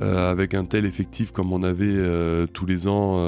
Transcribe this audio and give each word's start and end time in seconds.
avec 0.00 0.54
un 0.54 0.64
tel 0.64 0.84
effectif 0.84 1.32
comme 1.32 1.52
on 1.52 1.62
avait 1.62 2.46
tous 2.52 2.66
les 2.66 2.88
ans 2.88 3.18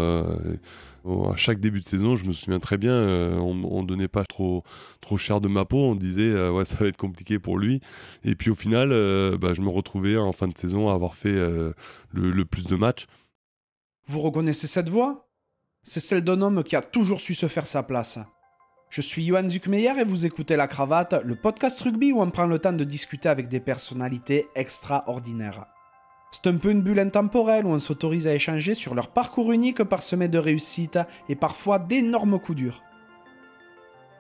à 1.05 1.37
chaque 1.37 1.61
début 1.61 1.81
de 1.81 1.85
saison, 1.85 2.17
je 2.17 2.25
me 2.25 2.33
souviens 2.33 2.61
très 2.61 2.77
bien, 2.77 2.93
euh, 2.93 3.39
on, 3.39 3.83
ne 3.83 3.87
donnait 3.87 4.09
pas 4.09 4.25
trop, 4.25 4.65
trop 5.01 5.17
cher 5.17 5.41
de 5.41 5.49
ma 5.49 5.65
peau, 5.65 5.79
on 5.79 5.95
disait 5.95 6.31
euh, 6.31 6.51
ouais 6.51 6.65
ça 6.67 6.77
va 6.77 6.87
être 6.87 6.97
compliqué 6.97 7.39
pour 7.39 7.59
lui. 7.59 7.81
Et 8.25 8.35
puis 8.35 8.51
au 8.51 8.55
final, 8.55 8.93
euh, 8.93 9.37
bah, 9.39 9.55
je 9.55 9.63
me 9.63 9.71
retrouvais 9.71 10.17
en 10.17 10.33
fin 10.33 10.49
de 10.49 10.57
saison 10.57 10.89
à 10.89 10.95
avoir 10.95 11.15
fait 11.15 11.39
le, 12.13 12.45
plus 12.45 12.67
de 12.67 12.77
matchs. 12.77 13.07
Vous 14.07 14.21
reconnaissez 14.21 14.67
cette 14.67 14.89
voix? 14.89 15.29
C'est 15.83 16.01
celle 16.01 16.23
d'un 16.23 16.43
homme 16.43 16.63
qui 16.63 16.77
a 16.77 16.83
toujours 16.83 17.21
su 17.21 17.35
se 17.35 17.49
faire 17.49 17.67
sa 17.67 17.83
place. 17.83 18.19
Je 18.91 19.01
suis 19.01 19.25
Johan 19.25 19.49
Zuckmeyer 19.49 20.01
et 20.01 20.05
vous 20.05 20.27
écoutez 20.27 20.57
La 20.57 20.67
Cravate, 20.67 21.23
le 21.25 21.37
podcast 21.37 21.81
rugby 21.81 22.13
où 22.13 22.21
on 22.21 22.31
prend 22.31 22.47
le 22.47 22.59
temps 22.59 22.73
de 22.73 22.85
discuter 22.85 23.29
avec 23.29 23.49
des 23.49 23.61
personnalités 23.61 24.47
extraordinaires. 24.57 25.65
C'est 26.33 26.47
un 26.47 26.57
peu 26.57 26.71
une 26.71 26.83
bulle 26.83 27.01
intemporelle 27.01 27.67
où 27.67 27.71
on 27.71 27.79
s'autorise 27.81 28.29
à 28.29 28.35
échanger 28.35 28.75
sur 28.75 28.95
leur 28.95 29.09
parcours 29.09 29.53
unique 29.53 29.83
parsemé 29.83 30.29
de 30.29 30.39
réussites 30.39 30.99
et 31.29 31.35
parfois 31.35 31.79
d'énormes 31.81 32.39
coups 32.39 32.57
durs. 32.57 32.83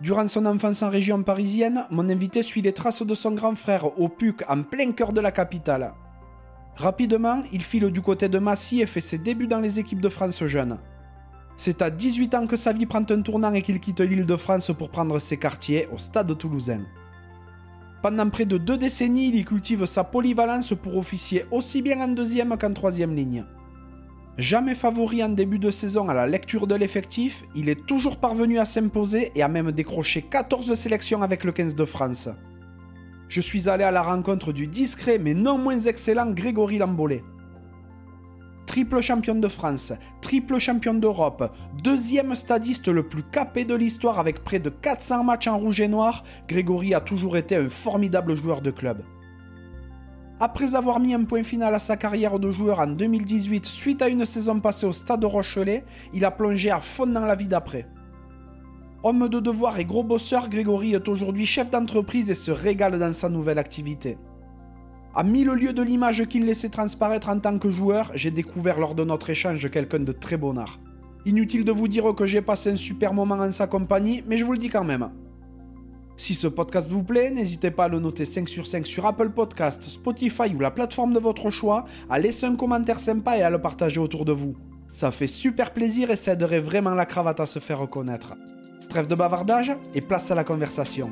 Durant 0.00 0.26
son 0.26 0.46
enfance 0.46 0.82
en 0.82 0.90
région 0.90 1.22
parisienne, 1.22 1.84
mon 1.90 2.08
invité 2.08 2.42
suit 2.42 2.62
les 2.62 2.72
traces 2.72 3.02
de 3.02 3.14
son 3.14 3.32
grand 3.32 3.54
frère 3.54 4.00
au 4.00 4.08
PUC 4.08 4.42
en 4.48 4.62
plein 4.62 4.92
cœur 4.92 5.12
de 5.12 5.20
la 5.20 5.30
capitale. 5.30 5.92
Rapidement, 6.74 7.42
il 7.52 7.62
file 7.62 7.90
du 7.90 8.00
côté 8.00 8.28
de 8.28 8.38
Massy 8.38 8.80
et 8.80 8.86
fait 8.86 9.00
ses 9.00 9.18
débuts 9.18 9.46
dans 9.46 9.60
les 9.60 9.78
équipes 9.78 10.00
de 10.00 10.08
France 10.08 10.42
jeunes. 10.44 10.78
C'est 11.58 11.82
à 11.82 11.90
18 11.90 12.34
ans 12.34 12.46
que 12.46 12.56
sa 12.56 12.72
vie 12.72 12.86
prend 12.86 13.04
un 13.10 13.20
tournant 13.20 13.52
et 13.52 13.60
qu'il 13.60 13.78
quitte 13.78 14.00
l'île 14.00 14.24
de 14.24 14.36
France 14.36 14.72
pour 14.76 14.88
prendre 14.88 15.18
ses 15.18 15.36
quartiers 15.36 15.86
au 15.92 15.98
stade 15.98 16.36
toulousain. 16.38 16.80
Pendant 18.02 18.30
près 18.30 18.46
de 18.46 18.56
deux 18.56 18.78
décennies, 18.78 19.28
il 19.28 19.36
y 19.36 19.44
cultive 19.44 19.84
sa 19.84 20.04
polyvalence 20.04 20.72
pour 20.74 20.96
officier 20.96 21.44
aussi 21.50 21.82
bien 21.82 22.00
en 22.00 22.08
deuxième 22.08 22.56
qu'en 22.56 22.72
troisième 22.72 23.14
ligne. 23.14 23.44
Jamais 24.38 24.74
favori 24.74 25.22
en 25.22 25.28
début 25.28 25.58
de 25.58 25.70
saison 25.70 26.08
à 26.08 26.14
la 26.14 26.26
lecture 26.26 26.66
de 26.66 26.74
l'effectif, 26.74 27.44
il 27.54 27.68
est 27.68 27.86
toujours 27.86 28.16
parvenu 28.16 28.58
à 28.58 28.64
s'imposer 28.64 29.32
et 29.34 29.42
a 29.42 29.48
même 29.48 29.70
décroché 29.70 30.22
14 30.22 30.72
sélections 30.74 31.20
avec 31.20 31.44
le 31.44 31.52
15 31.52 31.74
de 31.74 31.84
France. 31.84 32.30
Je 33.28 33.42
suis 33.42 33.68
allé 33.68 33.84
à 33.84 33.90
la 33.90 34.02
rencontre 34.02 34.52
du 34.52 34.66
discret 34.66 35.18
mais 35.18 35.34
non 35.34 35.58
moins 35.58 35.78
excellent 35.80 36.30
Grégory 36.32 36.78
Lambollet 36.78 37.22
triple 38.70 39.00
champion 39.00 39.34
de 39.34 39.48
France, 39.48 39.92
triple 40.20 40.60
champion 40.60 40.94
d'Europe, 40.94 41.52
deuxième 41.82 42.36
stadiste 42.36 42.86
le 42.86 43.02
plus 43.02 43.24
capé 43.24 43.64
de 43.64 43.74
l'histoire 43.74 44.20
avec 44.20 44.44
près 44.44 44.60
de 44.60 44.70
400 44.70 45.24
matchs 45.24 45.48
en 45.48 45.58
rouge 45.58 45.80
et 45.80 45.88
noir, 45.88 46.22
Grégory 46.46 46.94
a 46.94 47.00
toujours 47.00 47.36
été 47.36 47.56
un 47.56 47.68
formidable 47.68 48.36
joueur 48.36 48.60
de 48.60 48.70
club. 48.70 49.02
Après 50.38 50.76
avoir 50.76 51.00
mis 51.00 51.14
un 51.14 51.24
point 51.24 51.42
final 51.42 51.74
à 51.74 51.80
sa 51.80 51.96
carrière 51.96 52.38
de 52.38 52.52
joueur 52.52 52.78
en 52.78 52.86
2018 52.86 53.66
suite 53.66 54.02
à 54.02 54.08
une 54.08 54.24
saison 54.24 54.60
passée 54.60 54.86
au 54.86 54.92
stade 54.92 55.24
Rochelet, 55.24 55.84
il 56.14 56.24
a 56.24 56.30
plongé 56.30 56.70
à 56.70 56.80
fond 56.80 57.06
dans 57.06 57.26
la 57.26 57.34
vie 57.34 57.48
d'après. 57.48 57.88
Homme 59.02 59.28
de 59.28 59.40
devoir 59.40 59.80
et 59.80 59.84
gros 59.84 60.04
bosseur, 60.04 60.48
Grégory 60.48 60.94
est 60.94 61.08
aujourd'hui 61.08 61.44
chef 61.44 61.70
d'entreprise 61.70 62.30
et 62.30 62.34
se 62.34 62.52
régale 62.52 63.00
dans 63.00 63.12
sa 63.12 63.28
nouvelle 63.28 63.58
activité. 63.58 64.16
À 65.12 65.24
mille 65.24 65.48
lieues 65.48 65.72
de 65.72 65.82
l'image 65.82 66.24
qu'il 66.26 66.46
laissait 66.46 66.68
transparaître 66.68 67.30
en 67.30 67.40
tant 67.40 67.58
que 67.58 67.68
joueur, 67.68 68.12
j'ai 68.14 68.30
découvert 68.30 68.78
lors 68.78 68.94
de 68.94 69.02
notre 69.02 69.30
échange 69.30 69.68
quelqu'un 69.68 69.98
de 69.98 70.12
très 70.12 70.36
bon 70.36 70.56
art. 70.56 70.78
Inutile 71.26 71.64
de 71.64 71.72
vous 71.72 71.88
dire 71.88 72.14
que 72.14 72.26
j'ai 72.26 72.42
passé 72.42 72.70
un 72.70 72.76
super 72.76 73.12
moment 73.12 73.34
en 73.34 73.50
sa 73.50 73.66
compagnie, 73.66 74.22
mais 74.28 74.38
je 74.38 74.44
vous 74.44 74.52
le 74.52 74.58
dis 74.58 74.68
quand 74.68 74.84
même. 74.84 75.10
Si 76.16 76.34
ce 76.34 76.46
podcast 76.46 76.88
vous 76.88 77.02
plaît, 77.02 77.32
n'hésitez 77.32 77.72
pas 77.72 77.86
à 77.86 77.88
le 77.88 77.98
noter 77.98 78.24
5 78.24 78.48
sur 78.48 78.66
5 78.68 78.86
sur 78.86 79.04
Apple 79.04 79.30
Podcast, 79.30 79.82
Spotify 79.82 80.54
ou 80.54 80.60
la 80.60 80.70
plateforme 80.70 81.12
de 81.12 81.18
votre 81.18 81.50
choix, 81.50 81.86
à 82.08 82.18
laisser 82.20 82.46
un 82.46 82.54
commentaire 82.54 83.00
sympa 83.00 83.36
et 83.36 83.42
à 83.42 83.50
le 83.50 83.60
partager 83.60 83.98
autour 83.98 84.24
de 84.24 84.32
vous. 84.32 84.54
Ça 84.92 85.10
fait 85.10 85.26
super 85.26 85.72
plaisir 85.72 86.10
et 86.10 86.16
ça 86.16 86.34
aiderait 86.34 86.60
vraiment 86.60 86.94
la 86.94 87.06
cravate 87.06 87.40
à 87.40 87.46
se 87.46 87.58
faire 87.58 87.80
reconnaître. 87.80 88.36
Trêve 88.88 89.08
de 89.08 89.14
bavardage 89.14 89.74
et 89.94 90.02
place 90.02 90.30
à 90.30 90.34
la 90.36 90.44
conversation. 90.44 91.10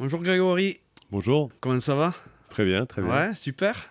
Bonjour 0.00 0.20
Grégory. 0.22 0.80
Bonjour. 1.12 1.50
Comment 1.60 1.78
ça 1.78 1.94
va? 1.94 2.12
Très 2.48 2.64
bien, 2.64 2.84
très 2.84 3.00
bien. 3.00 3.12
Ouais, 3.12 3.34
super. 3.36 3.90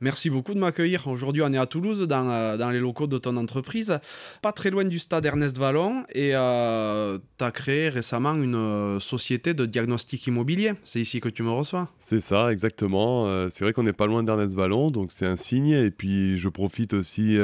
Merci 0.00 0.30
beaucoup 0.30 0.54
de 0.54 0.58
m'accueillir. 0.58 1.06
Aujourd'hui, 1.08 1.42
on 1.42 1.52
est 1.52 1.58
à 1.58 1.66
Toulouse, 1.66 2.00
dans, 2.08 2.30
euh, 2.30 2.56
dans, 2.56 2.70
les 2.70 2.80
locaux 2.80 3.06
de 3.06 3.18
ton 3.18 3.36
entreprise, 3.36 3.98
pas 4.40 4.52
très 4.52 4.70
loin 4.70 4.84
du 4.84 4.98
stade 4.98 5.26
Ernest 5.26 5.58
Vallon. 5.58 6.04
Et 6.14 6.30
euh, 6.34 7.18
tu 7.36 7.44
as 7.44 7.50
créé 7.50 7.90
récemment 7.90 8.34
une 8.34 8.54
euh, 8.54 8.98
société 8.98 9.52
de 9.52 9.66
diagnostic 9.66 10.26
immobilier. 10.26 10.72
C'est 10.84 11.00
ici 11.00 11.20
que 11.20 11.28
tu 11.28 11.42
me 11.42 11.50
reçois 11.50 11.90
C'est 11.98 12.20
ça, 12.20 12.50
exactement. 12.50 13.26
c'est 13.50 13.64
vrai 13.64 13.74
qu'on 13.74 13.82
n'est 13.82 13.92
pas 13.92 14.06
loin 14.06 14.22
d'Ernest 14.22 14.54
Vallon, 14.54 14.90
donc 14.90 15.12
c'est 15.12 15.26
un 15.26 15.36
signe. 15.36 15.72
Et 15.72 15.90
puis, 15.90 16.38
je 16.38 16.48
profite 16.48 16.94
aussi 16.94 17.36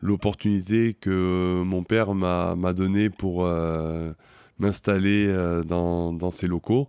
l'opportunité 0.00 0.94
que 0.94 1.62
mon 1.62 1.84
père 1.84 2.14
m'a 2.14 2.72
donnée 2.72 3.10
pour 3.10 3.46
m'installer 4.62 5.32
dans, 5.66 6.12
dans, 6.12 6.30
ces 6.30 6.46
locaux 6.46 6.88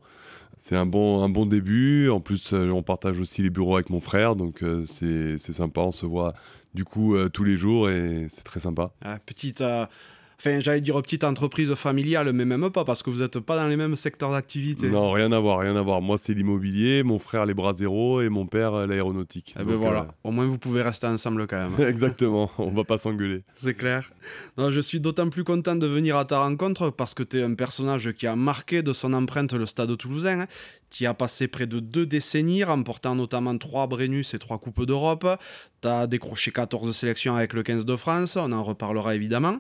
c'est 0.63 0.77
un 0.77 0.85
bon, 0.85 1.21
un 1.21 1.27
bon 1.27 1.45
début. 1.45 2.09
En 2.09 2.21
plus, 2.21 2.53
euh, 2.53 2.69
on 2.69 2.83
partage 2.83 3.19
aussi 3.19 3.41
les 3.41 3.49
bureaux 3.49 3.75
avec 3.75 3.89
mon 3.89 3.99
frère, 3.99 4.37
donc 4.37 4.63
euh, 4.63 4.85
c'est 4.87 5.37
sympa. 5.37 5.81
On 5.81 5.91
se 5.91 6.05
voit 6.05 6.33
du 6.73 6.85
coup 6.85 7.17
euh, 7.17 7.27
tous 7.27 7.43
les 7.43 7.57
jours 7.57 7.89
et 7.89 8.27
c'est 8.29 8.45
très 8.45 8.61
sympa. 8.61 8.93
Ah, 9.01 9.19
petite 9.25 9.61
Enfin, 10.39 10.59
j'allais 10.59 10.81
dire 10.81 11.01
petite 11.01 11.23
entreprise 11.23 11.73
familiale, 11.75 12.31
mais 12.33 12.45
même 12.45 12.69
pas, 12.69 12.83
parce 12.83 13.03
que 13.03 13.09
vous 13.09 13.21
n'êtes 13.21 13.39
pas 13.39 13.55
dans 13.55 13.67
les 13.67 13.77
mêmes 13.77 13.95
secteurs 13.95 14.31
d'activité. 14.31 14.89
Non, 14.89 15.11
rien 15.11 15.31
à 15.31 15.39
voir, 15.39 15.59
rien 15.59 15.75
à 15.75 15.81
voir. 15.81 16.01
Moi, 16.01 16.17
c'est 16.19 16.33
l'immobilier, 16.33 17.03
mon 17.03 17.19
frère 17.19 17.45
les 17.45 17.53
bras 17.53 17.73
zéro 17.73 18.21
et 18.21 18.29
mon 18.29 18.45
père 18.45 18.87
l'aéronautique. 18.87 19.55
Eh 19.59 19.63
ben 19.63 19.75
voilà, 19.75 20.01
euh, 20.01 20.27
au 20.29 20.31
moins 20.31 20.45
vous 20.45 20.57
pouvez 20.57 20.81
rester 20.81 21.07
ensemble 21.07 21.47
quand 21.47 21.57
même. 21.57 21.87
Exactement, 21.87 22.51
on 22.57 22.71
va 22.71 22.83
pas 22.83 22.97
s'engueuler. 22.97 23.43
C'est 23.55 23.73
clair. 23.73 24.11
Non, 24.57 24.71
je 24.71 24.79
suis 24.79 24.99
d'autant 24.99 25.29
plus 25.29 25.43
content 25.43 25.75
de 25.75 25.87
venir 25.87 26.17
à 26.17 26.25
ta 26.25 26.39
rencontre 26.39 26.89
parce 26.89 27.13
que 27.13 27.23
tu 27.23 27.39
es 27.39 27.43
un 27.43 27.53
personnage 27.53 28.11
qui 28.13 28.27
a 28.27 28.35
marqué 28.35 28.83
de 28.83 28.93
son 28.93 29.13
empreinte 29.13 29.53
le 29.53 29.65
stade 29.65 29.95
toulousain, 29.97 30.41
hein, 30.41 30.47
qui 30.89 31.05
a 31.05 31.13
passé 31.13 31.47
près 31.47 31.67
de 31.67 31.79
deux 31.79 32.05
décennies, 32.05 32.63
remportant 32.63 33.15
notamment 33.15 33.57
trois 33.57 33.87
Brennus 33.87 34.33
et 34.33 34.39
trois 34.39 34.59
Coupes 34.59 34.85
d'Europe. 34.85 35.27
Tu 35.81 35.87
as 35.87 36.07
décroché 36.07 36.51
14 36.51 36.95
sélections 36.95 37.35
avec 37.35 37.53
le 37.53 37.63
15 37.63 37.85
de 37.85 37.95
France, 37.95 38.35
on 38.37 38.51
en 38.51 38.63
reparlera 38.63 39.15
évidemment. 39.15 39.57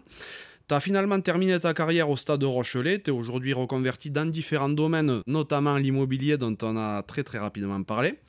Tu 0.67 0.73
as 0.73 0.79
finalement 0.79 1.19
terminé 1.19 1.59
ta 1.59 1.73
carrière 1.73 2.09
au 2.09 2.15
stade 2.15 2.39
de 2.39 2.45
Rochelet, 2.45 2.99
tu 2.99 3.09
es 3.09 3.13
aujourd'hui 3.13 3.51
reconverti 3.51 4.09
dans 4.09 4.25
différents 4.25 4.69
domaines, 4.69 5.21
notamment 5.27 5.75
l'immobilier 5.75 6.37
dont 6.37 6.55
on 6.61 6.77
a 6.77 7.03
très 7.03 7.23
très 7.23 7.37
rapidement 7.37 7.83
parlé. 7.83 8.19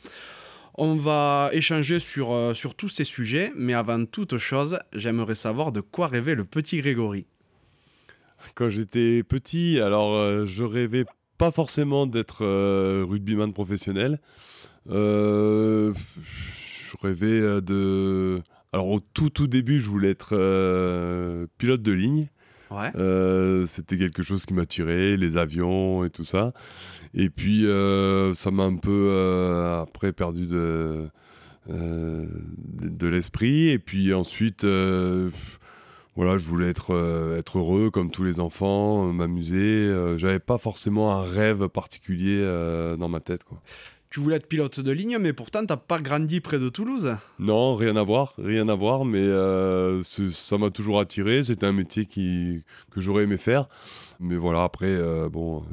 On 0.76 0.96
va 0.96 1.50
échanger 1.52 2.00
sur, 2.00 2.32
euh, 2.32 2.52
sur 2.52 2.74
tous 2.74 2.88
ces 2.88 3.04
sujets, 3.04 3.52
mais 3.54 3.74
avant 3.74 4.04
toute 4.04 4.38
chose, 4.38 4.80
j'aimerais 4.92 5.36
savoir 5.36 5.70
de 5.70 5.80
quoi 5.80 6.08
rêvait 6.08 6.34
le 6.34 6.44
petit 6.44 6.80
Grégory. 6.80 7.26
Quand 8.56 8.68
j'étais 8.68 9.22
petit, 9.22 9.78
alors 9.78 10.14
euh, 10.14 10.44
je 10.44 10.64
rêvais 10.64 11.04
pas 11.38 11.52
forcément 11.52 12.08
d'être 12.08 12.44
euh, 12.44 13.06
rugbyman 13.08 13.52
professionnel. 13.52 14.18
je 14.88 15.92
rêvais 17.00 17.62
de 17.62 18.42
alors 18.74 18.88
au 18.88 18.98
tout 18.98 19.30
tout 19.30 19.46
début, 19.46 19.80
je 19.80 19.88
voulais 19.88 20.10
être 20.10 20.30
euh, 20.32 21.46
pilote 21.58 21.80
de 21.80 21.92
ligne. 21.92 22.26
Euh, 22.72 23.66
c'était 23.66 23.96
quelque 23.96 24.24
chose 24.24 24.46
qui 24.46 24.52
m'attirait, 24.52 25.16
les 25.16 25.36
avions 25.36 26.04
et 26.04 26.10
tout 26.10 26.24
ça. 26.24 26.52
Et 27.14 27.30
puis 27.30 27.66
euh, 27.66 28.34
ça 28.34 28.50
m'a 28.50 28.64
un 28.64 28.74
peu 28.74 29.78
après 29.80 30.12
perdu 30.12 30.46
de 30.46 31.08
de, 31.68 33.06
l'esprit. 33.06 33.68
Et 33.68 33.78
puis 33.78 34.12
ensuite, 34.12 34.64
voilà, 36.16 36.36
je 36.36 36.44
voulais 36.44 36.68
être 36.68 37.36
être 37.38 37.58
heureux 37.58 37.92
comme 37.92 38.10
tous 38.10 38.24
les 38.24 38.40
enfants, 38.40 39.12
m'amuser. 39.12 39.88
J'avais 40.16 40.40
pas 40.40 40.58
forcément 40.58 41.12
un 41.12 41.22
rêve 41.22 41.68
particulier 41.68 42.42
dans 42.98 43.08
ma 43.08 43.20
tête, 43.20 43.44
quoi 43.44 43.62
tu 44.14 44.20
voulais 44.20 44.36
être 44.36 44.46
pilote 44.46 44.78
de 44.78 44.92
ligne, 44.92 45.18
mais 45.18 45.32
pourtant, 45.32 45.66
t'as 45.66 45.76
pas 45.76 45.98
grandi 45.98 46.40
près 46.40 46.60
de 46.60 46.68
Toulouse. 46.68 47.16
Non, 47.40 47.74
rien 47.74 47.96
à 47.96 48.04
voir, 48.04 48.34
rien 48.38 48.68
à 48.68 48.76
voir, 48.76 49.04
mais 49.04 49.18
euh, 49.18 50.04
ça 50.04 50.56
m'a 50.56 50.70
toujours 50.70 51.00
attiré. 51.00 51.42
C'était 51.42 51.66
un 51.66 51.72
métier 51.72 52.06
qui, 52.06 52.62
que 52.92 53.00
j'aurais 53.00 53.24
aimé 53.24 53.38
faire. 53.38 53.66
Mais 54.20 54.36
voilà, 54.36 54.62
après, 54.62 54.86
euh, 54.86 55.28
bon, 55.28 55.64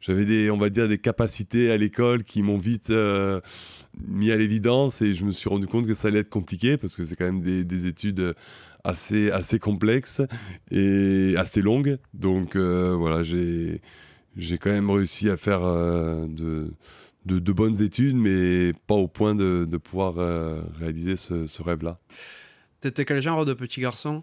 j'avais 0.00 0.24
des, 0.24 0.50
on 0.50 0.56
va 0.56 0.70
dire, 0.70 0.88
des 0.88 0.96
capacités 0.96 1.70
à 1.70 1.76
l'école 1.76 2.24
qui 2.24 2.42
m'ont 2.42 2.56
vite 2.56 2.88
euh, 2.88 3.42
mis 4.02 4.30
à 4.30 4.36
l'évidence 4.36 5.02
et 5.02 5.14
je 5.14 5.26
me 5.26 5.30
suis 5.30 5.50
rendu 5.50 5.66
compte 5.66 5.86
que 5.86 5.94
ça 5.94 6.08
allait 6.08 6.20
être 6.20 6.30
compliqué 6.30 6.78
parce 6.78 6.96
que 6.96 7.04
c'est 7.04 7.16
quand 7.16 7.26
même 7.26 7.42
des, 7.42 7.64
des, 7.64 7.84
études 7.84 8.34
assez, 8.82 9.30
assez 9.30 9.58
complexes 9.58 10.22
et 10.70 11.34
assez 11.36 11.60
longues. 11.60 11.98
Donc 12.14 12.56
voilà, 12.56 13.22
j'ai, 13.22 13.82
j'ai 14.38 14.56
quand 14.56 14.72
même 14.72 14.90
réussi 14.90 15.28
à 15.28 15.36
faire 15.36 15.60
de 15.60 16.70
de, 17.26 17.52
bonnes 17.52 17.82
études, 17.82 18.16
mais 18.16 18.72
pas 18.86 18.94
au 18.94 19.08
point 19.08 19.34
de, 19.34 19.76
pouvoir 19.76 20.14
euh, 20.18 20.62
réaliser 20.78 21.16
ce, 21.16 21.62
rêve-là. 21.62 21.98
T'étais 22.80 23.04
quel 23.04 23.20
genre 23.20 23.44
de 23.44 23.52
petit 23.52 23.80
garçon? 23.80 24.22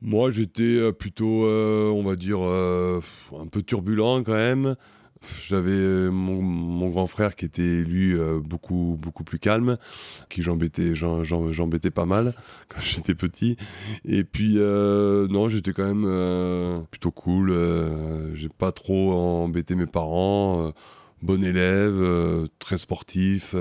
Moi, 0.00 0.30
j'étais 0.30 0.92
plutôt, 0.92 1.46
on 1.46 2.02
va 2.04 2.14
dire, 2.14 2.40
un 2.40 3.46
peu 3.50 3.62
turbulent 3.62 4.22
quand 4.22 4.34
même. 4.34 4.76
J'avais 5.42 5.70
euh, 5.70 6.10
mon, 6.10 6.90
grand 6.90 7.06
frère 7.06 7.34
qui 7.34 7.44
était 7.44 7.82
lui 7.82 8.14
euh, 8.14 8.38
beaucoup 8.40 8.96
beaucoup 9.00 9.24
plus 9.24 9.38
calme, 9.38 9.76
qui 10.28 10.42
j'embêtais 10.42 10.94
j'embêtais 10.94 11.90
pas 11.90 12.04
mal 12.06 12.34
quand 12.68 12.80
j'étais 12.80 13.14
petit. 13.14 13.56
Et 14.04 14.22
puis 14.24 14.54
euh, 14.58 15.26
non, 15.28 15.48
j'étais 15.48 15.72
quand 15.72 15.92
même 15.92 16.86
plutôt 16.90 17.10
cool. 17.10 17.54
J'ai 18.34 18.48
pas 18.48 18.72
trop 18.72 19.12
embêté 19.12 19.74
mes 19.74 19.86
parents. 19.86 20.72
Bon 21.22 21.42
élève, 21.42 22.48
très 22.58 22.78
sportif, 22.78 23.54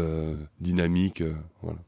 dynamique. 0.60 1.24
voilà. 1.62 1.80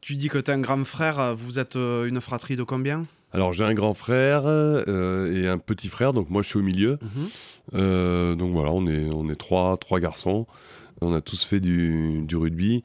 Tu 0.00 0.14
dis 0.14 0.28
que 0.28 0.38
tu 0.38 0.50
es 0.50 0.54
un 0.54 0.60
grand 0.60 0.84
frère. 0.84 1.34
Vous 1.34 1.58
êtes 1.58 1.76
une 1.76 2.20
fratrie 2.20 2.56
de 2.56 2.62
combien? 2.62 3.02
Alors 3.32 3.52
j'ai 3.52 3.64
un 3.64 3.74
grand 3.74 3.92
frère 3.92 4.44
euh, 4.46 5.34
et 5.34 5.46
un 5.46 5.58
petit 5.58 5.88
frère, 5.88 6.12
donc 6.12 6.30
moi 6.30 6.42
je 6.42 6.48
suis 6.48 6.58
au 6.58 6.62
milieu. 6.62 6.98
Mhm. 7.02 7.28
Euh, 7.74 8.34
donc 8.34 8.52
voilà, 8.52 8.72
on 8.72 8.86
est, 8.86 9.10
on 9.12 9.28
est 9.28 9.36
trois, 9.36 9.76
trois 9.76 10.00
garçons. 10.00 10.46
On 11.02 11.12
a 11.12 11.20
tous 11.20 11.44
fait 11.44 11.60
du, 11.60 12.22
du 12.22 12.36
rugby. 12.36 12.82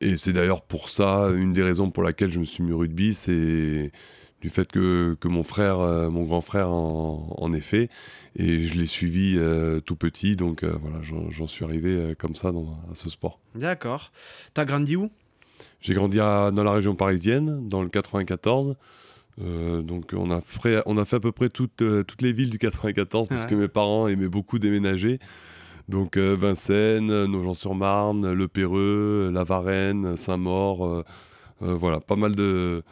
Et 0.00 0.16
c'est 0.16 0.32
d'ailleurs 0.32 0.62
pour 0.62 0.90
ça, 0.90 1.28
une 1.34 1.52
des 1.52 1.64
raisons 1.64 1.90
pour 1.90 2.04
laquelle 2.04 2.30
je 2.30 2.38
me 2.38 2.44
suis 2.44 2.62
mis 2.62 2.70
au 2.70 2.78
rugby, 2.78 3.14
c'est 3.14 3.90
du 4.40 4.50
fait 4.50 4.70
que, 4.70 5.16
que, 5.20 5.28
mon 5.28 5.42
frère, 5.42 5.80
euh, 5.80 6.10
mon 6.10 6.24
grand 6.24 6.40
frère 6.40 6.70
en, 6.70 7.34
en 7.36 7.52
ait 7.52 7.60
fait. 7.60 7.90
Et 8.36 8.62
je 8.62 8.74
l'ai 8.74 8.86
suivi 8.86 9.36
tout 9.84 9.96
petit, 9.96 10.36
donc 10.36 10.62
voilà, 10.62 10.98
j'en 11.02 11.48
suis 11.48 11.64
arrivé 11.64 12.14
comme 12.18 12.36
ça 12.36 12.52
dans, 12.52 12.78
à 12.92 12.94
ce 12.94 13.10
sport. 13.10 13.40
D'accord. 13.56 14.12
T'as 14.54 14.64
grandi 14.64 14.94
où? 14.94 15.10
J'ai 15.80 15.94
grandi 15.94 16.18
dans 16.18 16.52
la 16.62 16.72
région 16.72 16.94
parisienne, 16.94 17.68
dans 17.68 17.82
le 17.82 17.88
94. 17.88 18.76
Euh, 19.40 19.82
donc 19.82 20.12
on 20.16 20.30
a, 20.30 20.40
fait, 20.40 20.82
on 20.86 20.98
a 20.98 21.04
fait 21.04 21.16
à 21.16 21.20
peu 21.20 21.32
près 21.32 21.48
toutes, 21.48 21.82
euh, 21.82 22.02
toutes 22.02 22.22
les 22.22 22.32
villes 22.32 22.50
du 22.50 22.58
94 22.58 23.28
parce 23.28 23.46
que 23.46 23.54
mes 23.54 23.68
parents 23.68 24.08
aimaient 24.08 24.28
beaucoup 24.28 24.58
déménager. 24.58 25.20
Donc 25.88 26.16
euh, 26.16 26.36
Vincennes, 26.38 27.24
Nogent-sur-Marne, 27.26 28.32
Le 28.32 28.48
Perreux, 28.48 29.30
La 29.32 29.44
Varenne, 29.44 30.16
Saint-Maur, 30.16 31.04
voilà, 31.60 32.00
pas 32.00 32.16
mal 32.16 32.36
de 32.36 32.82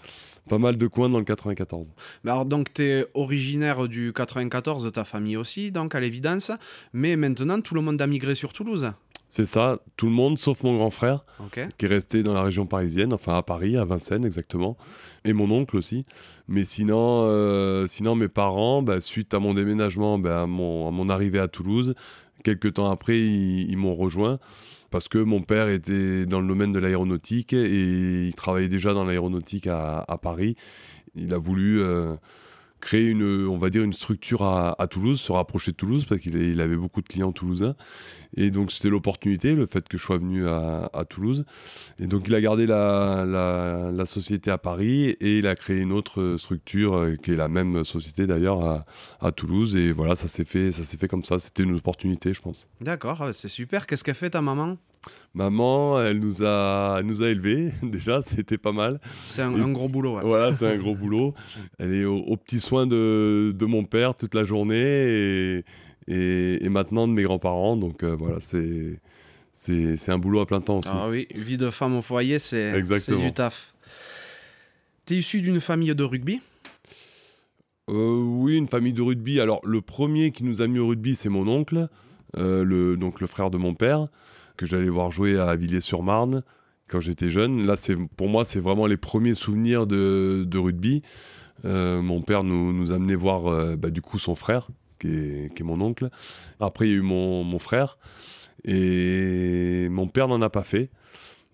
pas 0.48 0.58
mal 0.58 0.76
de 0.78 0.87
coins 0.87 1.08
dans 1.08 1.19
le 1.19 1.25
94. 1.25 1.93
Mais 2.25 2.31
alors 2.31 2.46
donc 2.46 2.72
tu 2.72 2.82
es 2.82 3.06
originaire 3.14 3.88
du 3.88 4.12
94, 4.12 4.84
de 4.84 4.90
ta 4.90 5.04
famille 5.04 5.37
aussi, 5.37 5.72
donc 5.72 5.94
à 5.94 6.00
l'évidence, 6.00 6.50
mais 6.93 7.16
maintenant 7.16 7.60
tout 7.60 7.75
le 7.75 7.81
monde 7.81 8.00
a 8.00 8.06
migré 8.06 8.34
sur 8.34 8.52
Toulouse. 8.52 8.90
C'est 9.28 9.44
ça, 9.44 9.81
tout 9.96 10.06
le 10.06 10.12
monde 10.12 10.38
sauf 10.38 10.62
mon 10.62 10.76
grand 10.76 10.90
frère, 10.90 11.25
qui 11.78 11.87
est 11.87 11.88
resté 11.88 12.22
dans 12.22 12.32
la 12.32 12.43
région 12.43 12.64
parisienne, 12.64 13.12
enfin 13.12 13.37
à 13.37 13.43
Paris, 13.43 13.76
à 13.76 13.84
Vincennes 13.84 14.25
exactement, 14.25 14.76
et 15.25 15.32
mon 15.32 15.50
oncle 15.50 15.76
aussi. 15.76 16.06
Mais 16.46 16.64
sinon, 16.64 17.25
euh, 17.26 17.87
sinon 17.88 18.14
mes 18.14 18.28
parents, 18.28 18.82
bah, 18.82 19.00
suite 19.00 19.34
à 19.34 19.40
mon 19.40 19.52
déménagement, 19.52 20.19
bah, 20.19 20.43
à, 20.43 20.46
mon, 20.46 21.08
arrivée 21.08 21.40
à 21.40 21.48
Toulouse, 21.48 21.94
quelques 22.44 22.75
temps 22.75 22.88
après, 22.88 23.19
ils, 23.19 23.76
m'ont 23.76 23.96
rejoint 23.96 24.38
parce 24.91 25.09
que 25.09 25.19
mon 25.19 25.43
père 25.43 25.69
était 25.69 26.27
dans 26.27 26.41
le 26.41 26.49
domaine 26.49 26.73
de 26.73 26.79
l'aéronautique 26.79 27.53
et 27.53 28.27
il 28.27 28.35
travaillait 28.35 28.69
déjà 28.69 28.94
dans 28.94 29.05
l'aéronautique 29.05 29.67
à, 29.67 30.19
Paris. 30.23 30.56
Il 31.15 31.33
a 31.35 31.38
voulu 31.38 31.81
euh, 31.81 32.15
créer 32.81 33.06
une, 33.06 33.47
on 33.47 33.59
va 33.59 33.71
dire, 33.71 33.83
une 33.83 33.93
structure 33.93 34.43
à, 34.43 34.87
Toulouse, 34.88 35.21
se 35.21 35.33
rapprocher 35.33 35.73
de 35.73 35.77
Toulouse 35.77 36.05
parce 36.05 36.21
qu'il 36.21 36.61
avait 36.61 36.77
beaucoup 36.77 37.03
de 37.03 37.09
clients 37.09 37.33
toulousains. 37.33 37.75
Et 38.37 38.50
donc 38.50 38.71
c'était 38.71 38.91
l'opportunité, 38.91 39.55
le 39.55 39.67
fait 39.67 39.87
que 39.88 39.97
je 39.99 40.03
sois 40.03 40.19
venu 40.19 40.47
à, 40.47 41.05
Toulouse. 41.09 41.44
Et 41.99 42.06
donc 42.06 42.25
il 42.27 42.35
a 42.35 42.41
gardé 42.41 42.67
la, 42.67 43.25
la, 43.27 44.06
société 44.06 44.50
à 44.50 44.59
Paris 44.59 45.17
et 45.21 45.38
il 45.38 45.47
a 45.47 45.55
créé 45.55 45.81
une 45.81 45.93
autre 45.93 46.37
structure 46.38 46.97
euh, 46.97 47.17
qui 47.17 47.33
est 47.33 47.37
la 47.37 47.49
même 47.49 47.85
société 47.85 48.27
d'ailleurs 48.27 48.65
à, 48.65 48.87
à, 49.21 49.33
Toulouse. 49.33 49.77
Et 49.77 49.93
voilà, 49.93 50.17
ça 50.17 50.29
s'est 50.29 50.44
fait, 50.44 50.73
ça 50.73 50.85
s'est 50.85 50.97
fait 50.97 51.09
comme 51.09 51.25
ça. 51.25 51.38
C'était 51.38 51.62
une 51.62 51.75
opportunité, 51.75 52.33
je 52.35 52.41
pense. 52.41 52.69
D'accord, 52.81 53.23
ah, 53.23 53.33
c'est 53.33 53.49
super. 53.49 53.87
Qu'est-ce 53.87 54.05
qu'a 54.05 54.15
fait 54.15 54.31
ta 54.31 54.43
maman? 54.43 54.77
Maman, 55.35 56.00
elle 56.03 56.19
nous 56.19 56.44
a, 56.44 57.03
nous 57.03 57.23
a 57.23 57.29
élevés, 57.29 57.73
déjà, 57.82 58.23
c'était 58.23 58.59
pas 58.59 58.73
mal. 58.73 59.00
C'est 59.27 59.43
un, 59.43 59.50
gros 59.71 59.89
boulot. 59.89 60.17
Ouais. 60.17 60.23
Voilà, 60.23 60.56
c'est 60.56 60.67
un 60.67 60.77
gros 60.79 60.94
boulot. 60.94 61.35
Elle 61.79 61.94
est 61.94 62.05
aux 62.05 62.19
au 62.19 62.37
petits 62.37 62.61
soins 62.61 62.87
de, 62.87 63.53
de, 63.55 63.67
mon 63.67 63.85
père 63.85 64.15
toute 64.15 64.35
la 64.35 64.44
journée 64.44 64.77
et, 64.79 65.65
et, 66.08 66.69
maintenant 66.69 67.08
de 67.08 67.12
mes 67.12 67.23
grands-parents. 67.23 67.76
Donc 67.76 68.03
euh, 68.03 68.14
voilà, 68.17 68.38
c'est, 68.41 69.00
c'est, 69.53 70.11
un 70.11 70.19
boulot 70.19 70.41
à 70.41 70.47
plein 70.47 70.61
temps 70.61 70.79
aussi. 70.79 70.88
Ah 70.93 71.08
oui, 71.08 71.26
vie 71.35 71.58
de 71.58 71.70
femme 71.70 71.97
au 71.97 72.03
foyer, 72.03 72.38
c'est, 72.38 72.81
du 72.81 73.32
taf. 73.32 73.75
Tu 75.06 75.14
es 75.14 75.19
issu 75.19 75.41
d'une 75.41 75.61
famille 75.61 75.94
de 75.94 76.05
rugby? 76.05 76.41
Euh, 77.88 78.20
Oui, 78.20 78.56
une 78.56 78.67
famille 78.67 78.93
de 78.93 79.03
rugby. 79.03 79.41
Alors, 79.41 79.61
le 79.64 79.81
premier 79.81 80.32
qui 80.32 80.43
nous 80.43 80.62
a 80.62 80.67
mis 80.67 80.79
au 80.79 80.88
rugby, 80.88 81.14
c'est 81.14 81.29
mon 81.29 81.47
oncle, 81.47 81.88
euh, 82.37 82.64
le, 82.64 82.97
donc 82.97 83.20
le 83.20 83.29
frère 83.29 83.50
de 83.50 83.56
mon 83.56 83.75
père, 83.75 84.08
que 84.56 84.67
j'allais 84.67 84.88
voir 84.88 85.12
jouer 85.12 85.38
à 85.38 85.55
Villiers-sur-Marne 85.55 86.43
quand 86.88 87.00
j'étais 87.00 87.31
jeune. 87.31 87.67
Là, 87.67 87.76
c'est, 87.76 87.97
pour 88.17 88.29
moi, 88.29 88.44
c'est 88.44 88.58
vraiment 88.58 88.87
les 88.87 88.97
premiers 88.97 89.35
souvenirs 89.35 89.87
de, 89.87 90.44
de 90.44 90.58
rugby. 90.58 91.03
mon 91.62 92.20
père 92.23 92.43
nous, 92.43 92.73
nous 92.73 92.91
amenait 92.91 93.14
voir 93.14 93.76
bah, 93.76 93.91
du 93.91 94.03
coup 94.03 94.19
son 94.19 94.35
frère, 94.35 94.69
qui 94.98 95.08
est, 95.08 95.62
mon 95.62 95.81
oncle. 95.81 96.10
Après, 96.60 96.87
il 96.87 96.90
y 96.90 96.94
a 96.94 96.98
eu 96.98 97.02
mon, 97.02 97.58
frère. 97.58 97.98
Et 98.64 99.88
mon 99.90 100.08
père 100.08 100.28
n'en 100.28 100.43
a 100.43 100.50
pas 100.50 100.64
fait. 100.64 100.90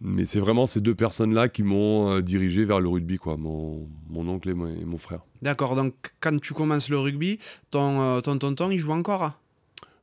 Mais 0.01 0.27
c'est 0.27 0.41
vraiment 0.41 0.67
ces 0.67 0.81
deux 0.81 0.97
personnes-là 0.97 1.49
qui 1.49 1.63
m'ont 1.63 2.11
euh, 2.11 2.23
dirigé 2.23 2.65
vers 2.65 2.81
le 2.81 2.89
rugby, 2.89 3.19
quoi, 3.19 3.37
mon, 3.37 3.87
oncle 4.11 4.49
et, 4.49 4.55
mon 4.55 4.99
frère. 4.99 5.21
D'accord, 5.43 5.77
donc 5.77 5.95
quand 6.19 6.41
tu 6.41 6.55
commences 6.55 6.89
le 6.89 6.99
rugby, 6.99 7.39
ton, 7.71 8.01
euh, 8.01 8.21
ton 8.21 8.37
tonton, 8.37 8.71
il 8.73 8.79
joue 8.79 8.91
encore? 8.91 9.33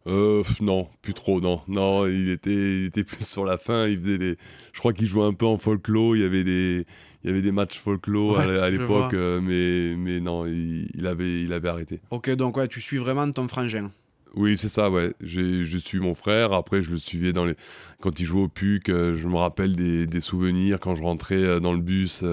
Euh, 0.08 0.44
non, 0.62 0.88
plus 1.02 1.14
trop, 1.14 1.42
non. 1.42 1.62
Non, 1.68 2.08
il 2.08 2.30
était, 2.30 2.52
il 2.54 2.86
était 2.86 3.04
plus 3.04 3.28
sur 3.28 3.46
la 3.46 3.58
fin. 3.58 3.88
Il 3.88 4.00
faisait 4.00 4.18
des... 4.18 4.38
Je 4.74 4.80
crois 4.80 4.94
qu'il 4.94 5.08
jouait 5.08 5.26
un 5.26 5.34
peu 5.34 5.46
en 5.46 5.58
folklore. 5.58 6.16
Il 6.16 6.22
y 6.22 6.26
avait 6.26 6.44
des, 6.44 6.86
il 7.24 7.30
y 7.30 7.34
avait 7.34 7.42
des 7.42 7.52
matchs 7.52 7.80
folklore 7.80 8.40
à, 8.40 8.70
l'époque, 8.70 9.14
euh, 9.14 9.42
mais, 9.42 9.98
mais 9.98 10.20
non, 10.20 10.46
il, 10.46 11.06
avait, 11.06 11.42
il 11.42 11.52
avait 11.52 11.68
arrêté. 11.68 12.00
Ok, 12.12 12.30
donc 12.32 12.58
ouais, 12.58 12.68
tu 12.68 12.80
suis 12.80 12.98
vraiment 12.98 13.30
ton 13.32 13.48
frangin. 13.48 13.92
Oui, 14.36 14.56
c'est 14.56 14.70
ça, 14.70 14.92
ouais. 14.92 15.14
Je 15.22 15.78
suis 15.80 16.00
mon 16.00 16.14
frère. 16.14 16.54
Après, 16.54 16.84
je 16.84 16.92
le 16.92 16.98
suivais 16.98 17.34
dans 17.34 17.46
les... 17.46 17.56
quand 18.00 18.20
il 18.20 18.26
jouait 18.26 18.44
au 18.44 18.48
PUC. 18.48 18.90
Euh, 18.90 19.16
je 19.16 19.28
me 19.28 19.36
rappelle 19.36 19.76
des, 19.76 20.06
des, 20.06 20.20
souvenirs 20.20 20.80
quand 20.80 20.94
je 20.94 21.02
rentrais 21.02 21.44
euh, 21.44 21.60
dans 21.60 21.74
le 21.74 21.82
bus 21.82 22.24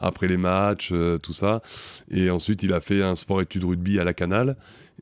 après 0.00 0.26
les 0.26 0.36
matchs, 0.36 0.92
tout 1.22 1.32
ça. 1.32 1.62
Et 2.10 2.28
ensuite, 2.28 2.62
il 2.64 2.72
a 2.72 2.80
fait 2.80 3.02
un 3.02 3.14
sport-études 3.14 3.64
rugby 3.64 3.98
à 3.98 4.04
la 4.04 4.12
Canale. 4.12 4.56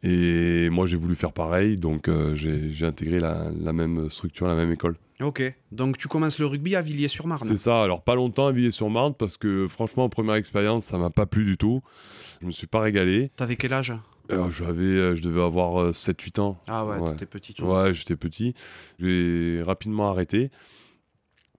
Et 0.05 0.69
moi, 0.71 0.87
j'ai 0.87 0.97
voulu 0.97 1.15
faire 1.15 1.33
pareil. 1.33 1.77
Donc, 1.77 2.09
j'ai 2.35 2.87
intégré 2.87 3.19
la, 3.19 3.51
la 3.59 3.73
même 3.73 4.09
structure, 4.11 4.47
la 4.47 4.55
même 4.55 4.73
école. 4.73 4.97
Ok, 5.23 5.43
donc 5.71 5.99
tu 5.99 6.09
commences 6.09 6.39
le 6.39 6.47
rugby 6.47 6.75
à 6.75 6.83
Villiers-sur-Marne. 6.83 7.47
C'est 7.47 7.59
ça, 7.59 7.83
alors 7.83 8.03
pas 8.03 8.15
longtemps 8.15 8.49
à 8.49 8.53
Villiers-sur-Marne 8.53 9.15
parce 9.15 9.37
que 9.37 9.69
franchement, 9.69 10.09
première 10.09 10.35
expérience, 10.35 10.85
ça 10.85 10.99
m'a 10.99 11.11
pas 11.11 11.27
plu 11.27 11.45
du 11.45 11.57
tout. 11.57 11.81
Je 12.41 12.47
me 12.47 12.53
suis 12.53 12.67
pas 12.67 12.81
régalé. 12.81 13.31
T'avais 13.37 13.57
quel 13.57 13.73
âge? 13.73 13.95
J'avais, 14.29 14.85
euh, 14.85 15.15
je 15.15 15.23
devais 15.23 15.43
avoir 15.43 15.91
7-8 15.91 16.39
euh, 16.39 16.43
ans. 16.43 16.59
Ah 16.67 16.87
ouais, 16.87 17.11
t'étais 17.13 17.27
petit. 17.27 17.55
Toi. 17.55 17.85
Ouais, 17.85 17.95
j'étais 17.95 18.17
petit. 18.17 18.55
J'ai 18.99 19.63
rapidement 19.65 20.09
arrêté. 20.09 20.51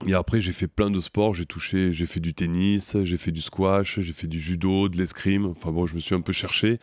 Et 0.06 0.14
après, 0.14 0.40
j'ai 0.40 0.52
fait 0.52 0.66
plein 0.66 0.90
de 0.90 1.00
sports. 1.00 1.34
J'ai 1.34 1.46
touché, 1.46 1.92
j'ai 1.92 2.06
fait 2.06 2.20
du 2.20 2.34
tennis, 2.34 2.96
j'ai 3.04 3.16
fait 3.16 3.30
du 3.30 3.40
squash, 3.40 4.00
j'ai 4.00 4.12
fait 4.12 4.26
du 4.26 4.38
judo, 4.38 4.88
de 4.88 4.96
l'escrime. 4.98 5.46
Enfin 5.46 5.70
bon, 5.70 5.86
je 5.86 5.94
me 5.94 6.00
suis 6.00 6.14
un 6.14 6.20
peu 6.20 6.32
cherché. 6.32 6.80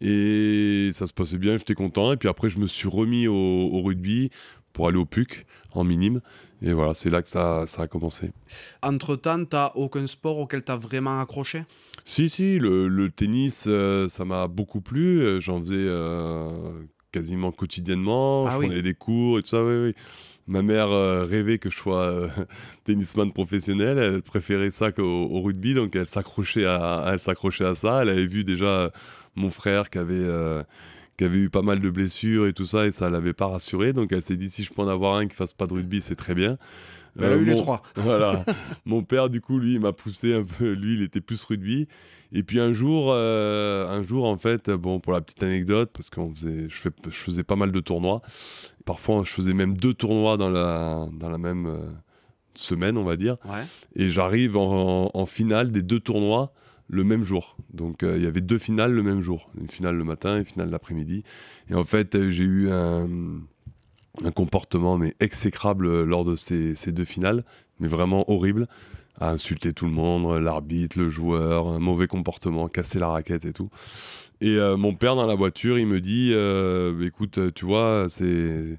Et 0.00 0.90
ça 0.92 1.06
se 1.08 1.12
passait 1.12 1.38
bien, 1.38 1.56
j'étais 1.56 1.74
content. 1.74 2.12
Et 2.12 2.16
puis 2.16 2.28
après, 2.28 2.48
je 2.48 2.58
me 2.58 2.66
suis 2.66 2.88
remis 2.88 3.26
au, 3.26 3.34
au 3.34 3.82
rugby 3.82 4.30
pour 4.78 4.86
aller 4.86 4.96
au 4.96 5.06
PUC 5.06 5.44
en 5.72 5.82
minime. 5.82 6.20
Et 6.62 6.72
voilà, 6.72 6.94
c'est 6.94 7.10
là 7.10 7.20
que 7.20 7.26
ça, 7.26 7.64
ça, 7.66 7.82
a 7.82 7.86
commencé. 7.88 8.30
Entre-temps, 8.80 9.44
tu 9.44 9.56
n'as 9.56 9.72
aucun 9.74 10.06
sport 10.06 10.38
auquel 10.38 10.62
tu 10.62 10.70
as 10.70 10.76
vraiment 10.76 11.20
accroché? 11.20 11.64
Si, 12.04 12.28
si, 12.28 12.60
le, 12.60 13.08
tennis, 13.08 13.64
euh, 13.66 14.06
ça 14.06 14.24
m'a 14.24 14.46
beaucoup 14.46 14.80
plu. 14.80 15.20
Euh, 15.20 15.40
j'en 15.40 15.58
faisais 15.58 15.74
euh, 15.74 16.50
quasiment 17.10 17.50
quotidiennement. 17.50 18.46
Ah 18.46 18.52
je 18.52 18.58
prenais 18.58 18.82
des 18.82 18.94
cours 18.94 19.40
et 19.40 19.42
tout 19.42 19.48
ça, 19.48 19.64
oui, 19.64 19.86
oui. 19.86 19.94
Ma 20.46 20.62
mère 20.62 20.90
rêvait 21.26 21.58
que 21.58 21.70
je 21.70 21.76
sois 21.76 22.28
tennisman 22.84 23.32
professionnel. 23.32 23.98
Elle 23.98 24.22
préférait 24.22 24.70
ça 24.70 24.92
qu'au 24.92 25.42
rugby, 25.42 25.74
donc 25.74 25.96
elle 25.96 26.06
s'accrochait 26.06 26.66
à, 26.66 27.04
elle 27.12 27.18
s'accrochait 27.18 27.66
à 27.66 27.74
ça. 27.74 28.02
Elle 28.02 28.10
avait 28.10 28.26
vu 28.26 28.44
déjà 28.44 28.92
mon 29.34 29.50
frère 29.50 29.90
qui 29.90 29.98
avait 29.98 30.26
qui 31.18 31.24
avait 31.24 31.38
eu 31.38 31.50
pas 31.50 31.62
mal 31.62 31.80
de 31.80 31.90
blessures 31.90 32.46
et 32.46 32.52
tout 32.52 32.64
ça, 32.64 32.86
et 32.86 32.92
ça 32.92 33.10
l'avait 33.10 33.32
pas 33.32 33.48
rassuré. 33.48 33.92
Donc 33.92 34.12
elle 34.12 34.22
s'est 34.22 34.36
dit 34.36 34.48
si 34.48 34.62
je 34.62 34.72
peux 34.72 34.82
en 34.82 34.88
avoir 34.88 35.16
un 35.16 35.26
qui 35.26 35.34
fasse 35.34 35.52
pas 35.52 35.66
de 35.66 35.74
rugby, 35.74 36.00
c'est 36.00 36.14
très 36.14 36.34
bien. 36.34 36.56
Elle 37.18 37.32
a 37.32 37.36
eu 37.36 37.44
les 37.44 37.56
trois. 37.56 37.82
voilà. 37.96 38.44
mon 38.86 39.02
père, 39.02 39.28
du 39.28 39.40
coup, 39.40 39.58
lui, 39.58 39.74
il 39.74 39.80
m'a 39.80 39.92
poussé 39.92 40.34
un 40.34 40.44
peu. 40.44 40.72
Lui, 40.72 40.94
il 40.94 41.02
était 41.02 41.20
plus 41.20 41.42
rugby. 41.42 41.88
Et 42.30 42.44
puis 42.44 42.60
un 42.60 42.72
jour, 42.72 43.08
euh, 43.10 43.88
un 43.88 44.02
jour, 44.02 44.26
en 44.26 44.36
fait, 44.36 44.70
bon, 44.70 45.00
pour 45.00 45.12
la 45.12 45.20
petite 45.20 45.42
anecdote, 45.42 45.90
parce 45.92 46.08
que 46.08 46.20
faisait, 46.34 46.68
je, 46.68 46.76
fais, 46.76 46.90
je 47.06 47.16
faisais 47.16 47.42
pas 47.42 47.56
mal 47.56 47.72
de 47.72 47.80
tournois. 47.80 48.22
Parfois, 48.84 49.22
je 49.24 49.32
faisais 49.32 49.54
même 49.54 49.76
deux 49.76 49.94
tournois 49.94 50.36
dans 50.36 50.50
la, 50.50 51.08
dans 51.12 51.28
la 51.28 51.38
même 51.38 51.66
euh, 51.66 51.78
semaine, 52.54 52.96
on 52.96 53.04
va 53.04 53.16
dire. 53.16 53.38
Et 53.96 54.10
j'arrive 54.10 54.56
en, 54.56 55.10
en, 55.12 55.26
finale 55.26 55.72
des 55.72 55.82
deux 55.82 56.00
tournois 56.00 56.52
le 56.88 57.04
même 57.04 57.24
jour. 57.24 57.56
Donc 57.72 58.02
il 58.02 58.22
y 58.22 58.26
avait 58.26 58.40
deux 58.40 58.58
finales 58.58 58.92
le 58.92 59.02
même 59.02 59.20
jour, 59.20 59.50
une 59.60 59.68
finale 59.68 59.96
le 59.96 60.04
matin 60.04 60.36
et 60.36 60.38
une 60.40 60.44
finale 60.44 60.70
l'après-midi. 60.70 61.22
Et 61.70 61.74
en 61.74 61.84
fait, 61.84 62.28
j'ai 62.30 62.44
eu 62.44 62.70
un, 62.70 63.08
comportement 64.34 64.98
mais 64.98 65.14
exécrable 65.20 66.02
lors 66.02 66.24
de 66.24 66.34
ces, 66.34 66.74
deux 66.92 67.04
finales, 67.04 67.44
mais 67.78 67.88
vraiment 67.88 68.28
horrible, 68.30 68.66
à 69.20 69.30
insulter 69.30 69.72
tout 69.72 69.84
le 69.84 69.92
monde, 69.92 70.42
l'arbitre, 70.42 70.98
le 70.98 71.08
joueur, 71.08 71.68
un 71.68 71.78
mauvais 71.78 72.08
comportement, 72.08 72.68
casser 72.68 72.98
la 72.98 73.08
raquette 73.08 73.44
et 73.44 73.52
tout. 73.52 73.70
Et 74.40 74.58
mon 74.76 74.94
père 74.94 75.14
dans 75.14 75.26
la 75.26 75.34
voiture, 75.34 75.78
il 75.78 75.86
me 75.86 76.00
dit, 76.00 76.32
écoute, 77.06 77.54
tu 77.54 77.64
vois, 77.64 78.06
c'est 78.08 78.78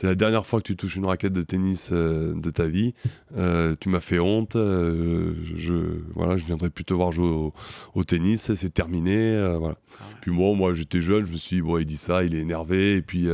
c'est 0.00 0.06
la 0.06 0.14
dernière 0.14 0.46
fois 0.46 0.62
que 0.62 0.66
tu 0.66 0.76
touches 0.76 0.96
une 0.96 1.04
raquette 1.04 1.34
de 1.34 1.42
tennis 1.42 1.90
euh, 1.92 2.32
de 2.34 2.48
ta 2.48 2.64
vie. 2.64 2.94
Euh, 3.36 3.76
tu 3.78 3.90
m'as 3.90 4.00
fait 4.00 4.18
honte. 4.18 4.56
Euh, 4.56 5.34
je, 5.56 5.74
voilà, 6.14 6.38
je 6.38 6.46
viendrai 6.46 6.70
plus 6.70 6.86
te 6.86 6.94
voir 6.94 7.12
jouer 7.12 7.50
au, 7.94 8.04
tennis. 8.04 8.54
C'est 8.54 8.72
terminé. 8.72 9.36
voilà. 9.58 9.76
Ah 10.00 10.04
puis 10.22 10.30
bon, 10.30 10.54
moi, 10.54 10.72
j'étais 10.72 11.02
jeune. 11.02 11.26
Je 11.26 11.32
me 11.32 11.36
suis 11.36 11.56
dit, 11.56 11.62
bon, 11.62 11.76
il 11.76 11.84
dit 11.84 11.98
ça, 11.98 12.24
il 12.24 12.34
est 12.34 12.38
énervé. 12.38 12.96
Et 12.96 13.02
puis, 13.02 13.28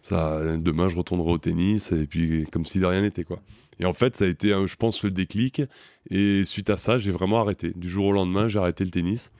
ça, 0.00 0.40
demain, 0.56 0.88
je 0.88 0.94
retournerai 0.94 1.28
au 1.28 1.38
tennis. 1.38 1.90
Et 1.90 2.06
puis, 2.06 2.46
comme 2.52 2.66
si 2.66 2.78
de 2.78 2.86
rien 2.86 3.00
n'était, 3.00 3.24
quoi. 3.24 3.40
Et 3.80 3.84
en 3.84 3.92
fait, 3.92 4.16
ça 4.16 4.26
a 4.26 4.28
été, 4.28 4.50
je 4.50 4.76
pense, 4.76 5.02
le 5.02 5.10
déclic. 5.10 5.60
Et 6.08 6.44
suite 6.44 6.70
à 6.70 6.76
ça, 6.76 6.98
j'ai 6.98 7.10
vraiment 7.10 7.40
arrêté. 7.40 7.72
Du 7.74 7.90
jour 7.90 8.06
au 8.06 8.12
lendemain, 8.12 8.46
j'ai 8.46 8.60
arrêté 8.60 8.84
le 8.84 8.92
tennis. 8.92 9.32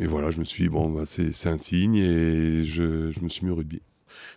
Et 0.00 0.06
voilà, 0.06 0.32
je 0.32 0.40
me 0.40 0.44
suis 0.44 0.64
dit, 0.64 0.68
bon, 0.68 0.90
bah, 0.90 1.04
c'est 1.06 1.48
un 1.48 1.58
signe. 1.58 1.94
Et 1.94 2.64
je, 2.64 3.12
je 3.12 3.20
me 3.20 3.28
suis 3.28 3.46
mis 3.46 3.52
au 3.52 3.54
rugby. 3.54 3.82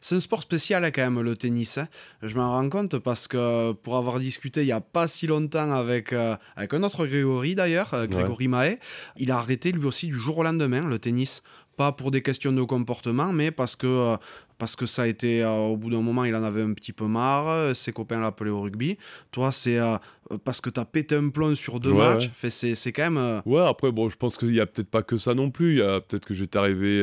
C'est 0.02 0.16
un 0.16 0.20
sport 0.20 0.42
spécial 0.42 0.84
hein, 0.86 0.92
quand 0.92 1.02
même 1.02 1.22
le 1.22 1.36
tennis. 1.36 1.78
Hein. 1.78 1.88
Je 2.22 2.36
m'en 2.36 2.52
rends 2.52 2.70
compte 2.70 3.00
parce 3.00 3.28
que 3.28 3.72
pour 3.72 3.98
avoir 3.98 4.20
discuté 4.20 4.62
il 4.62 4.68
n'y 4.68 4.72
a 4.72 4.82
pas 4.82 5.08
si 5.08 5.28
longtemps 5.28 5.72
avec, 5.72 6.14
euh, 6.14 6.36
avec 6.56 6.74
un 6.74 6.84
autre 6.84 7.06
Grégory 7.06 7.56
d'ailleurs, 7.56 7.94
euh, 7.94 8.08
Grégory 8.08 8.48
Mahé, 8.48 8.80
il 9.18 9.32
a 9.32 9.38
arrêté 9.38 9.72
lui 9.72 9.86
aussi 9.86 10.08
du 10.08 10.18
jour 10.18 10.40
au 10.40 10.44
lendemain 10.44 10.82
le 10.82 11.00
tennis 11.00 11.42
pas 11.78 11.92
pour 11.92 12.10
des 12.10 12.22
questions 12.22 12.54
de 12.54 12.64
comportement, 12.64 13.34
mais 13.34 13.52
parce 13.52 13.76
que 13.76 13.86
euh, 13.86 14.18
parce 14.58 14.78
que 14.78 14.86
ça 14.86 15.02
a 15.02 15.08
été, 15.08 15.44
au 15.44 15.76
bout 15.76 15.90
d'un 15.90 16.00
moment, 16.00 16.24
il 16.24 16.34
en 16.34 16.42
avait 16.42 16.62
un 16.62 16.72
petit 16.72 16.94
peu 16.94 17.08
marre, 17.08 17.76
ses 17.76 17.92
copains 17.92 18.22
l'appelaient 18.22 18.52
au 18.52 18.62
rugby. 18.62 18.98
Toi, 19.32 19.52
c'est 19.52 19.78
parce 20.44 20.62
que 20.62 20.70
tu 20.70 20.80
as 20.80 20.86
pété 20.86 21.16
un 21.16 21.30
plomb 21.30 21.56
sur 21.56 21.80
deux 21.80 21.94
matchs. 21.94 22.30
Fait, 22.34 22.50
c'est, 22.50 22.92
quand 22.92 23.12
même. 23.12 23.42
Ouais, 23.46 23.62
après, 23.62 23.92
bon, 23.92 24.10
je 24.10 24.18
pense 24.18 24.38
qu'il 24.38 24.52
n'y 24.52 24.60
a 24.60 24.66
peut-être 24.66 24.90
pas 24.90 25.04
que 25.04 25.18
ça 25.18 25.34
non 25.34 25.52
plus. 25.52 25.74
Il 25.74 25.80
y 25.80 25.82
a 25.82 26.02
peut-être 26.02 26.26
que 26.26 26.34
j'étais 26.34 26.58
arrivé. 26.58 27.00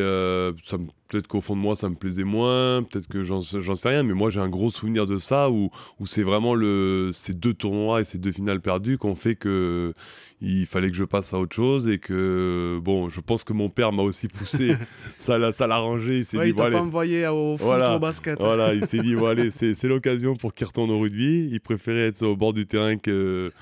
ça 0.64 0.78
peut-être 1.12 1.28
qu'au 1.28 1.40
fond 1.42 1.54
de 1.54 1.60
moi, 1.60 1.76
ça 1.76 1.88
me 1.88 1.94
plaisait 1.94 2.24
moins. 2.24 2.82
Peut-être 2.82 3.06
que 3.06 3.22
j'en, 3.22 3.42
sais 3.42 3.88
rien. 3.88 4.02
Mais 4.02 4.14
moi, 4.14 4.30
j'ai 4.30 4.40
un 4.40 4.48
gros 4.48 4.70
souvenir 4.70 5.06
de 5.06 5.18
ça 5.18 5.50
où, 5.50 5.70
où 6.00 6.06
c'est 6.06 6.22
vraiment 6.22 6.54
le, 6.54 7.10
ces 7.12 7.34
deux 7.34 7.54
tournois 7.54 8.00
et 8.00 8.04
ces 8.04 8.18
deux 8.18 8.32
finales 8.32 8.60
perdues 8.60 8.98
qu'on 8.98 9.14
fait 9.14 9.36
que 9.36 9.94
il 10.42 10.66
fallait 10.66 10.90
que 10.90 10.96
je 10.96 11.04
passe 11.04 11.32
à 11.32 11.38
autre 11.38 11.54
chose 11.54 11.88
et 11.88 11.98
que 11.98 12.80
bon 12.82 13.08
je 13.08 13.20
pense 13.20 13.44
que 13.44 13.52
mon 13.52 13.68
père 13.68 13.92
m'a 13.92 14.02
aussi 14.02 14.28
poussé. 14.28 14.74
Ça 15.16 15.38
l'a 15.38 15.52
ça 15.52 15.66
l'a 15.66 15.78
rangé 15.78 16.18
il 16.18 16.24
s'est 16.24 16.38
dit 16.38 16.48
il 16.48 16.54
t'a 16.54 16.70
pas 16.70 16.80
envoyé 16.80 17.26
au 17.28 17.56
foot 17.56 17.64
voilà, 17.64 17.96
au 17.96 17.98
basket. 18.00 18.38
Voilà 18.40 18.74
il 18.74 18.84
s'est 18.86 18.98
dit 18.98 19.14
bon 19.14 19.26
allez 19.28 19.50
c'est 19.50 19.84
l'occasion 19.84 20.34
pour 20.34 20.52
qu'il 20.52 20.66
retourne 20.66 20.90
au 20.90 20.98
rugby. 20.98 21.48
Il 21.50 21.60
préférait 21.60 22.08
être 22.08 22.22
au 22.22 22.36
bord 22.36 22.52
du 22.52 22.66
terrain 22.66 22.96
que 22.96 23.52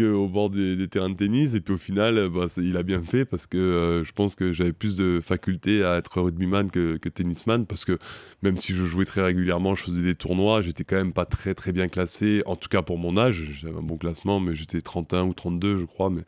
au 0.00 0.28
bord 0.28 0.50
des, 0.50 0.88
terrains 0.88 1.10
de 1.10 1.14
tennis. 1.14 1.54
Et 1.54 1.60
puis 1.60 1.74
au 1.74 1.78
final, 1.78 2.28
bah, 2.28 2.46
il 2.56 2.76
a 2.76 2.82
bien 2.82 3.02
fait 3.02 3.24
parce 3.24 3.46
que 3.46 3.58
euh, 3.58 4.04
je 4.04 4.12
pense 4.12 4.34
que 4.34 4.52
j'avais 4.52 4.72
plus 4.72 4.96
de 4.96 5.20
faculté 5.22 5.84
à 5.84 5.96
être 5.96 6.20
rugbyman 6.20 6.70
que, 6.70 6.96
que 6.96 7.08
tennisman 7.08 7.66
parce 7.66 7.84
que 7.84 7.98
même 8.42 8.56
si 8.56 8.72
je 8.72 8.84
jouais 8.84 9.04
très 9.04 9.22
régulièrement, 9.22 9.74
je 9.74 9.84
faisais 9.84 10.02
des 10.02 10.14
tournois, 10.14 10.62
j'étais 10.62 10.84
quand 10.84 10.96
même 10.96 11.12
pas 11.12 11.26
très 11.26 11.54
très 11.54 11.72
bien 11.72 11.88
classé, 11.88 12.42
en 12.46 12.56
tout 12.56 12.68
cas 12.68 12.82
pour 12.82 12.98
mon 12.98 13.16
âge. 13.16 13.42
J'avais 13.52 13.78
un 13.78 13.82
bon 13.82 13.96
classement, 13.96 14.40
mais 14.40 14.54
j'étais 14.54 14.80
31 14.80 15.24
ou 15.24 15.34
32, 15.34 15.76
je 15.76 15.84
crois. 15.84 16.10
Mais, 16.10 16.22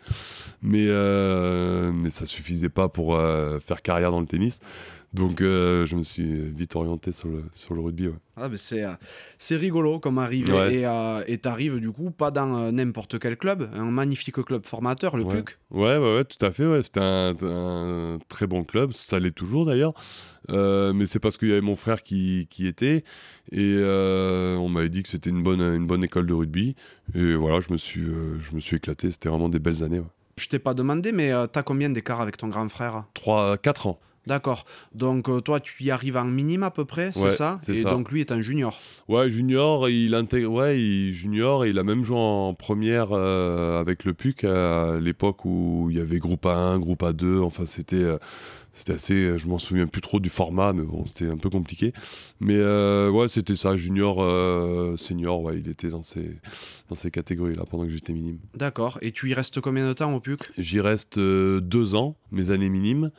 mais, 0.63 0.89
euh, 0.89 2.11
ça 2.11 2.27
suffisait 2.27 2.69
pas 2.69 2.89
pour 2.89 3.17
euh, 3.17 3.59
faire 3.61 3.83
carrière 3.83 4.11
dans 4.11 4.21
le 4.21 4.27
tennis. 4.27 4.61
Donc 5.13 5.43
euh, 5.43 5.85
je 5.85 5.95
me 5.95 6.03
suis 6.03 6.25
vite 6.25 6.75
orienté 6.75 7.13
sur 7.13 7.29
le, 7.29 7.45
sur 7.55 7.75
le 7.75 7.83
rugby. 7.83 8.09
Ah, 8.37 8.49
c'est, 8.57 8.83
euh, 8.83 8.95
c'est 9.39 9.57
rigolo 9.57 9.99
comme 9.99 10.19
arriver. 10.19 10.53
Et 10.75 10.87
euh, 10.87 11.23
tu 11.27 11.49
arrives 11.49 11.81
du 11.81 11.91
coup 11.91 12.11
pas 12.11 12.31
dans 12.31 12.73
n'importe 12.73 13.19
quel 13.19 13.37
club, 13.37 13.69
un 13.75 13.85
magnifique 13.85 14.43
club 14.43 14.65
formateur, 14.65 15.17
le 15.19 15.25
ouais. 15.25 15.43
PUC. 15.43 15.59
Ouais, 15.71 15.99
ouais, 15.99 16.17
ouais, 16.17 16.25
tout 16.25 16.45
à 16.45 16.51
fait. 16.51 16.67
Ouais. 16.67 16.83
C'était 16.83 17.01
un, 17.03 18.19
très 18.29 18.47
bon 18.47 18.65
club, 18.65 18.93
ça 18.93 19.19
l'est 19.19 19.33
toujours 19.33 19.67
d'ailleurs. 19.67 19.93
mais 20.49 21.05
c'est 21.05 21.21
parce 21.21 21.37
qu'il 21.37 21.49
y 21.49 21.53
avait 21.53 21.61
mon 21.61 21.77
frère 21.77 22.03
qui, 22.03 22.47
qui 22.49 22.67
était. 22.67 23.05
Et 23.51 23.77
on 23.85 24.69
m'avait 24.71 24.89
dit 24.89 25.03
que 25.03 25.11
c'était 25.11 25.31
une 25.31 25.43
bonne, 25.43 25.61
une 25.61 25.87
bonne 25.87 26.05
école 26.05 26.27
de 26.27 26.35
rugby. 26.35 26.75
Et 27.15 27.35
voilà, 27.35 27.61
je 27.61 27.71
me 27.71 27.77
suis, 27.77 28.03
je 28.03 28.55
me 28.55 28.61
suis 28.61 28.77
éclaté. 28.77 29.11
C'était 29.11 29.29
vraiment 29.29 29.51
des 29.51 29.59
belles 29.59 29.85
années. 29.85 30.01
Je 30.39 30.49
t'ai 30.49 30.59
pas 30.59 30.73
demandé, 30.73 31.13
mais 31.13 31.33
tu 31.53 31.59
as 31.59 31.63
combien 31.63 31.91
d'écart 31.91 32.23
avec 32.23 32.39
ton 32.39 32.49
grand 32.49 32.71
frère? 32.71 33.05
3, 33.13 33.59
4 33.59 33.89
ans. 33.89 34.01
D'accord. 34.27 34.65
Donc 34.95 35.29
euh, 35.29 35.41
toi, 35.41 35.59
tu 35.59 35.83
y 35.83 35.91
arrives 35.91 36.17
en 36.17 36.25
minime 36.25 36.63
à 36.63 36.71
peu 36.71 36.85
près, 36.85 37.11
c'est 37.13 37.31
ça 37.31 37.59
Et 37.69 37.83
donc 37.83 38.11
lui 38.13 38.21
est 38.21 38.31
un 38.31 38.41
junior. 38.41 38.79
Ouais, 39.09 39.31
junior, 39.31 39.89
il 39.89 40.15
intègre, 40.15 40.53
ouais, 40.53 40.81
il 40.81 41.13
junior, 41.13 41.65
et 41.65 41.71
il 41.71 41.79
a 41.79 41.83
même 41.83 42.05
joué 42.05 42.19
en 42.19 42.55
première 42.55 43.09
euh, 43.13 43.81
avec 43.81 44.05
le 44.05 44.15
PUC 44.15 44.45
à 44.45 44.99
l'époque 45.01 45.45
où 45.45 45.89
il 45.91 45.97
y 45.97 46.01
avait 46.01 46.19
groupe 46.19 46.45
A1, 46.45 46.79
groupe 46.79 47.03
A2. 47.03 47.41
Enfin, 47.41 47.67
c'était 47.67 47.97
euh, 47.97 48.19
c'était 48.75 48.95
assez, 48.95 49.39
je 49.39 49.47
m'en 49.49 49.59
souviens 49.59 49.87
plus 49.87 50.01
trop 50.01 50.19
du 50.19 50.31
format, 50.31 50.73
mais 50.73 50.83
bon, 50.83 51.05
c'était 51.05 51.29
un 51.29 51.37
peu 51.37 51.51
compliqué. 51.51 51.93
Mais 52.41 52.59
ouais, 52.59 53.29
c'était 53.29 53.57
ça, 53.57 53.77
junior, 53.77 54.17
senior, 54.97 55.43
ouais, 55.43 55.59
il 55.59 55.69
était 55.69 55.89
dans 55.89 56.03
ces 56.03 56.39
dans 56.89 56.95
ces 56.95 57.11
catégories 57.11 57.55
là 57.55 57.65
pendant 57.69 57.85
que 57.85 57.91
j'étais 57.91 58.15
minime. 58.15 58.39
D'accord. 58.55 58.99
Et 59.03 59.13
tu 59.13 59.29
y 59.29 59.35
restes 59.35 59.61
combien 59.61 59.87
de 59.87 59.93
temps 59.93 60.15
au 60.15 60.21
PUC? 60.21 60.53
J'y 60.57 60.81
reste 60.81 61.19
deux 61.19 61.95
ans, 61.95 62.15
mes 62.31 62.51
années 62.51 62.71
minimes. 62.71 63.11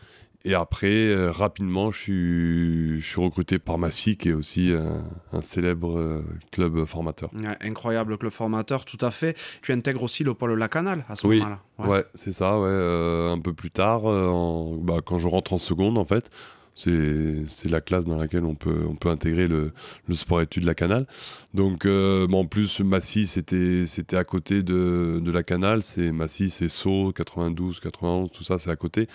Et 0.46 0.56
après, 0.56 1.08
euh, 1.08 1.32
rapidement, 1.32 1.90
je 1.90 2.00
suis, 2.00 3.02
je 3.02 3.08
suis 3.08 3.22
recruté 3.22 3.60
par 3.60 3.78
Massy, 3.78 4.18
qui 4.18 4.30
est 4.30 4.34
aussi 4.34 4.74
un, 4.74 5.42
célèbre 5.42 5.98
euh, 5.98 6.22
club 6.52 6.84
formateur. 6.84 7.32
incroyable 7.62 8.18
club 8.18 8.32
formateur, 8.32 8.84
tout 8.84 8.98
à 9.02 9.12
fait. 9.12 9.38
Tu 9.62 9.72
intègres 9.72 10.04
aussi 10.04 10.26
le 10.26 10.34
pôle 10.34 10.58
Lacanal 10.58 11.06
à 11.08 11.16
ce 11.16 11.28
moment-là. 11.28 11.60
Ouais, 11.80 12.04
c'est 12.14 12.34
ça, 12.34 12.60
ouais. 12.60 12.68
Euh, 12.68 13.32
un 13.32 13.40
peu 13.40 13.54
plus 13.54 13.72
tard, 13.72 14.02
bah, 14.04 14.98
quand 15.06 15.18
je 15.18 15.28
rentre 15.28 15.54
en 15.54 15.58
seconde, 15.58 15.98
en 15.98 16.06
fait 16.06 16.30
c'est 16.75 17.70
la 17.70 17.82
classe 17.82 18.06
dans 18.06 18.18
laquelle 18.18 18.46
on 18.46 18.56
peut, 18.56 18.86
on 18.89 18.96
peut 18.96 19.10
intégrer 19.10 19.48
le, 19.48 19.72
le 20.08 20.15
sport-études 20.15 20.63
la 20.63 20.75
Canal. 20.75 21.06
Donc, 21.53 21.86
euh, 21.86 22.27
en 22.27 22.46
plus, 22.46 22.80
Massy, 22.80 23.27
c'était 23.27 23.86
à 24.15 24.24
côté 24.24 24.63
de, 24.63 25.22
de, 25.24 25.32
la 25.32 25.44
Canal. 25.44 25.84
C'est 25.84 26.12
Massy, 26.12 26.50
c'est 26.50 26.70
Sceaux, 26.70 27.12
92, 27.12 27.80
91, 27.80 28.32
tout 28.32 28.44
ça, 28.44 28.60
c'est 28.60 28.72
à 28.72 28.75
côté. 28.75 29.08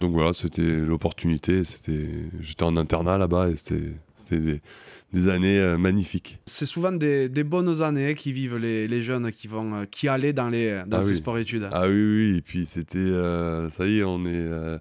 Donc 0.00 0.12
voilà, 0.12 0.32
c'était 0.32 0.62
l'opportunité. 0.62 1.62
J'étais 2.40 2.62
en 2.62 2.76
internat 2.76 3.18
là-bas 3.18 3.50
et 3.50 3.56
c'était 3.56 3.92
des, 4.30 4.60
des, 5.12 5.28
années 5.28 5.58
euh, 5.58 5.78
magnifiques. 5.78 6.38
C'est 6.46 6.66
souvent 6.66 6.92
des, 6.92 7.28
des, 7.28 7.44
bonnes 7.44 7.82
années 7.82 8.14
qui 8.14 8.32
vivent 8.32 8.56
les, 8.56 8.88
les, 8.88 9.02
jeunes 9.02 9.30
qui 9.30 9.46
vont 9.46 9.74
euh, 9.74 9.84
qui 9.88 10.08
allaient 10.08 10.32
dans, 10.32 10.48
les, 10.48 10.82
dans 10.86 10.98
ah 10.98 11.02
ces 11.02 11.14
sports-études. 11.14 11.68
Ah 11.70 11.86
oui, 11.86 12.32
oui. 12.32 12.38
Et 12.38 12.40
puis 12.40 12.66
c'était, 12.66 13.12
ça 13.70 13.86
y 13.86 13.98
est, 13.98 14.04
on 14.04 14.24
est 14.24 14.78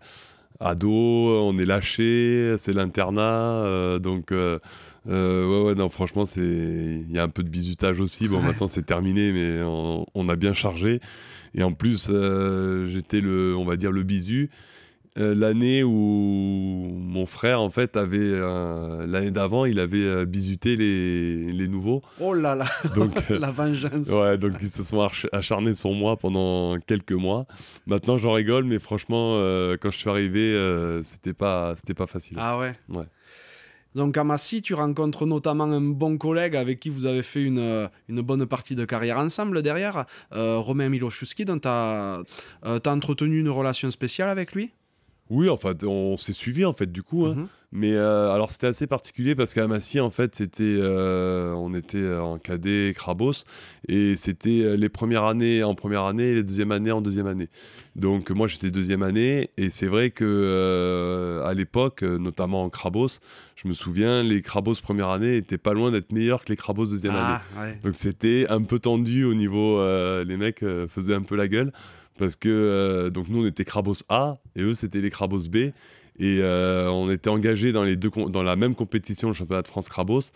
ado, 0.63 0.91
on 0.91 1.57
est 1.57 1.65
lâché, 1.65 2.55
c'est 2.57 2.73
l'internat, 2.73 3.63
euh, 3.65 3.99
donc 3.99 4.31
euh, 4.31 4.59
euh, 5.09 5.45
ouais, 5.47 5.69
ouais, 5.69 5.75
non, 5.75 5.89
franchement, 5.89 6.25
c'est 6.25 6.41
il 6.41 7.11
y 7.11 7.19
a 7.19 7.23
un 7.23 7.29
peu 7.29 7.43
de 7.43 7.49
bizutage 7.49 7.99
aussi. 7.99 8.27
Bon, 8.27 8.41
maintenant 8.41 8.67
c'est 8.67 8.85
terminé, 8.85 9.31
mais 9.33 9.61
on, 9.63 10.29
a 10.29 10.35
bien 10.35 10.53
chargé. 10.53 11.01
Et 11.55 11.63
en 11.63 11.73
plus, 11.73 12.09
j'étais 12.87 13.21
le, 13.21 13.55
on 13.55 13.65
va 13.65 13.75
dire 13.75 13.91
le 13.91 14.03
bisu. 14.03 14.49
Euh, 15.19 15.35
l'année 15.35 15.83
où 15.83 15.91
mon 15.91 17.27
frère, 17.27 17.61
en 17.61 17.69
fait, 17.69 17.95
avait. 17.97 18.17
Euh, 18.19 19.05
l'année 19.05 19.29
d'avant, 19.29 19.65
il 19.65 19.79
avait 19.79 19.97
euh, 19.97 20.25
bisuté 20.25 20.75
les, 20.75 21.51
les, 21.51 21.67
nouveaux. 21.67 22.01
Oh 22.19 22.33
là 22.33 22.55
là 22.55 22.65
donc, 22.95 23.11
La 23.29 23.51
vengeance 23.51 24.09
Ouais, 24.09 24.39
donc 24.39 24.53
ils 24.61 24.69
se 24.69 24.83
sont 24.83 25.07
acharnés 25.31 25.75
sur 25.75 25.91
moi 25.91 26.17
pendant 26.17 26.79
quelques 26.79 27.13
mois. 27.13 27.45
Maintenant, 27.85 28.17
j'en 28.17 28.33
rigole, 28.33 28.63
mais 28.63 28.79
franchement, 28.79 29.37
quand 29.81 29.91
je 29.91 29.97
suis 29.97 30.09
arrivé, 30.09 31.01
c'était 31.03 31.33
pas, 31.33 31.75
c'était 31.75 31.93
pas 31.93 32.07
facile. 32.07 32.37
Ah 32.39 32.57
ouais 32.57 32.73
Ouais. 32.89 33.05
Donc 33.93 34.17
à 34.17 34.23
Massy, 34.23 34.63
tu 34.63 34.73
rencontres 34.73 35.27
notamment 35.27 35.65
un 35.65 35.79
bon 35.79 36.17
collègue 36.17 36.55
avec 36.55 36.79
qui 36.79 36.89
vous 36.89 37.05
avez 37.05 37.21
fait 37.21 37.43
une, 37.43 37.87
une 38.09 38.21
bonne 38.21 38.47
partie 38.47 38.73
de 38.73 38.85
carrière 38.85 39.19
ensemble 39.19 39.61
derrière, 39.61 40.05
Romain 40.31 40.89
Miloszewski, 40.89 41.45
dont 41.45 41.59
tu 41.59 41.67
as, 41.67 42.21
as, 42.63 42.89
entretenu 42.89 43.39
une 43.39 43.49
relation 43.49 43.91
spéciale 43.91 44.29
avec 44.29 44.53
lui? 44.53 44.71
Oui, 45.33 45.49
en 45.49 45.57
fait, 45.57 45.83
on 45.83 46.15
s'est 46.15 46.33
suivi 46.33 46.63
en 46.63 46.73
fait 46.73 46.91
du 46.91 47.03
coup. 47.03 47.25
Hein. 47.25 47.35
Mhm. 47.35 47.47
Mais 47.75 47.93
euh, 47.93 48.29
alors 48.29 48.51
c'était 48.51 48.67
assez 48.67 48.85
particulier 48.85 49.33
parce 49.33 49.55
qu'à 49.55 49.65
Massy 49.65 49.99
en 49.99 50.11
fait 50.11 50.35
c'était, 50.35 50.77
euh, 50.77 51.53
on 51.53 51.73
était 51.73 52.07
en 52.15 52.37
cadet 52.37 52.93
Crabos 52.95 53.45
et 53.87 54.15
c'était 54.15 54.61
euh, 54.61 54.77
les 54.77 54.89
premières 54.89 55.23
années 55.23 55.63
en 55.63 55.73
première 55.73 56.03
année 56.03 56.25
et 56.25 56.35
les 56.35 56.43
deuxième 56.43 56.71
année 56.71 56.91
en 56.91 57.01
deuxième 57.01 57.25
année. 57.25 57.49
Donc 57.95 58.29
moi 58.29 58.45
j'étais 58.45 58.69
deuxième 58.69 59.01
année 59.01 59.49
et 59.57 59.71
c'est 59.71 59.87
vrai 59.87 60.11
que 60.11 61.41
à 61.43 61.53
l'époque, 61.55 62.03
notamment 62.03 62.61
en 62.61 62.69
Crabos, 62.69 63.19
je 63.55 63.67
me 63.67 63.73
souviens 63.73 64.21
les 64.21 64.43
Crabos 64.43 64.75
première 64.83 65.09
année 65.09 65.37
étaient 65.37 65.57
pas 65.57 65.73
loin 65.73 65.89
d'être 65.89 66.11
meilleurs 66.11 66.43
que 66.43 66.49
les 66.49 66.55
Crabos 66.55 66.85
deuxième 66.85 67.15
ah, 67.15 67.41
année. 67.57 67.79
Donc 67.83 67.95
c'était 67.95 68.45
un 68.49 68.61
peu 68.61 68.77
tendu 68.77 69.23
au 69.23 69.33
niveau, 69.33 69.81
les 70.23 70.37
mecs 70.37 70.63
faisaient 70.89 71.15
un 71.15 71.23
peu 71.23 71.35
la 71.35 71.47
gueule. 71.47 71.71
Parce 72.17 72.35
que 72.35 72.49
euh, 72.49 73.09
donc 73.09 73.27
nous 73.29 73.43
on 73.43 73.45
était 73.45 73.65
Crabos 73.65 74.03
A 74.09 74.37
et 74.55 74.61
eux 74.61 74.73
c'était 74.73 75.01
les 75.01 75.09
Crabos 75.09 75.49
B. 75.49 75.71
Et 76.19 76.39
euh, 76.41 76.89
on 76.91 77.09
était 77.09 77.31
engagés 77.31 77.71
dans 77.71 77.83
les 77.83 77.95
deux 77.95 78.11
dans 78.29 78.43
la 78.43 78.55
même 78.55 78.75
compétition 78.75 79.29
le 79.29 79.33
championnat 79.33 79.63
de 79.63 79.67
France 79.67 79.89
Crabos 79.89 80.31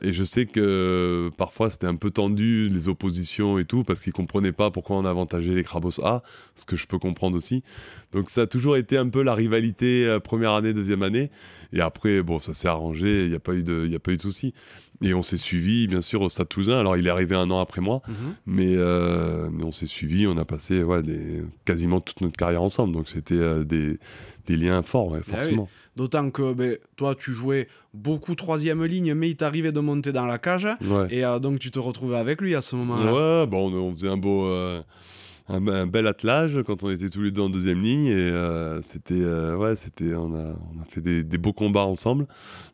et 0.00 0.12
je 0.12 0.22
sais 0.22 0.46
que 0.46 1.30
parfois 1.36 1.70
c'était 1.70 1.86
un 1.86 1.96
peu 1.96 2.10
tendu 2.10 2.68
les 2.68 2.88
oppositions 2.88 3.58
et 3.58 3.64
tout 3.64 3.82
parce 3.82 4.00
qu'ils 4.00 4.12
comprenaient 4.12 4.52
pas 4.52 4.70
pourquoi 4.70 4.96
on 4.96 5.04
avantageait 5.04 5.54
les 5.54 5.64
Crabos 5.64 6.00
A 6.04 6.22
ce 6.54 6.64
que 6.64 6.76
je 6.76 6.86
peux 6.86 6.98
comprendre 6.98 7.36
aussi. 7.36 7.64
Donc 8.12 8.30
ça 8.30 8.42
a 8.42 8.46
toujours 8.46 8.76
été 8.76 8.96
un 8.96 9.08
peu 9.08 9.22
la 9.22 9.34
rivalité 9.34 10.06
euh, 10.06 10.20
première 10.20 10.52
année 10.52 10.72
deuxième 10.72 11.02
année. 11.02 11.30
Et 11.72 11.80
après 11.80 12.22
bon 12.22 12.38
ça 12.38 12.54
s'est 12.54 12.68
arrangé 12.68 13.24
il 13.24 13.30
n'y 13.30 13.34
a 13.34 13.40
pas 13.40 13.54
eu 13.54 13.62
de 13.62 13.86
y 13.86 13.94
a 13.96 13.98
pas 13.98 14.12
eu 14.12 14.16
de 14.16 14.22
souci 14.22 14.54
et 15.02 15.14
on 15.14 15.22
s'est 15.22 15.36
suivi, 15.36 15.86
bien 15.86 16.02
sûr, 16.02 16.22
au 16.22 16.28
Stade 16.28 16.48
Toulousain. 16.48 16.78
Alors, 16.78 16.96
il 16.96 17.06
est 17.06 17.10
arrivé 17.10 17.34
un 17.36 17.50
an 17.50 17.60
après 17.60 17.80
moi, 17.80 18.02
Mhm. 18.08 18.14
mais, 18.46 18.74
euh, 18.76 19.48
mais 19.52 19.64
on 19.64 19.72
s'est 19.72 19.86
suivi. 19.86 20.26
On 20.26 20.36
a 20.38 20.44
passé 20.44 20.82
ouais, 20.82 21.02
des, 21.02 21.42
quasiment 21.64 22.00
toute 22.00 22.20
notre 22.20 22.36
carrière 22.36 22.62
ensemble. 22.62 22.94
Donc, 22.94 23.08
c'était 23.08 23.34
euh, 23.34 23.64
des, 23.64 23.98
des 24.46 24.56
liens 24.56 24.82
forts, 24.82 25.08
ouais, 25.12 25.20
Ah 25.22 25.24
oui. 25.28 25.32
forcément. 25.34 25.68
D'autant 25.96 26.30
que 26.30 26.52
ben, 26.52 26.76
toi, 26.96 27.14
tu 27.16 27.32
jouais 27.32 27.66
beaucoup 27.92 28.34
troisième 28.36 28.84
ligne, 28.84 29.14
mais 29.14 29.30
il 29.30 29.36
t'arrivait 29.36 29.72
de 29.72 29.80
monter 29.80 30.12
dans 30.12 30.26
la 30.26 30.38
cage. 30.38 30.68
Ouais. 30.88 31.06
Et 31.10 31.24
euh, 31.24 31.38
donc, 31.40 31.58
tu 31.58 31.70
te 31.72 31.78
retrouvais 31.78 32.16
avec 32.16 32.40
lui 32.40 32.54
à 32.54 32.62
ce 32.62 32.76
moment-là. 32.76 33.12
Ouais, 33.12 33.46
bon, 33.48 33.72
on, 33.72 33.76
on 33.76 33.92
faisait 33.92 34.08
un 34.08 34.16
beau. 34.16 34.46
Un, 35.48 35.86
bel 35.86 36.06
attelage 36.06 36.58
quand 36.66 36.84
on 36.84 36.90
était 36.90 37.08
tous 37.08 37.22
les 37.22 37.30
deux 37.30 37.42
en 37.42 37.50
deuxième 37.50 37.80
ligne 37.80 38.06
et 38.06 38.12
euh, 38.14 38.82
c'était 38.82 39.14
euh, 39.14 39.56
ouais 39.56 39.76
c'était 39.76 40.14
on 40.14 40.34
a, 40.34 40.54
on 40.74 40.82
a 40.82 40.84
fait 40.88 41.00
des, 41.00 41.38
beaux 41.38 41.52
combats 41.52 41.84
ensemble 41.84 42.26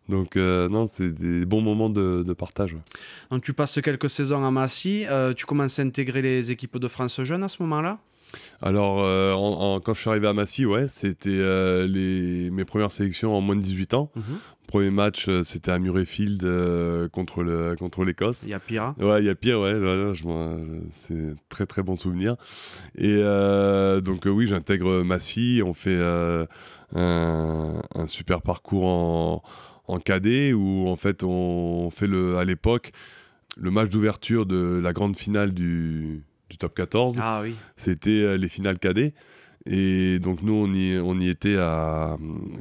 donc 0.08 0.36
euh, 0.36 0.68
non 0.68 0.86
c'est 0.86 1.12
des 1.12 1.46
bons 1.46 1.60
moments 1.60 1.90
de, 1.90 2.32
partage. 2.34 2.76
Donc, 3.30 3.44
tu 3.44 3.52
passes 3.52 3.80
quelques 3.80 4.10
saisons 4.10 4.44
à 4.44 4.50
Massy. 4.50 5.06
tu 5.36 5.46
commences 5.46 5.78
à 5.78 5.82
intégrer 5.82 6.20
les 6.20 6.50
équipes 6.50 6.78
de 6.78 6.88
France 6.88 7.22
Jeune 7.22 7.44
à 7.44 7.48
ce 7.48 7.62
moment-là? 7.62 8.00
Alors, 8.62 9.02
euh, 9.02 9.32
en- 9.32 9.74
en- 9.76 9.80
quand 9.80 9.94
je 9.94 10.00
suis 10.00 10.10
arrivé 10.10 10.26
à 10.28 10.32
Massy, 10.32 10.66
ouais, 10.66 10.86
c'était 10.88 11.30
euh, 11.30 11.86
les, 11.86 12.50
mes 12.50 12.64
premières 12.64 12.92
sélections 12.92 13.34
en 13.36 13.40
moins 13.40 13.56
de 13.56 13.60
18 13.62 13.94
ans. 13.94 14.10
Mhm. 14.16 14.22
Premier 14.66 14.90
match, 14.90 15.28
euh, 15.28 15.42
c'était 15.42 15.70
à 15.72 15.78
Murrayfield 15.78 16.42
euh, 16.44 17.06
contre 17.08 17.42
le 17.42 17.76
contre 17.78 18.02
l'Écosse. 18.02 18.44
Il 18.46 18.50
y 18.50 18.54
a 18.54 18.58
Pira. 18.58 18.94
Ouais, 18.98 19.22
il 19.22 19.26
y 19.26 19.28
a 19.28 19.34
pire, 19.34 19.60
ouais, 19.60 19.72
je 20.14 20.24
c'est 20.90 21.34
très 21.50 21.66
très 21.66 21.82
bon 21.82 21.96
souvenir. 21.96 22.36
Et 22.96 23.18
donc 24.02 24.22
oui, 24.26 24.46
j'intègre 24.46 25.02
Massy, 25.02 25.60
on 25.64 25.74
fait 25.74 25.98
un, 26.94 27.80
un 27.94 28.06
super 28.06 28.40
parcours 28.42 28.84
en, 28.86 29.42
en 29.86 29.98
cadet 29.98 30.52
où 30.52 30.88
en 30.88 30.96
fait 30.96 31.22
on 31.24 31.90
fait 31.90 32.06
le 32.06 32.36
à 32.38 32.44
l'époque 32.44 32.92
le 33.56 33.70
match 33.70 33.90
d'ouverture 33.90 34.46
de 34.46 34.80
la 34.82 34.92
grande 34.92 35.16
finale 35.16 35.52
du, 35.52 36.22
du 36.50 36.58
top 36.58 36.74
14 36.74 37.18
Ah 37.20 37.40
oui. 37.42 37.54
c'était 37.76 38.10
euh, 38.10 38.36
les 38.36 38.48
finales 38.48 38.78
cadets. 38.78 39.14
Et 39.66 40.18
donc 40.18 40.42
nous, 40.42 40.52
on 40.52 40.72
y, 40.74 40.98
on 40.98 41.18
y 41.18 41.28
était 41.28 41.56
à, 41.58 42.18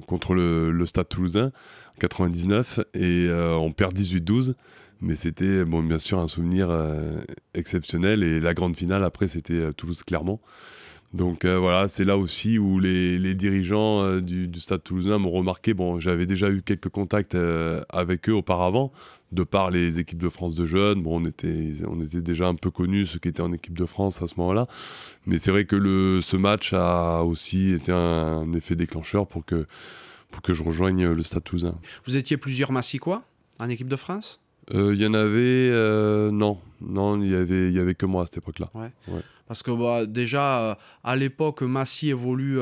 contre 0.07 0.33
le, 0.33 0.71
le 0.71 0.85
Stade 0.85 1.09
Toulousain, 1.09 1.51
en 1.95 1.99
99, 1.99 2.79
et 2.93 3.27
euh, 3.27 3.55
on 3.55 3.71
perd 3.73 3.93
18-12. 3.97 4.53
Mais 5.01 5.15
c'était, 5.15 5.65
bon, 5.65 5.83
bien 5.83 5.99
sûr, 5.99 6.19
un 6.19 6.29
souvenir 6.29 6.69
euh, 6.69 7.19
exceptionnel. 7.55 8.23
Et 8.23 8.39
la 8.39 8.53
grande 8.53 8.77
finale, 8.77 9.03
après, 9.03 9.27
c'était 9.27 9.53
euh, 9.53 9.73
Toulouse-Clermont. 9.73 10.39
Donc 11.13 11.45
voilà, 11.45 11.87
c'est 11.89 12.05
là 12.05 12.17
aussi 12.17 12.57
où 12.57 12.79
les, 12.79 13.19
les 13.19 13.35
dirigeants 13.35 14.19
du, 14.19 14.47
du 14.47 14.59
Stade 14.59 14.81
Toulousain 14.81 15.19
m'ont 15.19 15.29
remarqué. 15.29 15.75
Bon, 15.75 15.99
j'avais 15.99 16.25
déjà 16.25 16.49
eu 16.49 16.63
quelques 16.63 16.89
contacts 16.89 17.37
avec 17.89 18.29
eux 18.29 18.33
auparavant, 18.33 18.91
de 19.33 19.43
par 19.43 19.71
les 19.71 19.99
équipes 19.99 20.21
de 20.21 20.29
France 20.29 20.55
de 20.55 20.65
jeunes. 20.65 21.01
Bon, 21.01 21.21
on 21.21 21.25
était, 21.25 21.73
on 21.87 22.01
était 22.01 22.21
déjà 22.21 22.47
un 22.47 22.55
peu 22.55 22.71
connus, 22.71 23.07
ceux 23.07 23.19
qui 23.19 23.27
étaient 23.27 23.41
en 23.41 23.53
équipe 23.53 23.77
de 23.77 23.85
France 23.85 24.21
à 24.21 24.27
ce 24.27 24.35
moment-là. 24.37 24.67
Mais 25.25 25.39
c'est 25.39 25.51
vrai 25.51 25.65
que 25.65 25.75
le, 25.75 26.21
ce 26.21 26.37
match 26.37 26.73
a 26.73 27.23
aussi 27.23 27.71
été 27.71 27.91
un, 27.91 27.97
un 27.97 28.53
effet 28.53 28.75
déclencheur 28.75 29.27
pour 29.27 29.45
que, 29.45 29.65
pour 30.31 30.41
que 30.41 30.53
je 30.53 30.63
rejoigne 30.63 31.07
le 31.11 31.23
Stade 31.23 31.43
Toulousain. 31.43 31.75
Vous 32.05 32.17
étiez 32.17 32.37
plusieurs 32.37 32.71
Massicois 32.71 33.23
en 33.59 33.69
équipe 33.69 33.87
de 33.87 33.95
France? 33.95 34.39
Euh, 34.73 34.93
Il 34.93 35.01
y 35.01 35.05
en 35.05 35.13
avait... 35.13 35.69
euh, 35.71 36.31
non, 36.31 36.59
non, 36.81 37.21
il 37.21 37.31
y 37.31 37.35
avait, 37.35 37.71
y 37.71 37.79
avait 37.79 37.95
que 37.95 38.05
moi 38.05 38.23
à 38.23 38.25
cette 38.27 38.37
époque-là. 38.37 38.71
Parce 39.47 39.61
que 39.61 39.71
bah, 39.71 40.05
déjà, 40.05 40.59
euh, 40.59 40.75
à 41.03 41.15
l'époque, 41.15 41.61
Massy 41.63 42.09
évolue 42.09 42.59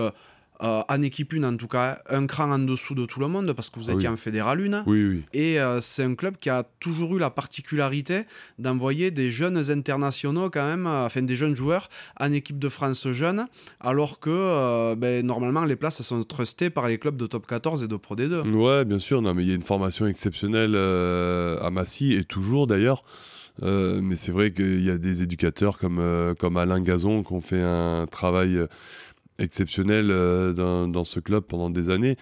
euh, 0.64 0.82
en 0.88 1.02
équipe 1.02 1.34
une, 1.34 1.46
en 1.46 1.56
tout 1.58 1.68
cas, 1.68 2.00
un 2.10 2.28
cran 2.28 2.52
en 2.52 2.60
dessous 2.60 2.94
de 2.96 3.06
tout 3.06 3.20
le 3.20 3.28
monde, 3.28 3.52
parce 3.54 3.70
que 3.70 3.80
vous 3.80 3.90
Ah 3.90 3.94
étiez 3.94 4.08
oui. 4.08 4.14
en 4.14 4.18
fédéral 4.18 4.62
une. 4.62 4.84
Oui, 4.86 5.04
oui. 5.06 5.24
Et 5.34 5.60
euh, 5.60 5.82
c'est 5.82 6.04
un 6.04 6.16
club 6.16 6.38
qui 6.40 6.50
a 6.50 6.64
toujours 6.80 7.16
eu 7.16 7.20
la 7.20 7.30
particularité 7.30 8.22
d'envoyer 8.60 9.12
des 9.12 9.32
jeunes 9.32 9.72
internationaux, 9.72 10.50
quand 10.50 10.68
même, 10.68 10.88
euh, 10.88 11.06
enfin 11.06 11.22
des 11.24 11.36
jeunes 11.36 11.56
joueurs, 11.56 11.90
en 12.20 12.32
équipe 12.32 12.60
de 12.60 12.70
France 12.70 13.08
jeune, 13.12 13.48
alors 13.80 14.20
que 14.20 14.94
ben, 14.96 15.26
normalement 15.26 15.66
les 15.66 15.76
places 15.76 16.02
sont 16.02 16.24
trustées 16.24 16.70
par 16.70 16.88
les 16.88 16.98
clubs 16.98 17.18
de 17.18 17.26
top 17.28 17.48
14 17.48 17.84
et 17.84 17.88
de 17.88 17.96
Pro 17.96 18.16
D2. 18.16 18.50
Ouais, 18.54 18.86
bien 18.86 19.00
sûr. 19.00 19.22
Non, 19.22 19.34
mais 19.34 19.44
il 19.44 19.50
y 19.50 19.52
a 19.52 19.56
une 19.56 19.64
formation 19.64 20.06
exceptionnelle 20.08 20.76
à 20.76 21.70
Massy 21.72 22.14
et 22.14 22.24
toujours 22.24 22.68
d'ailleurs. 22.68 23.02
Euh, 23.64 24.00
mais 24.02 24.16
c'est 24.16 24.32
vrai 24.32 24.52
qu'il 24.52 24.84
y 24.84 24.90
a 24.90 24.98
des 24.98 25.22
éducateurs 25.22 25.78
comme, 25.78 26.00
euh, 26.00 26.34
comme 26.34 26.58
Alain 26.58 26.82
Gazon 26.82 27.22
qui 27.24 27.34
ont 27.34 27.42
fait 27.42 27.62
un 27.62 28.08
travail 28.10 28.60
exceptionnel 29.42 30.08
euh, 30.12 30.54
dans, 30.54 31.04
ce 31.04 31.20
club 31.20 31.44
pendant 31.44 31.70
des 31.70 31.90
années. 31.90 32.18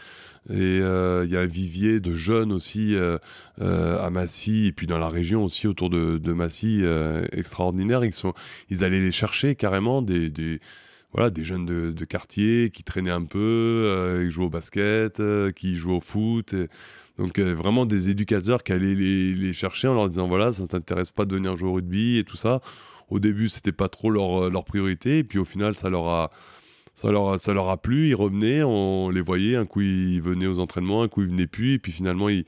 Et 0.50 0.80
euh, 0.82 1.24
il 1.26 1.32
y 1.32 1.38
a 1.38 1.42
un 1.42 1.46
vivier 1.46 2.00
de 2.00 2.16
jeunes 2.16 2.52
aussi 2.52 2.96
euh, 2.96 3.18
à 3.60 4.10
Massy 4.10 4.68
et 4.68 4.72
puis 4.72 4.88
dans 4.88 4.98
la 4.98 5.10
région 5.10 5.44
aussi 5.44 5.68
autour 5.68 5.90
de, 5.90 6.34
Massy 6.34 6.84
extraordinaire. 7.32 8.04
Ils, 8.06 8.14
sont, 8.14 8.34
ils 8.70 8.84
allaient 8.84 9.00
les 9.00 9.12
chercher 9.12 9.56
carrément 9.56 10.02
des, 10.02 10.60
voilà, 11.14 11.30
des 11.30 11.44
jeunes 11.44 11.66
de, 11.66 12.06
quartier 12.06 12.72
qui 12.72 12.84
traînaient 12.84 13.10
un 13.10 13.26
peu, 13.26 14.24
qui 14.24 14.32
jouaient 14.32 14.46
au 14.46 14.50
basket, 14.50 15.22
qui 15.54 15.78
jouaient 15.78 15.96
au 15.96 16.00
foot. 16.00 16.56
donc 17.18 17.38
vraiment 17.38 17.86
des 17.86 18.10
éducateurs 18.10 18.64
qui 18.64 18.72
allaient 18.72 18.96
les, 18.96 19.54
chercher 19.54 19.88
en 19.88 19.94
leur 19.94 20.10
disant 20.10 20.28
voilà, 20.28 20.52
ça 20.52 20.66
t'intéresse 20.68 21.12
pas 21.12 21.26
de 21.26 21.36
venir 21.36 21.56
jouer 21.56 21.70
au 21.70 21.74
rugby 21.74 22.18
et 22.18 22.24
tout 22.24 22.38
ça. 22.38 22.62
Au 23.10 23.20
début, 23.20 23.50
c'était 23.50 23.72
pas 23.72 23.90
trop 23.90 24.12
leur, 24.12 24.52
leur 24.52 24.64
priorité, 24.66 25.18
et 25.18 25.24
puis 25.24 25.40
au 25.40 25.46
final, 25.46 25.74
ça 25.74 25.90
leur 25.90 26.08
a, 26.08 26.32
ça 27.02 27.12
leur, 27.12 27.30
a- 27.34 27.38
ça 27.38 27.54
leur 27.54 27.70
a 27.70 27.78
plu. 27.78 28.10
Ils 28.10 28.16
revenaient, 28.16 28.64
on 28.64 29.10
les 29.10 29.22
voyait. 29.22 29.56
Un 29.56 29.66
coup, 29.66 29.82
ils 29.82 30.22
venaient 30.22 30.48
aux 30.48 30.60
entraînements, 30.60 31.02
un 31.04 31.08
coup, 31.08 31.22
ils 31.22 31.30
venaient 31.30 31.48
plus, 31.48 31.76
et 31.76 31.80
puis 31.80 31.92
finalement, 31.92 32.30
ils, 32.30 32.46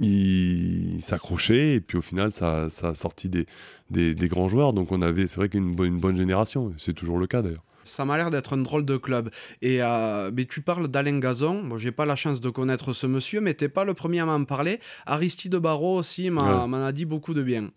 ils 0.00 1.02
s'accrochaient, 1.02 1.74
et 1.74 1.80
puis 1.80 1.98
au 1.98 2.02
final, 2.02 2.32
ça, 2.32 2.68
ça 2.70 2.88
a 2.90 2.94
sorti 2.94 3.28
des, 3.28 3.46
des, 3.90 4.14
des 4.14 4.28
grands 4.28 4.48
joueurs. 4.48 4.72
Donc 4.72 4.92
on 4.92 5.02
avait, 5.02 5.26
c'est 5.26 5.36
vrai 5.36 5.48
qu'une 5.48 5.74
bonne, 5.74 5.88
une 5.94 6.00
bonne 6.00 6.16
génération. 6.16 6.72
C'est 6.78 6.94
toujours 6.94 7.18
le 7.18 7.26
cas 7.26 7.42
d'ailleurs. 7.42 7.62
Ça 7.84 8.04
m'a 8.04 8.16
l'air 8.16 8.30
d'être 8.32 8.54
un 8.54 8.56
drôle 8.58 8.84
de 8.84 8.96
club. 8.96 9.30
Et 9.62 9.78
euh, 9.80 10.32
mais 10.36 10.44
tu 10.44 10.60
parles 10.60 10.88
d'Alain 10.88 11.20
Gazon. 11.20 11.62
Bon, 11.62 11.78
j'ai 11.78 11.92
pas 11.92 12.04
la 12.04 12.16
chance 12.16 12.40
de 12.40 12.50
connaître 12.50 12.92
ce 12.92 13.06
monsieur, 13.06 13.40
mais 13.40 13.54
t'es 13.54 13.68
pas 13.68 13.84
le 13.84 13.94
premier 13.94 14.18
à 14.20 14.26
m'en 14.26 14.44
parler. 14.44 14.80
Aristide 15.06 15.54
Barrault 15.54 15.96
aussi 15.98 16.24
Ouais. 16.24 16.30
m'en 16.30 16.84
a 16.84 16.90
dit 16.90 17.04
beaucoup 17.04 17.32
de 17.32 17.44
bien. 17.44 17.70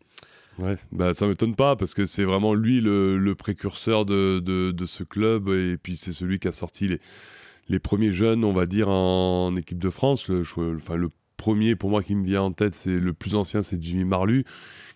Ouais, 0.61 0.75
bah 0.91 1.13
ça 1.13 1.25
m'étonne 1.27 1.55
pas 1.55 1.75
parce 1.75 1.93
que 1.93 2.05
c'est 2.05 2.25
vraiment 2.25 2.53
lui 2.53 2.81
le, 2.81 3.33
précurseur 3.33 4.05
de, 4.05 4.39
de, 4.39 4.85
ce 4.85 5.03
club 5.03 5.49
et 5.49 5.77
puis 5.77 5.95
c'est 5.95 6.11
celui 6.11 6.39
qui 6.39 6.47
a 6.47 6.51
sorti 6.51 6.87
les, 6.87 6.99
les 7.69 7.79
premiers 7.79 8.11
jeunes, 8.11 8.43
on 8.43 8.51
va 8.51 8.65
dire, 8.65 8.89
en, 8.89 9.55
équipe 9.55 9.79
de 9.79 9.89
France. 9.89 10.27
Le, 10.27 10.43
enfin, 10.75 10.95
le 10.95 11.09
premier 11.37 11.75
pour 11.75 11.89
moi 11.89 12.03
qui 12.03 12.15
me 12.15 12.25
vient 12.25 12.41
en 12.41 12.51
tête, 12.51 12.75
c'est 12.75 12.99
le 12.99 13.13
plus 13.13 13.35
ancien, 13.35 13.61
c'est 13.61 13.81
Jimmy 13.81 14.03
Marlu 14.03 14.45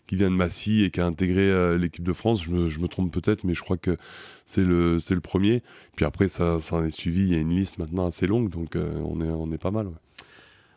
qui 0.08 0.18
vient 0.18 0.30
de 0.30 0.36
Massy 0.36 0.84
et 0.84 0.92
qui 0.92 1.00
a 1.00 1.06
intégré 1.06 1.50
euh, 1.50 1.78
l'équipe 1.78 2.04
de 2.04 2.14
France. 2.14 2.44
Je 2.44 2.52
me, 2.52 2.88
trompe 2.88 3.14
peut-être, 3.14 3.46
mais 3.46 3.54
je 3.54 3.62
crois 3.62 3.78
que 3.78 3.98
c'est 4.46 4.64
le, 4.64 5.00
c'est 5.00 5.16
le 5.16 5.22
premier. 5.22 5.64
Puis 5.96 6.06
après, 6.06 6.28
ça, 6.28 6.60
ça 6.60 6.76
en 6.76 6.84
est 6.84 6.92
suivi. 6.92 7.22
Il 7.22 7.34
y 7.34 7.36
a 7.36 7.40
une 7.40 7.56
liste 7.56 7.78
maintenant 7.78 8.08
assez 8.08 8.28
longue, 8.28 8.50
donc 8.50 8.76
euh, 8.76 9.00
on, 9.06 9.22
est, 9.22 9.30
on 9.30 9.52
est 9.52 9.58
pas 9.58 9.72
mal. 9.72 9.88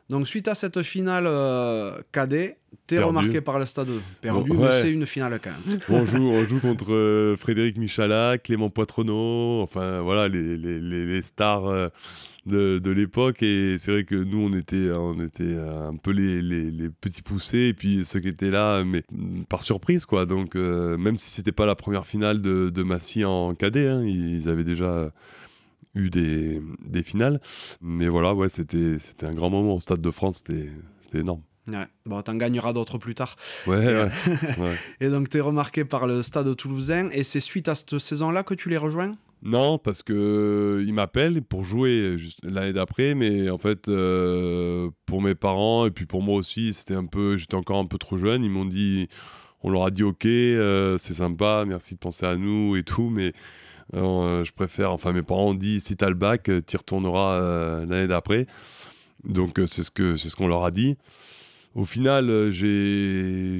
Donc 0.08 0.28
suite 0.28 0.46
à 0.46 0.54
cette 0.54 0.82
finale 0.82 1.24
euh, 1.26 1.98
cadet, 2.12 2.58
t'es 2.86 2.96
Perdu. 2.96 3.08
remarqué 3.08 3.40
par 3.40 3.58
le 3.58 3.66
stade 3.66 3.88
perdu, 4.20 4.50
Bon, 4.50 4.56
mais 4.58 4.66
ouais. 4.66 4.72
c'est 4.80 4.92
une 4.92 5.04
finale 5.04 5.40
quand 5.42 5.50
même. 5.50 5.80
on, 5.88 6.06
joue, 6.06 6.28
on 6.30 6.44
joue 6.44 6.60
contre 6.60 6.92
euh, 6.94 7.36
Frédéric 7.36 7.76
Michalak, 7.76 8.44
Clément 8.44 8.70
Poitrenaud, 8.70 9.60
enfin 9.62 10.00
voilà 10.02 10.28
les, 10.28 10.56
les, 10.56 10.78
les- 10.80 11.06
les 11.06 11.22
stars 11.22 11.66
euh, 11.66 11.88
de, 12.46 12.78
de 12.78 12.90
l'époque. 12.92 13.42
Et 13.42 13.78
c'est 13.78 13.90
vrai 13.90 14.04
que 14.04 14.14
nous, 14.14 14.38
on 14.48 14.56
était, 14.56 14.92
on 14.92 15.18
était 15.20 15.42
euh, 15.42 15.88
un 15.88 15.96
peu 15.96 16.12
les, 16.12 16.40
les- 16.40 16.70
les 16.70 16.88
petits 16.88 17.22
poussés, 17.22 17.66
et 17.70 17.74
puis 17.74 18.04
ceux 18.04 18.20
qui 18.20 18.28
étaient 18.28 18.52
là, 18.52 18.84
mais 18.84 19.02
mm, 19.10 19.42
par 19.48 19.62
surprise, 19.62 20.06
quoi. 20.06 20.24
Donc, 20.24 20.54
euh, 20.54 20.96
même 20.96 21.16
si 21.16 21.30
c'était 21.30 21.50
pas 21.50 21.66
la 21.66 21.74
première 21.74 22.06
finale 22.06 22.40
de, 22.40 22.70
de 22.70 22.82
Massy 22.84 23.24
en 23.24 23.56
cadet, 23.56 23.88
hein, 23.88 24.04
ils 24.04 24.48
avaient 24.48 24.62
déjà 24.62 25.10
eu 25.96 26.11
des, 26.11 26.62
des 26.85 27.02
finales. 27.02 27.40
Mais 27.80 28.09
voilà, 28.09 28.35
ouais, 28.35 28.48
c'était 28.48 28.98
c'était 28.98 29.26
un 29.26 29.35
grand 29.35 29.50
moment 29.50 29.74
au 29.74 29.80
Stade 29.80 30.00
de 30.00 30.11
France, 30.11 30.42
c'était 30.46 30.70
c'était 31.00 31.18
énorme. 31.18 31.42
Ouais. 31.68 31.87
Bon, 32.04 32.22
t'en 32.22 32.37
gagneras 32.37 32.72
d'autres 32.72 32.98
plus 32.98 33.14
tard. 33.14 33.35
Ouais, 33.66 33.85
Et, 33.85 33.88
ouais, 33.88 34.11
ouais. 34.59 34.76
Et 35.00 35.11
donc 35.11 35.28
t'es 35.28 35.40
remarqué 35.40 35.85
par 35.85 36.06
le 36.06 36.22
stade 36.22 36.54
toulousain, 36.54 37.09
et 37.11 37.24
c'est 37.24 37.40
suite 37.40 37.68
à 37.68 37.74
cette 37.74 37.98
saison-là 37.98 38.44
que 38.44 38.54
tu 38.54 38.68
les 38.68 38.76
rejoins? 38.76 39.16
Non, 39.42 39.78
parce 39.78 40.02
que 40.02 40.12
euh, 40.12 40.85
il 40.87 40.94
m'appelle 40.94 41.42
pour 41.42 41.64
jouer 41.64 42.16
juste 42.18 42.38
l'année 42.42 42.72
d'après, 42.72 43.14
mais 43.14 43.50
en 43.50 43.59
fait, 43.59 43.88
euh, 43.88 44.90
pour 45.04 45.22
mes 45.22 45.35
parents 45.35 45.87
et 45.87 45.90
puis 45.90 46.06
pour 46.06 46.22
moi 46.22 46.37
aussi, 46.37 46.72
c'était 46.72 46.94
un 46.94 47.04
peu, 47.04 47.37
j'étais 47.37 47.54
encore 47.54 47.78
un 47.78 47.85
peu 47.85 47.98
trop 47.98 48.16
jeune. 48.16 48.44
Ils 48.44 48.50
m'ont 48.50 48.64
dit, 48.64 49.09
on 49.62 49.70
leur 49.70 49.85
a 49.85 49.90
dit 49.90 50.02
ok, 50.02 50.24
euh, 50.26 50.96
c'est 50.98 51.14
sympa, 51.14 51.64
merci 51.66 51.94
de 51.94 51.98
penser 51.98 52.26
à 52.26 52.37
nous 52.37 52.76
et 52.76 52.82
tout, 52.82 53.11
mais 53.11 53.32
je 53.92 54.53
préfère, 54.53 54.92
enfin 54.92 55.12
mes 55.12 55.22
parents 55.22 55.51
ont 55.51 55.55
dit 55.55 55.81
si 55.81 55.96
t'as 55.96 56.09
le 56.09 56.14
bac, 56.14 56.51
tu 56.66 56.77
retourneras 56.77 57.85
l'année 57.87 58.09
d'après. 58.09 58.46
Donc 59.25 59.61
c'est 59.66 59.83
ce 59.83 60.16
c'est 60.16 60.29
ce 60.29 60.37
qu'on 60.37 60.49
leur 60.49 60.64
a 60.64 60.70
dit. 60.70 60.96
Au 61.75 61.85
final, 61.85 62.51
j'ai 62.51 63.59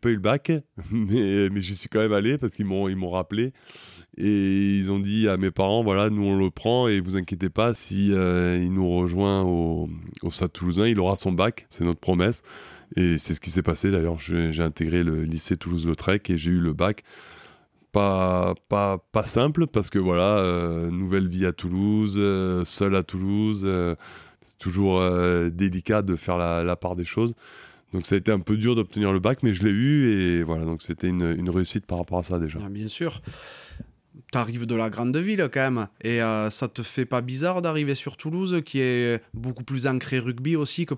pas 0.00 0.08
eu 0.08 0.14
le 0.14 0.20
bac, 0.20 0.50
mais, 0.90 1.50
mais 1.50 1.60
j'y 1.60 1.76
suis 1.76 1.88
quand 1.88 2.00
même 2.00 2.12
allé 2.12 2.38
parce 2.38 2.54
qu'ils 2.54 2.64
m'ont 2.64 2.88
ils 2.88 2.96
m'ont 2.96 3.10
rappelé 3.10 3.52
et 4.16 4.78
ils 4.78 4.90
ont 4.90 4.98
dit 4.98 5.28
à 5.28 5.36
mes 5.36 5.52
parents 5.52 5.84
voilà 5.84 6.10
nous 6.10 6.24
on 6.24 6.36
le 6.36 6.50
prend 6.50 6.88
et 6.88 6.98
vous 6.98 7.14
inquiétez 7.14 7.50
pas 7.50 7.72
si 7.74 8.06
il 8.08 8.72
nous 8.72 8.88
rejoint 8.88 9.42
au, 9.42 9.88
au 10.22 10.30
Stade 10.30 10.52
Toulousain, 10.52 10.86
il 10.86 10.98
aura 10.98 11.14
son 11.16 11.32
bac, 11.32 11.66
c'est 11.68 11.84
notre 11.84 12.00
promesse. 12.00 12.42
Et 12.96 13.18
c'est 13.18 13.34
ce 13.34 13.40
qui 13.40 13.50
s'est 13.50 13.62
passé 13.62 13.90
d'ailleurs. 13.90 14.18
J'ai 14.18 14.62
intégré 14.62 15.02
le 15.02 15.22
lycée 15.22 15.56
Toulouse-Lautrec 15.56 16.30
et 16.30 16.38
j'ai 16.38 16.50
eu 16.50 16.58
le 16.58 16.72
bac. 16.72 17.02
Pas, 17.98 19.24
simple 19.24 19.66
parce 19.66 19.90
que 19.90 19.98
voilà, 19.98 20.38
euh, 20.38 20.90
nouvelle 20.90 21.28
vie 21.28 21.46
à 21.46 21.52
Toulouse, 21.52 22.14
euh, 22.16 22.64
seul 22.64 22.94
à 22.94 23.02
Toulouse. 23.02 23.62
Euh, 23.64 23.94
c'est 24.42 24.58
toujours 24.58 25.02
délicat 25.50 26.00
de 26.00 26.16
faire 26.16 26.38
la, 26.38 26.76
part 26.76 26.96
des 26.96 27.04
choses. 27.04 27.34
Donc 27.92 28.06
ça 28.06 28.14
a 28.14 28.18
été 28.18 28.30
un 28.32 28.40
peu 28.40 28.56
dur 28.56 28.76
d'obtenir 28.76 29.12
le 29.12 29.18
bac, 29.18 29.42
mais 29.42 29.52
je 29.52 29.62
l'ai 29.64 29.70
eu 29.70 30.10
et 30.10 30.42
voilà, 30.42 30.64
donc 30.64 30.80
c'était 30.80 31.08
une, 31.08 31.34
une, 31.38 31.50
réussite 31.50 31.84
par 31.84 31.98
rapport 31.98 32.18
à 32.18 32.22
ça 32.22 32.38
déjà. 32.38 32.58
Ah, 32.64 32.70
bien 32.70 32.88
sûr 32.88 33.20
t'arrives 34.30 34.66
de 34.66 34.74
la 34.74 34.90
grande 34.90 35.16
ville 35.16 35.48
quand 35.52 35.70
même. 35.70 35.88
Et 36.02 36.22
euh, 36.22 36.50
ça 36.50 36.68
te 36.68 36.82
fait 36.82 37.06
pas 37.06 37.20
bizarre 37.20 37.62
d'arriver 37.62 37.94
sur 37.94 38.16
Toulouse, 38.16 38.62
qui 38.64 38.80
est 38.80 39.22
beaucoup 39.34 39.64
plus 39.64 39.86
ancré 39.86 40.18
rugby 40.18 40.56
aussi 40.56 40.86
que, 40.86 40.94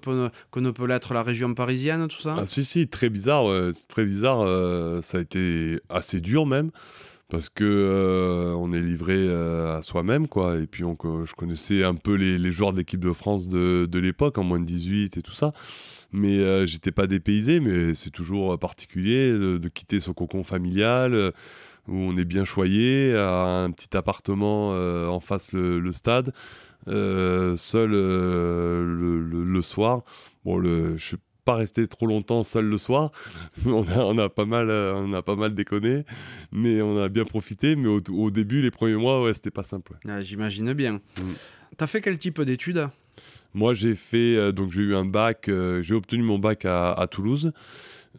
ne 0.60 0.70
peut 0.70 0.86
l'être 0.86 1.14
la 1.14 1.22
région 1.22 1.54
parisienne, 1.54 2.08
tout 2.08 2.20
ça? 2.20 2.36
Ah 2.38 2.46
si, 2.46 2.64
si, 2.64 2.88
très 2.88 3.08
bizarre. 3.08 3.46
C'est 3.72 3.88
très 3.88 4.04
bizarre. 4.04 4.40
Euh, 4.40 5.00
ça 5.02 5.18
a 5.18 5.20
été 5.20 5.80
assez 5.88 6.20
dur 6.20 6.46
même. 6.46 6.70
Parce 7.28 7.48
que 7.48 7.62
euh, 7.64 8.52
on 8.54 8.72
est 8.72 8.80
livré 8.80 9.32
à 9.32 9.82
soi-même, 9.82 10.26
quoi. 10.26 10.56
Et 10.56 10.66
puis, 10.66 10.82
on, 10.82 10.96
je 11.24 11.32
connaissais 11.34 11.84
un 11.84 11.94
peu 11.94 12.14
les, 12.14 12.50
joueurs 12.50 12.72
de 12.72 12.78
l'équipe 12.78 13.04
de 13.04 13.12
France 13.12 13.48
de, 13.48 13.98
l'époque, 13.98 14.36
en 14.38 14.42
moins 14.42 14.58
de 14.58 14.64
18 14.64 15.16
et 15.16 15.22
tout 15.22 15.32
ça 15.32 15.52
mais 16.12 16.66
j'étais 16.66 16.90
pas 16.90 17.06
dépaysé, 17.06 17.60
mais 17.60 17.94
c'est 17.94 18.10
toujours 18.10 18.58
particulier 18.58 19.30
de, 19.30 19.58
de, 19.58 19.68
quitter 19.68 20.00
son 20.00 20.12
cocon 20.12 20.42
familial, 20.42 21.32
où 21.90 21.96
on 21.96 22.16
est 22.16 22.24
bien 22.24 22.44
choyé, 22.44 23.14
à 23.16 23.64
un 23.64 23.70
petit 23.72 23.96
appartement 23.96 24.72
euh, 24.72 25.08
en 25.08 25.20
face 25.20 25.52
le, 25.52 25.92
stade, 25.92 26.32
euh, 26.88 27.56
seul 27.56 27.90
euh, 27.92 29.26
le, 29.28 29.62
soir. 29.62 30.02
Bon, 30.44 30.56
le, 30.56 30.96
je 30.96 31.04
suis 31.04 31.16
pas 31.44 31.56
resté 31.56 31.86
trop 31.88 32.06
longtemps 32.06 32.44
seul 32.44 32.66
le 32.66 32.78
soir. 32.78 33.10
on, 33.66 33.82
a, 33.88 33.98
on, 33.98 34.16
a, 34.18 34.28
pas 34.28 34.44
mal, 34.44 34.70
on 34.70 35.12
a 35.12 35.22
pas 35.22 35.34
mal 35.34 35.54
déconné, 35.54 36.04
mais 36.52 36.80
on 36.80 36.96
a 37.02 37.08
bien 37.08 37.24
profité. 37.24 37.74
Mais 37.74 37.88
au, 37.88 38.30
début, 38.30 38.62
les 38.62 38.70
premiers 38.70 38.94
mois, 38.96 39.22
ouais, 39.22 39.34
c'était 39.34 39.50
pas 39.50 39.64
simple. 39.64 39.94
Ah, 40.08 40.20
j'imagine 40.22 40.72
bien. 40.72 40.94
Mm. 40.94 41.32
Tu 41.76 41.84
as 41.84 41.86
fait 41.88 42.00
quel 42.00 42.18
type 42.18 42.40
d'études? 42.40 42.88
Moi, 43.52 43.74
j'ai 43.74 43.96
fait, 43.96 44.52
donc 44.52 44.70
j'ai 44.70 44.82
eu 44.82 44.94
un 44.94 45.04
bac, 45.04 45.50
j'ai 45.82 45.94
obtenu 45.94 46.22
mon 46.22 46.38
bac 46.38 46.64
à, 46.64 46.92
à 46.92 47.08
Toulouse. 47.08 47.52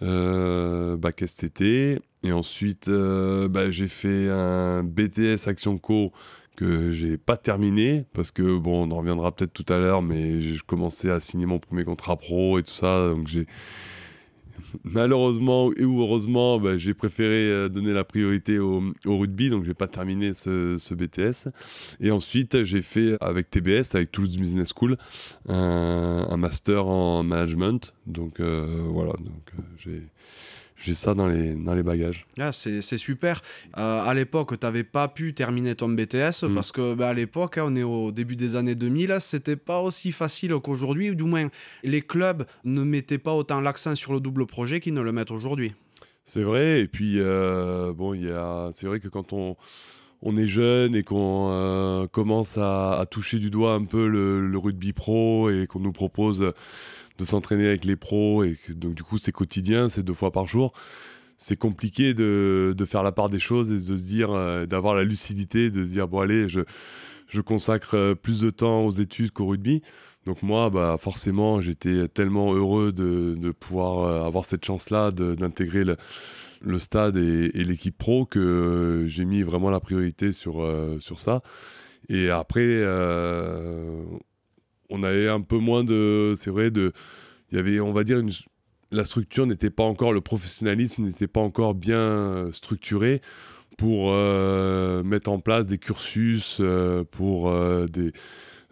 Euh, 0.01 0.97
bac 0.97 1.23
STT. 1.25 1.99
Et 2.23 2.31
ensuite, 2.31 2.87
euh, 2.87 3.47
bah, 3.47 3.71
j'ai 3.71 3.87
fait 3.87 4.29
un 4.29 4.83
BTS 4.83 5.47
Action 5.47 5.77
Co 5.77 6.11
que 6.55 6.91
j'ai 6.91 7.17
pas 7.17 7.37
terminé 7.37 8.05
parce 8.13 8.31
que 8.31 8.57
bon, 8.57 8.87
on 8.87 8.91
en 8.91 8.97
reviendra 8.97 9.31
peut-être 9.31 9.53
tout 9.53 9.71
à 9.71 9.77
l'heure, 9.77 10.01
mais 10.01 10.41
je 10.41 10.63
commençais 10.63 11.09
à 11.09 11.19
signer 11.19 11.45
mon 11.45 11.59
premier 11.59 11.83
contrat 11.83 12.17
pro 12.17 12.59
et 12.59 12.63
tout 12.63 12.73
ça, 12.73 13.09
donc 13.09 13.27
j'ai 13.27 13.47
malheureusement 14.83 15.67
ou 15.67 16.01
heureusement, 16.01 16.59
bah, 16.59 16.77
j'ai 16.77 16.93
préféré 16.93 17.49
euh, 17.49 17.69
donner 17.69 17.93
la 17.93 18.03
priorité 18.03 18.59
au, 18.59 18.83
rugby, 19.05 19.49
donc 19.49 19.63
je 19.63 19.69
n'ai 19.69 19.73
pas 19.73 19.87
terminé 19.87 20.33
ce, 20.33 20.93
BTS. 20.93 21.49
Et 21.99 22.11
ensuite, 22.11 22.63
j'ai 22.63 22.81
fait 22.81 23.17
avec 23.21 23.49
TBS, 23.49 23.95
avec 23.95 24.11
Toulouse 24.11 24.37
Business 24.37 24.73
School, 24.75 24.97
un, 25.47 26.37
master 26.37 26.87
en 26.87 27.23
management. 27.23 27.93
Donc 28.07 28.39
euh, 28.39 28.83
voilà, 28.89 29.13
donc 29.13 29.51
euh, 29.57 29.61
j'ai 29.77 30.03
j'ai 30.81 30.95
ça 30.95 31.13
dans 31.13 31.27
les, 31.27 31.53
dans 31.53 31.75
les 31.75 31.83
bagages. 31.83 32.25
Ah, 32.39 32.51
c'est 32.51 32.81
super. 32.97 33.41
Euh, 33.77 34.03
à 34.03 34.13
l'époque, 34.13 34.59
tu 34.59 34.65
n'avais 34.65 34.83
pas 34.83 35.07
pu 35.07 35.33
terminer 35.33 35.75
ton 35.75 35.89
BTS 35.89 36.43
mm. 36.43 36.55
parce 36.55 36.71
que 36.71 36.95
bah, 36.95 37.09
à 37.09 37.13
l'époque, 37.13 37.57
hein, 37.57 37.65
on 37.67 37.75
est 37.75 37.83
au 37.83 38.11
début 38.11 38.35
des 38.35 38.55
années 38.55 38.75
2000, 38.75 39.17
c'était 39.19 39.55
pas 39.55 39.79
aussi 39.79 40.11
facile 40.11 40.53
qu'aujourd'hui, 40.63 41.11
ou 41.11 41.15
du 41.15 41.23
moins 41.23 41.47
les 41.83 42.01
clubs 42.01 42.45
ne 42.63 42.83
mettaient 42.83 43.19
pas 43.19 43.33
autant 43.33 43.61
l'accent 43.61 43.95
sur 43.95 44.13
le 44.13 44.19
double 44.19 44.47
projet 44.47 44.79
qu'ils 44.79 44.93
ne 44.93 45.01
le 45.01 45.11
mettent 45.11 45.31
aujourd'hui. 45.31 45.73
C'est 46.23 46.43
vrai, 46.43 46.81
et 46.81 46.87
puis 46.87 47.15
euh, 47.17 47.93
bon, 47.93 48.15
c'est 48.73 48.87
vrai 48.87 48.99
que 48.99 49.07
quand 49.07 49.33
on, 49.33 49.55
on 50.21 50.37
est 50.37 50.47
jeune 50.47 50.95
et 50.95 51.03
qu'on 51.03 51.49
euh, 51.51 52.07
commence 52.07 52.57
à, 52.57 53.05
toucher 53.09 53.39
du 53.39 53.49
doigt 53.49 53.73
un 53.73 53.85
peu 53.85 54.07
le, 54.07 54.47
le 54.47 54.57
rugby 54.57 54.93
pro 54.93 55.49
et 55.49 55.67
qu'on 55.67 55.79
nous 55.79 55.91
propose 55.91 56.53
de 57.21 57.25
s'entraîner 57.25 57.67
avec 57.67 57.85
les 57.85 57.95
pros 57.95 58.43
et 58.43 58.57
donc 58.69 58.95
du 58.95 59.03
coup 59.03 59.17
c'est 59.17 59.31
quotidien, 59.31 59.87
c'est 59.87 60.03
deux 60.03 60.13
fois 60.13 60.31
par 60.31 60.47
jour. 60.47 60.73
C'est 61.37 61.55
compliqué 61.55 62.13
de, 62.13 62.75
de, 62.77 62.85
faire 62.85 63.01
la 63.01 63.11
part 63.11 63.29
des 63.29 63.39
choses 63.39 63.71
et 63.71 63.75
de 63.75 63.97
se 63.97 64.03
dire, 64.03 64.31
euh, 64.31 64.67
d'avoir 64.67 64.93
la 64.93 65.03
lucidité, 65.03 65.71
de 65.71 65.83
se 65.85 65.91
dire 65.91 66.07
bon 66.07 66.19
allez, 66.19 66.47
je, 66.47 66.59
je 67.27 67.41
consacre 67.41 67.95
euh, 67.95 68.15
plus 68.15 68.41
de 68.41 68.51
temps 68.51 68.85
aux 68.85 68.91
études 68.91 69.31
qu'au 69.31 69.47
rugby. 69.47 69.81
Donc 70.27 70.43
moi, 70.43 70.69
bah, 70.69 70.97
forcément, 70.99 71.59
j'étais 71.59 72.07
tellement 72.07 72.53
heureux 72.53 72.91
de, 72.91 73.35
de 73.39 73.51
pouvoir 73.51 74.03
euh, 74.03 74.27
avoir 74.27 74.45
cette 74.45 74.63
chance-là 74.63 75.09
d'intégrer 75.09 75.83
le, 75.83 75.97
le, 76.61 76.77
stade 76.77 77.17
et, 77.17 77.49
l'équipe 77.63 77.97
pro 77.97 78.27
que 78.27 79.05
j'ai 79.07 79.25
mis 79.25 79.41
vraiment 79.41 79.71
la 79.71 79.79
priorité 79.79 80.33
sur, 80.33 80.63
sur 80.99 81.19
ça. 81.19 81.41
Et 82.07 82.29
après, 82.29 82.83
on 84.91 85.03
avait 85.03 85.27
un 85.27 85.41
peu 85.41 85.57
moins 85.57 85.83
de. 85.83 86.33
C'est 86.35 86.51
vrai. 86.51 86.67
Il 86.67 87.57
y 87.57 87.59
avait, 87.59 87.79
on 87.79 87.91
va 87.91 88.03
dire, 88.03 88.21
la 88.91 89.05
structure 89.05 89.45
n'était 89.45 89.69
pas 89.69 89.83
encore, 89.83 90.13
le 90.13 90.21
professionnalisme 90.21 91.03
n'était 91.03 91.27
pas 91.27 91.41
encore 91.41 91.73
bien 91.73 91.97
euh, 91.97 92.51
structuré 92.51 93.21
pour 93.77 94.11
euh, 94.11 95.01
mettre 95.03 95.31
en 95.31 95.39
place 95.39 95.65
des 95.65 95.77
cursus, 95.77 96.57
euh, 96.59 97.03
pour 97.09 97.51
des, 97.87 98.11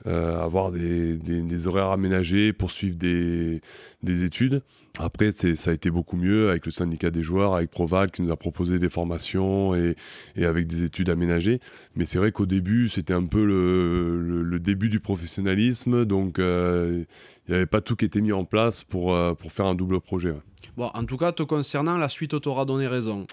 avoir 0.05 0.71
des, 0.71 1.15
des, 1.15 1.67
horaires 1.67 1.91
aménagés, 1.91 2.53
poursuivre 2.53 2.95
des, 2.95 3.62
des 4.03 4.23
études. 4.23 4.62
Après, 4.97 5.31
ça 5.31 5.71
a 5.71 5.73
été 5.73 5.89
beaucoup 5.91 6.17
mieux 6.17 6.49
avec 6.49 6.65
le 6.65 6.71
syndicat 6.71 7.09
des 7.09 7.23
joueurs, 7.23 7.55
avec 7.55 7.69
Proval 7.69 8.12
qui 8.12 8.21
nous 8.21 8.31
a 8.31 8.35
proposé 8.35 8.79
des 8.79 8.89
formations 8.89 9.75
et, 9.75 9.95
et 10.35 10.45
avec 10.45 10.67
des 10.67 10.83
études 10.83 11.09
aménagées. 11.09 11.59
Mais 11.95 12.05
c'est 12.05 12.17
vrai 12.17 12.31
qu'au 12.31 12.45
début, 12.45 12.89
c'était 12.89 13.13
un 13.13 13.25
peu 13.25 13.45
le, 13.45 14.43
le, 14.43 14.59
début 14.59 14.89
du 14.89 14.99
professionnalisme. 14.99 16.05
Donc, 16.05 16.39
euh, 16.39 17.05
il 17.47 17.51
n'y 17.51 17.55
avait 17.55 17.65
pas 17.65 17.81
tout 17.81 17.95
qui 17.95 18.05
était 18.05 18.21
mis 18.21 18.33
en 18.33 18.43
place 18.43 18.83
pour, 18.83 19.13
euh, 19.13 19.33
pour 19.33 19.51
faire 19.51 19.67
un 19.67 19.75
double 19.75 20.01
projet. 20.01 20.33
Bon, 20.75 20.91
en 20.93 21.05
tout 21.05 21.17
cas, 21.17 21.31
te 21.31 21.43
concernant, 21.43 21.97
la 21.97 22.09
suite 22.09 22.39
t'aura 22.41 22.65
donné 22.65 22.88
raison 22.88 23.25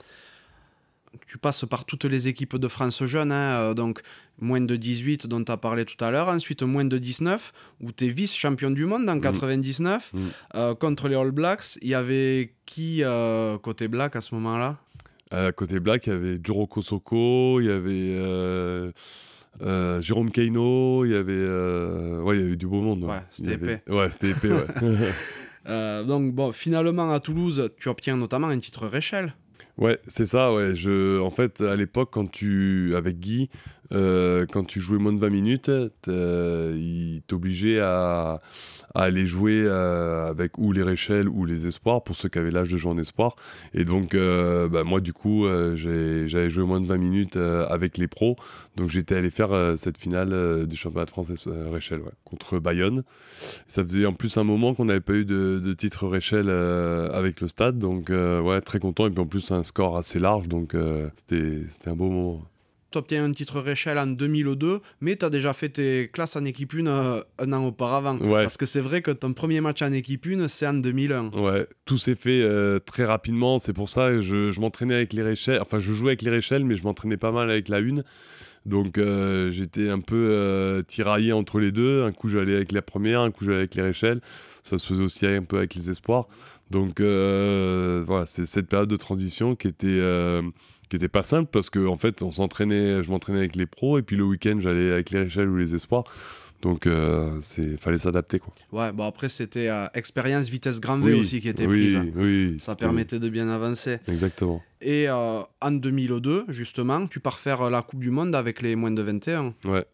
tu 1.27 1.39
passes 1.39 1.65
par 1.65 1.85
toutes 1.85 2.05
les 2.05 2.29
équipes 2.29 2.57
de 2.57 2.69
France 2.69 3.05
jeunes, 3.05 3.33
hein, 3.33 3.59
euh, 3.59 3.75
donc 3.75 4.01
moins 4.39 4.61
de 4.61 4.77
18 4.77 5.27
dont 5.27 5.43
tu 5.43 5.53
as 5.53 5.57
parlé 5.57 5.85
tout 5.85 6.03
à 6.05 6.11
l'heure, 6.11 6.29
ensuite 6.29 6.63
moins 6.63 6.85
de 6.85 6.99
19 6.99 7.53
où 7.81 7.93
tu 7.93 8.07
es 8.07 8.09
vice-champion 8.09 8.71
du 8.71 8.85
monde 8.85 9.09
en 9.09 9.21
99 9.21 10.13
mm. 10.13 10.19
mm. 10.19 10.29
euh, 10.55 10.75
contre 10.75 11.09
les 11.09 11.17
All 11.17 11.31
Blacks. 11.31 11.79
Il 11.83 11.89
y 11.89 11.95
avait 11.95 12.53
qui 12.67 13.03
euh, 13.03 13.59
côté 13.59 13.89
Black 13.89 14.17
à 14.17 14.21
ce 14.21 14.35
moment-là? 14.35 14.77
Côté 15.57 15.81
Black, 15.81 16.07
il 16.07 16.13
y 16.13 16.17
avait 16.17 16.39
Duro 16.39 16.67
Kosoko, 16.67 17.61
il 17.61 17.67
y 17.67 17.71
avait 17.71 18.93
Jérôme 20.01 20.31
Keino, 20.31 21.05
il 21.05 21.11
y 21.11 21.15
avait, 21.17 22.21
ouais, 22.23 22.37
il 22.37 22.43
y 22.43 22.47
avait 22.47 22.57
du 22.57 22.67
beau 22.67 22.81
monde. 22.81 23.05
Ouais, 23.05 23.23
c'était 23.31 23.55
épais. 23.55 23.83
Ouais, 23.89 24.11
c'était 24.11 24.31
épais, 24.31 24.53
ouais. 24.53 24.65
donc 26.05 26.33
bon, 26.33 26.53
finalement 26.53 27.13
à 27.13 27.21
Toulouse, 27.21 27.71
tu 27.79 27.89
obtiens 27.89 28.17
notamment 28.17 28.49
un 28.49 28.59
titre 28.61 28.87
Réchelle. 28.87 29.35
Ouais, 29.79 29.99
c'est 30.07 30.25
ça, 30.25 30.55
ouais. 30.55 30.75
Je, 30.75 31.21
en 31.21 31.31
fait, 31.31 31.61
à 31.61 31.77
l'époque, 31.77 32.09
quand 32.13 32.31
tu, 32.31 32.95
avec 32.97 33.19
Guy, 33.19 33.51
euh, 33.93 34.47
quand 34.51 34.65
tu 34.65 34.81
jouais 34.81 34.99
moins 34.99 35.13
de 35.13 35.19
20 35.19 35.31
minutes, 35.31 35.71
il 36.07 37.23
t'obligeait 37.27 37.81
à, 37.81 38.41
aller 38.97 39.27
jouer 39.27 39.63
euh, 39.65 40.29
avec 40.29 40.59
ou 40.59 40.73
les 40.73 40.83
Réchelles 40.83 41.29
ou 41.29 41.45
les 41.45 41.67
Espoirs 41.67 42.03
pour 42.03 42.17
ceux 42.17 42.29
qui 42.29 42.39
avaient 42.39 42.51
l'âge 42.51 42.71
de 42.71 42.77
jouer 42.77 42.93
en 42.93 42.99
Espoir. 42.99 43.37
Et 43.75 43.85
donc, 43.85 44.15
euh, 44.15 44.69
bah, 44.69 44.85
moi, 44.85 45.01
du 45.01 45.13
coup, 45.13 45.47
euh, 45.47 45.77
j'avais 45.77 46.51
joué 46.51 46.65
moins 46.65 46.81
de 46.81 46.87
20 46.87 46.97
minutes 46.97 47.37
avec 47.37 47.99
les 47.99 48.09
pros. 48.09 48.37
Donc, 48.77 48.91
j'étais 48.91 49.15
allé 49.15 49.31
faire 49.31 49.75
cette 49.77 49.99
finale 49.99 50.67
du 50.67 50.77
championnat 50.77 51.07
de 51.07 51.11
France 51.11 51.49
Réchelle 51.71 52.03
contre 52.25 52.59
Bayonne. 52.59 53.03
Ça 53.69 53.83
faisait 53.83 54.07
en 54.07 54.13
plus 54.13 54.37
un 54.37 54.45
moment 54.45 54.75
qu'on 54.75 54.87
n'avait 54.87 55.01
pas 55.01 55.15
eu 55.15 55.25
de, 55.25 55.61
de 55.63 55.73
titre 55.73 56.07
Réchelle 56.07 56.51
avec 56.51 57.41
le 57.41 57.49
stade. 57.49 57.79
Donc, 57.79 58.11
ouais, 58.11 58.61
très 58.61 58.79
content. 58.79 59.07
Et 59.07 59.11
puis 59.11 59.21
en 59.21 59.27
plus, 59.27 59.51
un 59.51 59.63
score 59.63 59.97
assez 59.97 60.19
large. 60.19 60.49
Donc, 60.49 60.75
c'était 61.17 61.67
un 61.87 61.95
beau 61.95 62.11
moment 62.11 62.43
tu 62.91 62.99
obtiens 62.99 63.25
un 63.25 63.33
titre 63.33 63.61
Réchelle 63.61 63.99
en 63.99 64.07
2002, 64.07 64.81
mais 65.01 65.17
tu 65.17 65.25
as 65.25 65.31
déjà 65.31 65.53
fait 65.53 65.69
tes 65.69 66.09
classes 66.13 66.37
en 66.37 66.45
équipe 66.45 66.75
1 66.75 66.87
euh, 66.87 67.23
un 67.39 67.53
an 67.53 67.67
auparavant. 67.67 68.19
Parce 68.19 68.57
que 68.57 68.67
c'est 68.67 68.81
vrai 68.81 69.03
que 69.03 69.11
ton 69.11 69.33
premier 69.33 69.61
match 69.61 69.83
en 69.83 69.93
équipe 69.93 70.27
1, 70.27 70.49
c'est 70.49 70.67
en 70.67 70.75
2001. 70.75 71.31
Ouais, 71.31 71.67
tout 71.85 71.99
s'est 71.99 72.15
fait 72.15 72.43
euh, 72.43 72.79
très 72.79 73.05
rapidement. 73.05 73.59
C'est 73.59 73.73
pour 73.73 73.89
ça 73.89 74.11
que 74.11 74.21
je, 74.21 74.61
m'entraînais 74.61 74.95
avec 74.95 75.13
les 75.13 75.23
Réchelles. 75.23 75.61
Enfin, 75.61 75.79
je 75.79 75.93
jouais 75.93 76.11
avec 76.11 76.23
les 76.23 76.31
Réchelles, 76.31 76.65
mais 76.65 76.77
je 76.77 76.85
m'entraînais 76.85 77.17
pas 77.17 77.33
mal 77.33 77.51
avec 77.51 77.69
la 77.69 77.79
1. 77.79 78.03
Donc 78.65 78.99
euh, 78.99 79.53
j'étais 79.53 79.89
un 79.91 80.01
peu 80.01 80.27
euh, 80.29 80.83
tiraillé 80.83 81.33
entre 81.33 81.61
les 81.61 81.73
deux. 81.73 82.03
Un 82.05 82.13
coup 82.13 82.29
j'allais 82.29 82.57
avec 82.57 82.73
la 82.73 82.83
première, 82.83 83.21
un 83.21 83.31
coup 83.31 83.45
j'allais 83.45 83.59
avec 83.59 83.75
les 83.75 83.83
Réchelles. 83.83 84.21
Ça 84.63 84.79
se 84.79 84.87
faisait 84.87 85.05
aussi 85.05 85.27
un 85.27 85.45
peu 85.45 85.59
avec 85.59 85.75
les 85.75 85.91
espoirs. 85.91 86.27
Donc 86.71 87.01
voilà, 87.01 88.27
c'est 88.27 88.47
cette 88.47 88.69
période 88.69 88.89
de 88.89 88.97
transition 88.97 89.55
qui 89.55 89.69
était 89.69 90.01
qui 90.89 90.97
était 90.97 91.09
pas 91.09 91.23
simple 91.23 91.51
parce 91.53 91.71
que 91.71 91.87
en 91.87 91.97
fait 91.97 92.23
on 92.23 92.31
s'entraînait, 92.31 93.03
je 93.03 93.11
m'entraînais 93.11 93.39
avec 93.39 93.57
les 93.57 93.67
pros 93.67 93.99
et 93.99 94.03
puis 94.03 94.17
le 94.17 94.25
week-end 94.25 94.57
j'allais 94.59 94.93
avec 94.93 95.11
les 95.11 95.21
Réchelles 95.21 95.49
ou 95.49 95.57
les 95.57 95.75
espoirs. 95.75 96.05
Donc, 96.63 96.87
euh, 96.87 97.39
c'est 97.43 97.79
fallait 97.79 97.99
s'adapter. 97.99 98.39
Quoi. 98.39 98.53
Ouais, 98.73 98.93
bon 98.93 99.07
après, 99.07 99.29
c'était 99.29 99.69
euh, 99.69 99.87
expérience 99.95 100.49
vitesse 100.49 100.81
grand 100.81 100.99
V 100.99 101.15
aussi 101.15 101.41
qui 101.41 101.49
était 101.49 101.67
prise. 101.67 101.99
Oui, 102.15 102.57
Ça 102.61 102.77
permettait 102.77 103.19
de 103.19 103.29
bien 103.29 103.49
avancer. 103.49 103.99
Exactement. 104.09 104.63
Et 104.81 105.09
euh, 105.09 105.41
en 105.61 105.71
2002, 105.71 106.47
justement, 106.49 107.07
tu 107.07 107.21
pars 107.21 107.39
faire 107.39 107.71
la 107.71 107.83
Coupe 107.83 108.01
du 108.01 108.11
Monde 108.11 108.35
avec 108.35 108.63
les 108.63 108.75
moins 108.75 108.91
de 108.91 109.03
21. 109.03 109.55
Ouais, 109.67 109.85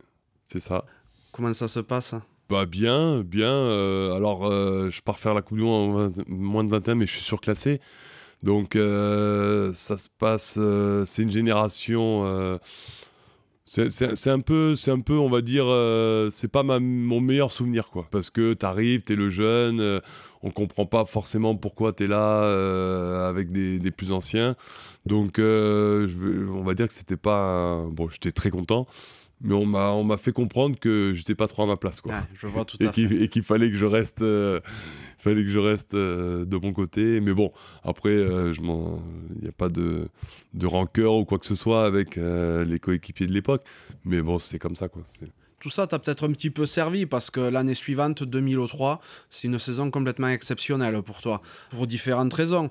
c'est 0.47 0.61
ça. 0.61 0.85
Comment 1.33 1.53
ça 1.53 1.69
se 1.69 1.81
passe? 1.81 2.15
Bah 2.49 2.67
bien, 2.67 3.23
bien. 3.23 3.51
alors, 4.15 4.51
je 4.51 5.01
pars 5.01 5.19
faire 5.19 5.35
la 5.35 5.43
Coupe 5.43 5.59
du 5.59 5.65
Monde 5.65 6.13
en 6.19 6.23
moins 6.29 6.65
de 6.65 6.71
21, 6.71 6.95
mais 6.95 7.07
je 7.07 7.13
suis 7.13 7.23
surclassé. 7.23 7.81
Donc, 8.43 8.75
ça 8.75 9.99
se 9.99 10.09
passe. 10.19 10.59
c'est 11.05 11.23
une 11.23 11.31
génération 11.31 12.59
c'est 13.65 14.29
un 14.29 14.41
peu, 14.41 14.75
c'est 14.75 14.91
un 14.91 15.01
peu, 15.01 15.15
on 15.15 15.31
va 15.31 15.41
dire, 15.41 15.65
euh, 15.67 16.29
c'est 16.31 16.49
pas 16.49 16.63
mon 16.63 17.21
meilleur 17.21 17.53
souvenir, 17.53 17.89
quoi. 17.89 18.07
Parce 18.11 18.29
que 18.29 18.53
t'arrives, 18.53 19.03
t'es 19.03 19.15
le 19.17 19.31
jeune, 19.31 19.81
euh, 19.81 20.01
on 20.43 20.51
comprend 20.51 20.85
pas 20.85 21.07
forcément 21.07 21.57
pourquoi 21.57 21.93
t'es 21.93 22.07
là 22.07 22.43
euh, 22.45 23.29
avec 23.29 23.51
des, 23.51 23.91
plus 23.91 24.13
anciens. 24.13 24.57
Donc, 25.07 25.39
on 25.39 26.63
va 26.65 26.75
dire 26.75 26.89
que 26.89 26.95
c'était 26.95 27.17
pas, 27.17 27.85
bon, 27.91 28.09
j'étais 28.09 28.33
très 28.33 28.51
content, 28.51 28.87
mais 29.43 29.55
on 29.55 29.67
m'a 29.67 29.91
on 29.91 30.05
m'a 30.05 30.17
fait 30.17 30.33
comprendre 30.33 30.79
que 30.79 31.13
j'étais 31.15 31.35
pas 31.35 31.49
trop 31.49 31.65
à 31.65 31.67
ma 31.67 31.77
place 31.77 32.01
quoi. 32.01 32.15
je 32.35 32.47
vois 32.47 32.65
tout 32.65 32.79
à 32.81 32.87
et 32.87 33.29
qu'il 33.29 33.43
fallait 33.43 33.71
que 33.71 33.77
je 33.77 33.87
reste 33.87 34.23
euh, 34.23 34.61
fallait 35.19 35.43
que 35.43 35.51
je 35.51 35.59
reste 35.59 35.95
euh, 35.95 36.45
de 36.45 36.57
mon 36.57 36.73
côté 36.73 37.21
mais 37.21 37.33
bon 37.33 37.53
après 37.83 38.11
euh, 38.11 38.55
je 38.55 38.61
il 38.61 39.43
n'y 39.43 39.49
a 39.49 39.53
pas 39.53 39.69
de 39.69 40.09
de 40.55 40.67
rancœur 40.67 41.15
ou 41.15 41.25
quoi 41.25 41.39
que 41.39 41.47
ce 41.47 41.55
soit 41.55 41.85
avec 41.85 42.17
les 42.17 42.79
coéquipiers 42.79 43.27
de 43.27 43.33
l'époque 43.33 43.65
mais 44.05 44.23
bon 44.23 44.39
c'est 44.39 44.59
comme 44.59 44.77
ça 44.77 44.89
quoi. 44.89 45.03
Tout 45.63 45.71
ça 45.71 45.87
t'a 45.87 46.01
peut-être 46.01 46.27
un 46.27 46.33
petit 46.33 46.51
peu 46.51 46.67
servi 46.67 47.07
parce 47.07 47.31
que 47.31 47.39
l'année 47.39 47.75
suivante, 47.75 48.25
2003, 48.25 49.01
c'est 49.31 49.47
une 49.47 49.61
saison 49.61 49.93
complètement 49.93 50.27
exceptionnelle 50.27 51.01
pour 51.03 51.21
toi, 51.21 51.41
pour 51.71 51.87
différentes 51.87 52.35
raisons 52.35 52.69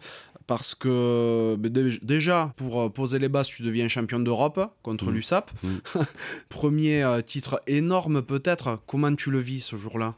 parce 0.52 0.76
que 0.76 1.56
déjà, 2.04 2.54
pour 2.58 2.82
euh, 2.82 2.90
poser 2.90 3.20
les 3.20 3.30
bases, 3.30 3.48
tu 3.48 3.62
deviens 3.62 3.88
champion 3.88 4.20
d'Europe 4.20 4.60
contre 4.84 5.06
mmh. 5.06 5.14
l'USAP. 5.14 5.52
Mmh. 5.64 5.70
Premier 6.50 7.04
euh, 7.04 7.22
titre 7.22 7.62
énorme 7.68 8.22
peut-être. 8.22 8.82
Comment 8.86 9.16
tu 9.16 9.32
le 9.32 9.40
vis 9.40 9.62
ce 9.62 9.78
jour-là? 9.78 10.16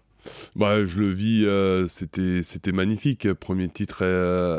Bah, 0.56 0.88
je 0.88 1.00
le 1.00 1.12
vis, 1.12 1.46
euh, 1.46 1.86
c'était 1.86 2.42
c'était 2.42 2.72
magnifique. 2.72 3.32
Premier 3.34 3.70
titre 3.70 4.02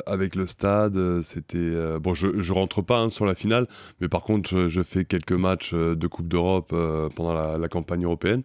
avec 0.06 0.36
le 0.36 0.46
stade, 0.46 1.22
c'était 1.22 1.98
bon. 1.98 2.14
Je, 2.14 2.40
je 2.40 2.52
rentre 2.52 2.80
pas 2.80 3.00
hein, 3.00 3.08
sur 3.08 3.26
la 3.26 3.34
finale, 3.34 3.66
mais 4.00 4.06
par 4.06 4.22
contre, 4.22 4.68
je, 4.68 4.82
fais 4.82 5.04
quelques 5.04 5.32
matchs 5.32 5.74
de 5.74 6.06
Coupe 6.06 6.28
d'Europe 6.28 6.72
pendant 7.16 7.34
la, 7.34 7.58
la, 7.58 7.68
campagne 7.68 8.04
européenne 8.04 8.44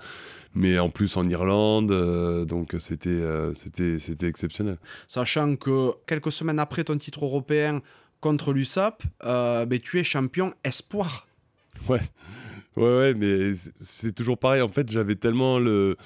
mais 0.56 0.80
en 0.80 0.90
plus 0.90 1.16
en 1.18 1.28
Irlande, 1.30 1.92
euh, 1.92 2.46
donc 2.46 2.76
c'était 2.80 3.10
euh, 3.10 3.54
c'était 3.54 4.00
c'était 4.00 4.28
exceptionnel. 4.28 4.78
Sachant 5.08 5.56
que 5.56 5.92
quelques 6.08 6.32
semaines 6.32 6.60
après 6.60 6.84
ton 6.84 6.98
titre 6.98 7.26
européen 7.26 7.82
contre 8.20 8.52
l'USAP, 8.52 9.04
euh, 9.24 9.66
ben, 9.66 9.80
tu 9.80 10.00
es 10.00 10.04
champion 10.04 10.54
espoir. 10.64 11.28
Ouais, 11.88 12.02
ouais, 12.76 12.98
ouais, 12.98 13.14
mais 13.14 13.54
c'est 13.54 14.14
toujours 14.14 14.38
pareil. 14.38 14.62
En 14.62 14.68
fait, 14.68 14.92
j'avais 14.92 15.16
tellement 15.16 15.60
le 15.60 15.98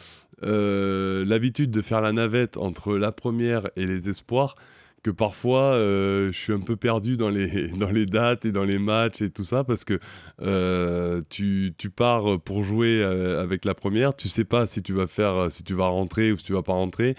l'habitude 0.42 1.72
de 1.72 1.82
faire 1.82 2.02
la 2.02 2.12
navette 2.12 2.58
entre 2.58 2.98
la 2.98 3.14
première 3.14 3.70
et 3.78 3.86
les 3.86 4.10
espoirs 4.10 4.56
que 5.04 5.12
parfois 5.12 5.74
euh, 5.74 6.32
je 6.32 6.38
suis 6.38 6.54
un 6.54 6.62
peu 6.62 6.78
perdu 6.78 7.18
dans 7.18 7.30
les, 7.30 7.68
dans 7.78 7.92
les 7.92 8.06
dates 8.06 8.46
et 8.46 8.52
dans 8.52 8.64
les 8.64 8.80
matchs 8.80 9.22
et 9.22 9.30
tout 9.30 9.44
ça 9.44 9.64
parce 9.64 9.84
que 9.84 10.00
euh, 10.42 11.22
tu, 11.30 11.74
tu, 11.78 11.90
pars 11.90 12.40
pour 12.40 12.64
jouer 12.64 13.02
euh, 13.04 13.44
avec 13.44 13.66
la 13.66 13.76
première, 13.76 14.16
tu 14.16 14.30
sais 14.30 14.46
pas 14.46 14.66
si 14.66 14.82
tu 14.82 14.94
vas 14.94 15.08
faire 15.08 15.52
si 15.52 15.64
tu 15.64 15.74
vas 15.74 15.88
rentrer 15.88 16.32
ou 16.32 16.38
si 16.38 16.46
tu 16.46 16.54
vas 16.54 16.64
pas 16.64 16.74
rentrer. 16.74 17.16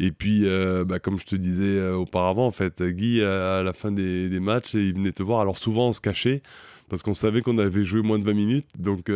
Et 0.00 0.12
puis 0.12 0.44
bah, 0.86 0.98
comme 0.98 1.18
je 1.18 1.24
te 1.24 1.34
disais 1.34 1.88
auparavant 1.90 2.46
en 2.46 2.52
fait 2.52 2.82
Guy 2.82 3.22
à, 3.22 3.62
la 3.62 3.72
fin 3.72 3.90
des, 3.90 4.28
des, 4.28 4.40
matchs 4.40 4.74
il 4.74 4.94
venait 4.94 5.12
te 5.12 5.22
voir. 5.22 5.40
Alors 5.40 5.58
souvent 5.58 5.88
on 5.88 5.92
se 5.92 6.00
cachait 6.00 6.42
parce 6.88 7.02
qu'on 7.02 7.14
savait 7.14 7.42
qu'on 7.42 7.58
avait 7.58 7.84
joué 7.84 8.02
moins 8.02 8.18
de 8.18 8.24
20 8.24 8.34
minutes, 8.34 8.66
donc 8.78 9.10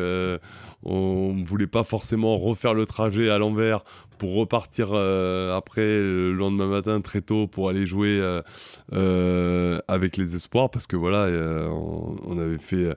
on 0.84 1.34
ne 1.34 1.44
voulait 1.44 1.66
pas 1.66 1.84
forcément 1.84 2.36
refaire 2.36 2.74
le 2.74 2.86
trajet 2.86 3.30
à 3.30 3.38
l'envers 3.38 3.84
pour 4.22 4.34
repartir 4.34 4.90
euh, 4.92 5.56
après 5.56 5.82
le 5.82 6.32
lendemain 6.32 6.68
matin 6.68 7.00
très 7.00 7.22
tôt 7.22 7.48
pour 7.48 7.68
aller 7.68 7.86
jouer 7.86 8.20
euh, 8.20 8.40
euh, 8.92 9.80
avec 9.88 10.16
les 10.16 10.36
espoirs. 10.36 10.70
Parce 10.70 10.86
que 10.86 10.94
voilà 10.94 11.26
on, 11.72 12.38
avait 12.38 12.58
fait 12.58 12.94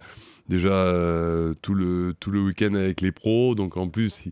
déjà 0.50 0.94
tout 1.64 1.74
le 1.74 2.14
tout 2.20 2.30
le 2.30 2.42
week-end 2.42 2.76
avec 2.76 3.02
les 3.02 3.12
pros. 3.12 3.56
Donc 3.56 3.76
en 3.76 3.88
plus 3.88 4.26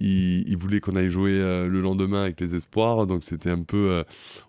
ils 0.00 0.56
voulaient 0.56 0.80
qu'on 0.80 0.96
aille 0.96 1.10
jouer 1.10 1.38
le 1.38 1.80
lendemain 1.80 2.22
avec 2.22 2.40
les 2.40 2.56
espoirs. 2.56 3.06
Donc 3.06 3.22
c'était 3.22 3.50
un 3.50 3.62
peu 3.62 4.02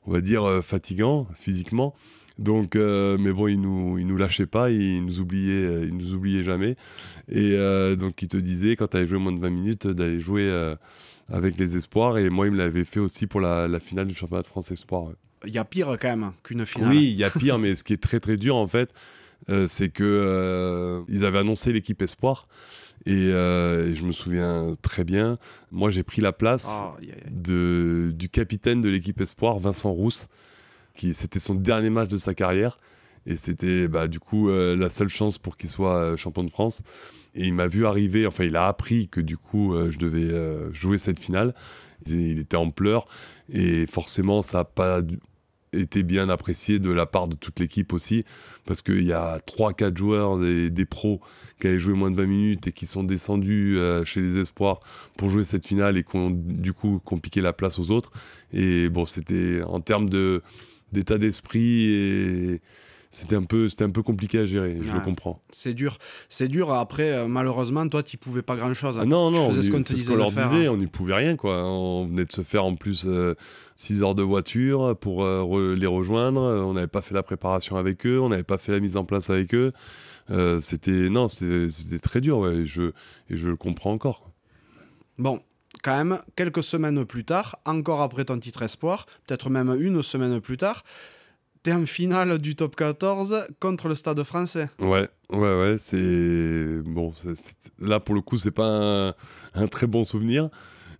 on 0.07 0.11
va 0.11 0.21
dire 0.21 0.61
fatigant 0.63 1.27
physiquement 1.35 1.93
donc, 2.37 2.75
mais 2.75 3.31
bon, 3.33 3.47
ils 3.47 3.59
nous, 3.59 3.97
ils 3.97 4.07
nous 4.07 4.17
lâchaient 4.17 4.45
pas, 4.45 4.71
ils 4.71 5.05
nous 5.05 5.19
oubliaient, 5.19 5.83
ils 5.83 5.95
nous 5.95 6.13
oubliaient 6.13 6.43
jamais. 6.43 6.75
Et 7.29 7.55
donc, 7.97 8.21
ils 8.21 8.27
te 8.27 8.37
disaient, 8.37 8.75
quand 8.75 8.87
tu 8.87 8.97
avais 8.97 9.07
joué 9.07 9.19
moins 9.19 9.33
de 9.33 9.39
20 9.39 9.49
minutes, 9.49 9.87
d'aller 9.87 10.19
jouer 10.19 10.49
avec 11.31 11.57
les 11.57 11.75
espoirs. 11.75 12.17
Et 12.17 12.29
moi, 12.29 12.47
il 12.47 12.51
me 12.51 12.57
l'avait 12.57 12.85
fait 12.85 12.99
aussi 12.99 13.27
pour 13.27 13.41
la, 13.41 13.79
finale 13.79 14.07
du 14.07 14.13
championnat 14.13 14.43
de 14.43 14.47
France 14.47 14.71
Espoir. 14.71 15.11
Il 15.45 15.53
y 15.53 15.57
a 15.57 15.65
pire 15.65 15.97
quand 15.99 16.09
même 16.09 16.31
qu'une 16.43 16.65
finale. 16.65 16.89
Oui, 16.89 17.03
il 17.03 17.15
y 17.17 17.23
a 17.23 17.29
pire, 17.29 17.57
mais 17.57 17.75
ce 17.75 17.83
qui 17.83 17.93
est 17.93 18.01
très 18.01 18.19
très 18.19 18.37
dur 18.37 18.55
en 18.55 18.67
fait, 18.67 18.93
euh, 19.49 19.67
c'est 19.67 19.89
que 19.89 20.03
euh, 20.03 21.01
ils 21.07 21.25
avaient 21.25 21.39
annoncé 21.39 21.73
l'équipe 21.73 22.01
Espoir. 22.01 22.47
Euh, 23.07 23.91
et, 23.91 23.95
je 23.95 24.03
me 24.03 24.11
souviens 24.11 24.77
très 24.83 25.03
bien, 25.03 25.39
moi 25.71 25.89
j'ai 25.89 26.03
pris 26.03 26.21
la 26.21 26.31
place 26.31 26.71
De, 27.31 28.11
du 28.13 28.29
capitaine 28.29 28.79
de 28.81 28.89
l'équipe 28.89 29.19
Espoir, 29.19 29.57
Vincent 29.57 29.91
Rousse, 29.91 30.27
c'était 31.13 31.39
son 31.39 31.55
dernier 31.55 31.89
match 31.89 32.09
de 32.09 32.17
sa 32.17 32.33
carrière. 32.33 32.79
Et 33.25 33.35
c'était 33.35 33.87
bah, 33.87 34.07
du 34.07 34.19
coup 34.19 34.49
la 34.49 34.89
seule 34.89 35.09
chance 35.09 35.37
pour 35.37 35.55
qu'il 35.57 35.69
soit 35.69 36.17
champion 36.17 36.43
de 36.43 36.49
France. 36.49 36.81
Et 37.35 37.45
il 37.45 37.53
m'a 37.53 37.67
vu 37.67 37.85
arriver, 37.85 38.27
enfin, 38.27 38.43
il 38.43 38.55
a 38.55 38.67
appris 38.67 39.07
que 39.07 39.21
du 39.21 39.37
coup, 39.37 39.73
euh, 39.73 39.89
je 39.89 39.97
devais 39.97 40.31
euh, 40.31 40.71
jouer 40.73 40.97
cette 40.97 41.19
finale. 41.19 41.55
Il 42.07 42.39
était 42.39 42.57
en 42.57 42.69
pleurs. 42.71 43.05
Et 43.51 43.85
forcément, 43.87 44.41
ça 44.41 44.59
n'a 44.59 44.63
pas 44.65 45.01
été 45.73 46.03
bien 46.03 46.27
apprécié 46.27 46.79
de 46.79 46.91
la 46.91 47.05
part 47.05 47.27
de 47.27 47.35
toute 47.35 47.59
l'équipe 47.59 47.93
aussi. 47.93 48.25
Parce 48.65 48.81
qu'il 48.81 49.03
y 49.03 49.13
a 49.13 49.39
3-4 49.39 49.97
joueurs 49.97 50.37
des, 50.37 50.85
pros 50.85 51.21
qui 51.59 51.67
avaient 51.67 51.79
joué 51.79 51.93
moins 51.93 52.11
de 52.11 52.17
20 52.17 52.25
minutes 52.25 52.67
et 52.67 52.71
qui 52.71 52.85
sont 52.85 53.03
descendus 53.03 53.77
euh, 53.77 54.03
chez 54.03 54.19
les 54.19 54.37
Espoirs 54.39 54.79
pour 55.15 55.29
jouer 55.29 55.43
cette 55.43 55.65
finale 55.65 55.97
et 55.97 56.03
qui 56.03 56.15
ont 56.17 56.31
du 56.31 56.73
coup 56.73 56.99
compliqué 57.03 57.39
la 57.39 57.53
place 57.53 57.79
aux 57.79 57.91
autres. 57.91 58.11
Et 58.51 58.89
bon, 58.89 59.05
c'était 59.05 59.61
en 59.63 59.79
termes 59.79 60.09
d'état 60.91 61.17
d'esprit 61.17 61.85
et 61.91 62.61
c'était 63.11 63.35
un 63.35 63.43
peu 63.43 63.67
c'était 63.67 63.83
un 63.83 63.89
peu 63.89 64.03
compliqué 64.03 64.39
à 64.39 64.45
gérer 64.45 64.79
je 64.81 64.93
le 64.93 65.01
comprends. 65.01 65.41
C'est 65.51 65.73
dur. 65.73 65.97
C'est 66.29 66.47
dur. 66.47 66.71
Après 66.71 67.11
euh, 67.11 67.27
malheureusement 67.27 67.87
toi 67.89 68.03
tu 68.03 68.17
pouvais 68.17 68.41
pas 68.41 68.55
grand 68.55 68.73
chose 68.73 68.97
ah 68.99 69.05
non 69.05 69.31
non 69.31 69.51
c'est 69.51 69.63
ce 69.63 70.07
qu'on 70.09 70.15
leur 70.15 70.31
disait 70.31 70.67
hein. 70.67 70.71
on 70.71 70.77
n'y 70.77 70.87
pouvait 70.87 71.15
rien 71.15 71.35
quoi. 71.35 71.65
On 71.65 72.07
venait 72.07 72.25
de 72.25 72.31
se 72.31 72.41
faire 72.41 72.63
en 72.63 72.75
plus 72.75 73.05
6 73.75 74.01
euh, 74.01 74.03
heures 74.03 74.15
de 74.15 74.23
voiture 74.23 74.95
pour 74.97 75.25
euh, 75.25 75.75
les 75.77 75.87
rejoindre. 75.87 76.41
On 76.41 76.73
n'avait 76.73 76.87
pas 76.87 77.01
fait 77.01 77.13
la 77.13 77.23
préparation 77.23 77.75
avec 77.75 78.05
eux 78.05 78.19
on 78.19 78.29
n'avait 78.29 78.43
pas 78.43 78.57
fait 78.57 78.71
la 78.71 78.79
mise 78.79 78.95
en 78.95 79.03
place 79.03 79.29
avec 79.29 79.53
eux. 79.53 79.73
C'était 80.61 81.09
non 81.09 81.27
c'était 81.27 81.99
très 81.99 82.21
dur 82.21 82.49
et 82.49 82.65
je 82.65 82.93
et 83.29 83.35
je 83.35 83.49
le 83.49 83.57
comprends 83.57 83.91
encore 83.91 84.31
bon 85.17 85.41
quand 85.81 85.97
même 85.97 86.19
quelques 86.35 86.63
semaines 86.63 87.05
plus 87.05 87.25
tard 87.25 87.59
encore 87.65 88.01
après 88.01 88.25
ton 88.25 88.39
titre 88.39 88.61
espoir 88.61 89.05
peut-être 89.27 89.49
même 89.49 89.75
une 89.79 90.01
semaine 90.03 90.39
plus 90.39 90.57
tard 90.57 90.83
T'es 91.63 91.73
en 91.73 91.85
finale 91.85 92.39
du 92.39 92.55
top 92.55 92.75
14 92.75 93.45
contre 93.59 93.87
le 93.87 93.93
Stade 93.93 94.23
français. 94.23 94.67
Ouais, 94.79 95.07
ouais, 95.31 95.59
ouais. 95.59 95.75
C'est. 95.77 96.81
Bon, 96.83 97.13
là, 97.79 97.99
pour 97.99 98.15
le 98.15 98.21
coup, 98.21 98.37
c'est 98.37 98.49
pas 98.49 99.15
un... 99.53 99.67
très 99.67 99.85
bon 99.85 100.03
souvenir. 100.03 100.49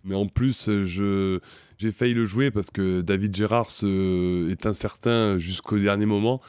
Mais 0.04 0.14
en 0.14 0.28
plus, 0.28 0.70
je... 0.84 1.40
j'ai 1.78 1.90
failli 1.90 2.14
le 2.14 2.26
jouer 2.26 2.52
parce 2.52 2.70
que 2.70 3.00
David 3.00 3.34
Gérard 3.34 3.70
est 3.82 4.64
incertain 4.64 5.36
jusqu'au 5.38 5.78
dernier 5.78 6.06
moment. 6.06 6.40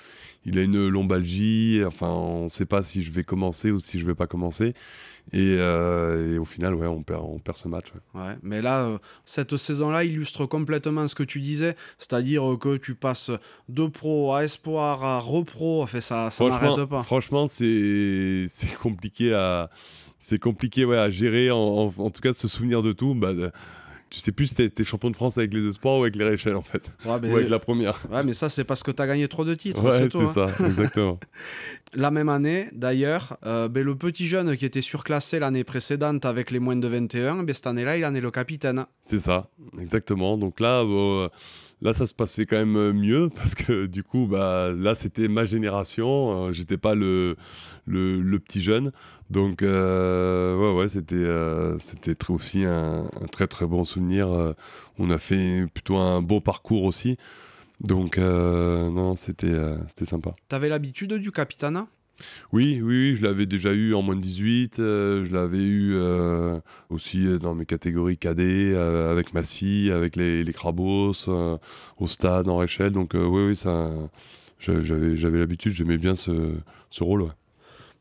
il 0.45 0.59
a 0.59 0.61
une 0.61 0.89
lombalgie. 0.89 1.81
Enfin, 1.83 2.09
on 2.09 2.43
ne 2.43 2.49
sait 2.49 2.67
pas 2.67 2.83
si 2.83 3.01
je 3.01 3.09
vais 3.09 3.23
commencer 3.23 3.71
ou 3.71 3.79
si 3.79 3.99
je 3.99 4.05
vais 4.05 4.15
pas 4.15 4.27
commencer. 4.27 4.75
Et, 5.31 5.55
euh, 5.59 6.36
et 6.36 6.38
au 6.38 6.45
final, 6.45 6.75
ouais, 6.75 6.86
on 6.86 7.01
perd, 7.01 7.21
on 7.23 7.39
perd 7.39 7.57
ce 7.57 7.67
match. 7.67 7.86
ouais. 8.13 8.21
Ouais, 8.21 8.36
mais 8.43 8.62
là, 8.62 8.83
euh, 8.83 8.97
cette 9.25 9.55
saison-là 9.57 10.03
illustre 10.03 10.45
complètement 10.45 11.07
ce 11.07 11.15
que 11.15 11.23
tu 11.23 11.39
disais, 11.39 11.75
c'est-à-dire 11.97 12.43
que 12.59 12.77
tu 12.77 12.93
passes 12.93 13.31
de 13.69 13.88
pro 13.88 14.33
à 14.33 14.43
espoir 14.43 15.03
à 15.03 15.19
repro, 15.19 15.81
enfin, 15.81 16.01
ça, 16.01 16.29
ça 16.29 16.43
n'arrête 16.45 16.86
pas. 16.86 17.01
franchement, 17.03 17.47
c'est 17.49 18.47
compliqué 18.81 19.33
à 19.33 19.69
c'est 20.19 20.39
compliqué 20.39 20.86
ouais, 20.86 20.97
à 20.97 21.09
gérer. 21.12 21.51
En, 21.51 21.57
en- 21.57 21.93
en 21.97 22.09
tout 22.09 22.21
cas, 22.21 22.31
se 22.33 22.47
souvenir 22.47 22.81
de 22.81 22.91
tout. 22.93 23.13
Bah, 23.13 23.33
tu 24.13 24.19
sais 24.19 24.32
plus 24.32 24.45
si 24.45 24.69
t'es 24.69 24.84
champion 24.84 25.10
de 25.10 25.15
France 25.15 25.39
avec 25.39 25.52
les 25.56 25.65
espoirs 25.67 25.97
ou 25.97 26.04
avec 26.04 26.15
les 26.15 26.23
Réchelles 26.23 26.56
en 26.56 26.62
fait, 26.62 26.84
Ouais, 27.04 27.17
mais, 27.19 27.32
ou 27.32 27.36
avec 27.36 27.49
la 27.49 27.58
première. 27.58 28.06
ouais, 28.12 28.23
mais 28.23 28.34
ça, 28.34 28.47
c'est 28.47 28.63
parce 28.63 28.84
que 28.84 28.91
tu 28.91 29.02
as 29.02 29.08
gagné 29.08 29.28
trop 29.28 29.43
de 29.43 29.56
titres, 29.56 29.84
Ouais, 29.84 30.08
c'est 30.12 30.15
hein. 30.15 30.28
ça, 30.28 30.65
exactement. 30.65 31.19
La 31.95 32.12
même 32.12 32.30
année, 32.30 32.69
d'ailleurs, 32.73 33.38
euh, 33.45 33.67
ben, 33.67 33.84
le 33.84 33.95
petit 33.95 34.28
jeune 34.28 34.56
qui 34.56 34.65
était 34.65 34.82
surclassé 34.84 35.39
l'année 35.39 35.63
précédente 35.63 36.26
avec 36.26 36.52
les 36.52 36.60
moins 36.60 36.76
de 36.76 36.88
21, 36.88 37.41
ben, 37.43 37.56
cette 37.56 37.65
année-là, 37.65 37.97
il 37.97 38.06
en 38.06 38.13
est 38.13 38.21
le 38.21 38.30
capitaine. 38.32 38.86
C'est 39.06 39.19
ça, 39.19 39.49
exactement. 39.80 40.38
Donc 40.38 40.60
là, 40.60 40.84
bon, 40.84 41.23
euh, 41.23 41.28
là, 41.83 41.93
ça 41.93 42.05
se 42.05 42.13
passait 42.13 42.45
quand 42.45 42.57
même 42.57 42.77
euh, 42.77 42.93
mieux 42.93 43.29
parce 43.35 43.53
que 43.53 43.85
du 43.85 44.03
coup, 44.03 44.25
bah, 44.27 44.71
là, 44.75 44.95
c'était 44.95 45.27
ma 45.27 45.45
génération. 45.45 46.47
euh, 46.47 46.53
J'étais 46.53 46.77
pas 46.77 46.95
le, 46.95 47.35
le, 47.85 48.37
petit 48.39 48.61
jeune. 48.61 48.91
Donc, 49.29 49.61
euh, 49.61 50.57
ouais, 50.57 50.79
ouais, 50.79 50.87
c'était 50.89 51.15
euh, 51.15 51.77
aussi 52.29 52.65
un, 52.65 53.05
très 53.31 53.47
très 53.47 53.67
bon 53.67 53.83
souvenir. 53.85 54.27
on 54.97 55.09
a 55.09 55.17
fait 55.17 55.65
plutôt 55.73 55.97
un 55.97 56.21
beau 56.21 56.39
parcours 56.39 56.83
aussi. 56.85 57.17
Donc, 57.81 58.17
non, 58.17 59.15
c'était 59.15 59.53
c'était 59.87 60.05
sympa. 60.05 60.33
Tu 60.49 60.55
avais 60.55 60.69
l'habitude 60.69 61.13
du 61.13 61.31
capitanat 61.31 61.87
Oui, 62.52 62.82
oui, 62.82 63.15
je 63.15 63.23
l'avais 63.23 63.45
déjà 63.45 63.73
eu 63.73 63.93
en 63.93 64.02
moins 64.02 64.15
de 64.15 64.21
18. 64.21 64.80
euh, 64.80 65.23
je 65.23 65.34
l'avais 65.34 65.58
eu 65.63 65.93
euh, 65.95 66.60
aussi 66.89 67.26
euh, 67.28 67.39
dans 67.39 67.56
mes 67.56 67.65
catégories 67.65 68.17
cadets, 68.17 68.76
avec 68.76 69.34
Massy, 69.34 69.89
avec 69.91 70.15
les, 70.15 70.43
Crabos, 70.54 71.28
au 71.28 72.08
stade, 72.08 72.47
en 72.49 72.58
Réchelle. 72.58 72.91
Donc, 72.91 73.12
oui, 73.15 73.47
oui, 73.47 73.56
ça, 73.56 73.91
j'a- 74.60 74.80
j'avais 75.15 75.39
l'habitude, 75.39 75.71
j'aimais 75.73 75.97
bien 75.97 76.15
ce, 76.15 76.32
rôle. 77.04 77.34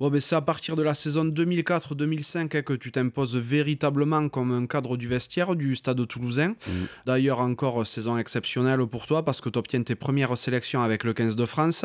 Bon, 0.01 0.11
ben, 0.11 0.21
c'est 0.21 0.35
à 0.35 0.41
partir 0.41 0.75
de 0.75 0.83
la 0.83 0.95
saison 0.95 1.25
2004-2005 1.25 2.57
hein, 2.57 2.63
que 2.63 2.73
tu 2.73 2.91
t'imposes 2.91 3.37
véritablement 3.37 4.29
comme 4.29 4.51
un 4.53 4.67
cadre 4.67 4.97
du 4.97 5.07
vestiaire 5.07 5.55
du 5.55 5.77
stade 5.77 6.07
toulousain. 6.09 6.49
Mhm. 6.49 6.87
D'ailleurs, 7.07 7.39
encore 7.41 7.87
saison 7.87 8.19
exceptionnelle 8.19 8.85
pour 8.87 9.07
toi 9.07 9.25
parce 9.25 9.41
que 9.41 9.49
tu 9.49 9.59
obtiens 9.59 9.83
tes 9.83 9.95
premières 9.95 10.37
sélections 10.37 10.83
avec 10.83 11.05
le 11.05 11.13
15 11.13 11.37
de 11.37 11.47
France, 11.47 11.85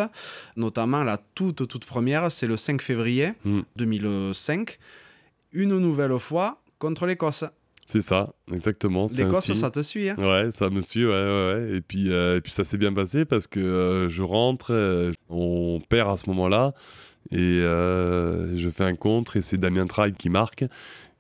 notamment 0.56 1.04
la 1.04 1.20
toute, 1.36 1.68
toute 1.68 1.86
première, 1.86 2.32
c'est 2.32 2.48
le 2.48 2.58
5 2.58 2.82
février 2.82 3.34
Mhm. 3.46 3.64
2005. 3.76 4.80
Une 5.54 5.78
nouvelle 5.78 6.18
fois 6.20 6.62
contre 6.80 7.06
l'Écosse. 7.06 7.44
C'est 7.90 8.02
ça, 8.02 8.34
exactement. 8.52 9.08
L'Écosse, 9.16 9.54
ça 9.54 9.72
te 9.72 9.82
suit. 9.82 10.10
Hein 10.10 10.16
Ouais, 10.18 10.52
ça 10.52 10.70
me 10.70 10.82
suit, 10.82 11.06
ouais, 11.06 11.12
ouais, 11.12 11.54
ouais. 11.70 11.78
Et 11.78 11.82
puis, 11.82 12.12
euh, 12.12 12.36
et 12.38 12.42
puis 12.42 12.52
ça 12.52 12.66
s'est 12.66 12.78
bien 12.78 12.94
passé 12.94 13.24
parce 13.24 13.48
que 13.48 13.62
euh, 13.62 14.10
je 14.10 14.24
rentre, 14.24 14.74
euh, 14.74 15.14
on 15.30 15.80
perd 15.88 16.10
à 16.10 16.18
ce 16.18 16.28
moment-là, 16.30 16.74
et 17.32 17.62
euh, 17.62 18.58
je 18.58 18.70
fais 18.70 18.84
un 18.84 18.96
contre, 18.96 19.38
et 19.38 19.42
c'est 19.42 19.58
Damien 19.58 19.86
Traille 19.86 20.14
qui 20.14 20.30
marque. 20.30 20.66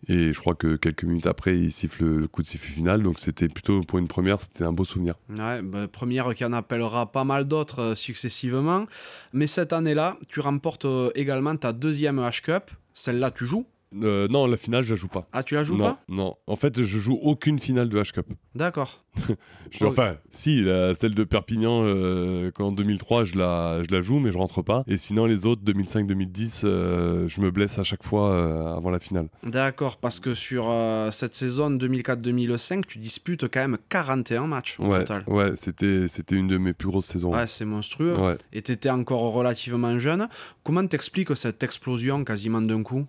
Et 0.08 0.32
je 0.32 0.40
crois 0.40 0.54
que 0.54 0.76
quelques 0.76 1.04
minutes 1.04 1.26
après, 1.26 1.58
il 1.58 1.72
siffle 1.72 2.06
le 2.06 2.28
coup 2.28 2.42
de 2.42 2.48
sifflet 2.48 2.76
final. 2.76 3.02
Donc 3.02 3.20
c'était 3.20 3.50
plutôt 3.50 3.82
pour 3.82 4.00
une 4.00 4.08
première, 4.08 4.40
c'était 4.40 4.64
un 4.64 4.72
beau 4.72 4.86
souvenir. 4.86 5.16
Ouais, 5.30 5.62
bah, 5.62 5.88
première 5.88 6.34
qui 6.36 6.46
en 6.46 6.54
appellera 6.54 7.12
pas 7.12 7.24
mal 7.24 7.46
d'autres 7.46 7.82
euh, 7.82 7.96
successivement. 7.96 8.86
Mais 9.34 9.48
cette 9.48 9.74
année-là, 9.74 10.18
tu 10.30 10.40
remportes 10.40 10.86
euh, 10.86 11.10
également 11.16 11.56
ta 11.56 11.74
deuxième 11.74 12.20
H-Cup. 12.20 12.72
Celle-là, 12.94 13.32
tu 13.32 13.48
joues 13.48 13.66
Euh, 14.04 14.28
non, 14.30 14.48
la 14.48 14.58
finale, 14.58 14.84
je 14.84 14.90
la 14.94 14.96
joue 15.00 15.08
pas. 15.08 15.28
Ah, 15.32 15.44
tu 15.44 15.56
la 15.56 15.64
joues 15.64 15.76
non, 15.78 15.86
pas 15.86 16.00
non. 16.10 16.36
En 16.46 16.56
fait, 16.56 16.82
je 16.84 16.98
joue 16.98 17.18
aucune 17.22 17.58
finale 17.58 17.88
de 17.90 17.98
H-Cup. 18.00 18.28
D'accord. 18.56 19.04
Enfin, 19.82 20.16
si, 20.30 20.62
la- 20.62 20.94
celle 20.96 21.14
de 21.16 21.24
Perpignan, 21.24 21.84
euh, 21.86 22.52
quand 22.54 22.68
en 22.68 22.72
2003, 22.72 23.24
je 23.24 23.38
la, 23.38 23.82
je 23.84 23.94
la 23.94 24.02
joue, 24.02 24.20
mais 24.20 24.32
je 24.32 24.38
rentre 24.38 24.62
pas. 24.62 24.84
Et 24.88 24.98
sinon, 24.98 25.26
les 25.26 25.46
autres, 25.46 25.62
2005-2010, 25.64 26.62
euh, 26.66 27.28
je 27.28 27.42
me 27.42 27.50
blesse 27.52 27.80
à 27.80 27.84
chaque 27.84 28.04
fois 28.04 28.76
avant 28.76 28.90
la 28.90 29.00
finale. 29.00 29.30
D'accord, 29.44 29.98
parce 29.98 30.20
que 30.20 30.34
sur 30.36 30.72
cette 31.12 31.36
saison 31.36 31.70
2004-2005, 31.72 32.86
tu 32.88 33.00
disputes 33.00 33.48
quand 33.48 33.60
même 33.62 33.78
41 33.90 34.48
matchs 34.48 34.80
au 34.80 34.86
Ouais, 34.88 35.00
total. 35.00 35.24
ouais 35.28 35.56
c'était, 35.56 36.08
c'était 36.08 36.36
une 36.36 36.48
de 36.48 36.58
mes 36.58 36.74
plus 36.74 36.88
grosses 36.88 37.06
saisons. 37.08 37.34
Ouais, 37.34 37.48
c'est 37.48 37.66
monstrueux. 37.66 38.16
Ouais. 38.18 38.38
Et 38.54 38.62
tu 38.62 38.72
étais 38.72 38.90
encore 38.90 39.34
relativement 39.34 39.98
jeune. 39.98 40.28
Comment 40.64 40.86
t'expliques 40.86 41.36
cette 41.36 41.64
explosion 41.64 42.24
quasiment 42.24 42.62
d'un 42.62 42.84
coup? 42.84 43.06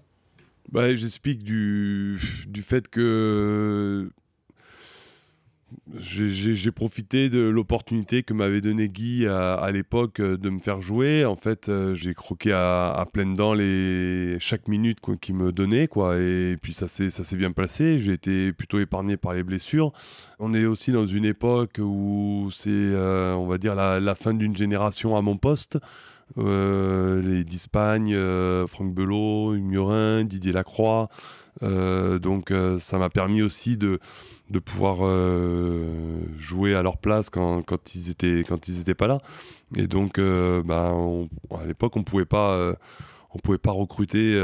Bah, 0.70 0.94
j'explique 0.94 1.42
du, 1.42 2.20
du 2.46 2.62
fait 2.62 2.88
que 2.88 4.11
j'ai, 5.98 6.31
j'ai- 6.54 6.72
profité 6.72 7.28
de 7.31 7.40
l'opportunité 7.40 8.22
que 8.22 8.33
m'avait 8.35 8.61
donné 8.61 8.88
Guy 8.88 9.26
à, 9.26 9.70
l'époque 9.72 10.20
euh, 10.20 10.37
de 10.37 10.50
me 10.50 10.59
faire 10.59 10.81
jouer. 10.81 11.24
En 11.24 11.37
fait, 11.37 11.68
euh, 11.68 11.94
j'ai 11.94 12.14
croqué 12.14 12.52
à, 12.52 12.90
à 12.90 13.07
pleines 13.07 13.35
dents 13.35 13.54
les, 13.54 14.37
chaque 14.40 14.68
minute 14.68 14.98
qu'il 15.20 15.35
me 15.35 15.52
donnait. 15.52 15.88
Quoi, 15.88 16.18
et 16.18 16.57
puis 16.61 16.72
ça 16.72 16.87
s'est, 16.88 17.37
bien 17.37 17.52
passé. 17.52 17.98
J'ai 17.98 18.12
été 18.12 18.52
plutôt 18.52 18.78
épargné 18.78 19.16
par 19.16 19.33
les 19.35 19.42
blessures. 19.42 19.92
On 20.38 20.54
est 20.54 20.66
aussi 20.66 20.92
dans 20.92 21.07
une 21.07 21.24
époque 21.24 21.78
où 21.81 22.48
c'est, 22.52 22.68
euh, 22.70 23.35
on 23.35 23.46
va 23.46 23.59
dire, 23.59 23.74
la, 23.74 24.00
la 24.00 24.14
fin 24.14 24.35
d'une 24.35 24.57
génération 24.57 25.16
à 25.16 25.22
mon 25.22 25.37
poste. 25.37 25.78
Euh, 26.37 27.23
les 27.23 27.45
d'Espagne, 27.45 28.12
euh, 28.14 28.67
Franck 28.67 28.95
Belot, 28.95 29.53
Murin, 29.59 30.25
Didier 30.25 30.53
Lacroix. 30.53 31.09
Euh, 31.62 32.19
donc 32.19 32.53
ça 32.79 32.99
m'a 32.99 33.11
permis 33.11 33.43
aussi 33.43 33.77
de, 33.77 33.99
de 34.51 34.59
pouvoir 34.59 34.99
jouer 36.37 36.75
à 36.75 36.83
leur 36.83 36.99
place 36.99 37.31
quand, 37.31 37.62
quand 37.62 37.95
ils 37.95 38.11
étaient 38.11 38.45
quand 38.49 38.69
ils 38.69 38.81
étaient 38.81 38.95
pas 38.95 39.09
là. 39.09 39.19
Et 39.77 39.87
donc 39.87 40.21
bah, 40.21 40.95
à 41.51 41.67
l'époque 41.67 41.97
on 41.97 42.05
pouvait 42.05 42.27
pas 42.27 42.75
on 43.35 43.38
pouvait 43.38 43.59
pas 43.59 43.73
recruter 43.73 44.41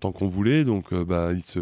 tant 0.00 0.12
qu'on 0.12 0.28
voulait. 0.28 0.64
Donc 0.64 0.94
bah, 0.94 1.30
ils 1.32 1.42
se 1.42 1.60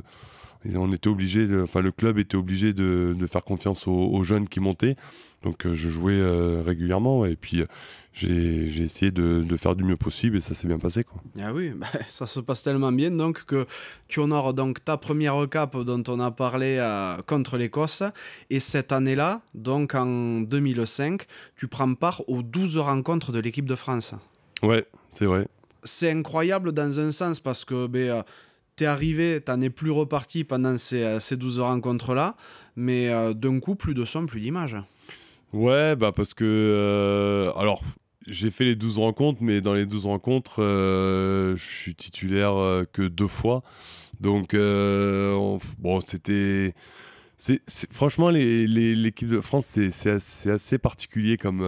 et 0.64 0.77
on 0.77 0.92
était 0.92 1.09
obligé, 1.09 1.46
enfin 1.62 1.81
le 1.81 1.92
club 1.92 2.18
était 2.18 2.37
obligé 2.37 2.72
de, 2.72 3.14
de 3.18 3.27
faire 3.27 3.44
confiance 3.44 3.87
aux, 3.87 3.92
aux 3.92 4.22
jeunes 4.25 4.48
qui 4.48 4.61
montaient. 4.61 4.96
Donc 5.42 5.66
euh, 5.66 5.75
je 5.75 5.88
jouais 5.88 6.20
euh, 6.20 6.62
régulièrement 6.64 7.27
et 7.27 7.35
puis 7.35 7.62
euh, 7.62 7.66
j'ai 8.14 8.83
essayé 8.83 9.11
de, 9.11 9.42
de 9.42 9.57
faire 9.57 9.75
du 9.75 9.85
mieux 9.85 9.96
possible 9.96 10.37
et 10.37 10.40
ça 10.40 10.55
s'est 10.55 10.68
bien 10.68 10.79
passé. 10.79 11.05
Quoi. 11.05 11.22
Ah 11.40 11.53
oui, 11.53 11.70
bah, 11.77 11.87
ça 12.11 12.27
se 12.27 12.40
passe 12.40 12.62
tellement 12.62 12.92
bien 12.92 13.11
donc 13.11 13.44
que 13.44 13.66
tu 14.09 14.20
honores 14.20 14.55
donc 14.55 14.85
ta 14.85 14.96
première 14.96 15.48
cape 15.51 15.79
dont 15.79 16.03
on 16.09 16.20
a 16.20 16.31
parlé 16.31 16.77
euh, 16.79 17.16
contre 17.27 17.57
l'Écosse. 17.57 18.03
Et 18.51 18.61
cette 18.61 18.92
année-là, 18.92 19.40
donc 19.55 19.94
en 19.94 20.40
2005, 20.42 21.22
tu 21.57 21.68
prends 21.68 21.94
part 21.94 22.22
aux 22.29 22.42
12 22.42 22.79
rencontres 22.79 23.33
de 23.33 23.40
l'équipe 23.40 23.66
de 23.66 23.75
France. 23.75 24.14
Ouais, 24.62 24.87
c'est 25.09 25.27
vrai. 25.27 25.48
c'est 25.83 26.11
incroyable 26.11 26.72
dans 26.72 27.01
un 27.01 27.11
sens 27.11 27.40
parce 27.40 27.64
que 27.64 27.88
euh, 27.96 28.22
t'es 28.77 28.87
arrivé, 28.87 29.41
t'en 29.41 29.61
es 29.61 29.71
plus 29.71 29.91
reparti 29.91 30.45
pendant 30.45 30.79
ces, 30.79 31.03
euh, 31.03 31.21
ces 31.21 31.37
12 31.37 31.61
rencontres-là, 31.61 32.37
mais 32.77 33.09
euh, 33.11 33.33
d'un 33.35 33.61
coup, 33.61 33.75
plus 33.75 33.95
de 33.95 34.05
son, 34.05 34.27
plus 34.27 34.41
d'image. 34.41 34.77
Ouais, 35.53 35.97
bah 35.97 36.13
parce 36.15 36.33
que. 36.35 36.45
euh, 36.45 37.53
alors, 37.59 37.83
j'ai 38.27 38.51
fait 38.51 38.65
les 38.65 38.77
12 38.77 38.99
rencontres, 38.99 39.43
mais 39.43 39.61
dans 39.61 39.75
les 39.75 39.85
12 39.87 40.07
rencontres, 40.07 40.55
je 40.59 41.55
suis 41.59 41.95
titulaire 41.95 42.55
que 42.93 43.03
deux 43.03 43.27
fois. 43.29 43.63
Donc, 44.21 44.55
on- 44.55 45.59
bon, 45.79 46.01
c'était. 46.01 46.75
franchement, 47.91 48.31
l'équipe 48.31 49.29
de 49.29 49.41
France, 49.41 49.67
c'est 49.67 49.91
c'est 49.91 50.51
assez 50.51 50.79
particulier 50.79 51.37
comme. 51.37 51.61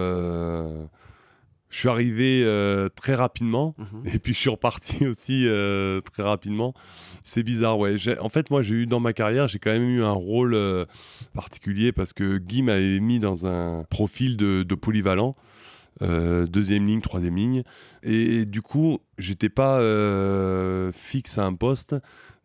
Je 1.74 1.80
suis 1.80 1.88
arrivé 1.88 2.42
euh, 2.44 2.88
très 2.88 3.16
rapidement. 3.16 3.74
Mhm. 3.78 4.14
Et 4.14 4.18
puis 4.20 4.32
je 4.32 4.38
suis 4.38 4.48
reparti 4.48 5.06
aussi 5.08 5.44
euh, 5.48 6.00
très 6.00 6.22
rapidement. 6.22 6.72
C'est 7.24 7.42
bizarre, 7.42 7.80
ouais. 7.80 7.96
En 8.20 8.28
fait, 8.28 8.50
moi, 8.50 8.62
j'ai 8.62 8.76
eu 8.76 8.86
dans 8.86 9.00
ma 9.00 9.12
carrière, 9.12 9.48
j'ai 9.48 9.58
quand 9.58 9.72
même 9.72 9.88
eu 9.88 10.04
un 10.04 10.12
rôle 10.12 10.54
euh, 10.54 10.84
particulier 11.34 11.90
parce 11.90 12.12
que 12.12 12.38
Guy 12.38 12.62
m'avait 12.62 13.00
mis 13.00 13.18
dans 13.18 13.48
un 13.48 13.82
profil 13.90 14.36
de, 14.36 14.62
de 14.62 14.74
polyvalent, 14.76 15.34
deuxième 16.00 16.86
ligne, 16.86 17.00
troisième 17.00 17.34
ligne. 17.34 17.64
Et, 18.04 18.44
du 18.44 18.62
coup, 18.62 19.00
j'étais 19.18 19.48
pas 19.48 19.80
fixe 20.92 21.38
à 21.38 21.44
un 21.44 21.54
poste, 21.54 21.96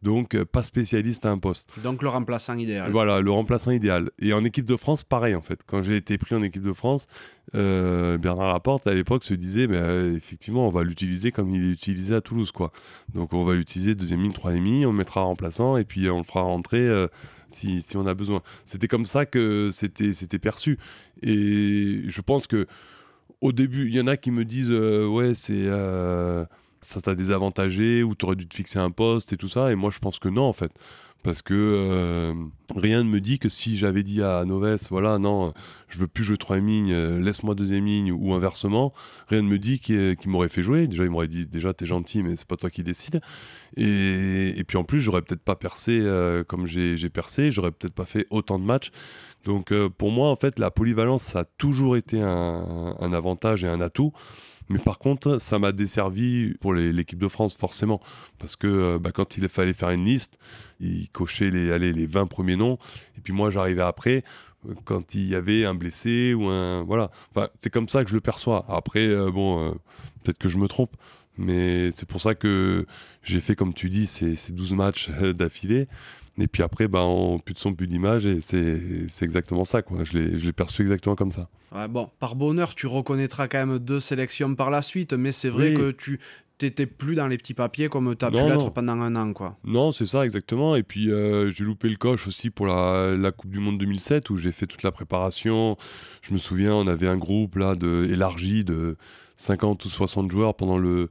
donc 0.01 0.35
euh, 0.35 0.45
pas 0.45 0.63
spécialiste 0.63 1.25
à 1.25 1.31
un 1.31 1.37
poste. 1.37 1.69
Donc 1.83 2.01
le 2.01 2.09
remplaçant 2.09 2.57
idéal. 2.57 2.91
Voilà, 2.91 3.19
le 3.19 3.31
remplaçant 3.31 3.71
idéal. 3.71 4.11
Et 4.19 4.33
en 4.33 4.43
équipe 4.43 4.65
de 4.65 4.75
France, 4.75 5.03
pareil 5.03 5.35
en 5.35 5.41
fait. 5.41 5.61
Quand 5.65 5.81
j'ai 5.81 5.97
été 5.97 6.17
pris 6.17 6.35
en 6.35 6.43
équipe 6.43 6.63
de 6.63 6.73
France, 6.73 7.07
euh, 7.55 8.17
Bernard 8.17 8.53
Laporte 8.53 8.87
à 8.87 8.93
l'époque 8.93 9.23
se 9.23 9.33
disait, 9.33 9.67
euh, 9.69 10.15
effectivement, 10.15 10.67
on 10.67 10.69
va 10.69 10.83
l'utiliser 10.83 11.31
comme 11.31 11.53
il 11.53 11.63
est 11.63 11.73
utilisé 11.73 12.15
à 12.15 12.21
Toulouse, 12.21 12.51
quoi. 12.51 12.71
Donc 13.13 13.33
on 13.33 13.43
va 13.43 13.55
l'utiliser 13.55 13.95
deuxième 13.95 14.21
ligne, 14.21 14.33
troisième 14.33 14.63
ligne, 14.63 14.85
on 14.85 14.93
mettra 14.93 15.21
remplaçant 15.21 15.77
et 15.77 15.83
puis 15.83 16.09
on 16.09 16.19
le 16.19 16.23
fera 16.23 16.41
rentrer 16.41 16.79
euh, 16.79 17.07
si, 17.49 17.81
si 17.81 17.97
on 17.97 18.07
a 18.07 18.13
besoin. 18.13 18.41
C'était 18.65 18.87
comme 18.87 19.05
ça 19.05 19.25
que 19.25 19.69
c'était 19.71 20.13
c'était 20.13 20.39
perçu. 20.39 20.77
Et 21.21 22.03
je 22.07 22.21
pense 22.21 22.47
que 22.47 22.67
au 23.41 23.51
début, 23.51 23.87
il 23.87 23.95
y 23.95 24.01
en 24.01 24.07
a 24.07 24.17
qui 24.17 24.31
me 24.31 24.45
disent 24.45 24.71
ouais, 24.71 25.33
c'est 25.33 25.67
ça 26.81 27.01
t'a 27.01 27.15
désavantagé 27.15 28.03
ou 28.03 28.15
t'aurais 28.15 28.35
dû 28.35 28.47
te 28.47 28.55
fixer 28.55 28.79
un 28.79 28.91
poste 28.91 29.33
et 29.33 29.37
tout 29.37 29.47
ça. 29.47 29.71
Et 29.71 29.75
moi, 29.75 29.89
je 29.91 29.99
pense 29.99 30.19
que 30.19 30.29
non, 30.29 30.43
en 30.43 30.53
fait 30.53 30.71
parce 31.23 31.41
que 31.41 31.53
euh, 31.53 32.33
rien 32.73 33.03
ne 33.03 33.09
me 33.09 33.19
dit 33.19 33.39
que 33.39 33.49
si 33.49 33.77
j'avais 33.77 34.03
dit 34.03 34.23
à 34.23 34.45
Noves, 34.45 34.87
voilà, 34.89 35.19
non, 35.19 35.53
je 35.89 35.99
veux 35.99 36.07
plus 36.07 36.23
jouer 36.23 36.37
troisième 36.37 36.67
ligne, 36.67 36.93
euh, 36.93 37.19
laisse-moi 37.19 37.55
deuxième 37.55 37.85
ligne, 37.85 38.11
ou 38.11 38.33
inversement, 38.33 38.93
rien 39.27 39.41
ne 39.41 39.47
me 39.47 39.59
dit 39.59 39.79
qu'il 39.79 40.17
m'aurait 40.27 40.49
fait 40.49 40.61
jouer. 40.61 40.87
Déjà, 40.87 41.03
il 41.03 41.09
m'aurait 41.09 41.27
dit, 41.27 41.45
déjà, 41.45 41.73
t'es 41.73 41.85
gentil, 41.85 42.23
mais 42.23 42.37
c'est 42.37 42.47
pas 42.47 42.55
toi 42.55 42.69
qui 42.69 42.83
décide. 42.83 43.19
Et, 43.75 44.63
puis 44.65 44.77
en 44.77 44.85
plus, 44.85 45.01
j'aurais 45.01 45.21
peut-être 45.21 45.43
pas 45.43 45.55
percé 45.55 45.99
euh, 45.99 46.43
comme 46.45 46.65
j'ai 46.65 47.09
percé, 47.09 47.51
j'aurais 47.51 47.71
peut-être 47.71 47.93
pas 47.93 48.05
fait 48.05 48.25
autant 48.29 48.57
de 48.57 48.63
matchs. 48.63 48.91
Donc 49.45 49.73
pour 49.97 50.11
moi, 50.11 50.29
en 50.29 50.35
fait, 50.35 50.59
la 50.59 50.69
polyvalence, 50.69 51.23
ça 51.23 51.39
a 51.39 51.45
toujours 51.45 51.95
été 51.95 52.21
un 52.21 53.13
avantage 53.13 53.63
et 53.63 53.67
un 53.67 53.79
atout. 53.79 54.11
Mais 54.69 54.77
par 54.79 54.99
contre, 54.99 55.39
ça 55.39 55.57
m'a 55.57 55.71
desservi 55.71 56.53
pour 56.61 56.73
l'équipe 56.73 57.17
de 57.17 57.27
France, 57.27 57.55
forcément. 57.55 57.99
Parce 58.37 58.55
que 58.55 58.67
euh, 58.67 58.99
bah, 58.99 59.11
quand 59.11 59.37
il 59.37 59.47
fallait 59.49 59.73
faire 59.73 59.89
une 59.89 60.05
liste, 60.05 60.37
il 60.79 61.09
cochait 61.09 61.49
les, 61.49 61.71
allez, 61.71 61.91
les 61.91 62.05
20 62.05 62.27
premiers 62.27 62.55
noms. 62.55 62.77
Et 63.17 63.21
puis 63.21 63.33
moi, 63.33 63.49
j'arrivais 63.49 63.81
après, 63.81 64.23
euh, 64.67 64.75
quand 64.85 65.15
il 65.15 65.27
y 65.27 65.35
avait 65.35 65.65
un 65.65 65.73
blessé 65.73 66.35
ou 66.35 66.49
un. 66.49 66.83
Voilà. 66.83 67.09
C'est 67.57 67.71
comme 67.71 67.89
ça 67.89 68.03
que 68.03 68.11
je 68.11 68.15
le 68.15 68.21
perçois. 68.21 68.65
Après, 68.69 69.07
euh, 69.07 69.31
bon, 69.31 69.71
peut-être 70.23 70.37
que 70.37 70.49
je 70.49 70.57
me 70.57 70.67
trompe. 70.67 70.95
Mais 71.37 71.89
c'est 71.91 72.07
pour 72.07 72.21
ça 72.21 72.35
que 72.35 72.85
j'ai 73.23 73.39
fait, 73.39 73.55
comme 73.55 73.73
tu 73.73 73.89
dis, 73.89 74.07
ces, 74.07 74.35
ces 74.35 74.51
12 74.51 74.73
matchs 74.73 75.09
d'affilée. 75.09 75.87
Et 76.39 76.47
puis 76.47 76.63
après, 76.63 76.87
bah, 76.87 77.03
on, 77.03 77.39
plus 77.39 77.53
de 77.53 77.59
son, 77.59 77.73
plus 77.73 77.87
d'image, 77.87 78.25
et 78.25 78.39
c'est 78.41 79.23
exactement 79.23 79.65
ça. 79.65 79.81
Quoi. 79.81 80.03
Je 80.03 80.17
l'ai 80.17 80.53
perçu 80.53 80.81
exactement 80.81 81.15
comme 81.15 81.31
ça. 81.31 81.49
bon, 81.89 82.09
par 82.19 82.35
bonheur, 82.35 82.75
tu 82.75 82.87
reconnaîtras 82.87 83.47
quand 83.47 83.65
même 83.65 83.79
deux 83.79 83.99
sélections 83.99 84.55
par 84.55 84.69
la 84.69 84.81
suite, 84.81 85.13
mais 85.13 85.31
c'est 85.31 85.49
vrai 85.49 85.73
que 85.73 85.91
tu 85.91 86.19
t'étais 86.57 86.85
plus 86.85 87.15
dans 87.15 87.27
les 87.27 87.37
petits 87.37 87.53
papiers 87.53 87.87
comme 87.87 88.15
tu 88.15 88.25
as 88.25 88.29
pu 88.29 88.37
l'être 88.37 88.71
pendant 88.71 88.99
un 88.99 89.15
an. 89.15 89.33
Quoi. 89.33 89.57
Non, 89.63 89.91
c'est 89.91 90.05
ça, 90.05 90.25
exactement. 90.25 90.75
Et 90.75 90.83
puis, 90.83 91.09
euh, 91.09 91.49
j'ai 91.49 91.63
loupé 91.63 91.89
le 91.89 91.95
coche 91.95 92.27
aussi 92.27 92.49
pour 92.49 92.67
la, 92.67 93.15
la, 93.17 93.31
Coupe 93.31 93.49
du 93.49 93.59
Monde 93.59 93.77
2007, 93.77 94.29
où 94.29 94.37
j'ai 94.37 94.51
fait 94.51 94.65
toute 94.65 94.83
la 94.83 94.91
préparation. 94.91 95.77
Je 96.21 96.33
me 96.33 96.37
souviens, 96.37 96.73
on 96.73 96.87
avait 96.87 97.07
un 97.07 97.17
groupe 97.17 97.55
là, 97.55 97.75
de, 97.75 98.07
élargi 98.11 98.65
de 98.65 98.97
50 99.37 99.85
ou 99.85 99.89
60 99.89 100.29
joueurs 100.29 100.53
pendant 100.53 100.77
le 100.77 101.09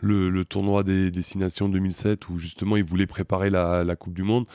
le, 0.00 0.44
tournoi 0.44 0.82
des 0.82 1.10
Destinations 1.10 1.68
2007 1.68 2.28
où 2.28 2.38
justement 2.38 2.76
il 2.76 2.84
voulait 2.84 3.06
préparer 3.06 3.50
la, 3.50 3.96
Coupe 3.96 4.14
du 4.14 4.22
Monde. 4.22 4.46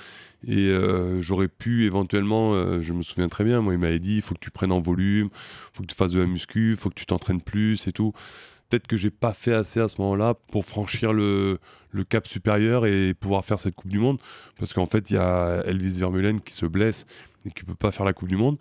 Et 0.47 0.69
euh, 0.69 1.21
j'aurais 1.21 1.47
pu 1.47 1.85
éventuellement, 1.85 2.53
euh, 2.53 2.81
je 2.81 2.93
me 2.93 3.03
souviens 3.03 3.29
très 3.29 3.43
bien, 3.43 3.61
moi 3.61 3.73
il 3.73 3.79
m'avait 3.79 3.99
dit 3.99 4.15
il 4.17 4.21
faut 4.21 4.33
que 4.33 4.39
tu 4.39 4.49
prennes 4.49 4.71
en 4.71 4.79
volume, 4.79 5.29
il 5.31 5.77
faut 5.77 5.83
que 5.83 5.87
tu 5.87 5.95
fasses 5.95 6.13
de 6.13 6.19
la 6.19 6.25
muscu, 6.25 6.71
il 6.71 6.77
faut 6.77 6.89
que 6.89 6.95
tu 6.95 7.05
t'entraînes 7.05 7.41
plus 7.41 7.87
et 7.87 7.91
tout. 7.91 8.13
Peut-être 8.69 8.87
que 8.87 8.95
j'ai 8.95 9.11
pas 9.11 9.33
fait 9.33 9.53
assez 9.53 9.81
à 9.81 9.87
ce 9.87 9.99
moment-là 10.01 10.33
pour 10.49 10.63
franchir 10.63 11.11
le, 11.11 11.59
cap 12.07 12.25
supérieur 12.25 12.85
et 12.85 13.13
pouvoir 13.13 13.43
faire 13.43 13.59
cette 13.59 13.75
Coupe 13.75 13.91
du 13.91 13.99
Monde. 13.99 14.17
Parce 14.57 14.73
qu'en 14.73 14.85
fait, 14.85 15.11
il 15.11 15.15
y 15.15 15.17
a 15.17 15.61
Elvis 15.65 15.99
Vermeulen 15.99 16.39
qui 16.39 16.53
se 16.53 16.65
blesse 16.65 17.05
et 17.45 17.51
qui 17.51 17.65
peut 17.65 17.75
pas 17.75 17.91
faire 17.91 18.05
la 18.05 18.13
Coupe 18.13 18.29
du 18.29 18.37
Monde. 18.37 18.57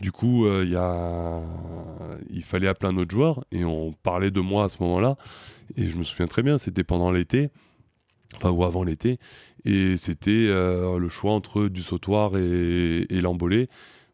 Du 0.00 0.10
coup, 0.10 0.46
euh, 0.46 0.64
y 0.64 0.74
a... 0.74 1.40
il 2.28 2.42
fallait 2.42 2.66
appeler 2.66 2.92
un 2.92 2.96
autre 2.96 3.12
joueur 3.12 3.44
et 3.52 3.64
on 3.64 3.92
parlait 3.92 4.32
de 4.32 4.40
moi 4.40 4.64
à 4.64 4.68
ce 4.68 4.82
moment-là. 4.82 5.16
Et 5.76 5.88
je 5.88 5.96
me 5.96 6.04
souviens 6.04 6.26
très 6.26 6.42
bien, 6.42 6.58
c'était 6.58 6.84
pendant 6.84 7.10
l'été, 7.10 7.50
enfin 8.36 8.50
ou 8.50 8.64
avant 8.64 8.84
l'été, 8.84 9.18
et 9.64 9.96
c'était 9.96 10.46
euh, 10.48 10.98
le 10.98 11.08
choix 11.08 11.32
entre 11.32 11.68
du 11.68 11.82
sautoir 11.82 12.36
et, 12.36 13.06
et 13.08 13.20
l'embolé. 13.20 13.68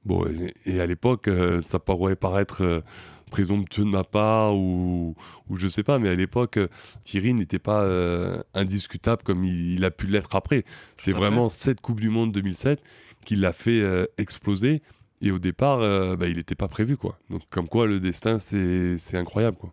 Bon, 0.05 0.25
et, 0.65 0.81
à 0.81 0.87
l'époque, 0.87 1.29
euh, 1.29 1.61
ça 1.63 1.79
pourrait 1.79 2.17
paraître 2.17 2.83
présomptueux 3.31 3.85
de 3.85 3.91
ma 3.91 4.05
part 4.05 4.57
ou, 4.57 5.15
ou 5.51 5.57
je 5.57 5.69
sais 5.69 5.83
pas, 5.83 5.99
mais 5.99 6.09
à 6.09 6.15
l'époque, 6.15 6.59
Thierry 7.03 7.35
n'était 7.35 7.59
pas 7.59 7.87
indiscutable 8.55 9.23
comme 9.23 9.45
il, 9.45 9.85
a 9.85 9.91
pu 9.91 10.07
l'être 10.07 10.35
après. 10.35 10.65
C'est 10.97 11.13
vraiment 11.13 11.49
cette 11.51 11.81
Coupe 11.81 12.01
du 12.01 12.09
Monde 12.09 12.33
2007 12.33 12.81
qui 13.25 13.37
l'a 13.37 13.53
fait 13.53 13.83
exploser 14.17 14.81
et 15.21 15.31
au 15.31 15.39
départ, 15.39 15.81
euh, 15.81 16.17
bah, 16.17 16.29
il 16.29 16.37
n'était 16.37 16.55
pas 16.55 16.69
prévu, 16.69 16.97
quoi. 16.97 17.19
Donc, 17.31 17.43
comme 17.51 17.69
quoi, 17.69 17.87
le 17.87 18.01
destin, 18.01 18.39
c'est 18.39 19.17
incroyable, 19.17 19.57
quoi. 19.57 19.71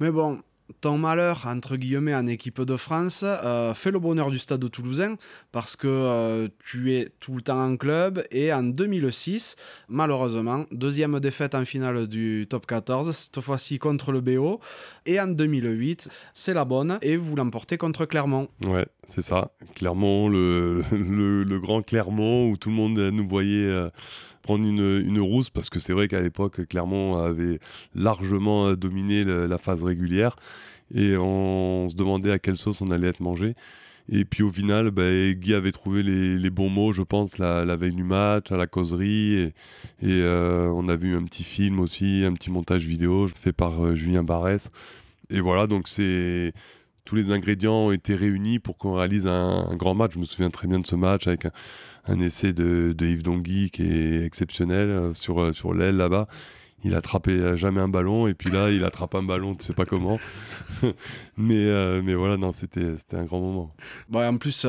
Mais 0.00 0.10
bon, 0.10 0.40
ton 0.80 0.96
malheur, 0.96 1.46
entre 1.46 1.76
guillemets, 1.76 2.14
en 2.14 2.26
équipe 2.26 2.62
de 2.62 2.76
France, 2.76 3.22
euh, 3.24 3.74
fait 3.74 3.90
le 3.90 3.98
bonheur 3.98 4.30
du 4.30 4.38
stade 4.38 4.70
toulousain 4.70 5.16
parce 5.52 5.76
que 5.76 5.86
euh, 5.86 6.48
tu 6.64 6.94
es 6.94 7.10
tout 7.20 7.34
le 7.34 7.42
temps 7.42 7.62
en 7.62 7.76
club 7.76 8.24
et 8.30 8.52
en 8.52 8.62
2006, 8.62 9.56
malheureusement, 9.88 10.64
deuxième 10.72 11.20
défaite 11.20 11.54
en 11.54 11.64
finale 11.64 12.06
du 12.06 12.46
top 12.48 12.66
14, 12.66 13.12
cette 13.12 13.40
fois-ci 13.40 13.78
contre 13.78 14.10
le 14.10 14.20
BO. 14.20 14.60
Et 15.04 15.20
en 15.20 15.26
2008, 15.26 16.08
c'est 16.32 16.54
la 16.54 16.64
bonne 16.64 16.98
et 17.02 17.16
vous 17.16 17.36
l'emportez 17.36 17.76
contre 17.76 18.06
Clermont. 18.06 18.48
Ouais, 18.66 18.86
c'est 19.06 19.22
ça. 19.22 19.52
Clermont, 19.74 20.28
le, 20.28 20.82
le, 20.92 21.58
grand 21.58 21.82
Clermont 21.82 22.48
où 22.48 22.56
tout 22.56 22.70
le 22.70 22.74
monde 22.74 22.98
nous 22.98 23.28
voyait. 23.28 23.66
Euh, 23.66 23.90
prendre 24.44 24.64
une, 24.64 25.02
une, 25.04 25.20
rousse 25.20 25.50
parce 25.50 25.70
que 25.70 25.80
c'est 25.80 25.92
vrai 25.92 26.06
qu'à 26.06 26.20
l'époque, 26.20 26.66
Clermont 26.68 27.16
avait 27.16 27.58
largement 27.94 28.68
euh, 28.68 28.76
dominé 28.76 29.24
la 29.24 29.58
phase 29.58 29.82
régulière 29.82 30.36
et 30.94 31.16
on 31.16 31.88
se 31.88 31.96
demandait 31.96 32.30
à 32.30 32.38
quelle 32.38 32.56
sauce 32.56 32.80
on 32.82 32.90
allait 32.92 33.08
être 33.08 33.20
mangé. 33.20 33.54
Et 34.10 34.26
puis 34.26 34.42
au 34.42 34.50
final, 34.50 34.90
bah, 34.90 35.32
Guy 35.32 35.54
avait 35.54 35.72
trouvé 35.72 36.02
les, 36.02 36.38
les, 36.38 36.50
bons 36.50 36.68
mots, 36.68 36.92
je 36.92 37.02
pense, 37.02 37.38
la, 37.38 37.64
veille 37.76 37.94
du 37.94 38.04
match, 38.04 38.52
à 38.52 38.56
la 38.56 38.66
causerie. 38.66 39.34
Et, 39.34 39.44
et 40.02 40.20
euh, 40.22 40.68
on 40.74 40.88
a 40.88 40.96
vu 40.96 41.16
un 41.16 41.24
petit 41.24 41.44
film 41.44 41.80
aussi, 41.80 42.22
un 42.24 42.34
petit 42.34 42.50
montage 42.50 42.86
vidéo 42.86 43.28
fait 43.28 43.52
par 43.52 43.82
euh, 43.82 43.94
Julien 43.94 44.22
Barès. 44.22 44.70
Et 45.30 45.40
voilà, 45.40 45.66
donc 45.66 45.88
c'est 45.88 46.52
tous 47.06 47.16
les 47.16 47.32
ingrédients 47.32 47.86
ont 47.86 47.92
été 47.92 48.14
réunis 48.14 48.58
pour 48.58 48.78
qu'on 48.78 48.94
réalise 48.94 49.26
un, 49.26 49.66
un, 49.70 49.76
grand 49.76 49.94
match. 49.94 50.12
Je 50.14 50.18
me 50.18 50.24
souviens 50.26 50.50
très 50.50 50.68
bien 50.68 50.80
de 50.80 50.86
ce 50.86 50.96
match 50.96 51.26
avec 51.26 51.46
un, 51.46 51.52
un 52.06 52.20
essai 52.20 52.52
de, 52.52 52.94
Yves 53.00 53.22
Dongui 53.22 53.70
qui 53.70 53.82
est 53.82 54.24
exceptionnel 54.24 54.90
euh, 54.90 55.14
sur, 55.14 55.40
euh, 55.40 55.52
sur 55.52 55.74
l'aile 55.74 55.96
là-bas. 55.96 56.28
Il 56.84 56.94
attrapait 56.94 57.56
jamais 57.56 57.80
un 57.80 57.88
ballon 57.88 58.26
et 58.26 58.34
puis 58.34 58.50
là 58.50 58.70
il 58.70 58.84
attrape 58.84 59.14
un 59.14 59.22
ballon, 59.22 59.54
tu 59.54 59.64
sais 59.64 59.72
pas 59.72 59.86
comment. 59.86 60.20
mais, 61.38 61.66
euh, 61.66 62.02
voilà, 62.14 62.36
non, 62.36 62.52
c'était 62.52 62.94
un 63.14 63.24
grand 63.24 63.40
moment. 63.40 63.74
Bon, 64.10 64.22
en 64.22 64.36
plus, 64.36 64.66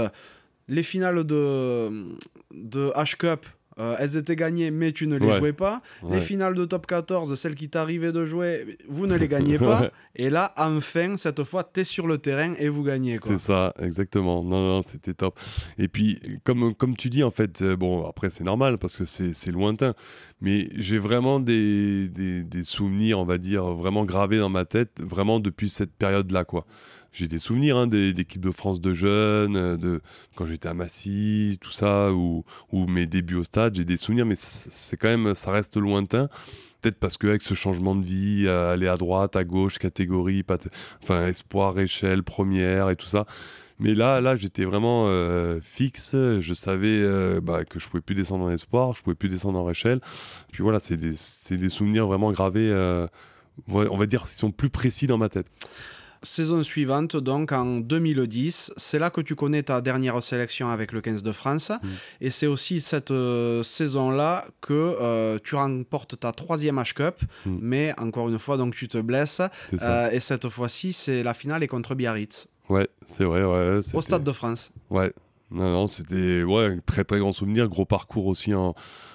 les 0.69 0.83
finales 0.83 1.25
de, 1.25 2.05
de 2.53 2.93
H-Cup, 2.95 3.45
euh, 3.77 3.95
elles 3.99 4.15
étaient 4.15 4.35
gagnées, 4.37 4.71
mais 4.71 4.93
tu 4.93 5.05
ne 5.05 5.17
les 5.17 5.37
jouais 5.37 5.53
pas. 5.53 5.81
Les 6.09 6.21
finales 6.21 6.55
de 6.55 6.65
top 6.65 6.87
14, 6.87 7.35
celles 7.35 7.55
qui 7.55 7.69
t'arrivaient 7.69 8.13
de 8.13 8.25
jouer, 8.25 8.77
vous 8.87 9.05
ne 9.05 9.15
les 9.15 9.27
gagnez 9.27 9.57
pas. 9.59 9.91
Et 10.15 10.29
là, 10.29 10.53
enfin, 10.57 11.17
cette 11.17 11.43
fois, 11.43 11.69
tu 11.73 11.81
es 11.81 11.83
sur 11.83 12.07
le 12.07 12.17
terrain 12.17 12.53
et 12.57 12.69
vous 12.69 12.83
gagnez. 12.83 13.19
C'est 13.21 13.37
ça, 13.37 13.73
exactement. 13.79 14.43
Non, 14.43 14.65
non, 14.65 14.81
c'était 14.81 15.13
top. 15.13 15.37
Et 15.77 15.87
puis, 15.87 16.19
comme, 16.43 16.73
comme 16.73 16.95
tu 16.95 17.09
dis, 17.09 17.23
en 17.23 17.31
fait, 17.31 17.61
euh, 17.61 17.75
bon, 17.75 18.05
après, 18.07 18.29
c'est 18.29 18.45
normal 18.45 18.77
parce 18.77 18.97
que 18.97 19.05
c'est 19.05 19.51
lointain. 19.51 19.93
Mais 20.41 20.69
j'ai 20.75 20.97
vraiment 20.97 21.39
des, 21.39 22.07
des, 22.07 22.43
des, 22.43 22.63
souvenirs, 22.63 23.19
on 23.19 23.25
va 23.25 23.37
dire, 23.37 23.65
vraiment 23.65 24.05
gravés 24.05 24.37
dans 24.37 24.49
ma 24.49 24.65
tête, 24.65 25.01
vraiment 25.01 25.39
depuis 25.39 25.69
cette 25.69 25.93
période-là, 25.93 26.45
quoi 26.45 26.65
j'ai 27.15 27.27
des 27.29 27.39
souvenirs 27.39 27.77
hein, 27.77 27.87
d'équipes 27.87 28.41
de 28.41 28.51
France 28.51 28.81
de 28.81 28.93
jeunes, 28.93 29.55
euh, 29.55 29.77
de 29.77 30.01
quand 30.35 30.45
j'étais 30.45 30.67
à 30.67 30.73
Massy, 30.73 31.57
tout 31.61 31.71
ça, 31.71 32.11
ou, 32.11 32.43
mes 32.73 33.07
débuts 33.07 33.35
au 33.35 33.45
stade, 33.45 33.75
j'ai 33.75 33.85
des 33.85 33.95
souvenirs, 33.95 34.25
mais 34.25 34.35
c'est 34.35 34.97
quand 34.97 35.07
même, 35.07 35.33
ça 35.33 35.51
reste 35.51 35.77
lointain. 35.77 36.27
Peut-être 36.81 36.99
parce 36.99 37.17
qu'avec 37.17 37.41
ce 37.41 37.53
changement 37.53 37.95
de 37.95 38.03
vie, 38.03 38.47
aller 38.47 38.87
à 38.87 38.95
droite, 38.97 39.35
à 39.35 39.43
gauche, 39.43 39.79
catégorie, 39.79 40.43
enfin 41.01 41.27
espoir, 41.27 41.79
échelle, 41.79 42.21
première 42.21 42.89
et 42.89 42.95
tout 42.95 43.07
ça. 43.07 43.25
Mais 43.79 43.95
là, 43.95 44.21
là, 44.21 44.35
j'étais 44.35 44.65
vraiment 44.65 45.07
euh, 45.07 45.59
fixe. 45.61 46.11
Je 46.13 46.53
savais 46.53 47.01
euh, 47.01 47.41
bah, 47.41 47.65
que 47.65 47.79
je 47.79 47.87
pouvais 47.87 48.01
plus 48.01 48.15
descendre 48.15 48.45
en 48.45 48.51
espoir, 48.51 48.93
je 48.95 49.01
pouvais 49.01 49.15
plus 49.15 49.29
descendre 49.29 49.57
en 49.59 49.69
échelle. 49.69 49.99
Puis 50.51 50.63
voilà, 50.63 50.79
c'est 50.79 50.97
des, 50.97 51.13
des, 51.57 51.69
souvenirs 51.69 52.05
vraiment 52.05 52.31
gravés. 52.31 52.71
on 53.69 53.97
va 53.97 54.05
dire, 54.05 54.25
qui 54.25 54.35
sont 54.35 54.51
plus 54.51 54.69
précis 54.69 55.07
dans 55.07 55.17
ma 55.17 55.29
tête 55.29 55.49
saison 56.25 56.63
suivante, 56.63 57.15
donc 57.15 57.51
en 57.51 57.77
2010, 57.77 58.73
c'est 58.75 58.99
là 58.99 59.09
que 59.09 59.21
tu 59.21 59.35
connais 59.35 59.63
ta 59.63 59.81
dernière 59.81 60.21
sélection 60.21 60.69
avec 60.69 60.91
le 60.91 61.01
15 61.01 61.23
de 61.23 61.31
France. 61.31 61.69
Mm. 61.69 61.87
Et 62.21 62.29
c'est 62.29 62.47
aussi 62.47 62.81
cette 62.81 63.11
euh, 63.11 63.63
saison-là 63.63 64.47
que 64.61 64.73
euh, 64.73 65.37
tu 65.43 65.55
remportes 65.55 66.19
ta 66.19 66.31
troisième 66.31 66.77
H-Cup. 66.77 67.21
Mm. 67.45 67.57
Mais 67.61 67.93
encore 67.99 68.27
une 68.29 68.39
fois, 68.39 68.57
donc 68.57 68.75
tu 68.75 68.87
te 68.87 68.97
blesses. 68.97 69.41
Euh, 69.81 70.09
et 70.11 70.19
cette 70.19 70.49
fois-ci, 70.49 70.91
c'est 70.91 71.23
la 71.23 71.33
finale 71.33 71.63
est 71.63 71.67
contre 71.67 71.95
Biarritz. 71.95 72.47
Ouais, 72.67 72.89
c'est 73.05 73.23
vrai. 73.23 73.43
Ouais, 73.43 73.79
Au 73.93 74.01
Stade 74.01 74.23
de 74.23 74.31
France. 74.31 74.71
Ouais. 74.89 75.13
Non, 75.51 75.71
non, 75.71 75.87
c'était 75.87 76.43
ouais, 76.43 76.65
un 76.65 76.79
très 76.79 77.03
très 77.03 77.19
grand 77.19 77.31
souvenir. 77.31 77.69
Gros 77.69 77.85
parcours 77.85 78.25
aussi 78.25 78.53
en, 78.53 78.73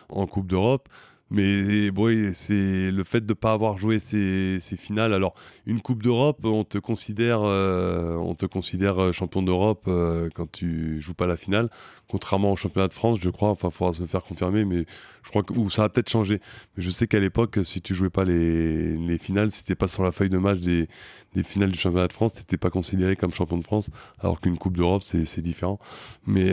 en 0.09 0.27
Coupe 0.27 0.47
d'Europe. 0.47 0.89
Mais 1.31 1.93
bon, 1.93 2.33
c'est 2.35 2.91
le 2.91 3.05
fait 3.05 3.21
de 3.21 3.29
ne 3.29 3.35
pas 3.35 3.53
avoir 3.53 3.79
joué 3.79 4.01
ces, 4.01 4.59
ces, 4.59 4.77
finales. 4.77 5.13
Alors, 5.13 5.35
une 5.65 5.81
Coupe 5.81 6.03
d'Europe, 6.03 6.41
on 6.45 6.65
te 6.65 6.79
considère, 6.79 7.43
euh, 7.45 8.17
on 8.17 8.35
te 8.35 8.47
considère 8.47 8.99
euh, 9.01 9.13
champion 9.13 9.41
d'Europe 9.41 9.85
euh, 9.87 10.29
quand 10.35 10.51
tu 10.51 11.01
joues 11.01 11.15
pas 11.15 11.27
la 11.27 11.37
finale. 11.37 11.71
Contrairement 12.09 12.51
au 12.51 12.57
championnat 12.57 12.89
de 12.89 12.95
France, 12.95 13.21
je 13.21 13.31
crois. 13.31 13.51
Enfin, 13.51 13.69
il 13.69 13.75
faudra 13.75 13.93
se 13.93 14.05
faire 14.07 14.25
confirmer, 14.25 14.65
mais 14.65 14.87
je 15.23 15.31
crois 15.31 15.45
que 15.45 15.55
ça 15.71 15.85
a 15.85 15.89
peut-être 15.89 16.11
changé. 16.11 16.41
Mais 16.77 16.83
je 16.83 16.91
sais 16.91 17.07
qu'à 17.07 17.21
l'époque, 17.21 17.61
si 17.63 17.81
tu 17.81 17.95
jouais 17.95 18.11
pas 18.11 18.25
les, 18.25 18.97
les 18.97 19.19
finales, 19.19 19.53
si 19.53 19.63
pas 19.77 19.87
sur 19.87 20.03
la 20.03 20.11
feuille 20.11 20.31
de 20.31 20.39
match 20.39 20.59
des, 20.59 20.89
des 21.35 21.45
finales 21.45 21.71
du 21.71 21.79
championnat 21.79 22.09
de 22.09 22.13
France, 22.13 22.35
t'étais 22.35 22.57
pas 22.57 22.71
considéré 22.71 23.15
comme 23.15 23.33
champion 23.33 23.59
de 23.59 23.65
France. 23.65 23.91
Alors 24.19 24.41
qu'une 24.41 24.59
Coupe 24.59 24.77
d'Europe, 24.77 25.05
c'est 25.05 25.43
différent. 25.43 25.79
Mais, 26.27 26.51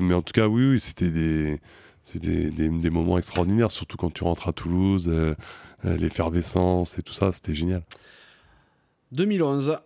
mais 0.00 0.14
en 0.14 0.22
tout 0.22 0.32
cas, 0.32 0.48
oui, 0.48 0.70
oui 0.70 0.80
c'était 0.80 1.10
des 1.10 1.60
c'est 2.08 2.20
des, 2.20 2.90
moments 2.90 3.18
extraordinaires, 3.18 3.70
surtout 3.70 3.98
quand 3.98 4.10
tu 4.10 4.24
rentres 4.24 4.48
à 4.48 4.52
Toulouse, 4.54 5.10
euh, 5.12 5.34
euh, 5.84 5.96
l'effervescence 5.98 6.98
et 6.98 7.02
tout 7.02 7.12
ça, 7.12 7.32
c'était 7.32 7.54
génial. 7.54 7.82
2011, 9.12 9.78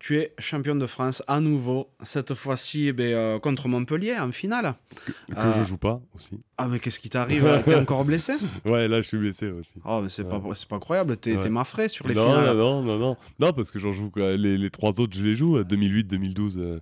tu 0.00 0.18
es 0.18 0.34
champion 0.38 0.74
de 0.74 0.86
France 0.86 1.22
à 1.28 1.38
nouveau, 1.38 1.90
cette 2.02 2.34
fois-ci 2.34 2.88
eh 2.88 2.92
ben, 2.92 3.14
euh, 3.14 3.38
contre 3.38 3.68
Montpellier 3.68 4.18
en 4.18 4.32
finale. 4.32 4.74
Que, 5.06 5.12
que 5.32 5.58
je 5.58 5.62
joue 5.62 5.78
pas 5.78 6.00
aussi. 6.16 6.40
Ah 6.58 6.66
mais 6.66 6.80
qu'est-ce 6.80 6.98
qui 6.98 7.08
t'arrive 7.08 7.62
T'es 7.64 7.76
encore 7.76 8.04
blessé? 8.04 8.32
Ouais, 8.64 8.88
là 8.88 9.00
je 9.00 9.06
suis 9.06 9.18
blessé 9.18 9.48
aussi. 9.50 9.74
Oh 9.84 10.00
mais 10.02 10.08
c'est 10.08 10.24
pas, 10.24 10.40
pas 10.40 10.76
incroyable, 10.76 11.16
t'es 11.18 11.36
ouais. 11.36 11.50
mafré 11.50 11.88
sur 11.88 12.08
les 12.08 12.14
non, 12.14 12.26
finales. 12.26 12.56
Non, 12.56 12.82
non, 12.82 12.98
non, 12.98 13.16
non, 13.38 13.52
parce 13.52 13.70
que 13.70 13.78
j'en 13.78 13.92
joue 13.92 14.10
les, 14.16 14.58
les, 14.58 14.70
trois 14.70 15.00
autres, 15.00 15.16
je 15.16 15.22
les 15.22 15.36
joue, 15.36 15.62
2008, 15.62 16.04
2012, 16.04 16.80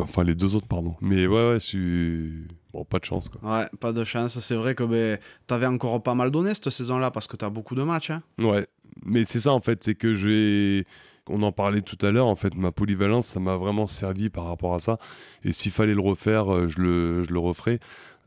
enfin 0.00 0.24
les 0.24 0.34
deux 0.34 0.56
autres, 0.56 0.66
pardon. 0.66 0.96
Mais 1.00 1.28
ouais, 1.28 1.50
ouais, 1.50 1.60
je 1.60 1.64
suis 1.64 2.48
pas 2.84 2.98
de 2.98 3.04
chance. 3.04 3.28
Quoi. 3.28 3.58
Ouais, 3.58 3.66
pas 3.80 3.92
de 3.92 4.04
chance. 4.04 4.38
C'est 4.38 4.54
vrai 4.54 4.74
que 4.74 4.84
ben, 4.84 5.18
tu 5.46 5.54
avais 5.54 5.66
encore 5.66 6.02
pas 6.02 6.14
mal 6.14 6.30
donné 6.30 6.54
cette 6.54 6.70
saison-là 6.70 7.10
parce 7.10 7.26
que 7.26 7.36
tu 7.36 7.44
as 7.44 7.50
beaucoup 7.50 7.74
de 7.74 7.82
matchs. 7.82 8.10
Hein. 8.10 8.22
Ouais, 8.38 8.66
mais 9.04 9.24
c'est 9.24 9.40
ça 9.40 9.52
en 9.52 9.60
fait, 9.60 9.82
c'est 9.82 9.94
que 9.94 10.14
j'ai. 10.14 10.86
On 11.28 11.42
en 11.42 11.50
parlait 11.50 11.82
tout 11.82 11.98
à 12.06 12.12
l'heure, 12.12 12.28
en 12.28 12.36
fait, 12.36 12.54
ma 12.54 12.70
polyvalence, 12.70 13.26
ça 13.26 13.40
m'a 13.40 13.56
vraiment 13.56 13.88
servi 13.88 14.28
par 14.28 14.44
rapport 14.44 14.74
à 14.74 14.78
ça. 14.78 14.98
Et 15.42 15.50
s'il 15.50 15.72
fallait 15.72 15.94
le 15.94 16.00
refaire, 16.00 16.54
euh, 16.54 16.68
je 16.68 16.80
le, 16.80 17.22
je 17.22 17.32
le 17.32 17.40
referais. 17.40 17.80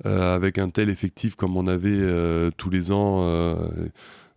Euh, 0.05 0.33
avec 0.33 0.57
un 0.57 0.69
tel 0.69 0.89
effectif 0.89 1.35
comme 1.35 1.57
on 1.57 1.67
avait 1.67 1.89
euh, 1.91 2.51
tous 2.55 2.69
les 2.69 2.93
ans 2.93 3.27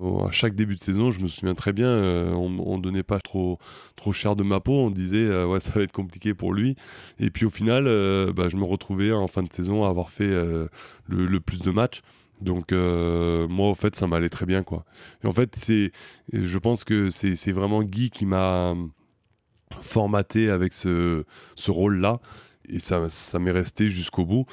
à 0.02 0.30
chaque 0.32 0.54
début 0.54 0.74
de 0.74 0.80
saison, 0.80 1.10
je 1.10 1.20
me 1.20 1.28
souviens 1.28 1.54
très 1.54 1.72
bien, 1.72 1.86
euh, 1.86 2.32
on, 2.32 2.76
ne 2.76 2.82
donnait 2.82 3.02
pas 3.02 3.20
trop, 3.20 3.58
trop 3.96 4.12
cher 4.12 4.36
de 4.36 4.42
ma 4.42 4.60
peau, 4.60 4.72
on 4.72 4.90
disait 4.90 5.24
euh, 5.24 5.46
ouais 5.46 5.60
ça 5.60 5.72
va 5.72 5.82
être 5.82 5.92
compliqué 5.92 6.34
pour 6.34 6.52
lui. 6.52 6.76
Et 7.18 7.30
puis 7.30 7.44
au 7.44 7.50
final, 7.50 7.86
euh, 7.86 8.32
bah, 8.32 8.48
je 8.48 8.56
me 8.56 8.64
retrouvais 8.64 9.12
en 9.12 9.28
fin 9.28 9.42
de 9.42 9.52
saison 9.52 9.84
à 9.84 9.88
avoir 9.88 10.10
fait 10.10 10.32
le, 11.08 11.40
plus 11.40 11.62
de 11.62 11.70
matchs. 11.70 12.02
Donc 12.40 12.72
moi 12.72 13.70
au 13.70 13.74
fait 13.74 13.94
ça 13.94 14.06
m'allait 14.06 14.28
très 14.28 14.46
bien 14.46 14.62
quoi. 14.62 14.84
Et 15.22 15.26
en 15.26 15.32
fait 15.32 15.54
c'est, 15.54 15.92
je 16.32 16.58
pense 16.58 16.84
que 16.84 17.10
c'est 17.10 17.52
vraiment 17.52 17.82
Guy 17.82 18.10
qui 18.10 18.26
m'a 18.26 18.74
formaté 19.80 20.50
avec 20.50 20.72
ce, 20.72 21.24
ce 21.54 21.70
rôle 21.70 21.98
là 21.98 22.20
et 22.68 22.80
ça, 22.80 23.08
ça 23.08 23.38
m'est 23.38 23.50
resté 23.50 23.88
jusqu'au 23.88 24.24
bout 24.24 24.46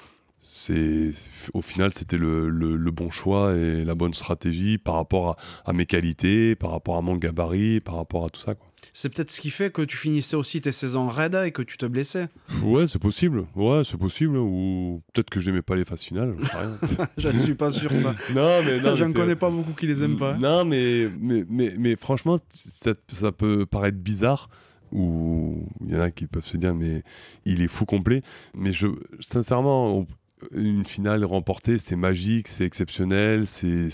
c'est 0.51 1.11
au 1.53 1.61
final 1.61 1.91
c'était 1.91 2.17
le, 2.17 2.49
le, 2.49 2.91
bon 2.91 3.11
choix 3.11 3.55
et 3.55 3.85
la 3.85 3.93
bonne 3.93 4.15
stratégie 4.15 4.79
par 4.79 4.95
rapport 4.95 5.37
à, 5.63 5.73
mes 5.73 5.85
qualités, 5.85 6.55
par 6.55 6.71
rapport 6.71 6.97
à 6.97 7.01
mon 7.01 7.17
gabarit, 7.17 7.81
par 7.81 7.95
rapport 7.95 8.25
à 8.25 8.29
tout 8.29 8.41
ça. 8.41 8.55
C'est 8.91 9.13
peut-être 9.13 9.29
ce 9.29 9.41
qui 9.41 9.51
fait 9.51 9.71
que 9.71 9.83
tu 9.83 9.95
finissais 9.95 10.35
aussi 10.35 10.59
tes 10.59 10.71
saisons 10.71 11.07
raides 11.07 11.39
et 11.45 11.51
que 11.51 11.61
tu 11.61 11.77
te 11.77 11.85
blessais. 11.85 12.29
Ouais, 12.63 12.87
c'est 12.87 12.97
possible. 12.97 13.45
Ouais, 13.55 13.83
c'est 13.85 13.97
possible. 13.97 14.37
Ou 14.37 15.03
peut-être 15.13 15.29
que 15.29 15.39
j'aimais 15.39 15.61
pas 15.61 15.75
les 15.75 15.85
phases 15.85 16.01
finales. 16.01 16.35
Je 17.17 17.27
ne 17.27 17.39
suis 17.39 17.53
pas 17.53 17.69
sûr 17.69 17.91
ça. 17.95 18.15
non, 18.33 18.63
mais 18.65 18.81
non, 18.81 18.95
je 18.95 19.03
ne 19.03 19.13
connais 19.13 19.35
pas 19.35 19.51
beaucoup 19.51 19.73
qui 19.73 19.85
les 19.85 20.03
aiment 20.03 20.17
pas. 20.17 20.33
Non, 20.33 20.65
mais 20.65 21.09
mais, 21.19 21.45
mais, 21.47 21.75
mais 21.77 21.95
franchement, 21.95 22.39
ça, 22.49 22.93
ça, 23.07 23.31
peut 23.31 23.67
paraître 23.67 23.99
bizarre 23.99 24.49
ou 24.91 25.67
il 25.85 25.93
y 25.93 25.95
en 25.95 26.01
a 26.01 26.09
qui 26.09 26.25
peuvent 26.25 26.45
se 26.45 26.57
dire 26.57 26.73
mais 26.73 27.03
il 27.45 27.61
est 27.61 27.67
fou 27.67 27.85
complet. 27.85 28.23
Mais 28.55 28.73
je, 28.73 28.87
sincèrement, 29.19 30.07
une 30.55 30.85
finale 30.85 31.25
remportée, 31.25 31.77
c'est 31.77 31.95
magique, 31.95 32.47
c'est 32.47 32.65
exceptionnel, 32.65 33.45
c'est 33.45 33.89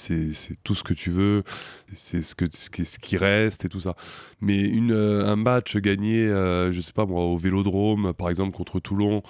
tout 0.63 0.75
ce 0.75 0.83
que 0.83 0.93
tu 0.93 1.09
veux, 1.09 1.43
c'est 1.93 2.21
ce, 2.21 2.35
ce, 2.51 2.99
qui 2.99 3.17
reste 3.17 3.65
et 3.65 3.69
tout 3.69 3.79
ça. 3.79 3.95
Mais 4.41 4.59
une, 4.61 4.91
euh, 4.91 5.25
un 5.25 5.35
match 5.35 5.75
gagné, 5.77 6.27
euh, 6.27 6.71
je 6.71 6.81
sais 6.81 6.93
pas 6.93 7.05
moi, 7.05 7.23
au 7.23 7.37
Vélodrome, 7.37 8.13
par 8.13 8.29
exemple, 8.29 8.55
contre 8.55 8.79
Toulon, 8.79 9.23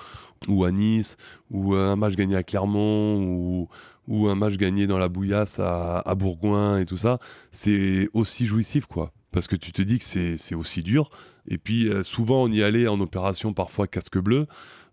ou 0.47 0.65
à 0.65 0.71
Nice, 0.71 1.17
ou 1.51 1.75
un 1.75 1.95
match 1.95 2.15
gagné 2.15 2.35
à 2.35 2.43
Clermont, 2.43 3.23
ou, 3.23 3.69
ou 4.07 4.27
un 4.27 4.35
match 4.35 4.57
gagné 4.57 4.87
dans 4.87 4.97
la 4.97 5.09
bouillasse 5.09 5.59
à, 5.59 5.99
à 5.99 6.15
Bourgoin 6.15 6.79
et 6.79 6.85
tout 6.85 6.97
ça, 6.97 7.19
c'est 7.51 8.09
aussi 8.13 8.45
jouissif, 8.45 8.85
quoi. 8.85 9.11
Parce 9.31 9.47
que 9.47 9.55
tu 9.55 9.73
te 9.73 9.81
dis 9.81 9.99
que 9.99 10.05
c'est 10.37 10.55
aussi 10.55 10.81
dur. 10.81 11.09
Et 11.47 11.57
puis, 11.57 11.89
euh, 11.89 12.03
souvent, 12.03 12.43
on 12.43 12.51
y 12.51 12.63
allait 12.63 12.87
en 12.87 12.99
opération, 13.01 13.53
parfois 13.53 13.85
casque 13.85 14.17
bleu 14.17 14.47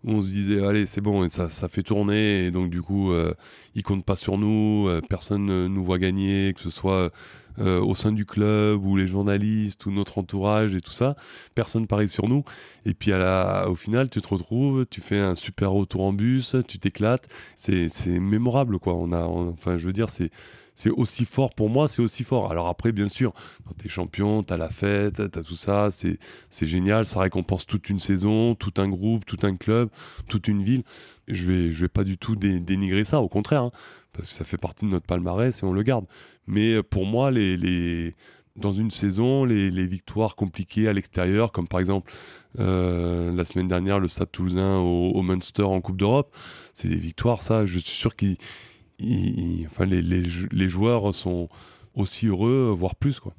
on 0.05 0.21
se 0.21 0.27
disait 0.27 0.65
allez 0.65 0.85
c'est 0.85 1.01
bon 1.01 1.23
et 1.23 1.29
ça, 1.29 1.47
fait 1.69 1.83
tourner 1.83 2.45
et 2.45 2.51
donc 2.51 2.69
du 2.69 2.81
coup 2.81 3.11
euh, 3.11 3.33
ils 3.75 3.83
comptent 3.83 4.05
pas 4.05 4.15
sur 4.15 4.37
nous 4.37 4.87
euh, 4.87 5.01
personne 5.07 5.45
ne 5.45 5.67
nous 5.67 5.83
voit 5.83 5.97
gagner 5.97 6.53
que 6.53 6.59
ce 6.59 6.69
soit 6.69 7.11
euh, 7.59 7.79
au 7.79 7.93
sein 7.93 8.11
du 8.11 8.25
club 8.25 8.83
ou 8.83 8.97
les 8.97 9.05
journalistes 9.05 9.85
ou 9.85 9.91
notre 9.91 10.17
entourage 10.17 10.73
et 10.73 10.81
tout 10.81 10.91
ça. 10.91 11.15
Personne 11.53 11.85
parie 11.85 12.09
sur 12.09 12.27
nous. 12.27 12.43
Et 12.87 12.95
puis 12.95 13.11
à 13.11 13.19
la, 13.19 13.69
au 13.69 13.75
final 13.75 14.09
tu 14.09 14.21
te 14.21 14.27
retrouves 14.27 14.87
tu 14.89 15.01
fais 15.01 15.19
un 15.19 15.35
super 15.35 15.71
retour 15.71 16.01
en 16.01 16.13
bus 16.13 16.55
tu 16.67 16.79
t'éclates. 16.79 17.27
C'est 17.55 17.89
mémorable 18.07 18.79
quoi. 18.79 18.95
On 18.95 19.11
a 19.11 19.21
enfin 19.21 19.77
je 19.77 19.85
veux 19.85 19.93
dire 19.93 20.09
c'est 20.09 20.31
c'est 20.75 20.89
aussi 20.89 21.25
fort 21.25 21.53
pour 21.53 21.69
moi, 21.69 21.87
c'est 21.87 22.01
aussi 22.01 22.23
fort. 22.23 22.51
Alors 22.51 22.67
après, 22.67 22.91
bien 22.91 23.07
sûr, 23.07 23.33
quand 23.65 23.75
tu 23.77 23.85
es 23.85 23.89
champion, 23.89 24.43
tu 24.43 24.53
as 24.53 24.57
la 24.57 24.69
fête, 24.69 25.15
tu 25.15 25.39
as 25.39 25.43
tout 25.43 25.55
ça, 25.55 25.89
c'est 25.91 26.67
génial, 26.67 27.05
ça 27.05 27.19
récompense 27.19 27.65
toute 27.65 27.89
une 27.89 27.99
saison, 27.99 28.55
tout 28.55 28.73
un 28.77 28.89
groupe, 28.89 29.25
tout 29.25 29.39
un 29.43 29.55
club, 29.55 29.89
toute 30.27 30.47
une 30.47 30.63
ville. 30.63 30.83
Je 31.27 31.45
vais, 31.45 31.71
je 31.71 31.81
vais 31.81 31.89
pas 31.89 32.03
du 32.03 32.17
tout 32.17 32.35
dénigrer 32.35 33.03
ça, 33.03 33.21
au 33.21 33.29
contraire, 33.29 33.63
hein, 33.63 33.71
parce 34.11 34.29
que 34.29 34.35
ça 34.35 34.45
fait 34.45 34.57
partie 34.57 34.85
de 34.85 34.91
notre 34.91 35.05
palmarès 35.05 35.61
et 35.61 35.65
on 35.65 35.73
le 35.73 35.83
garde. 35.83 36.05
Mais 36.47 36.83
pour 36.83 37.05
moi, 37.05 37.31
les, 37.31 37.55
les 37.55 38.15
dans 38.55 38.73
une 38.73 38.91
saison, 38.91 39.45
les, 39.45 39.71
les, 39.71 39.87
victoires 39.87 40.35
compliquées 40.35 40.87
à 40.87 40.93
l'extérieur, 40.93 41.51
comme 41.51 41.67
par 41.67 41.79
exemple 41.79 42.11
euh, 42.59 43.31
la 43.33 43.45
semaine 43.45 43.67
dernière 43.67 43.99
le 43.99 44.07
Stade 44.07 44.31
Toulousain 44.31 44.77
au, 44.77 45.11
au 45.11 45.21
Munster 45.23 45.63
en 45.63 45.81
Coupe 45.81 45.97
d'Europe, 45.97 46.33
c'est 46.73 46.87
des 46.87 46.95
victoires, 46.95 47.41
ça, 47.41 47.65
je 47.65 47.79
suis 47.79 47.97
sûr 47.97 48.15
qu'ils 48.15 48.37
enfin, 49.01 49.85
les, 49.85 50.01
les, 50.01 50.69
joueurs 50.69 51.13
sont 51.13 51.49
aussi 51.95 52.27
heureux, 52.27 52.73
voire 52.77 52.95
plus. 52.95 53.19
Quoi. 53.19 53.33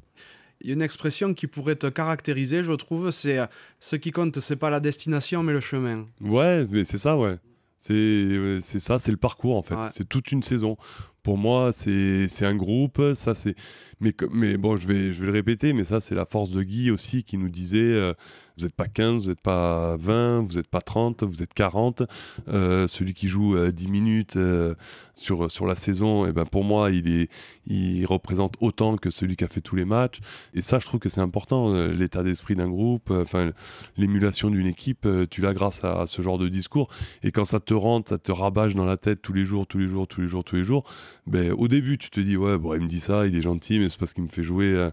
Il 0.61 0.69
y 0.69 0.71
a 0.71 0.75
une 0.75 0.83
expression 0.83 1.35
qui 1.35 1.47
pourrait 1.47 1.77
te 1.77 1.87
caractériser, 1.87 2.63
je 2.63 2.73
trouve, 2.73 3.11
c'est 3.11 3.39
ce 3.81 3.97
qui 3.97 4.11
compte, 4.11 4.41
c'est 4.41 4.57
pas 4.57 4.71
la 4.71 4.81
destination, 4.81 5.43
mais 5.43 5.53
le 5.53 5.61
chemin. 5.61 6.07
Ouais, 6.21 6.67
mais 6.71 6.85
c'est 6.85 6.99
ça, 6.99 7.17
ouais. 7.17 7.39
C'est 7.79 8.61
ça, 8.79 8.99
c'est 8.99 9.11
le 9.11 9.19
parcours 9.19 9.57
en 9.57 9.63
fait. 9.63 9.77
C'est 9.93 10.09
toute 10.09 10.33
une 10.33 10.43
saison. 10.43 10.79
Pour 11.23 11.37
moi, 11.37 11.71
c'est 11.73 12.29
un 12.43 12.57
groupe. 12.57 13.01
Ça, 13.15 13.35
c'est. 13.35 13.55
Mais, 14.01 14.15
mais 14.33 14.57
bon, 14.57 14.77
je 14.77 14.87
vais, 14.87 15.13
je 15.13 15.21
vais 15.21 15.27
le 15.27 15.33
répéter, 15.33 15.73
mais 15.73 15.85
ça, 15.85 16.01
c'est 16.01 16.15
la 16.15 16.25
force 16.25 16.51
de 16.51 16.63
Guy 16.63 16.91
aussi 16.91 17.25
qui 17.25 17.37
nous 17.37 17.49
disait 17.49 17.79
euh, 17.79 18.13
vous 18.57 18.65
n'êtes 18.65 18.75
pas 18.75 18.87
15, 18.87 19.25
vous 19.25 19.29
n'êtes 19.31 19.41
pas 19.41 19.97
20, 19.97 20.43
vous 20.43 20.55
n'êtes 20.55 20.69
pas 20.69 20.81
30, 20.81 21.25
vous 21.25 21.43
êtes 21.43 21.55
40. 21.55 22.05
Euh, 22.49 22.87
celui 22.87 23.15
qui 23.15 23.27
joue 23.27 23.57
10 23.57 23.87
euh, 23.87 23.91
minutes 23.91 24.37
euh, 24.37 24.75
sur, 25.15 25.51
sur 25.51 25.67
la 25.67 25.75
saison, 25.75 26.25
et 26.25 26.31
eh 26.31 26.33
ben 26.33 26.45
pour 26.45 26.63
moi, 26.63 26.91
il, 26.91 27.11
est, 27.11 27.31
il 27.67 28.05
représente 28.07 28.55
autant 28.61 28.97
que 28.97 29.11
celui 29.11 29.37
qui 29.37 29.45
a 29.45 29.49
fait 29.49 29.61
tous 29.61 29.75
les 29.75 29.85
matchs. 29.85 30.21
Et 30.55 30.61
ça, 30.61 30.79
je 30.79 30.87
trouve 30.87 31.01
que 31.01 31.09
c'est 31.09 31.21
important, 31.21 31.73
l'état 31.89 32.23
d'esprit 32.23 32.55
d'un 32.55 32.69
groupe, 32.69 33.11
enfin 33.11 33.53
l'émulation 33.97 34.51
d'une 34.51 34.67
équipe, 34.67 35.07
tu 35.31 35.41
l'as 35.41 35.55
grâce 35.55 35.85
à, 35.85 36.07
ce 36.07 36.23
genre 36.23 36.39
de 36.39 36.49
discours. 36.49 36.89
Et 37.23 37.33
quand 37.33 37.45
ça 37.45 37.61
te 37.61 37.75
rentre, 37.75 38.09
ça 38.09 38.19
te 38.19 38.33
rabâche 38.33 38.75
dans 38.75 38.85
la 38.85 38.97
tête 38.97 39.23
tous 39.23 39.33
les 39.33 39.45
jours, 39.45 39.67
tous 39.67 39.79
les 39.79 39.89
jours, 39.89 40.07
tous 40.09 40.21
les 40.21 40.29
jours, 40.29 40.45
tous 40.45 40.57
les 40.57 40.65
jours, 40.65 40.85
ben, 41.27 41.53
au 41.53 41.69
début, 41.69 41.97
tu 41.97 42.11
te 42.11 42.21
dis, 42.21 42.37
ouais, 42.37 42.59
bon, 42.59 42.75
il 42.75 42.81
me 42.81 42.89
dit 42.89 43.01
ça, 43.01 43.27
il 43.27 43.37
est 43.37 43.41
gentil, 43.41 43.79
mais 43.85 43.91
c'est 43.91 43.99
parce 43.99 44.13
qu'il 44.13 44.25
me 44.25 44.29
fait 44.29 44.43
jouer 44.43 44.91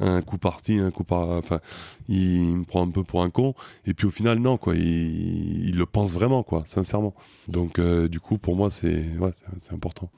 un 0.00 0.22
coup 0.22 0.38
parti, 0.38 0.78
un 0.78 0.90
coup 0.90 1.04
par. 1.04 1.28
Enfin, 1.30 1.60
il 2.08 2.56
me 2.56 2.64
prend 2.64 2.86
un 2.86 2.90
peu 2.90 3.02
pour 3.02 3.22
un 3.22 3.30
con. 3.30 3.54
Et 3.86 3.94
puis 3.94 4.06
au 4.06 4.10
final, 4.10 4.38
non, 4.38 4.56
quoi. 4.56 4.74
Il, 4.74 5.76
le 5.76 5.86
pense 5.86 6.12
vraiment, 6.12 6.42
quoi, 6.42 6.62
sincèrement. 6.66 7.14
Donc, 7.48 7.78
euh, 7.78 8.08
du 8.08 8.20
coup, 8.20 8.36
pour 8.36 8.56
moi, 8.56 8.70
c'est 8.70 9.04
ouais, 9.18 9.30
important. 9.72 10.10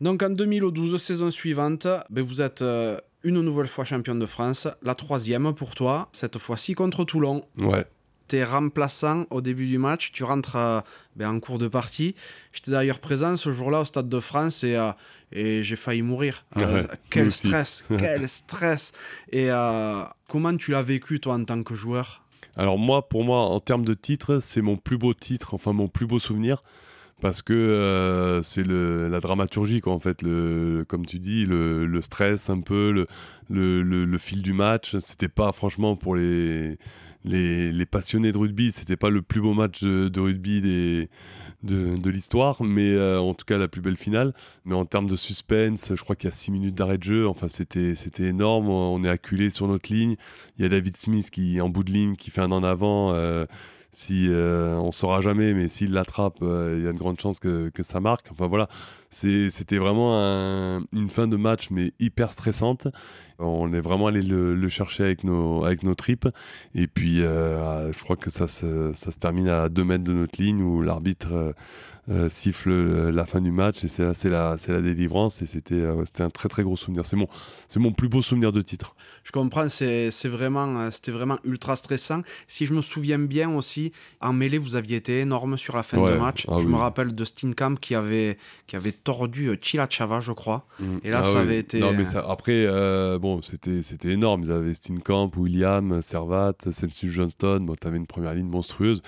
Donc, 0.00 0.22
en 0.22 0.30
2012, 0.30 1.00
saison 1.00 1.30
suivante, 1.30 1.86
ben, 2.10 2.24
vous 2.24 2.40
êtes 2.40 2.62
euh, 2.62 2.98
une 3.22 3.40
nouvelle 3.40 3.66
fois 3.66 3.84
champion 3.84 4.14
de 4.14 4.26
France, 4.26 4.68
la 4.82 4.94
troisième 4.94 5.54
pour 5.54 5.74
toi, 5.74 6.08
cette 6.12 6.38
fois-ci 6.38 6.74
contre 6.74 7.04
Toulon. 7.04 7.44
Ouais 7.58 7.84
tu 8.28 8.36
es 8.36 8.44
remplaçant 8.44 9.26
au 9.30 9.40
début 9.40 9.66
du 9.66 9.78
match, 9.78 10.12
tu 10.12 10.24
rentres 10.24 10.56
euh, 10.56 10.80
ben, 11.16 11.28
en 11.30 11.40
cours 11.40 11.58
de 11.58 11.68
partie. 11.68 12.14
J'étais 12.52 12.70
d'ailleurs 12.70 12.98
présent 12.98 13.36
ce 13.36 13.52
jour-là 13.52 13.80
au 13.80 13.84
Stade 13.84 14.08
de 14.08 14.20
France 14.20 14.64
et, 14.64 14.76
euh, 14.76 14.92
et 15.32 15.62
j'ai 15.62 15.76
failli 15.76 16.02
mourir. 16.02 16.44
Euh, 16.58 16.84
quel 17.10 17.30
stress, 17.30 17.84
quel 17.98 18.28
stress. 18.28 18.92
Et 19.32 19.48
comment 20.28 20.56
tu 20.56 20.70
l'as 20.70 20.82
vécu 20.82 21.20
toi 21.20 21.34
en 21.34 21.44
tant 21.44 21.62
que 21.62 21.74
joueur? 21.74 22.22
Alors 22.56 22.78
moi, 22.78 23.08
pour 23.08 23.24
moi, 23.24 23.40
en 23.40 23.60
termes 23.60 23.84
de 23.84 23.94
titre, 23.94 24.38
c'est 24.38 24.62
mon 24.62 24.76
plus 24.76 24.96
beau 24.96 25.12
titre, 25.12 25.54
enfin 25.54 25.72
mon 25.72 25.88
plus 25.88 26.06
beau 26.06 26.18
souvenir 26.18 26.62
parce 27.20 27.42
que 27.42 28.40
c'est 28.42 28.66
la 28.66 29.20
dramaturgie, 29.20 29.80
quoi, 29.80 29.94
en 29.94 29.98
fait. 29.98 30.20
Le, 30.20 30.84
comme 30.86 31.06
tu 31.06 31.18
dis, 31.18 31.46
le, 31.46 31.86
le 31.86 32.02
stress 32.02 32.50
un 32.50 32.60
peu, 32.60 32.90
le, 32.90 33.06
le, 33.48 34.04
le 34.04 34.18
fil 34.18 34.42
du 34.42 34.52
match. 34.52 34.96
C'était 34.98 35.28
pas, 35.28 35.52
franchement, 35.52 35.96
pour 35.96 36.16
les, 36.16 36.76
les, 37.24 37.86
passionnés 37.86 38.32
de 38.32 38.38
rugby, 38.38 38.72
c'était 38.72 38.96
pas 38.96 39.10
le 39.10 39.22
plus 39.22 39.40
beau 39.40 39.54
match 39.54 39.82
de, 39.82 40.20
rugby 40.20 40.60
de 41.62 42.10
l'histoire, 42.10 42.62
mais 42.62 42.90
euh, 42.92 43.20
en 43.20 43.34
tout 43.34 43.44
cas 43.44 43.58
la 43.58 43.68
plus 43.68 43.80
belle 43.80 43.96
finale. 43.96 44.34
Mais 44.64 44.74
en 44.74 44.84
termes 44.84 45.08
de 45.08 45.16
suspense, 45.16 45.92
je 45.94 46.02
crois 46.02 46.16
qu'il 46.16 46.28
y 46.28 46.32
a 46.32 46.36
6 46.36 46.50
minutes 46.50 46.74
d'arrêt 46.74 46.98
de 46.98 47.04
jeu. 47.04 47.28
Enfin, 47.28 47.48
c'était 47.48 47.94
énorme. 48.18 48.68
On 48.68 49.02
est 49.04 49.08
acculé 49.08 49.50
sur 49.50 49.68
notre 49.68 49.92
ligne. 49.92 50.16
Il 50.58 50.62
y 50.62 50.66
a 50.66 50.68
David 50.68 50.96
Smith 50.96 51.30
qui, 51.30 51.60
en 51.60 51.68
bout 51.68 51.84
de 51.84 51.92
ligne, 51.92 52.16
qui 52.16 52.30
fait 52.30 52.42
un 52.42 52.52
en 52.52 52.62
avant. 52.64 53.12
Euh, 53.12 53.46
si 53.94 54.26
euh, 54.28 54.76
on 54.76 54.90
saura 54.90 55.20
jamais, 55.20 55.54
mais 55.54 55.68
s'il 55.68 55.92
l'attrape, 55.92 56.38
euh, 56.42 56.74
il 56.76 56.84
y 56.84 56.88
a 56.88 56.90
une 56.90 56.98
grande 56.98 57.20
chance 57.20 57.38
que, 57.38 57.68
que 57.68 57.84
ça 57.84 58.00
marque. 58.00 58.26
Enfin 58.32 58.48
voilà, 58.48 58.68
c'était 59.10 59.78
vraiment 59.78 60.14
une 60.92 61.08
fin 61.08 61.28
de 61.28 61.36
match, 61.36 61.68
mais 61.70 61.92
hyper 62.00 62.32
stressante. 62.32 62.88
On 63.38 63.72
est 63.72 63.80
vraiment 63.80 64.08
allé 64.08 64.22
le, 64.22 64.68
chercher 64.68 65.04
avec 65.04 65.22
nos, 65.22 65.64
avec 65.64 65.84
nos 65.84 65.94
tripes. 65.94 66.28
Et 66.74 66.88
puis, 66.88 67.22
euh, 67.22 67.92
je 67.92 67.98
crois 68.02 68.16
que 68.16 68.30
ça 68.30 68.48
se, 68.48 68.92
ça 68.94 69.12
se 69.12 69.18
termine 69.18 69.48
à 69.48 69.68
2 69.68 69.84
mètres 69.84 70.04
de 70.04 70.12
notre 70.12 70.42
ligne 70.42 70.62
où 70.62 70.82
l'arbitre 70.82 71.54
euh, 72.10 72.28
siffle 72.28 72.70
euh, 72.70 73.10
la 73.10 73.24
fin 73.24 73.40
du 73.40 73.50
match 73.50 73.82
et 73.82 73.88
c'est 73.88 74.04
la, 74.04 74.12
la, 74.24 74.56
la 74.68 74.80
délivrance 74.82 75.40
et 75.40 75.46
c'était 75.46 75.74
euh, 75.74 76.04
c'était 76.04 76.22
un 76.22 76.28
très 76.28 76.50
très 76.50 76.62
gros 76.62 76.76
souvenir. 76.76 77.06
C'est 77.06 77.16
mon, 77.16 77.28
mon 77.76 77.92
plus 77.92 78.10
beau 78.10 78.20
souvenir 78.20 78.52
de 78.52 78.60
titre. 78.60 78.94
Je 79.22 79.32
comprends, 79.32 79.70
c'est 79.70 80.10
vraiment, 80.24 80.90
c'était 80.90 81.12
vraiment 81.12 81.38
ultra 81.44 81.76
stressant. 81.76 82.20
Si 82.46 82.66
je 82.66 82.74
me 82.74 82.82
souviens 82.82 83.18
bien 83.18 83.50
aussi, 83.56 83.92
en 84.20 84.34
mêlée, 84.34 84.58
vous 84.58 84.76
aviez 84.76 84.98
été 84.98 85.20
énorme 85.20 85.56
sur 85.56 85.76
la 85.76 85.82
fin 85.82 85.96
de 85.96 86.18
match. 86.18 86.44
Ah 86.48 86.58
je 86.60 86.68
me 86.68 86.76
rappelle 86.76 87.14
de 87.14 87.24
Steenkamp 87.24 87.76
qui 87.76 87.94
avait, 87.94 88.36
qui 88.66 88.76
avait 88.76 88.92
tordu 88.92 89.50
Chilachava, 89.62 90.20
je 90.20 90.32
crois. 90.32 90.66
Mm. 90.80 90.96
Et 91.04 91.10
là, 91.10 91.22
ah 91.22 91.24
ça 91.24 91.40
avait 91.40 91.58
été. 91.58 91.80
Non, 91.80 91.92
mais 91.94 92.04
après, 92.16 92.66
bon, 93.18 93.40
c'était 93.40 94.10
énorme. 94.10 94.42
Ils 94.44 94.52
avaient 94.52 94.74
Steenkamp, 94.74 95.30
William, 95.36 96.02
Servat, 96.02 96.56
Sensu 96.70 97.10
Johnston. 97.10 97.60
Bon, 97.62 97.74
tu 97.80 97.86
avais 97.86 97.96
une 97.96 98.06
première 98.06 98.34
ligne 98.34 98.48
monstrueuse. 98.48 99.02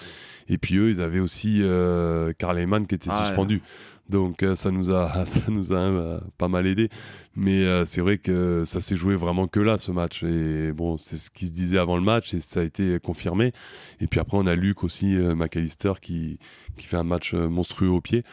Et 0.49 0.59
puis 0.59 0.77
eux, 0.77 0.91
ils 0.91 1.01
avaient 1.01 1.21
aussi 1.21 1.61
euh, 1.63 2.33
Karl 2.39 2.59
Heyman 2.59 2.87
qui 2.87 2.95
était 2.95 3.11
ah 3.11 3.27
suspendu. 3.27 3.63
Donc 4.09 4.43
euh, 4.43 4.55
ça 4.55 4.71
nous 4.71 4.91
a, 4.91 5.25
ça 5.27 5.41
nous 5.49 5.73
a 5.73 5.77
euh, 5.77 6.21
pas 6.39 6.49
mal 6.49 6.67
aidé. 6.67 6.89
Mais 7.35 7.65
euh, 7.65 7.85
c'est 7.85 8.01
vrai 8.01 8.19
que 8.19 8.65
ça 8.65 8.81
s'est 8.81 8.97
joué 8.97 9.15
vraiment 9.15 9.47
que 9.47 9.61
là, 9.61 9.79
ce 9.79 9.91
match. 9.91 10.23
Et 10.23 10.73
bon, 10.73 10.97
c'est 10.97 11.17
ce 11.17 11.31
qui 11.31 11.47
se 11.47 11.53
disait 11.53 11.79
avant 11.79 11.97
le 11.97 12.03
match 12.03 12.35
et 12.35 12.41
ça 12.41 12.61
a 12.61 12.63
été 12.63 12.99
confirmé. 13.01 13.53
Et 14.01 14.07
puis 14.07 14.21
après, 14.21 14.37
on 14.37 14.47
a 14.47 14.55
Luc 14.55 14.85
aussi, 14.85 15.17
McAllister, 15.17 15.95
qui, 16.01 16.39
qui 16.77 16.87
fait 16.87 16.97
un 16.97 17.05
match 17.05 17.35
monstrueux 17.35 17.89
au 17.89 18.01
pied. 18.01 18.25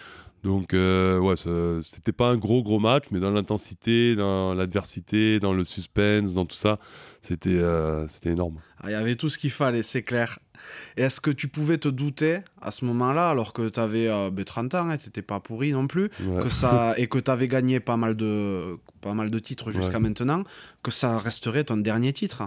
Donc, 0.43 0.73
ouais, 0.73 1.35
c'était 1.81 2.11
pas 2.11 2.29
un 2.29 2.35
gros, 2.35 2.63
gros 2.63 2.79
match, 2.79 3.05
mais 3.11 3.21
dans 3.21 3.31
l'intensité, 3.31 4.15
dans 4.15 4.53
l'adversité, 4.53 5.39
dans 5.39 5.53
le 5.53 5.63
suspense, 5.63 6.33
dans 6.33 6.45
tout 6.45 6.57
ça, 6.57 6.79
c'était 7.21 7.61
c'était 8.09 8.31
énorme. 8.31 8.59
Ah, 8.79 8.89
il 8.89 8.91
y 8.91 8.95
avait 8.95 9.15
tout 9.15 9.29
ce 9.29 9.37
qu'il 9.37 9.51
fallait, 9.51 9.83
c'est 9.83 10.03
clair. 10.03 10.39
Est-ce 10.97 11.21
que 11.21 11.31
tu 11.31 11.47
pouvais 11.47 11.77
te 11.77 11.87
douter 11.87 12.39
à 12.61 12.71
ce 12.71 12.85
moment-là, 12.85 13.29
alors 13.29 13.53
que 13.53 13.69
tu 13.69 13.79
avais 13.79 14.09
30 14.45 14.75
ans, 14.75 14.89
hein, 14.89 14.97
tu 14.97 15.07
n'étais 15.07 15.21
pas 15.21 15.39
pourri 15.39 15.73
non 15.73 15.87
plus, 15.87 16.09
que 16.41 16.49
ça, 16.49 16.93
et 16.97 17.07
que 17.07 17.19
tu 17.19 17.29
avais 17.29 17.47
gagné 17.47 17.79
pas 17.79 17.97
mal 17.97 18.15
de, 18.15 18.77
pas 19.01 19.13
mal 19.13 19.29
de 19.29 19.39
titres 19.39 19.71
jusqu'à 19.71 19.99
maintenant, 19.99 20.43
que 20.81 20.91
ça 20.91 21.17
resterait 21.17 21.65
ton 21.65 21.77
dernier 21.77 22.13
titre? 22.13 22.43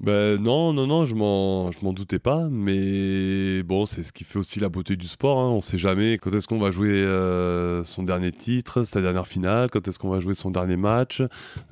Ben, 0.00 0.40
Non, 0.40 0.72
non, 0.72 0.86
non, 0.86 1.04
je 1.04 1.14
m'en, 1.14 1.70
je 1.70 1.78
m'en 1.82 1.92
doutais 1.92 2.18
pas, 2.18 2.48
mais 2.50 3.62
bon, 3.62 3.86
c'est 3.86 4.02
ce 4.02 4.12
qui 4.12 4.24
fait 4.24 4.38
aussi 4.38 4.58
la 4.58 4.68
beauté 4.68 4.96
du 4.96 5.06
sport. 5.06 5.38
Hein. 5.38 5.50
On 5.50 5.56
ne 5.56 5.60
sait 5.60 5.78
jamais 5.78 6.18
quand 6.18 6.32
est-ce 6.34 6.48
qu'on 6.48 6.58
va 6.58 6.70
jouer 6.70 6.90
euh, 6.90 7.84
son 7.84 8.02
dernier 8.02 8.32
titre, 8.32 8.84
sa 8.84 9.00
dernière 9.00 9.26
finale, 9.26 9.70
quand 9.70 9.86
est-ce 9.86 9.98
qu'on 9.98 10.10
va 10.10 10.20
jouer 10.20 10.34
son 10.34 10.50
dernier 10.50 10.76
match. 10.76 11.22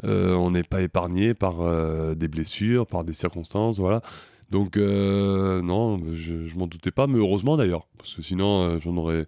Euh, 0.04 0.34
on 0.34 0.50
n'est 0.50 0.62
pas 0.62 0.82
épargné 0.82 1.34
par 1.34 1.60
euh, 1.60 2.14
des 2.14 2.28
blessures, 2.28 2.86
par 2.86 3.04
des 3.04 3.14
circonstances, 3.14 3.78
voilà. 3.78 4.02
Donc, 4.50 4.76
euh, 4.76 5.60
non, 5.60 6.00
je, 6.12 6.46
je 6.46 6.56
m'en 6.56 6.66
doutais 6.66 6.92
pas, 6.92 7.06
mais 7.06 7.18
heureusement 7.18 7.56
d'ailleurs, 7.56 7.88
parce 7.98 8.14
que 8.14 8.22
sinon, 8.22 8.62
euh, 8.62 8.78
j'en 8.78 8.96
aurais 8.96 9.24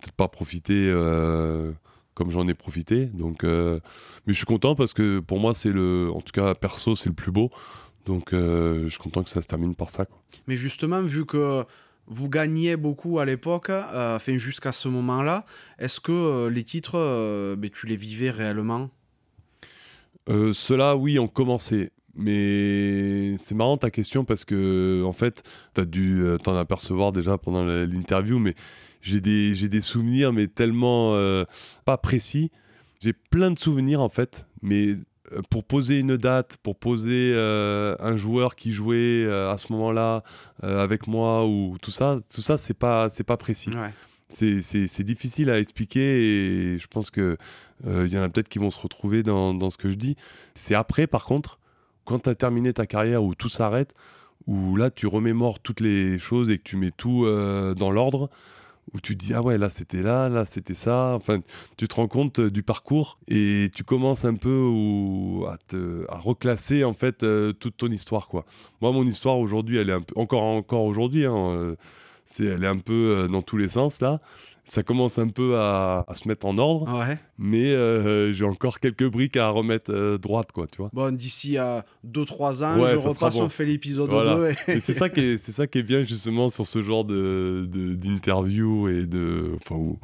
peut-être 0.00 0.12
pas 0.12 0.28
profité 0.28 0.86
euh, 0.88 1.72
comme 2.14 2.30
j'en 2.30 2.46
ai 2.46 2.54
profité. 2.54 3.06
Donc, 3.06 3.42
mais 3.42 3.80
je 4.28 4.32
suis 4.32 4.46
content 4.46 4.74
parce 4.74 4.92
que 4.92 5.18
pour 5.20 5.40
moi, 5.40 5.54
c'est 5.54 5.72
le, 5.72 6.10
en 6.14 6.20
tout 6.20 6.32
cas, 6.32 6.54
perso, 6.54 6.94
c'est 6.94 7.08
le 7.08 7.14
plus 7.14 7.32
beau. 7.32 7.50
Donc, 8.06 8.30
je 8.32 8.88
suis 8.88 8.98
content 8.98 9.22
que 9.22 9.30
ça 9.30 9.42
se 9.42 9.48
termine 9.48 9.74
par 9.74 9.90
ça. 9.90 10.06
Mais 10.46 10.56
justement, 10.56 11.02
vu 11.02 11.26
que 11.26 11.64
vous 12.06 12.28
gagniez 12.28 12.76
beaucoup 12.76 13.18
à 13.20 13.24
l'époque, 13.24 13.70
enfin 13.70 14.36
jusqu'à 14.36 14.72
ce 14.72 14.88
moment-là, 14.88 15.44
est-ce 15.78 16.00
que 16.00 16.48
les 16.48 16.64
titres, 16.64 17.54
ben, 17.56 17.70
tu 17.70 17.86
les 17.86 17.96
vivais 17.96 18.30
réellement? 18.30 18.90
Cela, 20.28 20.96
oui, 20.96 21.18
ont 21.18 21.28
commencé. 21.28 21.90
Mais 22.20 23.34
c'est 23.38 23.54
marrant 23.54 23.78
ta 23.78 23.90
question 23.90 24.24
parce 24.26 24.44
que, 24.44 25.02
en 25.04 25.12
fait, 25.12 25.42
tu 25.74 25.80
as 25.80 25.84
dû 25.86 26.22
euh, 26.22 26.36
t'en 26.36 26.54
apercevoir 26.54 27.12
déjà 27.12 27.38
pendant 27.38 27.64
l'interview, 27.64 28.38
mais 28.38 28.54
j'ai 29.00 29.20
des, 29.20 29.54
des, 29.54 29.80
souvenirs, 29.80 30.30
mais 30.32 30.46
tellement 30.46 31.14
euh, 31.14 31.44
pas 31.86 31.96
précis. 31.96 32.50
J'ai 33.02 33.14
plein 33.14 33.50
de 33.50 33.58
souvenirs, 33.58 34.02
en 34.02 34.10
fait, 34.10 34.46
mais 34.60 34.96
euh, 35.32 35.40
pour 35.48 35.64
poser 35.64 35.98
une 35.98 36.18
date, 36.18 36.58
pour 36.62 36.76
poser 36.76 37.34
un 37.34 38.16
joueur 38.16 38.54
qui 38.54 38.72
jouait 38.72 39.26
à 39.26 39.56
ce 39.56 39.72
moment-là 39.72 40.22
avec 40.62 41.06
moi 41.06 41.46
ou 41.46 41.78
tout 41.80 41.90
ça, 41.90 42.18
tout 42.32 42.42
ça, 42.42 42.58
c'est 42.58 42.74
pas, 42.74 43.08
c'est 43.08 43.24
pas 43.24 43.38
précis. 43.38 43.70
C'est 44.28 45.04
difficile 45.04 45.48
à 45.48 45.58
expliquer 45.58 46.74
et 46.74 46.78
je 46.78 46.86
pense 46.86 47.10
que 47.10 47.38
il 47.86 48.08
y 48.08 48.18
en 48.18 48.22
a 48.22 48.28
peut-être 48.28 48.50
qui 48.50 48.58
vont 48.58 48.70
se 48.70 48.78
retrouver 48.78 49.22
dans, 49.22 49.54
dans 49.54 49.70
ce 49.70 49.78
que 49.78 49.90
je 49.90 49.96
dis. 49.96 50.16
C'est 50.52 50.74
après, 50.74 51.06
par 51.06 51.24
contre, 51.24 51.59
quand 52.04 52.20
tu 52.20 52.30
as 52.30 52.34
terminé 52.34 52.72
ta 52.72 52.86
carrière 52.86 53.22
où 53.22 53.34
tout 53.34 53.48
s'arrête, 53.48 53.94
où 54.46 54.76
là 54.76 54.90
tu 54.90 55.06
remémores 55.06 55.60
toutes 55.60 55.80
les 55.80 56.18
choses 56.18 56.50
et 56.50 56.58
que 56.58 56.62
tu 56.62 56.76
mets 56.76 56.90
tout 56.90 57.24
euh, 57.24 57.74
dans 57.74 57.90
l'ordre, 57.90 58.30
où 58.92 59.00
tu 59.00 59.14
dis 59.14 59.34
ah 59.34 59.42
ouais 59.42 59.58
là 59.58 59.70
c'était 59.70 60.02
là, 60.02 60.28
là 60.28 60.46
c'était 60.46 60.74
ça, 60.74 61.12
enfin 61.14 61.40
tu 61.76 61.86
te 61.86 61.94
rends 61.94 62.08
compte 62.08 62.40
euh, 62.40 62.50
du 62.50 62.62
parcours 62.62 63.18
et 63.28 63.70
tu 63.74 63.84
commences 63.84 64.24
un 64.24 64.34
peu 64.34 64.70
à, 65.48 65.56
te, 65.68 66.04
à 66.08 66.18
reclasser 66.18 66.84
en 66.84 66.94
fait 66.94 67.22
euh, 67.22 67.52
toute 67.52 67.76
ton 67.76 67.88
histoire 67.88 68.28
quoi. 68.28 68.44
Moi 68.80 68.92
mon 68.92 69.06
histoire 69.06 69.38
aujourd'hui 69.38 69.76
elle 69.76 69.90
est 69.90 69.94
un 69.94 70.00
peu 70.00 70.14
encore 70.18 70.42
encore 70.42 70.84
aujourd'hui, 70.84 71.26
hein, 71.26 71.76
c'est 72.24 72.46
elle 72.46 72.64
est 72.64 72.68
un 72.68 72.78
peu 72.78 73.28
dans 73.30 73.42
tous 73.42 73.56
les 73.56 73.68
sens 73.68 74.00
là 74.00 74.20
ça 74.70 74.84
commence 74.84 75.18
un 75.18 75.28
peu 75.28 75.58
à, 75.58 76.06
se 76.14 76.28
mettre 76.28 76.46
en 76.46 76.56
ordre. 76.58 76.88
Mais 77.38 77.72
euh, 77.72 78.32
j'ai 78.32 78.44
encore 78.44 78.78
quelques 78.78 79.08
briques 79.08 79.36
à 79.36 79.48
remettre 79.48 79.92
euh, 79.92 80.16
droite, 80.16 80.52
quoi, 80.52 80.68
tu 80.68 80.78
vois. 80.78 80.90
Bon, 80.92 81.12
d'ici 81.14 81.58
à 81.58 81.84
2-3 82.06 82.64
ans, 82.64 82.76
je 82.76 83.08
repasse, 83.08 83.36
on 83.36 83.48
fait 83.48 83.64
l'épisode 83.64 84.10
2. 84.10 84.50
Et... 84.68 84.80
c'est 84.80 84.92
ça, 84.92 85.08
qui 85.08 85.20
est, 85.20 85.50
ça 85.50 85.66
qui 85.66 85.78
est 85.78 85.82
bien, 85.82 86.02
justement, 86.02 86.48
sur 86.50 86.66
ce 86.66 86.82
genre 86.82 87.04
d'interview 87.04 88.88
de, 88.88 88.92
et 88.92 89.06
de... 89.06 89.56
Enfin, 89.56 89.96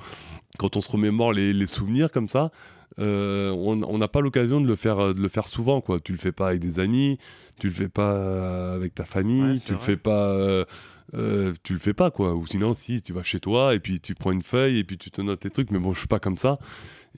quand 0.59 0.77
on 0.77 0.81
se 0.81 0.91
remémore 0.91 1.33
les, 1.33 1.53
les 1.53 1.67
souvenirs 1.67 2.11
comme 2.11 2.29
ça, 2.29 2.51
euh, 2.99 3.51
on 3.53 3.99
n'a 3.99 4.09
pas 4.09 4.21
l'occasion 4.21 4.61
de 4.61 4.67
le 4.67 4.75
faire 4.75 5.15
de 5.15 5.21
le 5.21 5.29
faire 5.29 5.47
souvent 5.47 5.83
quoi 5.83 6.01
tu 6.01 6.13
le 6.13 6.19
fais 6.19 6.33
pas 6.33 6.49
avec 6.49 6.61
des 6.61 6.79
amis 6.81 7.19
tu 7.61 7.67
le 7.67 7.73
fais 7.75 7.89
pas 7.89 8.73
avec 8.73 8.95
ta 8.95 9.05
famille 9.05 9.61
tu 9.61 9.73
le 9.73 9.79
fais 9.79 9.99
pas 9.99 10.29
euh, 10.29 10.65
tu 11.13 11.73
le 11.73 11.79
fais 11.79 11.95
pas 11.95 12.11
quoi. 12.11 12.35
Ou 12.35 12.47
sinon, 12.47 12.75
si 12.75 13.03
tu 13.03 13.13
vas 13.13 13.23
chez 13.23 13.41
toi 13.41 13.75
et 13.75 13.81
puis 13.81 14.01
tu 14.01 14.15
prends 14.15 14.33
une 14.33 14.43
feuille 14.43 14.79
et 14.79 14.85
puis 14.85 14.99
tu 14.99 15.11
te 15.11 15.21
notes 15.21 15.41
tes 15.41 15.51
trucs, 15.51 15.71
mais 15.71 15.79
bon, 15.79 15.93
je 15.93 15.99
suis 15.99 16.09
pas 16.09 16.21
comme 16.21 16.39
ça. 16.39 16.59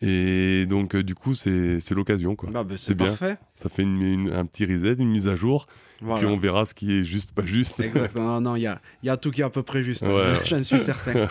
Et 0.00 0.66
donc, 0.66 0.94
euh, 0.94 1.02
du 1.02 1.14
coup, 1.14 1.34
c'est 1.34 1.90
l'occasion 1.90 2.36
quoi. 2.36 2.50
Bah, 2.50 2.62
bah, 2.62 2.74
c'est 2.76 2.94
bien. 2.94 3.16
Ça 3.54 3.68
fait 3.68 3.82
un 3.82 4.46
petit 4.46 4.64
reset, 4.64 4.94
une 4.94 5.10
mise 5.10 5.26
à 5.26 5.34
jour. 5.34 5.66
Puis 5.98 6.26
on 6.26 6.36
verra 6.36 6.64
ce 6.64 6.74
qui 6.74 6.96
est 6.96 7.04
juste, 7.04 7.32
pas 7.32 7.44
juste. 7.44 7.80
Exactement. 7.80 8.40
Non, 8.48 8.54
il 8.54 8.62
y 8.62 8.66
a, 8.66 8.80
y 9.02 9.08
a, 9.08 9.16
tout 9.16 9.32
qui 9.32 9.40
est 9.40 9.44
à 9.44 9.50
peu 9.50 9.62
près 9.62 9.82
juste. 9.82 10.04
Hein. 10.04 10.38
J'en 10.44 10.62
suis 10.62 10.78
certain. 10.78 11.26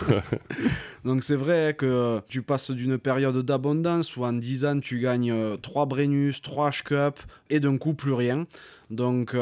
donc 1.04 1.22
c'est 1.22 1.36
vrai 1.36 1.74
que 1.78 2.20
tu 2.28 2.42
passes 2.42 2.70
d'une 2.70 2.98
période 2.98 3.38
d'abondance 3.38 4.16
où 4.16 4.24
en 4.24 4.32
10 4.34 4.64
ans 4.66 4.80
tu 4.80 4.98
gagnes 4.98 5.56
3 5.62 5.82
euh, 5.82 5.86
Brennus, 5.86 6.42
3 6.42 6.70
H-Cup 6.70 7.18
et 7.48 7.60
d'un 7.60 7.78
coup 7.78 7.94
plus 7.94 8.12
rien. 8.12 8.46
Donc 8.90 9.34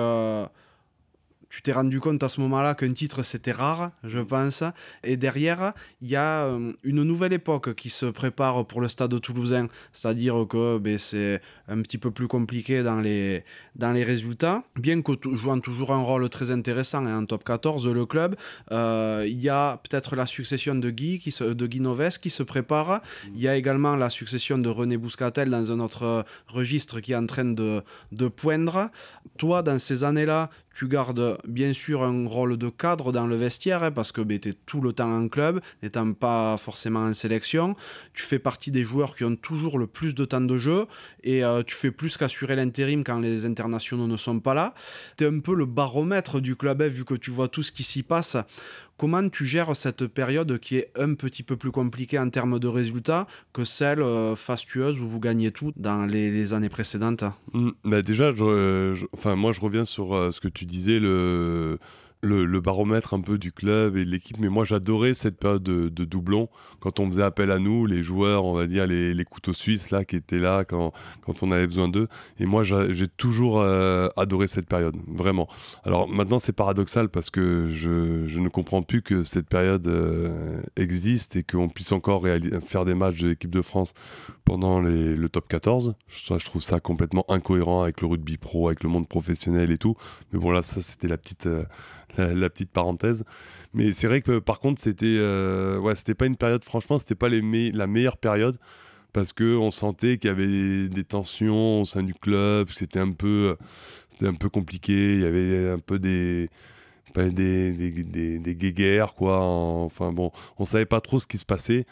tu 1.49 1.63
t'es 1.63 1.73
rendu 1.73 2.01
compte 2.01 2.23
à 2.23 2.29
ce 2.29 2.41
moment-là 2.41 2.75
qu'un 2.75 2.93
titre 2.93 3.23
c'était 3.23 3.53
rare, 3.53 3.93
je 4.05 4.19
pense. 4.19 4.63
Et 5.05 5.17
derrière, 5.17 5.73
il 6.03 6.09
y 6.09 6.17
a 6.17 6.45
euh, 6.45 6.73
une 6.83 7.03
nouvelle 7.03 7.33
époque 7.33 7.75
qui 7.75 7.91
se 7.91 8.07
prépare 8.07 8.67
pour 8.67 8.81
le 8.81 8.89
stade 8.89 9.21
toulousain, 9.21 9.69
c'est-à-dire 9.93 10.47
que 10.49 10.79
ben, 10.79 10.99
c'est 10.99 11.41
un 11.69 11.81
petit 11.83 11.99
peu 11.99 12.11
plus 12.11 12.29
compliqué 12.29 12.83
dans 12.83 13.01
les, 13.01 13.45
dans 13.75 13.93
les 13.93 14.05
résultats. 14.05 14.65
Bien 14.77 15.03
que 15.03 15.13
jouant 15.33 15.61
toujours 15.61 15.93
un 15.93 16.03
rôle 16.03 16.29
très 16.29 16.51
intéressant 16.51 17.07
hein, 17.07 17.23
en 17.23 17.27
top 17.27 17.45
14, 17.45 17.87
le 17.87 18.07
club, 18.07 18.37
euh, 18.73 19.25
il 19.27 19.41
y 19.41 19.49
a 19.49 19.79
peut-être 19.79 20.17
la 20.17 20.27
succession 20.27 20.75
de 20.75 20.91
Guy, 20.91 21.19
qui 21.19 21.35
de 21.41 21.67
Guy 21.67 21.81
Noves 21.81 22.19
qui 22.21 22.31
se 22.31 22.43
prépare. 22.43 23.01
Il 23.35 23.41
y 23.41 23.49
a 23.49 23.57
également 23.57 23.97
la 23.97 24.11
succession 24.11 24.59
de 24.59 24.69
René 24.69 24.97
Bouscatel 24.97 25.51
dans 25.51 25.73
un 25.73 25.81
autre 25.81 26.25
registre 26.47 27.01
qui 27.01 27.13
est 27.13 27.17
en 27.17 27.27
train 27.27 27.45
de, 27.45 27.83
de 28.13 28.29
poindre. 28.29 28.91
Toi, 29.39 29.63
dans 29.63 29.79
ces 29.79 30.05
années-là, 30.05 30.51
tu 30.77 30.89
gardes 30.89 31.39
bien 31.49 31.73
sûr 31.73 32.03
un 32.03 32.29
rôle 32.29 32.59
de 32.59 32.69
cadre 32.69 33.11
dans 33.11 33.27
le 33.27 33.35
vestiaire, 33.35 33.83
hein, 33.83 33.91
parce 33.91 34.13
que 34.13 34.21
ben, 34.21 34.39
tu 34.39 34.51
es 34.51 34.53
tout 34.67 34.83
le 34.83 34.93
temps 34.93 35.11
en 35.11 35.27
club, 35.29 35.63
n'étant 35.83 36.13
pas 36.13 36.59
forcément 36.59 37.05
en 37.05 37.15
sélection. 37.15 37.75
Tu 38.13 38.23
fais 38.23 38.39
partie 38.39 38.71
des 38.71 38.83
joueurs 38.83 39.17
qui 39.17 39.25
ont 39.25 39.37
toujours 39.37 39.79
le 39.79 39.87
plus 39.87 40.15
de 40.15 40.27
temps 40.27 40.43
de 40.43 40.59
jeu, 40.59 40.87
et 41.25 41.43
euh, 41.43 41.63
tu 41.63 41.75
fais 41.75 41.91
plus 41.91 42.19
qu'assurer 42.19 42.57
l'intérim 42.57 43.05
quand 43.05 43.21
les 43.21 43.47
internationaux 43.47 44.07
ne 44.07 44.19
sont 44.19 44.39
pas 44.39 44.53
là. 44.53 44.75
Tu 45.17 45.25
es 45.25 45.27
un 45.27 45.41
peu 45.41 45.55
le 45.55 45.65
baromètre 45.65 46.41
du 46.41 46.57
club, 46.57 46.83
hein, 46.83 46.89
vu 46.89 47.07
que 47.07 47.15
tu 47.15 47.31
vois 47.31 47.49
tout 47.49 47.63
ce 47.63 47.73
qui 47.73 47.83
s'y 47.83 48.03
passe. 48.03 48.37
Comment 48.97 49.29
tu 49.29 49.45
gères 49.45 49.77
cette 49.77 50.07
période 50.07 50.59
qui 50.59 50.77
est 50.77 50.91
un 50.99 51.15
petit 51.15 51.43
peu 51.43 51.57
plus 51.57 51.71
compliquée 51.71 52.19
en 52.19 52.31
termes 52.31 52.59
de 52.59 52.67
résultats 52.67 53.27
que 53.53 53.65
celle 53.65 54.01
euh, 54.01 54.35
fastueuse 54.35 54.99
où 54.99 55.07
vous 55.07 55.21
gagnez 55.21 55.51
tout 55.51 55.73
dans 55.77 56.07
les, 56.07 56.55
années 56.55 56.71
précédentes? 56.71 57.25
Mmh, 57.53 57.71
bah 57.85 58.01
Déjà, 58.01 58.33
enfin, 59.13 59.37
moi 59.37 59.53
je 59.53 59.61
reviens 59.61 59.85
sur 59.85 60.15
euh, 60.15 60.31
ce 60.31 60.41
que 60.41 60.49
tu 60.49 60.65
disais, 60.65 60.99
le, 60.99 61.79
le, 62.27 62.61
baromètre 62.61 63.15
un 63.15 63.21
peu 63.21 63.39
du 63.39 63.53
club 63.53 63.97
et 63.97 64.05
de 64.05 64.11
l'équipe. 64.11 64.39
Mais 64.39 64.49
moi, 64.49 64.65
j'adorais 64.65 65.15
cette 65.15 65.39
période 65.39 65.63
de, 65.63 66.05
doublon 66.05 66.49
quand 66.81 67.01
on 67.01 67.07
faisait 67.07 67.23
appel 67.23 67.51
à 67.51 67.59
nous, 67.59 67.87
les 67.87 68.03
joueurs, 68.03 68.45
on 68.45 68.53
va 68.53 68.67
dire 68.67 68.87
les, 68.87 69.25
couteaux 69.25 69.53
suisses 69.53 69.91
là 69.91 70.05
qui 70.05 70.17
étaient 70.17 70.39
là 70.39 70.65
quand, 70.65 70.93
quand 71.25 71.43
on 71.43 71.51
avait 71.51 71.67
besoin 71.67 71.89
d'eux. 71.89 72.09
Et 72.39 72.47
moi, 72.47 72.63
j'ai 72.65 73.09
toujours 73.09 73.61
euh, 73.61 74.09
adoré 74.17 74.47
cette 74.47 74.69
période, 74.69 74.97
vraiment. 75.09 75.49
Alors 75.85 76.09
maintenant, 76.09 76.39
c'est 76.39 76.53
paradoxal 76.53 77.09
parce 77.09 77.31
que 77.31 77.71
je, 77.73 78.39
ne 78.39 78.49
comprends 78.49 78.83
plus 78.83 79.03
que 79.03 79.25
cette 79.25 79.49
période 79.49 79.87
euh, 79.87 80.61
existe 80.77 81.37
et 81.37 81.43
qu'on 81.43 81.69
puisse 81.69 81.93
encore 81.93 82.25
faire 82.65 82.85
des 82.85 82.95
matchs 82.95 83.21
de 83.21 83.29
l'équipe 83.29 83.51
de 83.51 83.63
France 83.63 83.95
pendant 84.47 84.81
le 84.81 85.29
top 85.29 85.49
14. 85.49 85.95
je 86.09 86.45
trouve 86.45 86.63
ça 86.63 86.81
complètement 86.81 87.27
incohérent 87.29 87.83
avec 87.83 88.01
le 88.01 88.07
rugby 88.07 88.39
pro, 88.39 88.69
avec 88.69 88.83
le 88.83 88.89
monde 88.89 89.09
professionnel 89.09 89.71
et 89.71 89.77
tout. 89.77 89.97
Mais 90.33 90.39
bon, 90.39 90.53
là, 90.53 90.63
ça, 90.63 90.81
c'était 90.81 91.09
la 91.09 91.19
petite. 91.19 91.47
Euh, 91.47 91.65
la, 92.17 92.49
petite 92.49 92.71
parenthèse. 92.71 93.25
Mais 93.75 93.93
c'est 93.93 94.07
vrai 94.07 94.23
que 94.23 94.39
par 94.39 94.59
contre, 94.59 94.81
c'était 94.81 95.19
euh, 95.19 95.79
ouais, 95.79 95.95
c'était 95.97 96.15
pas 96.15 96.25
une 96.25 96.37
période, 96.37 96.65
franchement, 96.65 96.99
c'était 96.99 97.15
pas 97.15 97.29
les 97.29 97.73
la 97.73 97.87
meilleure 97.87 98.17
période 98.17 98.57
parce 99.13 99.35
que 99.35 99.57
on 99.57 99.71
sentait 99.71 100.17
qu'il 100.17 100.29
y 100.29 100.31
avait 100.31 100.89
des 100.89 101.05
tensions 101.05 101.83
au 101.83 101.85
sein 101.85 102.03
du 102.03 102.15
club, 102.15 102.71
c'était 102.71 103.01
un 103.01 103.13
peu 103.13 103.57
un 104.23 104.33
peu 104.33 104.49
compliqué, 104.49 105.15
il 105.15 105.21
y 105.21 105.25
avait 105.27 105.69
un 105.69 105.79
peu 105.79 105.99
des 105.99 106.49
des, 107.15 107.73
des, 107.73 108.39
des, 108.39 108.55
guéguerres, 108.55 109.15
quoi. 109.15 109.41
Enfin 109.41 110.13
bon, 110.13 110.31
on 110.59 110.65
savait 110.65 110.87
pas 110.87 111.01
trop 111.01 111.19
ce 111.19 111.27
qui 111.27 111.39
se 111.39 111.45
passait. 111.45 111.87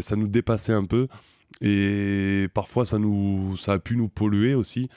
Ça 0.00 0.16
nous 0.16 0.28
dépassait 0.28 0.72
un 0.72 0.84
peu. 0.84 1.08
Et 1.60 2.48
parfois, 2.52 2.84
ça, 2.84 2.98
nous, 2.98 3.56
ça 3.56 3.72
a 3.72 3.78
pu 3.78 3.96
nous 3.96 4.08
polluer 4.08 4.54
aussi 4.54 4.88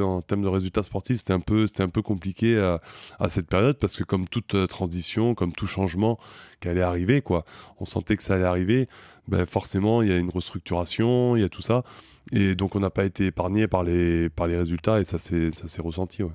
en 0.00 0.22
termes 0.22 0.42
de 0.42 0.48
résultats 0.48 0.82
sportifs, 0.82 1.18
c'était 1.18 1.32
un 1.32 1.40
peu, 1.40 1.66
un 1.78 1.88
peu 1.88 2.02
compliqué 2.02 2.58
à, 3.18 3.28
cette 3.28 3.46
période 3.46 3.78
parce 3.78 3.96
que 3.96 4.04
comme 4.04 4.28
toute 4.28 4.54
euh, 4.54 4.66
transition, 4.66 5.34
comme 5.34 5.52
tout 5.52 5.66
changement 5.66 6.18
qui 6.60 6.68
allait 6.68 6.82
arriver, 6.82 7.20
quoi, 7.20 7.44
on 7.78 7.84
sentait 7.84 8.16
que 8.16 8.22
ça 8.22 8.34
allait 8.34 8.44
arriver. 8.44 8.88
Ben 9.28 9.46
forcément, 9.46 10.02
il 10.02 10.08
y 10.08 10.12
a 10.12 10.16
une 10.16 10.30
restructuration, 10.30 11.36
il 11.36 11.42
y 11.42 11.44
a 11.44 11.48
tout 11.48 11.62
ça. 11.62 11.84
Et 12.30 12.54
donc, 12.54 12.76
on 12.76 12.80
n'a 12.80 12.90
pas 12.90 13.04
été 13.04 13.26
épargné 13.26 13.66
par 13.66 13.82
les, 13.82 14.28
par 14.28 14.46
les 14.46 14.56
résultats 14.56 15.00
et 15.00 15.04
ça 15.04 15.18
s'est 15.18 15.82
ressenti. 15.82 16.22
Ouais. 16.22 16.32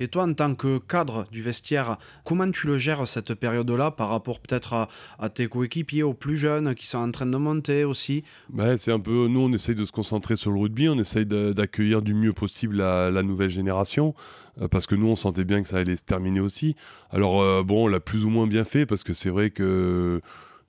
Et 0.00 0.08
toi, 0.08 0.24
en 0.24 0.34
tant 0.34 0.54
que 0.54 0.78
cadre 0.78 1.26
du 1.30 1.40
vestiaire, 1.40 1.98
comment 2.24 2.50
tu 2.50 2.66
le 2.66 2.78
gères 2.78 3.06
cette 3.06 3.34
période-là 3.34 3.92
par 3.92 4.08
rapport 4.08 4.40
peut-être 4.40 4.88
à, 5.18 5.28
tes 5.28 5.46
coéquipiers, 5.46 6.02
aux 6.02 6.14
plus 6.14 6.36
jeunes 6.36 6.74
qui 6.74 6.86
sont 6.86 6.98
en 6.98 7.10
train 7.10 7.26
de 7.26 7.36
monter 7.36 7.84
aussi? 7.84 8.24
Ben, 8.50 8.76
C'est 8.76 8.92
un 8.92 9.00
peu, 9.00 9.28
nous, 9.28 9.40
on 9.40 9.52
essaye 9.52 9.74
de 9.74 9.84
se 9.84 9.92
concentrer 9.92 10.36
sur 10.36 10.50
le 10.50 10.58
rugby, 10.58 10.88
on 10.88 10.98
essaye 10.98 11.26
d'accueillir 11.26 12.02
du 12.02 12.14
mieux 12.14 12.32
possible 12.32 12.76
la, 12.76 13.10
la 13.10 13.22
nouvelle 13.22 13.50
génération 13.50 14.14
euh, 14.60 14.68
parce 14.68 14.86
que 14.86 14.94
nous 14.94 15.08
on 15.08 15.16
sentait 15.16 15.44
bien 15.44 15.62
que 15.62 15.68
ça 15.68 15.78
allait 15.78 15.96
se 15.96 16.04
terminer 16.04 16.40
aussi. 16.40 16.76
Alors 17.10 17.42
euh, 17.42 17.62
bon, 17.62 17.84
on 17.84 17.88
l'a 17.88 18.00
plus 18.00 18.24
ou 18.24 18.30
moins 18.30 18.46
bien 18.46 18.64
fait 18.64 18.86
parce 18.86 19.04
que 19.04 19.12
c'est 19.12 19.30
vrai 19.30 19.50
que 19.50 20.20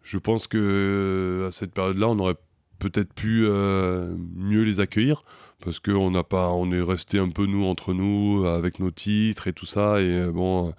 je 0.02 0.18
pense 0.18 0.48
que 0.48 1.46
à 1.48 1.52
cette 1.52 1.72
période-là, 1.72 2.10
on 2.10 2.20
aurait 2.20 2.36
peut-être 2.80 3.14
pu 3.14 3.46
euh, 3.46 4.14
mieux 4.36 4.64
les 4.64 4.80
accueillir 4.80 5.24
parce 5.64 5.80
qu'on 5.80 6.12
n'a 6.12 6.24
pas, 6.24 6.52
on 6.52 6.72
est 6.72 6.82
resté 6.82 7.18
un 7.18 7.30
peu 7.30 7.46
nous 7.46 7.66
entre 7.66 7.94
nous 7.94 8.46
avec 8.46 8.80
nos 8.80 8.92
titres 8.92 9.48
et 9.48 9.54
tout 9.54 9.66
ça 9.66 10.02
et 10.02 10.20
euh, 10.20 10.32
bon, 10.32 10.74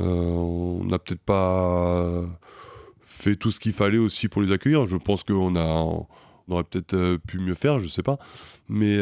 euh, 0.00 0.02
on 0.02 0.84
n'a 0.84 0.98
peut-être 0.98 1.20
pas 1.20 2.24
fait 3.02 3.36
tout 3.36 3.50
ce 3.50 3.60
qu'il 3.60 3.72
fallait 3.72 3.98
aussi 3.98 4.28
pour 4.28 4.42
les 4.42 4.52
accueillir. 4.52 4.86
Je 4.86 4.96
pense 4.96 5.22
qu'on 5.22 5.54
a, 5.56 5.64
on 5.64 6.06
aurait 6.48 6.64
peut-être 6.64 7.16
pu 7.26 7.38
mieux 7.38 7.54
faire, 7.54 7.78
je 7.78 7.86
sais 7.86 8.02
pas, 8.02 8.18
mais 8.68 8.98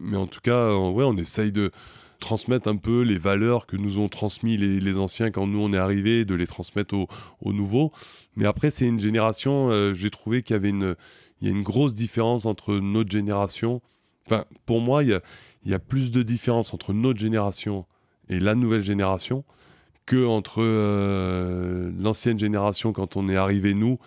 mais 0.00 0.16
en 0.16 0.26
tout 0.26 0.40
cas, 0.40 0.72
ouais, 0.74 1.04
on 1.04 1.16
essaye 1.16 1.52
de 1.52 1.70
transmettre 2.18 2.68
un 2.68 2.76
peu 2.76 3.02
les 3.02 3.18
valeurs 3.18 3.66
que 3.68 3.76
nous 3.76 4.00
ont 4.00 4.08
transmis 4.08 4.56
les, 4.56 4.98
anciens 4.98 5.30
quand 5.30 5.46
nous 5.46 5.60
on 5.60 5.72
est 5.72 5.78
arrivés, 5.78 6.24
de 6.24 6.34
les 6.34 6.48
transmettre 6.48 6.96
aux, 6.96 7.52
nouveaux. 7.52 7.92
Mais 8.34 8.46
après, 8.46 8.70
c'est 8.70 8.86
une 8.86 8.98
génération, 8.98 9.94
j'ai 9.94 10.10
trouvé 10.10 10.42
qu'il 10.42 10.54
y 10.54 10.56
avait 10.56 10.70
une, 10.70 10.96
il 11.40 11.48
y 11.48 11.50
a 11.50 11.54
une 11.54 11.62
grosse 11.62 11.94
différence 11.94 12.46
entre 12.46 12.74
notre 12.74 13.10
génération. 13.10 13.80
Enfin, 14.26 14.44
pour 14.66 14.80
moi, 14.80 15.02
il 15.02 15.10
y 15.10 15.14
a, 15.14 15.20
il 15.64 15.70
y 15.70 15.74
a 15.74 15.78
plus 15.78 16.10
de 16.10 16.22
différence 16.22 16.74
entre 16.74 16.92
notre 16.92 17.18
génération 17.18 17.86
et 18.28 18.40
la 18.40 18.54
nouvelle 18.54 18.82
génération 18.82 19.44
que 20.06 20.26
entre 20.26 20.62
euh, 20.62 21.90
l'ancienne 21.98 22.38
génération 22.38 22.92
quand 22.92 23.16
on 23.16 23.28
est 23.28 23.36
arrivé 23.36 23.74
nous 23.74 23.98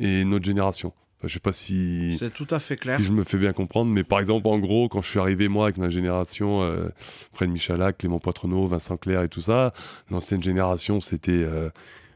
et 0.00 0.24
notre 0.24 0.44
génération. 0.44 0.92
Je 1.26 1.32
sais 1.32 1.40
pas 1.40 1.52
si. 1.52 2.16
C'est 2.18 2.32
tout 2.32 2.46
à 2.50 2.58
fait 2.58 2.76
clair. 2.76 2.98
Si 2.98 3.04
je 3.04 3.12
me 3.12 3.24
fais 3.24 3.38
bien 3.38 3.52
comprendre, 3.52 3.90
mais 3.90 4.04
par 4.04 4.20
exemple, 4.20 4.46
en 4.48 4.58
gros, 4.58 4.88
quand 4.88 5.02
je 5.02 5.08
suis 5.08 5.18
arrivé, 5.18 5.48
moi, 5.48 5.64
avec 5.64 5.78
ma 5.78 5.90
génération, 5.90 6.62
euh, 6.62 6.88
Fred 7.32 7.50
Michalak, 7.50 7.98
Clément 7.98 8.18
Poitrenaud, 8.18 8.66
Vincent 8.66 8.96
Clair 8.96 9.22
et 9.22 9.28
tout 9.28 9.40
ça, 9.40 9.72
l'ancienne 10.10 10.42
génération, 10.42 11.00
c'était, 11.00 11.32
euh, 11.32 11.70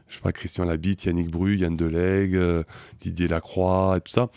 je 0.07 0.15
sais 0.15 0.21
pas, 0.21 0.31
Christian 0.31 0.65
Labitte, 0.65 1.05
Yannick 1.05 1.29
Bru, 1.29 1.55
Yann 1.55 1.75
Delegue, 1.75 2.35
euh, 2.35 2.63
Didier 3.01 3.27
Lacroix 3.27 3.95
et 3.97 4.01
tout 4.01 4.11
ça. 4.11 4.29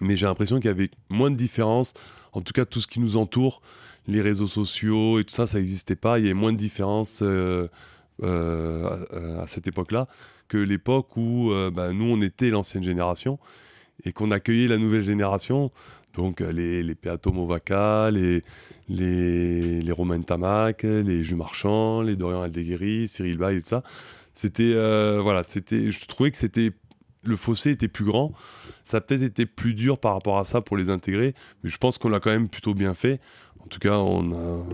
Mais 0.00 0.16
j'ai 0.16 0.26
l'impression 0.26 0.56
qu'il 0.56 0.66
y 0.66 0.68
avait 0.68 0.90
moins 1.08 1.30
de 1.30 1.36
différence. 1.36 1.94
En 2.32 2.40
tout 2.40 2.52
cas, 2.52 2.64
tout 2.64 2.80
ce 2.80 2.86
qui 2.86 3.00
nous 3.00 3.16
entoure, 3.16 3.62
les 4.06 4.20
réseaux 4.20 4.46
sociaux 4.46 5.18
et 5.18 5.24
tout 5.24 5.34
ça, 5.34 5.46
ça 5.46 5.58
n'existait 5.58 5.96
pas. 5.96 6.18
Il 6.18 6.22
y 6.22 6.26
avait 6.26 6.34
moins 6.34 6.52
de 6.52 6.58
différence 6.58 7.22
à, 7.22 7.68
à, 8.22 9.46
cette 9.46 9.66
époque-là 9.66 10.08
que 10.48 10.56
l'époque 10.56 11.16
où 11.16 11.50
bah, 11.72 11.92
nous, 11.92 12.06
on 12.06 12.22
était 12.22 12.50
l'ancienne 12.50 12.82
génération 12.82 13.38
et 14.04 14.12
qu'on 14.12 14.30
accueillait 14.30 14.68
la 14.68 14.78
nouvelle 14.78 15.02
génération. 15.02 15.70
Donc 16.14 16.40
euh, 16.40 16.50
les, 16.50 16.82
les 16.82 16.94
Peato 16.94 17.32
Movaca, 17.32 18.10
les, 18.10 18.42
les, 18.88 19.80
les 19.80 19.92
Romain 19.92 20.20
Tamac, 20.20 20.82
les 20.82 21.22
Jus 21.22 21.36
Marchand, 21.36 22.02
les 22.02 22.16
Dorian 22.16 22.42
Aldeguerri, 22.42 23.08
Cyril 23.08 23.38
Bay 23.38 23.56
et 23.56 23.62
tout 23.62 23.68
ça. 23.68 23.82
C'était, 24.34 24.72
euh, 24.74 25.20
voilà, 25.22 25.44
c'était, 25.44 25.90
je 25.90 26.06
trouvais 26.06 26.30
que 26.30 26.36
c'était, 26.36 26.72
le 27.28 27.36
fossé 27.36 27.70
était 27.70 27.88
plus 27.88 28.04
grand. 28.04 28.32
Ça 28.82 28.98
a 28.98 29.00
peut-être 29.00 29.22
été 29.22 29.46
plus 29.46 29.74
dur 29.74 29.98
par 29.98 30.14
rapport 30.14 30.38
à 30.38 30.44
ça 30.44 30.60
pour 30.60 30.76
les 30.76 30.90
intégrer, 30.90 31.34
mais 31.62 31.70
je 31.70 31.78
pense 31.78 31.98
qu'on 31.98 32.08
l'a 32.08 32.20
quand 32.20 32.30
même 32.30 32.48
plutôt 32.48 32.74
bien 32.74 32.94
fait. 32.94 33.20
En 33.60 33.66
tout 33.66 33.78
cas, 33.80 33.98
on 33.98 34.32
a, 34.32 34.64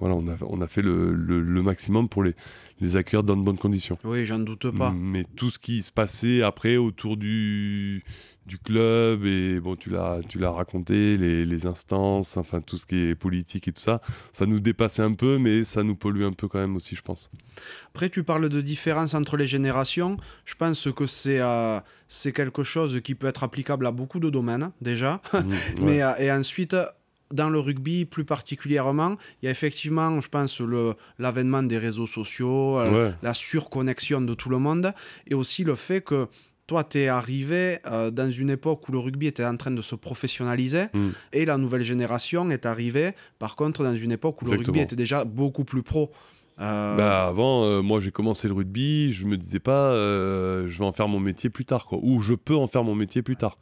voilà, 0.00 0.14
on 0.16 0.26
a, 0.28 0.36
on 0.48 0.60
a 0.60 0.66
fait 0.66 0.82
le, 0.82 1.12
le, 1.14 1.62
maximum 1.62 2.08
pour 2.08 2.24
les, 2.24 2.34
les 2.80 2.96
accueillir 2.96 3.22
dans 3.22 3.36
de 3.36 3.42
bonnes 3.42 3.58
conditions. 3.58 3.96
Oui, 4.02 4.26
j'en 4.26 4.40
doute 4.40 4.70
pas. 4.76 4.90
Mais 4.90 5.24
tout 5.36 5.50
ce 5.50 5.58
qui 5.58 5.82
se 5.82 5.92
passait 5.92 6.42
après 6.42 6.76
autour 6.76 7.16
du, 7.16 8.02
du 8.46 8.58
club 8.58 9.24
et 9.24 9.58
bon 9.60 9.76
tu 9.76 9.90
l'as 9.90 10.20
tu 10.28 10.38
l'as 10.38 10.50
raconté 10.50 11.16
les, 11.16 11.66
instances 11.66 12.36
enfin 12.36 12.60
tout 12.60 12.76
ce 12.76 12.84
qui 12.84 12.96
est 12.96 13.14
politique 13.14 13.68
et 13.68 13.72
tout 13.72 13.80
ça. 13.80 14.00
Ça 14.32 14.46
nous 14.46 14.60
dépassait 14.60 15.02
un 15.02 15.14
peu 15.14 15.38
mais 15.38 15.64
ça 15.64 15.82
nous 15.82 15.94
pollue 15.94 16.24
un 16.24 16.32
peu 16.32 16.48
quand 16.48 16.58
même 16.58 16.76
aussi 16.76 16.94
je 16.94 17.02
pense. 17.02 17.30
Après 17.94 18.10
tu 18.10 18.22
parles 18.22 18.48
de 18.48 18.60
différence 18.60 19.14
entre 19.14 19.36
les 19.36 19.46
générations. 19.46 20.16
Je 20.44 20.54
pense 20.54 20.88
que 20.92 21.06
c'est 21.06 21.40
euh, 21.40 21.80
c'est 22.08 22.32
quelque 22.32 22.62
chose 22.62 23.00
qui 23.02 23.14
peut 23.14 23.26
être 23.26 23.44
applicable 23.44 23.86
à 23.86 23.92
beaucoup 23.92 24.20
de 24.20 24.30
domaines 24.30 24.70
déjà. 24.80 25.22
Mmh, 25.32 25.38
mais 25.82 26.02
euh, 26.02 26.14
et 26.18 26.30
ensuite 26.30 26.76
dans 27.32 27.50
le 27.50 27.58
rugby 27.58 28.04
plus 28.04 28.24
particulièrement, 28.24 29.16
il 29.42 29.46
y 29.46 29.48
a 29.48 29.50
effectivement, 29.50 30.20
je 30.20 30.28
pense, 30.28 30.62
l'avènement 31.18 31.62
des 31.62 31.78
réseaux 31.78 32.06
sociaux, 32.06 32.78
euh, 32.78 33.12
la 33.22 33.34
surconnexion 33.34 34.20
de 34.20 34.34
tout 34.34 34.48
le 34.48 34.58
monde, 34.58 34.92
et 35.26 35.34
aussi 35.34 35.64
le 35.64 35.74
fait 35.74 36.00
que 36.00 36.28
toi, 36.66 36.84
tu 36.84 36.98
es 36.98 37.08
arrivé 37.08 37.78
euh, 37.86 38.10
dans 38.10 38.30
une 38.30 38.50
époque 38.50 38.88
où 38.88 38.92
le 38.92 38.98
rugby 38.98 39.26
était 39.26 39.44
en 39.44 39.56
train 39.56 39.70
de 39.70 39.82
se 39.82 39.94
professionnaliser 39.94 40.86
mm. 40.92 41.10
et 41.32 41.44
la 41.44 41.58
nouvelle 41.58 41.82
génération 41.82 42.50
est 42.50 42.66
arrivée, 42.66 43.12
par 43.38 43.56
contre, 43.56 43.82
dans 43.82 43.94
une 43.94 44.12
époque 44.12 44.40
où 44.42 44.46
le 44.46 44.52
rugby 44.52 44.80
était 44.80 44.96
déjà 44.96 45.24
beaucoup 45.24 45.64
plus 45.64 45.82
pro. 45.82 46.10
Euh, 46.60 46.96
bah 46.96 47.26
avant, 47.26 47.64
euh, 47.64 47.82
moi 47.82 47.98
j'ai 47.98 48.12
commencé 48.12 48.46
le 48.46 48.54
rugby, 48.54 49.12
je 49.12 49.26
me 49.26 49.36
disais 49.36 49.58
pas 49.58 49.92
je 49.96 50.78
vais 50.78 50.84
en 50.84 50.92
faire 50.92 51.08
mon 51.08 51.18
métier 51.18 51.50
plus 51.50 51.64
tard, 51.64 51.84
quoi. 51.84 51.98
ou 52.00 52.20
je 52.20 52.34
peux 52.34 52.54
en 52.54 52.68
faire 52.68 52.84
mon 52.84 52.94
métier 52.94 53.22
plus 53.22 53.36
tard. 53.36 53.58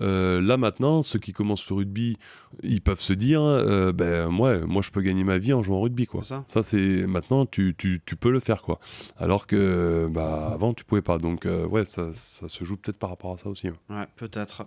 Euh, 0.00 0.40
là 0.40 0.56
maintenant, 0.56 1.02
ceux 1.02 1.18
qui 1.18 1.32
commencent 1.32 1.68
le 1.68 1.76
rugby, 1.76 2.16
ils 2.62 2.80
peuvent 2.80 3.00
se 3.00 3.12
dire, 3.12 3.42
euh, 3.42 3.92
ben 3.92 4.28
moi, 4.28 4.58
moi 4.66 4.82
je 4.82 4.90
peux 4.90 5.00
gagner 5.00 5.24
ma 5.24 5.38
vie 5.38 5.52
en 5.52 5.62
jouant 5.62 5.78
au 5.78 5.82
rugby 5.82 6.06
quoi. 6.06 6.22
Ça, 6.22 6.44
ça 6.46 6.62
c'est 6.62 7.06
maintenant 7.06 7.46
tu, 7.46 7.74
tu, 7.76 8.00
tu, 8.04 8.16
peux 8.16 8.30
le 8.30 8.40
faire 8.40 8.62
quoi. 8.62 8.80
Alors 9.16 9.46
que 9.46 10.08
bah 10.10 10.50
avant 10.52 10.74
tu 10.74 10.84
pouvais 10.84 11.02
pas. 11.02 11.18
Donc 11.18 11.46
euh, 11.46 11.66
ouais, 11.66 11.84
ça, 11.84 12.10
ça, 12.14 12.48
se 12.48 12.64
joue 12.64 12.76
peut-être 12.76 12.98
par 12.98 13.10
rapport 13.10 13.32
à 13.32 13.36
ça 13.36 13.48
aussi. 13.48 13.68
Ouais, 13.68 14.06
peut-être. 14.16 14.66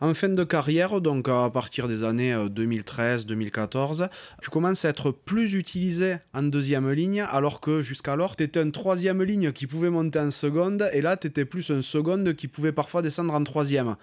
En 0.00 0.14
fin 0.14 0.28
de 0.28 0.42
carrière, 0.42 1.00
donc 1.00 1.28
à 1.28 1.48
partir 1.48 1.86
des 1.86 2.02
années 2.02 2.34
2013-2014, 2.34 4.08
tu 4.42 4.50
commences 4.50 4.84
à 4.84 4.88
être 4.88 5.12
plus 5.12 5.54
utilisé 5.54 6.16
en 6.34 6.42
deuxième 6.42 6.90
ligne, 6.90 7.20
alors 7.30 7.60
que 7.60 7.82
jusqu'alors, 7.82 8.34
tu 8.34 8.42
étais 8.42 8.58
un 8.58 8.70
troisième 8.70 9.22
ligne 9.22 9.52
qui 9.52 9.68
pouvait 9.68 9.90
monter 9.90 10.18
en 10.18 10.32
seconde, 10.32 10.90
et 10.92 11.02
là, 11.02 11.16
tu 11.16 11.28
étais 11.28 11.44
plus 11.44 11.70
un 11.70 11.82
seconde 11.82 12.34
qui 12.34 12.48
pouvait 12.48 12.72
parfois 12.72 13.00
descendre 13.00 13.32
en 13.32 13.44
troisième. 13.44 13.94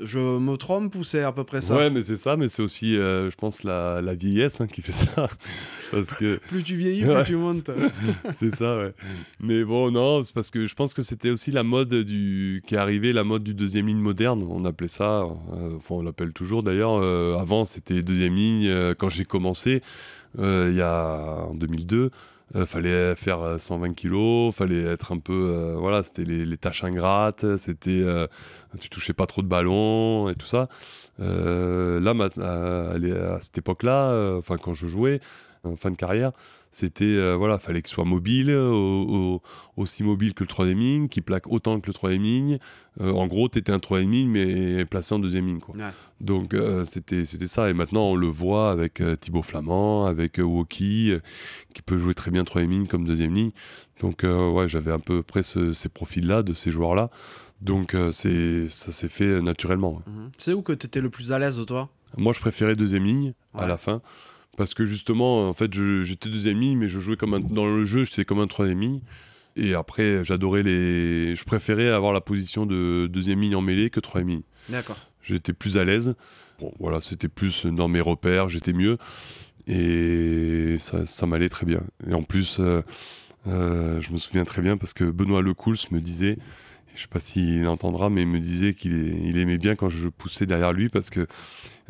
Je 0.00 0.18
me 0.18 0.56
trompe 0.56 0.94
ou 0.94 1.04
c'est 1.04 1.22
à 1.22 1.32
peu 1.32 1.44
près 1.44 1.60
ça 1.60 1.76
Ouais, 1.76 1.90
mais 1.90 2.00
c'est 2.00 2.16
ça, 2.16 2.36
mais 2.36 2.48
c'est 2.48 2.62
aussi, 2.62 2.96
euh, 2.96 3.30
je 3.30 3.36
pense, 3.36 3.62
la, 3.62 4.00
la 4.00 4.14
vieillesse 4.14 4.60
hein, 4.60 4.66
qui 4.66 4.80
fait 4.80 4.92
ça. 4.92 5.28
parce 5.90 6.14
que... 6.14 6.36
plus 6.48 6.62
tu 6.62 6.76
vieillis, 6.76 7.02
plus 7.04 7.24
tu 7.24 7.36
montes. 7.36 7.70
c'est 8.34 8.54
ça, 8.54 8.78
ouais. 8.78 8.94
Mais 9.40 9.64
bon, 9.64 9.90
non, 9.90 10.22
c'est 10.22 10.32
parce 10.32 10.50
que 10.50 10.66
je 10.66 10.74
pense 10.74 10.94
que 10.94 11.02
c'était 11.02 11.30
aussi 11.30 11.50
la 11.50 11.62
mode 11.62 11.92
du... 11.94 12.62
qui 12.66 12.74
est 12.74 12.78
arrivée, 12.78 13.12
la 13.12 13.24
mode 13.24 13.44
du 13.44 13.54
deuxième 13.54 13.86
ligne 13.86 13.98
moderne. 13.98 14.46
On 14.48 14.64
appelait 14.64 14.88
ça, 14.88 15.24
euh, 15.24 15.76
enfin, 15.76 15.96
on 15.96 16.02
l'appelle 16.02 16.32
toujours 16.32 16.62
d'ailleurs. 16.62 16.94
Euh, 16.94 17.36
avant, 17.36 17.66
c'était 17.66 18.02
deuxième 18.02 18.34
ligne. 18.34 18.94
quand 18.94 19.10
j'ai 19.10 19.26
commencé, 19.26 19.82
il 20.38 20.74
y 20.74 20.80
a 20.80 21.46
en 21.48 21.54
2002, 21.54 22.10
euh, 22.54 22.66
fallait 22.66 23.16
faire 23.16 23.56
120 23.58 23.88
euh, 23.88 23.92
kilos, 23.94 24.54
fallait 24.54 24.82
être 24.82 25.12
un 25.12 25.18
peu, 25.18 25.32
euh, 25.32 25.76
voilà, 25.78 26.02
c'était 26.02 26.24
les, 26.24 26.56
tâches 26.58 26.84
ingrates, 26.84 27.56
c'était, 27.56 28.04
tu 28.78 28.90
touchais 28.90 29.14
pas 29.14 29.26
trop 29.26 29.42
de 29.42 29.46
ballons 29.46 30.28
et 30.28 30.34
tout 30.34 30.46
ça. 30.46 30.68
là, 31.18 32.12
à, 32.40 33.40
cette 33.40 33.58
époque-là, 33.58 34.36
enfin 34.38 34.56
quand 34.58 34.74
je 34.74 34.86
jouais, 34.86 35.20
en 35.64 35.76
fin 35.76 35.90
de 35.90 35.96
carrière, 35.96 36.32
c'était 36.74 37.04
euh, 37.04 37.36
voilà, 37.36 37.58
fallait 37.58 37.82
qu'il 37.82 37.92
soit 37.92 38.06
mobile, 38.06 38.50
aussi 39.76 40.02
mobile 40.02 40.32
que 40.32 40.42
le 40.42 40.48
3 40.48 40.66
ligne, 40.66 41.08
qui 41.08 41.20
plaque 41.20 41.46
autant 41.46 41.78
que 41.78 41.86
le 41.86 41.92
3 41.92 42.12
ligne. 42.12 42.58
Euh, 42.98 43.12
en 43.12 43.26
gros, 43.26 43.50
tu 43.50 43.58
étais 43.58 43.72
un 43.72 43.78
3 43.78 44.00
ligne, 44.00 44.30
mais 44.30 44.86
placé 44.86 45.14
en 45.14 45.18
deuxième 45.18 45.46
ligne. 45.46 45.60
Quoi. 45.60 45.74
Donc 46.20 46.54
euh, 46.54 46.84
c'était 46.84 47.24
ça. 47.24 47.68
Et 47.68 47.74
maintenant, 47.74 48.06
on 48.06 48.16
le 48.16 48.26
voit 48.26 48.70
avec 48.70 49.02
Thibaut 49.20 49.42
Flamand, 49.42 50.06
avec 50.06 50.38
Woki, 50.38 51.12
qui 51.74 51.82
peut 51.82 51.98
jouer 51.98 52.14
très 52.14 52.30
bien 52.30 52.42
3 52.42 52.62
ligne 52.62 52.86
comme 52.86 53.06
deuxième 53.06 53.34
ligne. 53.34 53.50
Donc 54.00 54.22
ouais, 54.24 54.66
j'avais 54.66 54.92
à 54.92 54.98
peu 54.98 55.22
près 55.22 55.42
ces 55.42 55.88
profils-là, 55.90 56.42
de 56.42 56.54
ces 56.54 56.70
joueurs-là. 56.70 57.10
Donc 57.60 57.94
c'est 58.12 58.66
ça 58.68 58.92
s'est 58.92 59.10
fait 59.10 59.42
naturellement. 59.42 60.00
Mhm. 60.06 60.30
C'est 60.38 60.54
où 60.54 60.62
que 60.62 60.72
tu 60.72 60.86
étais 60.86 61.02
le 61.02 61.10
plus 61.10 61.32
à 61.32 61.38
l'aise, 61.38 61.62
toi? 61.66 61.90
Moi, 62.16 62.32
je 62.32 62.40
préférais 62.40 62.76
deuxième 62.76 63.04
ligne 63.04 63.34
à 63.54 63.66
la 63.66 63.76
fin 63.76 64.00
parce 64.56 64.74
que 64.74 64.84
justement, 64.84 65.48
en 65.48 65.52
fait, 65.52 65.72
j'étais 65.72 66.28
deuxième 66.28 66.60
ligne, 66.60 66.78
mais 66.78 66.88
je 66.88 66.98
jouais 66.98 67.16
comme 67.16 67.34
un, 67.34 67.40
dans 67.40 67.66
le 67.66 67.84
jeu, 67.84 68.04
j'étais 68.04 68.24
comme 68.24 68.40
un 68.40 68.46
troisième 68.46 68.80
ligne. 68.80 69.00
Et 69.56 69.74
après, 69.74 70.24
j'adorais 70.24 70.62
les. 70.62 71.36
Je 71.36 71.44
préférais 71.44 71.88
avoir 71.88 72.12
la 72.12 72.20
position 72.20 72.64
de 72.66 73.06
deuxième 73.06 73.40
ligne 73.40 73.54
en 73.54 73.60
mêlée 73.60 73.90
que 73.90 74.00
troisième 74.00 74.28
ligne. 74.30 74.42
D'accord. 74.68 74.96
J'étais 75.22 75.52
plus 75.52 75.78
à 75.78 75.84
l'aise. 75.84 76.14
Bon, 76.58 76.72
voilà, 76.78 77.00
c'était 77.00 77.28
plus 77.28 77.66
dans 77.66 77.88
mes 77.88 78.00
repères, 78.00 78.48
j'étais 78.48 78.72
mieux. 78.72 78.98
Et 79.66 80.76
ça, 80.78 81.06
ça 81.06 81.26
m'allait 81.26 81.48
très 81.48 81.66
bien. 81.66 81.82
Et 82.08 82.14
en 82.14 82.22
plus, 82.22 82.58
euh, 82.60 82.82
euh, 83.46 84.00
je 84.00 84.12
me 84.12 84.18
souviens 84.18 84.44
très 84.44 84.62
bien 84.62 84.76
parce 84.76 84.92
que 84.92 85.04
Benoît 85.04 85.42
Lecouls 85.42 85.76
me 85.90 86.00
disait 86.00 86.38
je 86.94 87.02
sais 87.02 87.08
pas 87.08 87.20
s'il 87.20 87.66
entendra, 87.68 88.10
mais 88.10 88.22
il 88.22 88.28
me 88.28 88.40
disait 88.40 88.74
qu'il 88.74 89.26
il 89.26 89.38
aimait 89.38 89.58
bien 89.58 89.76
quand 89.76 89.88
je 89.88 90.08
poussais 90.08 90.46
derrière 90.46 90.72
lui 90.72 90.88
parce 90.88 91.10
que 91.10 91.26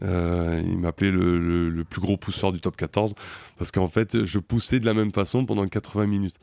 euh, 0.03 0.63
il 0.65 0.79
m'appelait 0.79 1.11
le, 1.11 1.85
plus 1.89 2.01
gros 2.01 2.17
pousseur 2.17 2.53
du 2.53 2.61
top 2.61 2.77
14 2.77 3.15
parce 3.59 3.71
qu'en 3.71 3.89
fait, 3.89 4.25
je 4.25 4.39
poussais 4.39 4.81
de 4.81 4.87
la 4.87 4.95
même 4.95 5.13
façon 5.13 5.45
pendant 5.45 5.67
80 5.67 6.07
minutes. 6.07 6.37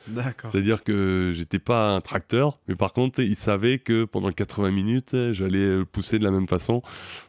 C'est-à-dire 0.44 0.84
que 0.84 1.32
j'étais 1.36 1.60
pas 1.60 1.96
un 1.96 2.02
tracteur, 2.02 2.60
mais 2.68 2.76
par 2.76 2.94
contre, 2.94 3.22
il 3.22 3.36
savait 3.36 3.80
que 3.80 4.06
pendant 4.06 4.32
80 4.32 4.72
minutes, 4.72 5.16
j'allais 5.32 5.84
pousser 5.86 6.20
de 6.20 6.24
la 6.24 6.32
même 6.32 6.48
façon. 6.48 6.82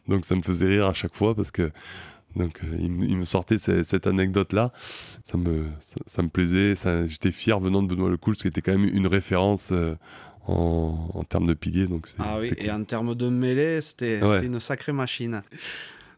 Donc 0.07 0.25
ça 0.25 0.35
me 0.35 0.41
faisait 0.41 0.67
rire 0.67 0.85
à 0.85 0.93
chaque 0.93 1.15
fois 1.15 1.35
parce 1.35 1.51
que 1.51 1.71
donc 2.35 2.61
euh, 2.63 2.77
il, 2.79 3.17
me 3.17 3.25
sortait 3.25 3.57
cette, 3.57 4.07
anecdote-là, 4.07 4.71
ça 5.23 5.37
me, 5.37 5.65
ça, 5.79 6.21
me 6.21 6.29
plaisait, 6.29 6.75
j'étais 7.07 7.31
fier 7.31 7.59
venant 7.59 7.83
de 7.83 7.87
Benoît 7.87 8.09
Lecoul, 8.09 8.35
ce 8.35 8.43
qui 8.43 8.47
était 8.47 8.61
quand 8.61 8.77
même 8.77 8.87
une 8.87 9.07
référence 9.07 9.71
euh, 9.71 9.95
en, 10.47 11.23
termes 11.27 11.47
de 11.47 11.53
piliers. 11.53 11.87
Donc 11.87 12.07
ah 12.19 12.37
oui, 12.39 12.53
et 12.57 12.71
en 12.71 12.83
termes 12.83 13.15
de 13.15 13.29
mêlée, 13.29 13.81
c'était 13.81 14.19
une 14.43 14.59
sacrée 14.59 14.93
machine. 14.93 15.41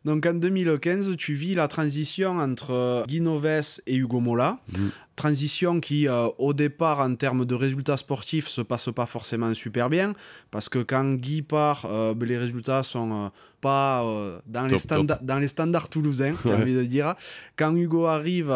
Donc 0.06 0.26
en 0.26 0.34
2015, 0.34 1.16
tu 1.18 1.34
vis 1.34 1.56
la 1.56 1.68
transition 1.68 2.38
entre 2.38 3.06
Guy 3.08 3.22
Noves 3.22 3.80
et 3.88 3.96
Hugo 3.96 4.20
Mola. 4.20 4.60
Mm. 4.72 4.88
Transition 5.16 5.80
qui, 5.80 6.08
euh, 6.08 6.28
au 6.40 6.54
départ, 6.54 7.00
en 7.00 7.16
termes 7.16 7.46
de 7.46 7.56
résultats 7.56 7.98
sportifs, 7.98 8.48
se 8.48 8.62
passe 8.62 8.90
pas 8.94 9.06
forcément 9.06 9.54
super 9.54 9.90
bien. 9.90 10.14
Parce 10.52 10.70
que 10.70 10.80
quand 10.80 11.14
Guy 11.14 11.42
part, 11.42 11.86
euh, 11.86 12.14
ben, 12.14 12.28
les 12.28 12.38
résultats 12.38 12.84
sont 12.84 13.12
euh, 13.12 13.30
pas 13.62 14.04
dans, 14.46 14.66
les 14.66 14.78
dans 15.22 15.40
les 15.40 15.48
standards 15.48 15.88
toulousains, 15.88 16.34
j'ai 16.44 16.54
envie 16.54 16.76
de 16.76 16.84
dire. 16.84 17.16
Quand 17.56 17.74
Hugo 17.74 18.06
arrive, 18.08 18.54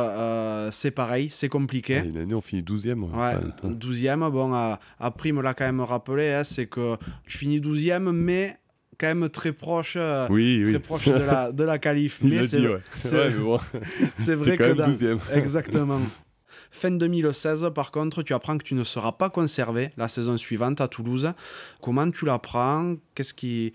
c'est 0.72 0.92
pareil, 0.92 1.30
c'est 1.30 1.48
compliqué. 1.48 2.04
une 2.06 2.18
année, 2.18 2.34
on 2.34 2.42
finit 2.42 2.62
12e. 2.62 3.04
Ouais, 3.12 3.36
12e. 3.64 4.30
Bon, 4.30 4.78
après, 5.00 5.30
il 5.30 5.34
me 5.34 5.42
l'a 5.42 5.54
quand 5.54 5.66
même 5.66 5.80
rappelé, 5.80 6.34
hein, 6.34 6.44
c'est 6.44 6.66
que 6.66 6.98
tu 7.26 7.38
finis 7.38 7.62
12e, 7.62 8.12
mais 8.12 8.58
quand 8.98 9.08
même 9.08 9.30
très 9.30 9.54
proche, 9.54 9.96
euh, 9.98 10.28
très 10.28 10.80
proche 10.80 11.06
de 11.06 11.14
la, 11.14 11.52
de 11.52 11.64
la 11.64 11.78
qualif. 11.80 12.20
mais 12.22 12.44
c'est 12.44 12.68
ouais. 12.68 12.80
c'est 14.16 14.36
vrai 14.36 14.58
que 14.58 14.74
dans... 14.74 15.20
exactement. 15.34 16.02
Fin 16.72 16.92
2016, 16.92 17.72
par 17.74 17.92
contre, 17.92 18.24
tu 18.24 18.34
apprends 18.34 18.58
que 18.58 18.64
tu 18.64 18.76
ne 18.76 18.84
seras 18.84 19.14
pas 19.14 19.30
conservé 19.30 19.92
la 19.98 20.08
saison 20.08 20.38
suivante 20.38 20.82
à 20.82 20.88
Toulouse. 20.88 21.32
Comment 21.82 22.10
tu 22.12 22.26
l'apprends? 22.26 22.96
Qu'est-ce 23.16 23.34
qui 23.34 23.74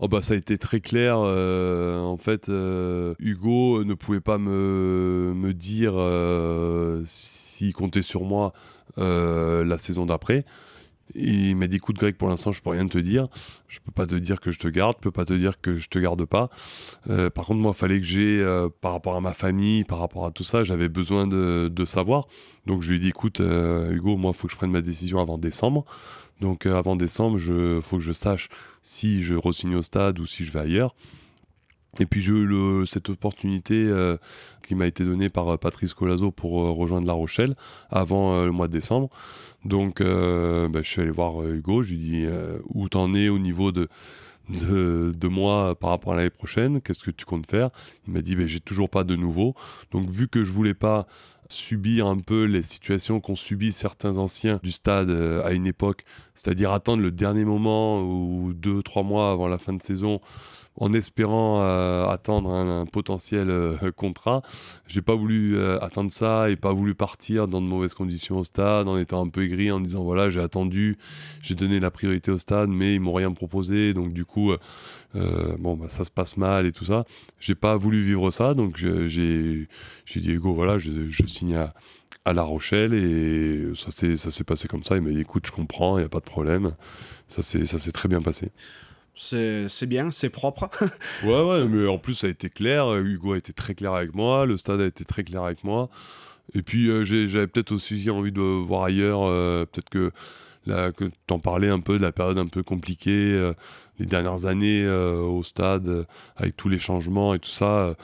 Oh 0.00 0.08
bah 0.08 0.22
ça 0.22 0.34
a 0.34 0.36
été 0.36 0.58
très 0.58 0.80
clair. 0.80 1.16
Euh, 1.18 2.00
en 2.00 2.16
fait, 2.16 2.48
euh, 2.48 3.14
Hugo 3.20 3.84
ne 3.84 3.94
pouvait 3.94 4.20
pas 4.20 4.38
me, 4.38 5.32
me 5.36 5.52
dire 5.52 5.94
s'il 7.06 7.72
comptait 7.72 8.02
sur 8.02 8.24
moi 8.24 8.52
la 8.96 9.78
saison 9.78 10.06
d'après 10.06 10.44
il 11.14 11.56
m'a 11.56 11.66
dit 11.66 11.76
écoute 11.76 11.96
Greg 11.96 12.16
pour 12.16 12.28
l'instant 12.28 12.52
je 12.52 12.62
peux 12.62 12.70
rien 12.70 12.86
te 12.86 12.98
dire. 12.98 13.28
Je 13.68 13.78
peux 13.80 13.92
pas 13.92 14.06
te 14.06 14.14
dire 14.14 14.40
que 14.40 14.50
je 14.50 14.58
te 14.58 14.68
garde 14.68 14.96
je 14.98 15.02
peux 15.02 15.10
pas 15.10 15.24
te 15.24 15.32
dire 15.32 15.60
que 15.60 15.76
je 15.76 15.88
te 15.88 15.98
garde 15.98 16.24
pas. 16.24 16.50
Euh, 17.10 17.30
par 17.30 17.46
contre 17.46 17.60
moi 17.60 17.72
il 17.74 17.78
fallait 17.78 18.00
que 18.00 18.06
j'ai 18.06 18.40
euh, 18.40 18.68
par 18.80 18.92
rapport 18.92 19.16
à 19.16 19.20
ma 19.20 19.32
famille 19.32 19.84
par 19.84 19.98
rapport 19.98 20.26
à 20.26 20.30
tout 20.30 20.44
ça 20.44 20.64
j'avais 20.64 20.88
besoin 20.88 21.26
de, 21.26 21.84
savoir. 21.84 22.26
Donc 22.66 22.82
je 22.82 22.90
lui 22.90 22.96
ai 22.96 22.98
dit 22.98 23.08
écoute 23.08 23.40
euh, 23.40 23.92
Hugo 23.92 24.16
moi 24.16 24.32
il 24.34 24.36
faut 24.36 24.46
que 24.46 24.52
je 24.52 24.56
prenne 24.56 24.70
ma 24.70 24.80
décision 24.80 25.18
avant 25.18 25.38
décembre. 25.38 25.84
Donc 26.40 26.66
avant 26.66 26.96
décembre 26.96 27.38
il 27.38 27.82
faut 27.82 27.98
que 27.98 28.02
je 28.02 28.12
sache 28.12 28.48
si 28.82 29.22
je 29.22 29.34
re-signe 29.34 29.76
au 29.76 29.82
stade 29.82 30.18
ou 30.18 30.26
si 30.26 30.44
je 30.44 30.52
vais 30.52 30.60
ailleurs. 30.60 30.94
Et 32.00 32.06
puis 32.06 32.20
j'ai 32.20 32.32
eu 32.32 32.86
cette 32.86 33.08
opportunité 33.08 33.88
qui 34.66 34.74
m'a 34.74 34.86
été 34.88 35.04
donnée 35.04 35.28
par 35.28 35.56
Patrice 35.60 35.94
Colazo 35.94 36.32
pour 36.32 36.54
rejoindre 36.76 37.06
La 37.06 37.12
Rochelle 37.12 37.54
avant 37.88 38.44
le 38.44 38.50
mois 38.50 38.66
de 38.66 38.72
décembre. 38.72 39.10
Donc, 39.64 40.00
euh, 40.00 40.68
bah, 40.68 40.80
je 40.82 40.88
suis 40.88 41.00
allé 41.00 41.10
voir 41.10 41.42
euh, 41.42 41.54
Hugo, 41.54 41.82
je 41.82 41.92
lui 41.92 41.98
dit 41.98 42.24
euh, 42.26 42.58
où 42.68 42.88
t'en 42.88 43.14
es 43.14 43.28
au 43.28 43.38
niveau 43.38 43.72
de, 43.72 43.88
de, 44.48 45.28
moi 45.28 45.74
par 45.74 45.90
rapport 45.90 46.12
à 46.12 46.16
l'année 46.16 46.30
prochaine, 46.30 46.80
qu'est-ce 46.80 47.02
que 47.04 47.10
tu 47.10 47.24
comptes 47.24 47.48
faire? 47.50 47.70
Il 48.06 48.12
m'a 48.12 48.20
dit, 48.20 48.36
bah, 48.36 48.46
j'ai 48.46 48.60
toujours 48.60 48.90
pas 48.90 49.04
de 49.04 49.16
nouveau. 49.16 49.54
Donc, 49.90 50.10
vu 50.10 50.28
que 50.28 50.44
je 50.44 50.52
voulais 50.52 50.74
pas 50.74 51.06
subir 51.48 52.06
un 52.06 52.18
peu 52.18 52.44
les 52.44 52.62
situations 52.62 53.20
qu'ont 53.20 53.36
subi 53.36 53.72
certains 53.72 54.16
anciens 54.16 54.60
du 54.62 54.72
stade 54.72 55.10
à 55.10 55.52
une 55.52 55.66
époque, 55.66 56.04
c'est-à-dire 56.34 56.72
attendre 56.72 57.02
le 57.02 57.10
dernier 57.10 57.44
moment 57.44 58.02
ou 58.02 58.54
deux, 58.54 58.82
trois 58.82 59.02
mois 59.02 59.30
avant 59.30 59.46
la 59.46 59.58
fin 59.58 59.74
de 59.74 59.82
saison 59.82 60.20
en 60.76 60.92
espérant 60.92 61.62
euh, 61.62 62.06
attendre 62.08 62.50
un, 62.50 62.86
potentiel 62.86 63.50
euh, 63.50 63.92
contrat. 63.92 64.42
J'ai 64.86 65.02
pas 65.02 65.14
voulu 65.14 65.56
euh, 65.56 65.78
attendre 65.80 66.10
ça 66.10 66.50
et 66.50 66.56
pas 66.56 66.72
voulu 66.72 66.94
partir 66.94 67.48
dans 67.48 67.60
de 67.60 67.66
mauvaises 67.66 67.94
conditions 67.94 68.38
au 68.38 68.44
stade 68.44 68.88
en 68.88 68.98
étant 68.98 69.24
un 69.24 69.28
peu 69.28 69.44
aigri 69.44 69.70
en 69.70 69.80
disant 69.80 70.02
voilà 70.02 70.30
j'ai 70.30 70.40
attendu, 70.40 70.98
j'ai 71.40 71.54
donné 71.54 71.80
la 71.80 71.90
priorité 71.90 72.30
au 72.30 72.38
stade 72.38 72.70
mais 72.70 72.94
ils 72.94 73.00
m'ont 73.00 73.12
rien 73.12 73.32
proposé 73.32 73.94
donc 73.94 74.12
du 74.12 74.24
coup 74.24 74.52
bon 75.14 75.76
bah, 75.76 75.86
ça 75.88 76.04
se 76.04 76.10
passe 76.10 76.36
mal 76.36 76.66
et 76.66 76.72
tout 76.72 76.86
ça. 76.86 77.04
J'ai 77.38 77.54
pas 77.54 77.76
voulu 77.76 78.02
vivre 78.02 78.30
ça 78.30 78.54
donc 78.54 78.76
j'ai 78.76 79.68
dit 80.16 80.32
Hugo 80.32 80.54
voilà 80.54 80.78
je, 80.78 80.90
signe 81.26 81.54
à, 81.54 81.72
à 82.24 82.32
La 82.32 82.42
Rochelle 82.42 82.94
et 82.94 83.72
ça 83.76 83.90
s'est 83.92 84.44
passé 84.44 84.66
comme 84.66 84.82
ça. 84.82 84.96
Il 84.96 85.02
m'a 85.02 85.10
dit 85.10 85.20
écoute 85.20 85.46
je 85.46 85.52
comprends 85.52 85.98
il 85.98 86.02
y 86.02 86.04
a 86.04 86.08
pas 86.08 86.20
de 86.20 86.24
problème. 86.24 86.74
Ça 87.28 87.42
s'est 87.42 87.92
très 87.92 88.08
bien 88.08 88.20
passé 88.20 88.50
c'est 89.16 89.86
bien, 89.86 90.10
c'est 90.10 90.30
propre. 90.30 90.68
ouais, 91.24 91.42
ouais, 91.42 91.64
mais 91.64 91.86
en 91.86 91.98
plus, 91.98 92.14
ça 92.14 92.26
a 92.26 92.30
été 92.30 92.50
clair. 92.50 92.92
Hugo 92.94 93.32
a 93.32 93.38
été 93.38 93.52
très 93.52 93.74
clair 93.74 93.92
avec 93.92 94.14
moi, 94.14 94.46
le 94.46 94.56
stade 94.56 94.80
a 94.80 94.86
été 94.86 95.04
très 95.04 95.24
clair 95.24 95.42
avec 95.42 95.64
moi. 95.64 95.88
Et 96.52 96.62
puis, 96.62 96.90
euh, 96.90 97.04
j'avais 97.04 97.46
peut-être 97.46 97.72
aussi 97.72 98.10
envie 98.10 98.32
de 98.32 98.40
voir 98.40 98.84
ailleurs, 98.84 99.22
euh, 99.22 99.64
peut-être 99.64 99.88
que, 99.88 100.12
là, 100.66 100.92
que 100.92 101.10
t'en 101.26 101.38
parlais 101.38 101.68
un 101.68 101.80
peu 101.80 101.98
de 101.98 102.02
la 102.02 102.12
période 102.12 102.38
un 102.38 102.46
peu 102.46 102.62
compliquée, 102.62 103.32
euh, 103.32 103.54
les 103.98 104.06
dernières 104.06 104.46
années 104.46 104.86
au 104.88 105.42
stade, 105.44 106.06
avec 106.36 106.56
tous 106.56 106.68
les 106.68 106.80
changements 106.80 107.32
et 107.34 107.38
tout 107.38 107.50
ça. 107.50 107.94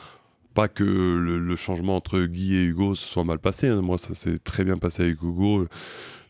pas 0.55 0.69
que 0.69 0.85
le, 0.85 1.57
changement 1.57 1.97
entre 1.97 2.21
Guy 2.21 2.57
et 2.57 2.65
Hugo 2.65 2.95
se 2.95 3.07
soit 3.07 3.25
mal 3.25 3.39
passé. 3.41 3.69
Hein. 3.69 3.83
Moi, 3.83 3.99
ça 3.99 4.15
s'est 4.15 4.39
très 4.39 4.65
bien 4.65 4.79
passé 4.79 5.03
avec 5.05 5.23
Hugo. 5.23 5.67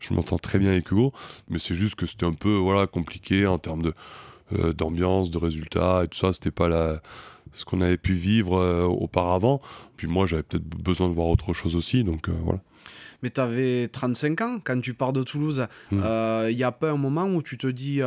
Je 0.00 0.14
m'entends 0.14 0.38
très 0.38 0.58
bien 0.58 0.70
avec 0.70 0.90
Hugo. 0.90 1.12
Mais 1.50 1.58
c'est 1.58 1.74
juste 1.74 1.94
que 1.94 2.06
c'était 2.06 2.26
un 2.26 2.32
peu 2.32 2.54
voilà, 2.54 2.86
compliqué 2.86 3.46
en 3.46 3.58
termes 3.58 3.82
de 3.82 3.94
d'ambiance, 4.76 5.30
de 5.30 5.38
résultats 5.38 6.02
et 6.04 6.08
tout 6.08 6.18
ça. 6.18 6.32
C'était 6.32 6.50
pas 6.50 6.68
la, 6.68 7.00
ce 7.52 7.64
qu'on 7.64 7.80
avait 7.80 7.96
pu 7.96 8.12
vivre 8.12 8.86
auparavant. 8.86 9.60
Puis 9.96 10.06
moi, 10.06 10.26
j'avais 10.26 10.42
peut-être 10.42 10.64
besoin 10.64 11.08
de 11.08 11.14
voir 11.14 11.28
autre 11.28 11.52
chose 11.52 11.76
aussi, 11.76 12.04
donc 12.04 12.28
voilà 12.28 12.60
mais 13.22 13.28
tu 13.28 13.40
avais 13.42 13.88
35 13.88 14.40
ans 14.40 14.60
quand 14.64 14.80
tu 14.80 14.94
pars 14.94 15.12
de 15.12 15.22
Toulouse. 15.22 15.66
Il 15.92 15.98
mmh. 15.98 16.54
n'y 16.54 16.64
a 16.64 16.72
pas 16.72 16.90
un 16.90 16.96
moment 16.96 17.26
où 17.26 17.42
tu 17.42 17.58
te 17.58 17.66
dis 17.66 18.00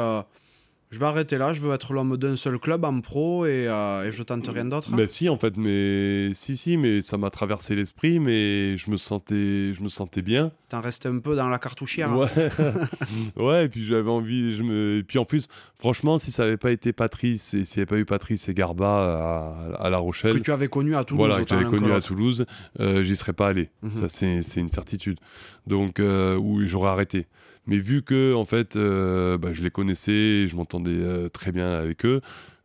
je 0.94 1.00
vais 1.00 1.06
arrêter 1.06 1.40
là, 1.40 1.54
je 1.54 1.60
veux 1.60 1.74
être 1.74 1.92
l'homme 1.92 2.18
d'un 2.18 2.36
seul 2.36 2.60
club 2.60 2.86
en 2.86 3.02
pro 3.02 3.48
et, 3.48 3.68
euh, 3.68 4.06
et 4.06 4.12
je 4.12 4.22
tente 4.22 4.48
rien 4.48 4.66
d'autre. 4.66 4.92
Ben 4.92 5.08
si 5.08 5.28
en 5.28 5.38
fait, 5.40 5.58
mais 5.58 6.32
si 6.36 6.56
si, 6.56 6.78
mais 6.78 7.02
ça 7.02 7.18
m'a 7.18 7.32
traversé 7.32 7.74
l'esprit, 7.74 8.20
mais 8.20 8.78
je 8.78 8.92
me 8.92 8.98
sentais, 8.98 9.74
je 9.74 9.82
me 9.82 9.88
sentais 9.88 10.22
bien. 10.22 10.52
T'en 10.70 10.82
restais 10.82 11.10
un 11.10 11.18
peu 11.18 11.36
dans 11.36 11.50
la 11.50 11.58
cartouchière. 11.58 12.16
Ouais, 12.16 12.28
ouais. 13.38 13.66
Et 13.66 13.70
puis 13.70 13.84
j'avais 13.84 14.10
envie, 14.10 14.56
je 14.56 14.62
me, 14.62 14.98
et 14.98 15.04
puis 15.04 15.18
en 15.18 15.26
plus, 15.26 15.48
franchement, 15.80 16.20
si 16.20 16.32
ça 16.32 16.44
n'avait 16.44 16.58
pas 16.58 16.70
été 16.70 16.94
Patrice 16.94 17.56
et 17.56 17.66
s'il 17.66 17.80
n'y 17.80 17.82
avait 17.82 17.90
pas 17.90 17.98
eu 17.98 18.06
Patrice 18.06 18.48
et 18.48 18.54
Garba 18.54 19.74
à, 19.80 19.90
La 19.90 19.98
Rochelle, 19.98 20.34
que 20.34 20.44
tu 20.44 20.52
avais 20.52 20.68
connu 20.68 20.96
à 20.96 21.04
Toulouse, 21.04 21.26
voilà, 21.26 21.44
que 21.44 21.50
j'avais 21.50 21.66
connu 21.66 21.92
à 21.92 22.02
Toulouse, 22.02 22.46
euh, 22.80 23.04
j'y 23.04 23.16
serais 23.16 23.34
pas 23.34 23.48
allé. 23.48 23.72
Mhm. 23.82 23.90
Ça 23.90 24.10
c'est 24.10 24.60
une 24.60 24.70
certitude. 24.70 25.18
Donc 25.66 26.00
euh, 26.00 26.38
où 26.38 26.60
j'aurais 26.62 26.90
arrêté. 26.90 27.26
Mais 27.68 27.78
vu 27.78 28.02
que 28.04 28.34
en 28.34 28.46
fait, 28.46 28.76
euh, 28.76 29.38
bah, 29.38 29.54
je 29.54 29.64
les 29.64 29.72
connaissais, 29.72 30.48
je 30.48 30.56
m'entendais 30.56 30.92
euh, 30.92 31.30
très 31.30 31.52
bien 31.52 31.72
avec 31.74 32.06
eux, 32.06 32.22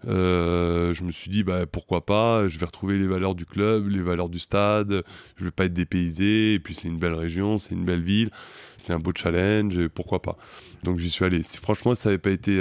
euh, 0.07 0.93
je 0.95 1.05
me 1.05 1.13
suis 1.13 1.31
dit 1.31 1.45
bah, 1.45 1.67
pourquoi 1.67 2.05
pas, 2.05 2.49
je 2.49 2.59
vais 2.59 2.67
retrouver 2.67 2.99
les 2.99 3.07
valeurs 3.07 3.35
du 3.35 3.47
club, 3.47 3.89
les 3.89 4.03
valeurs 4.03 4.29
du 4.29 4.41
stade, 4.41 5.05
je 5.37 5.45
vais 5.45 5.51
pas 5.53 5.67
être 5.67 5.73
dépaysé, 5.75 6.55
et 6.55 6.59
puis 6.59 6.75
c'est 6.75 6.89
une 6.89 6.99
belle 6.99 7.15
région, 7.15 7.59
c'est 7.59 7.75
une 7.75 7.85
belle 7.85 8.03
ville, 8.03 8.31
c'est 8.77 8.93
un 8.93 8.99
beau 8.99 9.13
challenge, 9.15 9.87
pourquoi 9.89 10.21
pas. 10.21 10.37
Donc 10.83 10.99
j'y 10.99 11.11
suis 11.11 11.25
allé. 11.25 11.43
franchement, 11.43 11.95
ça 11.95 12.09
n'avait 12.09 12.19
pas 12.19 12.31
été 12.31 12.61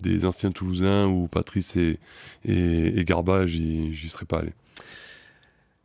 des 0.00 0.24
anciens 0.26 0.50
Toulousains 0.52 1.06
ou 1.06 1.28
Patrice 1.28 1.76
et, 1.76 1.98
et, 2.44 2.98
et 2.98 3.04
Garba, 3.04 3.46
j'y 3.46 4.08
serais 4.08 4.26
pas 4.26 4.40
allé. 4.40 4.52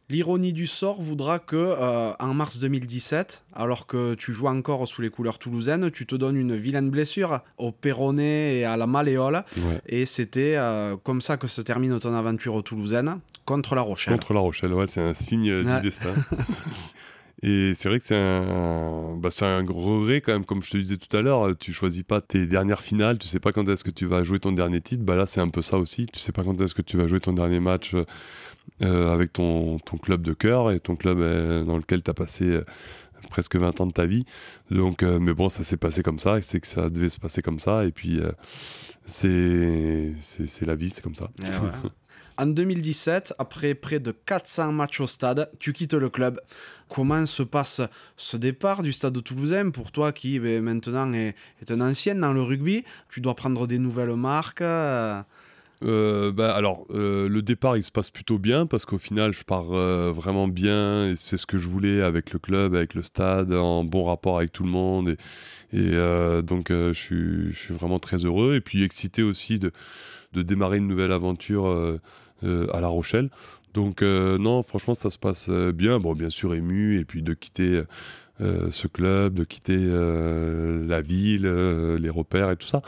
L'ironie 0.07 0.53
du 0.53 0.67
sort 0.67 1.01
voudra 1.01 1.39
que 1.39 1.55
euh, 1.55 2.11
en 2.19 2.33
mars 2.35 2.59
2017, 2.59 3.43
alors 3.53 3.87
que 3.87 4.13
tu 4.13 4.33
joues 4.33 4.47
encore 4.47 4.87
sous 4.87 5.01
les 5.01 5.09
couleurs 5.09 5.39
toulousaines, 5.39 5.89
tu 5.89 6.05
te 6.05 6.15
donnes 6.15 6.37
une 6.37 6.55
vilaine 6.55 6.91
blessure 6.91 7.39
au 7.57 7.71
péroné 7.71 8.59
et 8.59 8.65
à 8.65 8.77
la 8.77 8.85
malléole. 8.85 9.43
Et 9.87 10.05
c'était 10.05 10.55
euh, 10.57 10.95
comme 10.95 11.21
ça 11.21 11.37
que 11.37 11.47
se 11.47 11.61
termine 11.61 11.99
ton 11.99 12.13
aventure 12.13 12.63
toulousaine 12.63 13.19
contre 13.45 13.73
La 13.73 13.81
Rochelle. 13.81 14.13
Contre 14.13 14.33
La 14.33 14.41
Rochelle, 14.41 14.73
ouais, 14.73 14.85
c'est 14.87 15.01
un 15.01 15.15
signe 15.15 15.63
du 15.63 15.81
destin. 15.81 16.13
Et 17.43 17.73
c'est 17.75 17.89
vrai 17.89 17.99
que 17.99 18.05
c'est 18.05 18.15
un, 18.15 19.17
bah, 19.17 19.29
un 19.41 19.65
regret 19.67 20.21
quand 20.21 20.31
même, 20.31 20.45
comme 20.45 20.63
je 20.63 20.71
te 20.71 20.77
disais 20.77 20.97
tout 20.97 21.15
à 21.15 21.21
l'heure, 21.21 21.55
tu 21.57 21.73
choisis 21.73 22.01
pas 22.01 22.21
tes 22.21 22.47
dernières 22.47 22.81
finales, 22.81 23.17
tu 23.17 23.27
sais 23.27 23.39
pas 23.39 23.51
quand 23.51 23.67
est-ce 23.67 23.83
que 23.83 23.91
tu 23.91 24.05
vas 24.05 24.23
jouer 24.23 24.39
ton 24.39 24.53
dernier 24.53 24.81
titre, 24.81 25.03
bah 25.03 25.15
là 25.15 25.25
c'est 25.25 25.41
un 25.41 25.49
peu 25.49 25.61
ça 25.61 25.77
aussi, 25.77 26.07
tu 26.07 26.17
sais 26.17 26.31
pas 26.31 26.43
quand 26.43 26.59
est-ce 26.61 26.73
que 26.73 26.81
tu 26.81 26.97
vas 26.97 27.07
jouer 27.07 27.19
ton 27.19 27.33
dernier 27.33 27.59
match 27.59 27.93
euh, 28.83 29.13
avec 29.13 29.31
ton, 29.31 29.79
ton, 29.79 29.97
club 29.97 30.21
de 30.21 30.33
cœur 30.33 30.69
et 30.69 30.81
ton 30.81 30.97
club 30.97 31.19
euh, 31.19 31.63
dans 31.63 31.77
lequel 31.77 32.03
tu 32.03 32.11
as 32.11 32.13
passé 32.13 32.43
euh, 32.43 32.65
presque 33.29 33.55
20 33.55 33.79
ans 33.79 33.87
de 33.87 33.93
ta 33.93 34.05
vie. 34.05 34.25
Donc, 34.69 35.01
mais 35.01 35.33
bon, 35.33 35.47
ça 35.47 35.63
s'est 35.63 35.77
passé 35.77 36.03
comme 36.03 36.19
ça, 36.19 36.37
et 36.37 36.41
c'est 36.41 36.59
que 36.59 36.67
ça 36.67 36.89
devait 36.89 37.07
se 37.07 37.19
passer 37.19 37.41
comme 37.41 37.59
ça, 37.59 37.85
et 37.85 37.91
puis 37.91 38.19
c'est 39.05 40.13
c'est 40.19 40.65
la 40.65 40.75
vie, 40.75 40.89
c'est 40.89 41.01
comme 41.01 41.15
ça. 41.15 41.29
en 42.37 42.47
2017, 42.47 43.33
après 43.39 43.75
près 43.75 43.99
de 43.99 44.11
400 44.11 44.73
matchs 44.73 44.99
au 44.99 45.07
stade, 45.07 45.49
tu 45.59 45.71
quittes 45.71 45.93
le 45.93 46.09
club. 46.09 46.41
Comment 46.89 47.25
se 47.25 47.43
passe 47.43 47.81
ce 48.17 48.37
départ 48.37 48.83
du 48.83 48.91
stade 48.91 49.13
de 49.13 49.21
toulousain 49.21 49.69
pour 49.69 49.91
toi 49.91 50.11
qui 50.11 50.39
ben, 50.39 50.61
maintenant 50.61 51.13
est, 51.13 51.33
est, 51.61 51.71
un 51.71 51.81
ancien 51.81 52.15
dans 52.15 52.33
le 52.33 52.41
rugby? 52.41 52.83
Tu 53.09 53.21
dois 53.21 53.35
prendre 53.35 53.67
des 53.67 53.79
nouvelles 53.79 54.15
marques 54.15 54.61
euh, 55.85 56.31
bah, 56.31 56.53
alors, 56.53 56.85
euh, 56.91 57.29
le 57.29 57.41
départ, 57.41 57.77
il 57.77 57.83
se 57.83 57.91
passe 57.91 58.09
plutôt 58.09 58.39
bien 58.39 58.65
parce 58.65 58.85
qu'au 58.85 58.97
final, 58.97 59.33
je 59.33 59.43
pars 59.43 59.71
euh, 59.71 60.11
vraiment 60.11 60.47
bien 60.47 61.09
et 61.09 61.15
c'est 61.15 61.37
ce 61.37 61.45
que 61.45 61.57
je 61.57 61.67
voulais 61.67 62.01
avec 62.01 62.33
le 62.33 62.39
club, 62.39 62.75
avec 62.75 62.95
le 62.95 63.03
stade, 63.03 63.53
en 63.53 63.83
bon 63.83 64.03
rapport 64.03 64.37
avec 64.37 64.51
tout 64.51 64.63
le 64.63 64.69
monde. 64.69 65.15
Et, 65.73 65.91
donc, 66.43 66.67
je 66.69 66.93
suis, 66.93 67.73
vraiment 67.73 67.99
très 67.99 68.25
heureux 68.25 68.55
et 68.55 68.61
puis 68.61 68.83
excité 68.83 69.23
aussi 69.23 69.59
de, 69.59 69.71
de 70.33 70.41
démarrer 70.41 70.77
une 70.77 70.87
nouvelle 70.87 71.11
aventure 71.11 71.67
à 72.43 72.81
La 72.81 72.87
Rochelle. 72.87 73.29
Donc, 73.73 74.01
non, 74.01 74.63
franchement, 74.63 74.93
ça 74.93 75.09
se 75.09 75.17
passe 75.17 75.49
bien. 75.49 75.99
Bon, 75.99 76.13
bien 76.13 76.29
sûr, 76.29 76.53
ému 76.55 76.97
et 76.97 77.03
puis 77.03 77.23
de 77.23 77.33
quitter 77.33 77.83
euh, 78.41 78.67
ce 78.69 78.87
club, 78.87 79.35
de 79.35 79.45
quitter 79.45 79.77
euh, 79.79 80.85
la 80.85 80.99
ville, 80.99 81.45
euh, 81.45 81.97
les 81.97 82.09
repères 82.09 82.51
et 82.51 82.57
tout 82.57 82.67
ça, 82.67 82.81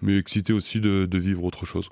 mais 0.00 0.16
excité 0.16 0.54
aussi 0.54 0.80
de, 0.80 1.06
vivre 1.18 1.44
autre 1.44 1.66
chose. 1.66 1.90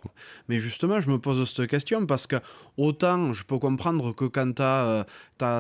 Mais 0.48 0.60
justement, 0.60 0.98
je 0.98 1.10
me 1.10 1.18
pose 1.18 1.46
cette 1.52 1.66
question 1.66 2.06
parce 2.06 2.26
que 2.26 2.36
autant 2.78 3.34
je 3.34 3.44
peux 3.44 3.58
comprendre 3.58 4.14
que 4.14 4.24
quand 4.24 4.54
tu 4.54 4.62
as, 4.62 5.04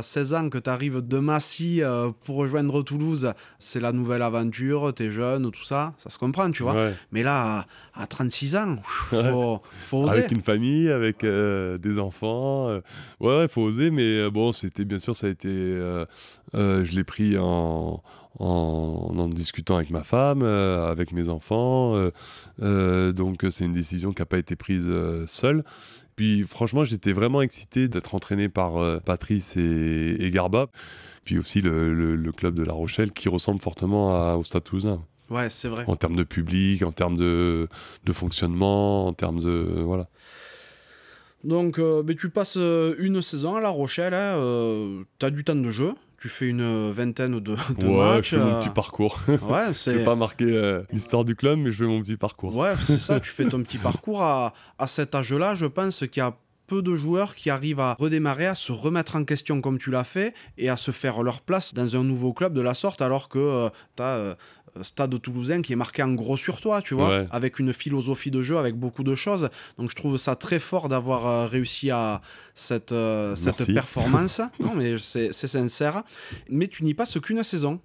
16 0.02 0.34
ans, 0.34 0.48
que 0.48 0.58
tu 0.58 0.70
arrives 0.70 1.06
de 1.06 1.18
Massy 1.18 1.82
pour 2.24 2.36
rejoindre 2.36 2.82
Toulouse, 2.82 3.32
c'est 3.58 3.80
la 3.80 3.92
nouvelle 3.92 4.22
aventure, 4.22 4.94
tu 4.94 5.04
es 5.04 5.10
jeune, 5.10 5.50
tout 5.50 5.64
ça, 5.64 5.92
ça 5.98 6.08
se 6.08 6.18
comprend, 6.18 6.50
tu 6.52 6.62
vois. 6.62 6.90
Mais 7.10 7.22
là, 7.22 7.66
à, 7.92 8.06
36 8.06 8.56
ans, 8.56 8.76
faut, 8.84 9.60
faut 9.80 10.04
oser. 10.04 10.20
Avec 10.20 10.30
une 10.30 10.40
famille, 10.40 10.88
avec 10.88 11.22
des 11.22 11.98
enfants, 11.98 12.68
ouais, 13.20 13.42
il 13.42 13.48
faut 13.48 13.62
oser, 13.62 13.90
mais 13.90 14.30
bon, 14.30 14.52
c'était 14.52 14.84
bien 14.84 15.00
sûr, 15.00 15.16
ça 15.16 15.26
a 15.26 15.30
été, 15.30 15.76
je 16.54 16.92
l'ai 16.92 17.04
pris 17.04 17.36
en, 17.38 18.02
en, 18.38 19.28
discutant 19.28 19.76
avec 19.76 19.90
ma 19.90 20.02
femme, 20.02 20.42
euh, 20.42 20.90
avec 20.90 21.12
mes 21.12 21.28
enfants. 21.28 21.96
Euh, 21.96 22.10
euh, 22.62 23.12
donc 23.12 23.46
c'est 23.50 23.64
une 23.64 23.72
décision 23.72 24.12
qui 24.12 24.20
n'a 24.20 24.26
pas 24.26 24.38
été 24.38 24.56
prise 24.56 24.90
seule. 25.26 25.64
Puis 26.16 26.44
franchement, 26.44 26.84
j'étais 26.84 27.12
vraiment 27.12 27.42
excité 27.42 27.88
d'être 27.88 28.14
entraîné 28.14 28.48
par 28.48 29.00
Patrice 29.02 29.56
et, 29.56 30.30
Garba. 30.32 30.66
Puis 31.24 31.38
aussi 31.38 31.60
le, 31.62 32.32
club 32.36 32.54
de 32.54 32.62
La 32.62 32.72
Rochelle 32.72 33.12
qui 33.12 33.28
ressemble 33.28 33.60
fortement 33.60 34.36
au 34.36 34.44
Stade 34.44 34.64
Toulousain. 34.64 35.02
Ouais, 35.30 35.48
c'est 35.48 35.68
vrai. 35.68 35.84
En 35.86 35.96
termes 35.96 36.16
de 36.16 36.24
public, 36.24 36.82
en 36.82 36.92
termes 36.92 37.16
de, 37.16 37.68
fonctionnement, 38.12 39.06
en 39.06 39.12
termes 39.14 39.40
de. 39.40 39.80
Voilà. 39.84 40.08
Donc, 41.44 41.78
mais 41.78 42.14
tu 42.14 42.28
passes 42.28 42.56
une 42.56 43.22
saison 43.22 43.56
à 43.56 43.60
La 43.60 43.70
Rochelle, 43.70 44.14
hein, 44.14 44.36
tu 45.18 45.26
as 45.26 45.30
du 45.30 45.44
temps 45.44 45.56
de 45.56 45.70
jeu, 45.70 45.94
tu 46.22 46.28
fais 46.28 46.46
une 46.46 46.92
vingtaine 46.92 47.40
de, 47.40 47.56
de 47.78 47.86
ouais, 47.86 48.14
matchs. 48.14 48.30
Je 48.30 48.36
fais 48.36 48.44
mon 48.44 48.60
petit 48.60 48.68
euh, 48.68 48.72
parcours. 48.72 49.20
Ouais, 49.42 49.72
je 49.74 49.90
vais 49.90 50.04
pas 50.04 50.14
marquer 50.14 50.52
euh, 50.52 50.82
l'histoire 50.92 51.24
du 51.24 51.34
club, 51.34 51.58
mais 51.58 51.72
je 51.72 51.82
fais 51.82 51.90
mon 51.90 52.00
petit 52.00 52.16
parcours. 52.16 52.54
Ouais, 52.54 52.74
c'est 52.80 53.00
ça, 53.00 53.18
tu 53.20 53.28
fais 53.28 53.44
ton 53.44 53.60
petit 53.60 53.76
parcours. 53.78 54.22
À, 54.22 54.52
à 54.78 54.86
cet 54.86 55.16
âge-là, 55.16 55.56
je 55.56 55.66
pense 55.66 55.98
qu'il 56.06 56.18
y 56.18 56.20
a 56.20 56.32
peu 56.66 56.80
de 56.80 56.94
joueurs 56.94 57.34
qui 57.34 57.50
arrivent 57.50 57.80
à 57.80 57.96
redémarrer, 57.98 58.46
à 58.46 58.54
se 58.54 58.72
remettre 58.72 59.16
en 59.16 59.24
question 59.24 59.60
comme 59.60 59.78
tu 59.78 59.90
l'as 59.90 60.04
fait 60.04 60.32
et 60.58 60.68
à 60.68 60.76
se 60.76 60.90
faire 60.90 61.22
leur 61.22 61.40
place 61.40 61.74
dans 61.74 61.96
un 61.96 62.04
nouveau 62.04 62.32
club 62.32 62.54
de 62.54 62.60
la 62.60 62.74
sorte 62.74 63.02
alors 63.02 63.28
que 63.28 63.38
euh, 63.38 63.68
tu 63.96 64.02
as 64.02 64.06
euh, 64.06 64.34
stade 64.80 65.20
toulousain 65.20 65.62
qui 65.62 65.72
est 65.72 65.76
marqué 65.76 66.02
en 66.02 66.14
gros 66.14 66.36
sur 66.36 66.60
toi, 66.60 66.80
tu 66.82 66.94
vois, 66.94 67.24
avec 67.30 67.58
une 67.58 67.72
philosophie 67.72 68.30
de 68.30 68.42
jeu, 68.42 68.58
avec 68.58 68.74
beaucoup 68.74 69.04
de 69.04 69.14
choses. 69.14 69.50
Donc 69.78 69.90
je 69.90 69.96
trouve 69.96 70.16
ça 70.16 70.36
très 70.36 70.58
fort 70.58 70.88
d'avoir 70.88 71.26
euh, 71.26 71.46
réussi 71.46 71.90
à 71.90 72.22
cette, 72.54 72.92
euh, 72.92 73.34
cette 73.34 73.66
performance. 73.72 74.40
non, 74.60 74.74
mais 74.74 74.96
c'est 74.98 75.32
sincère. 75.32 76.02
Mais 76.48 76.68
tu 76.68 76.84
n'y 76.84 76.94
passes 76.94 77.18
qu'une 77.20 77.42
saison. 77.42 77.80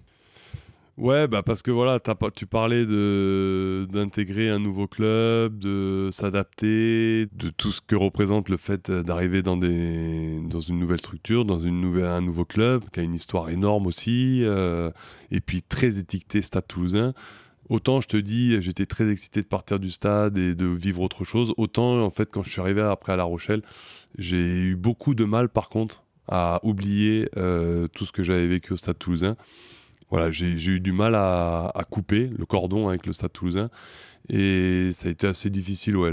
Ouais, 0.98 1.28
bah 1.28 1.44
parce 1.44 1.62
que 1.62 1.70
voilà, 1.70 2.00
tu 2.34 2.48
parlais 2.48 2.84
d'intégrer 2.84 4.50
un 4.50 4.58
nouveau 4.58 4.88
club, 4.88 5.60
de 5.60 6.10
s'adapter, 6.12 7.28
de 7.34 7.50
tout 7.56 7.72
ce 7.72 7.82
que 7.82 7.96
représente 7.96 8.50
le 8.50 8.58
fait 8.58 8.90
d'arriver 8.90 9.44
dans, 9.44 9.58
des, 9.58 10.40
dans 10.50 10.60
une 10.60 10.80
nouvelle 10.80 10.98
structure, 10.98 11.46
dans 11.46 11.60
une 11.60 11.80
nouvelle, 11.82 12.06
un 12.06 12.22
nouveau 12.22 12.46
club 12.46 12.84
qui 12.92 13.00
a 13.00 13.04
une 13.04 13.14
histoire 13.14 13.52
énorme 13.52 13.86
aussi, 13.86 14.42
euh, 14.44 14.90
et 15.30 15.40
puis 15.40 15.62
très 15.62 16.00
étiqueté 16.00 16.42
Stade 16.42 16.66
Toulousain. 16.68 17.14
Autant 17.70 18.02
je 18.02 18.08
te 18.08 18.18
dis, 18.18 18.60
j'étais 18.64 18.88
très 18.88 19.12
excité 19.12 19.44
de 19.44 19.48
partir 19.48 19.78
du 19.78 19.92
stade 19.92 20.36
et 20.40 20.56
de 20.56 20.66
vivre 20.66 21.02
autre 21.02 21.24
chose. 21.24 21.54
Autant 21.58 22.04
en 22.04 22.10
fait, 22.10 22.32
quand 22.32 22.42
je 22.42 22.50
suis 22.50 22.62
arrivé 22.62 22.82
après 22.82 23.14
à 23.14 23.18
La 23.18 23.24
Rochelle, 23.26 23.62
j'ai 24.18 24.40
eu 24.40 24.76
beaucoup 24.76 25.14
de 25.14 25.26
mal 25.26 25.48
par 25.50 25.70
contre 25.70 26.04
à 26.28 26.60
oublier 26.64 27.30
euh, 27.38 27.88
tout 27.88 28.06
ce 28.06 28.12
que 28.12 28.24
j'avais 28.24 28.48
vécu 28.48 28.74
au 28.74 28.78
Stade 28.78 28.98
Toulousain 28.98 29.38
voilà, 30.10 30.32
j'ai 30.32 30.54
eu 30.54 30.80
du 30.80 30.92
mal 30.92 31.16
à, 31.16 31.86
couper 31.90 32.30
le 32.38 32.46
cordon 32.46 32.88
avec 32.88 33.06
le 33.06 33.14
Stade 33.14 33.34
Toulousain. 33.34 33.70
Et 34.30 34.92
ça 34.92 35.08
a 35.08 35.12
été 35.12 35.26
assez 35.26 35.50
difficile, 35.50 35.96
ouais, 35.96 36.12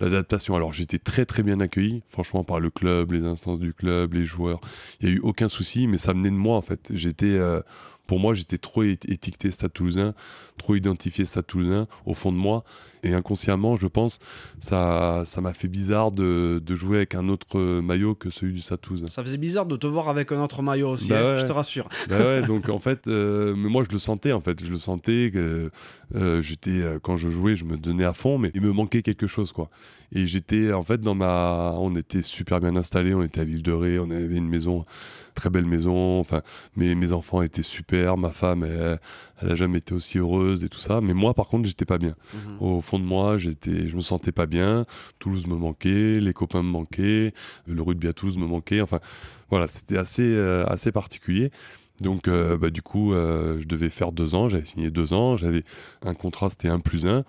l'adaptation. 0.00 0.56
Alors 0.56 0.72
j'étais 0.72 0.98
très 0.98 1.24
très 1.24 1.42
bien 1.42 1.60
accueilli, 1.60 2.02
franchement, 2.08 2.42
par 2.42 2.58
le 2.58 2.70
club, 2.70 3.12
les 3.12 3.24
instances 3.24 3.60
du 3.60 3.72
club, 3.72 4.14
les 4.14 4.24
joueurs. 4.24 4.60
Il 5.00 5.08
n'y 5.08 5.12
a 5.12 5.16
eu 5.16 5.20
aucun 5.20 5.48
souci, 5.48 5.86
mais 5.86 5.98
ça 5.98 6.12
venait 6.12 6.30
de 6.30 6.36
moi 6.36 6.56
en 6.56 6.62
fait. 6.62 6.90
J'étais, 6.94 7.38
euh, 7.38 7.60
pour 8.08 8.18
moi, 8.18 8.34
j'étais 8.34 8.58
trop 8.58 8.82
étiqueté 8.82 9.52
Stade 9.52 9.72
Toulousain, 9.72 10.14
trop 10.58 10.74
identifié 10.74 11.24
Stade 11.24 11.46
Toulousain 11.46 11.86
au 12.06 12.14
fond 12.14 12.32
de 12.32 12.36
moi. 12.36 12.64
Et 13.04 13.14
inconsciemment, 13.14 13.76
je 13.76 13.86
pense, 13.86 14.18
ça 14.58 15.22
ça 15.24 15.40
m'a 15.40 15.52
fait 15.54 15.68
bizarre 15.68 16.10
de, 16.10 16.60
de, 16.64 16.74
jouer 16.74 16.96
avec 16.96 17.14
un 17.14 17.28
autre 17.28 17.80
maillot 17.80 18.14
que 18.14 18.30
celui 18.30 18.54
du 18.54 18.60
Satouze. 18.60 19.06
Ça 19.10 19.22
faisait 19.22 19.36
bizarre 19.36 19.66
de 19.66 19.76
te 19.76 19.86
voir 19.86 20.08
avec 20.08 20.32
un 20.32 20.40
autre 20.42 20.62
maillot 20.62 20.90
aussi, 20.90 21.10
bah 21.10 21.34
hein, 21.34 21.38
je 21.38 21.44
te 21.44 21.52
rassure. 21.52 21.88
Bah 22.08 22.18
ouais, 22.18 22.42
donc 22.46 22.68
en 22.68 22.78
fait, 22.78 23.06
euh, 23.06 23.54
mais 23.56 23.68
moi 23.68 23.84
je 23.86 23.92
le 23.92 23.98
sentais 23.98 24.32
en 24.32 24.40
fait, 24.40 24.64
je 24.64 24.70
le 24.70 24.78
sentais 24.78 25.30
que 25.32 25.70
euh, 26.14 26.40
j'étais 26.40 26.82
quand 27.02 27.16
je 27.16 27.28
jouais, 27.28 27.56
je 27.56 27.64
me 27.64 27.76
donnais 27.76 28.04
à 28.04 28.14
fond, 28.14 28.38
mais 28.38 28.50
il 28.54 28.62
me 28.62 28.72
manquait 28.72 29.02
quelque 29.02 29.26
chose 29.26 29.52
quoi. 29.52 29.68
Et 30.12 30.26
j'étais 30.26 30.72
en 30.72 30.82
fait 30.82 31.00
dans 31.00 31.14
ma, 31.14 31.74
on 31.76 31.94
était 31.96 32.22
super 32.22 32.60
bien 32.60 32.76
installé, 32.76 33.14
on 33.14 33.22
était 33.22 33.40
à 33.40 33.44
l'île 33.44 33.62
de 33.62 33.72
Ré, 33.72 33.98
on 33.98 34.10
avait 34.10 34.36
une 34.36 34.48
maison 34.48 34.84
très 35.34 35.50
belle 35.50 35.66
maison. 35.66 36.20
Enfin, 36.20 36.42
mes, 36.76 36.94
mes 36.94 37.12
enfants 37.12 37.42
étaient 37.42 37.62
super, 37.62 38.16
ma 38.16 38.30
femme, 38.30 38.64
elle, 38.64 38.98
elle 39.42 39.52
a 39.52 39.54
jamais 39.54 39.78
été 39.78 39.94
aussi 39.94 40.18
heureuse 40.18 40.64
et 40.64 40.68
tout 40.68 40.78
ça. 40.78 41.00
Mais 41.00 41.14
moi, 41.14 41.34
par 41.34 41.48
contre, 41.48 41.68
j'étais 41.68 41.84
pas 41.84 41.98
bien. 41.98 42.14
Mhm. 42.32 42.56
Au 42.60 42.80
fond 42.80 42.98
de 42.98 43.04
moi, 43.04 43.36
j'étais, 43.36 43.88
je 43.88 43.96
me 43.96 44.00
sentais 44.00 44.32
pas 44.32 44.46
bien. 44.46 44.86
Toulouse 45.18 45.46
me 45.46 45.56
manquait, 45.56 46.20
les 46.20 46.32
copains 46.32 46.62
me 46.62 46.70
manquaient, 46.70 47.34
le 47.66 47.82
rugby 47.82 48.08
à 48.08 48.12
Toulouse 48.12 48.38
me 48.38 48.46
manquait. 48.46 48.80
Enfin, 48.80 49.00
voilà, 49.50 49.66
c'était 49.66 49.98
assez, 49.98 50.22
euh, 50.22 50.64
assez 50.66 50.92
particulier. 50.92 51.50
Donc, 52.00 52.26
euh, 52.26 52.56
bah, 52.56 52.70
du 52.70 52.82
coup, 52.82 53.12
euh, 53.12 53.60
je 53.60 53.66
devais 53.66 53.90
faire 53.90 54.12
deux 54.12 54.34
ans. 54.34 54.48
J'avais 54.48 54.64
signé 54.64 54.90
deux 54.90 55.12
ans. 55.12 55.36
J'avais 55.36 55.64
un 56.04 56.14
contrat, 56.14 56.50
c'était 56.50 56.68
un 56.68 56.80
plus 56.80 57.06
un 57.06 57.24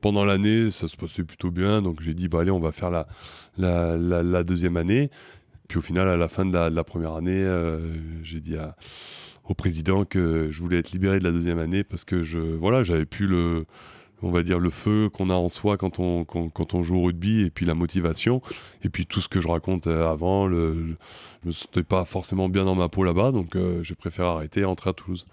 pendant 0.00 0.24
l'année, 0.24 0.70
ça 0.70 0.88
se 0.88 0.96
passait 0.96 1.24
plutôt 1.24 1.50
bien. 1.50 1.82
Donc 1.82 2.00
j'ai 2.00 2.14
dit, 2.14 2.28
bah, 2.28 2.40
allez, 2.40 2.50
on 2.50 2.60
va 2.60 2.72
faire 2.72 2.90
la, 2.90 3.06
la, 3.56 3.96
la 3.96 4.44
deuxième 4.44 4.76
année. 4.76 5.10
Puis 5.68 5.78
au 5.78 5.82
final, 5.82 6.08
à 6.08 6.16
la 6.16 6.28
fin 6.28 6.46
de 6.46 6.56
la, 6.56 6.84
première 6.84 7.12
année, 7.12 7.44
euh, 7.44 7.78
j'ai 8.22 8.40
dit 8.40 8.56
au 9.44 9.54
président 9.54 10.04
que 10.04 10.48
je 10.50 10.60
voulais 10.60 10.78
être 10.78 10.92
libéré 10.92 11.18
de 11.18 11.24
la 11.24 11.30
deuxième 11.30 11.58
année 11.58 11.84
parce 11.84 12.04
que 12.04 12.22
je, 12.22 12.38
voilà, 12.38 12.82
j'avais 12.82 13.04
plus 13.04 13.26
le, 13.26 13.66
on 14.22 14.30
va 14.30 14.42
dire 14.42 14.58
le 14.58 14.70
feu 14.70 15.10
qu'on 15.10 15.30
a 15.30 15.34
en 15.34 15.48
soi 15.48 15.76
quand 15.76 15.98
on, 15.98 16.24
quand, 16.24 16.74
on 16.74 16.82
joue 16.82 16.96
au 16.96 17.02
rugby 17.02 17.42
et 17.42 17.50
puis 17.50 17.66
la 17.66 17.74
motivation. 17.74 18.40
Et 18.82 18.88
puis 18.88 19.06
tout 19.06 19.20
ce 19.20 19.28
que 19.28 19.40
je 19.40 19.48
raconte 19.48 19.86
euh, 19.86 20.08
avant, 20.08 20.46
le, 20.46 20.96
je 21.42 21.48
me 21.48 21.52
sentais 21.52 21.82
pas 21.82 22.04
forcément 22.04 22.48
bien 22.48 22.64
dans 22.64 22.74
ma 22.74 22.88
peau 22.88 23.04
là-bas, 23.04 23.32
donc 23.32 23.54
euh, 23.54 23.82
j'ai 23.82 23.94
préféré 23.94 24.28
arrêter 24.28 24.60
et 24.60 24.64
rentrer 24.64 24.90
à 24.90 24.92
Toulouse 24.92 25.26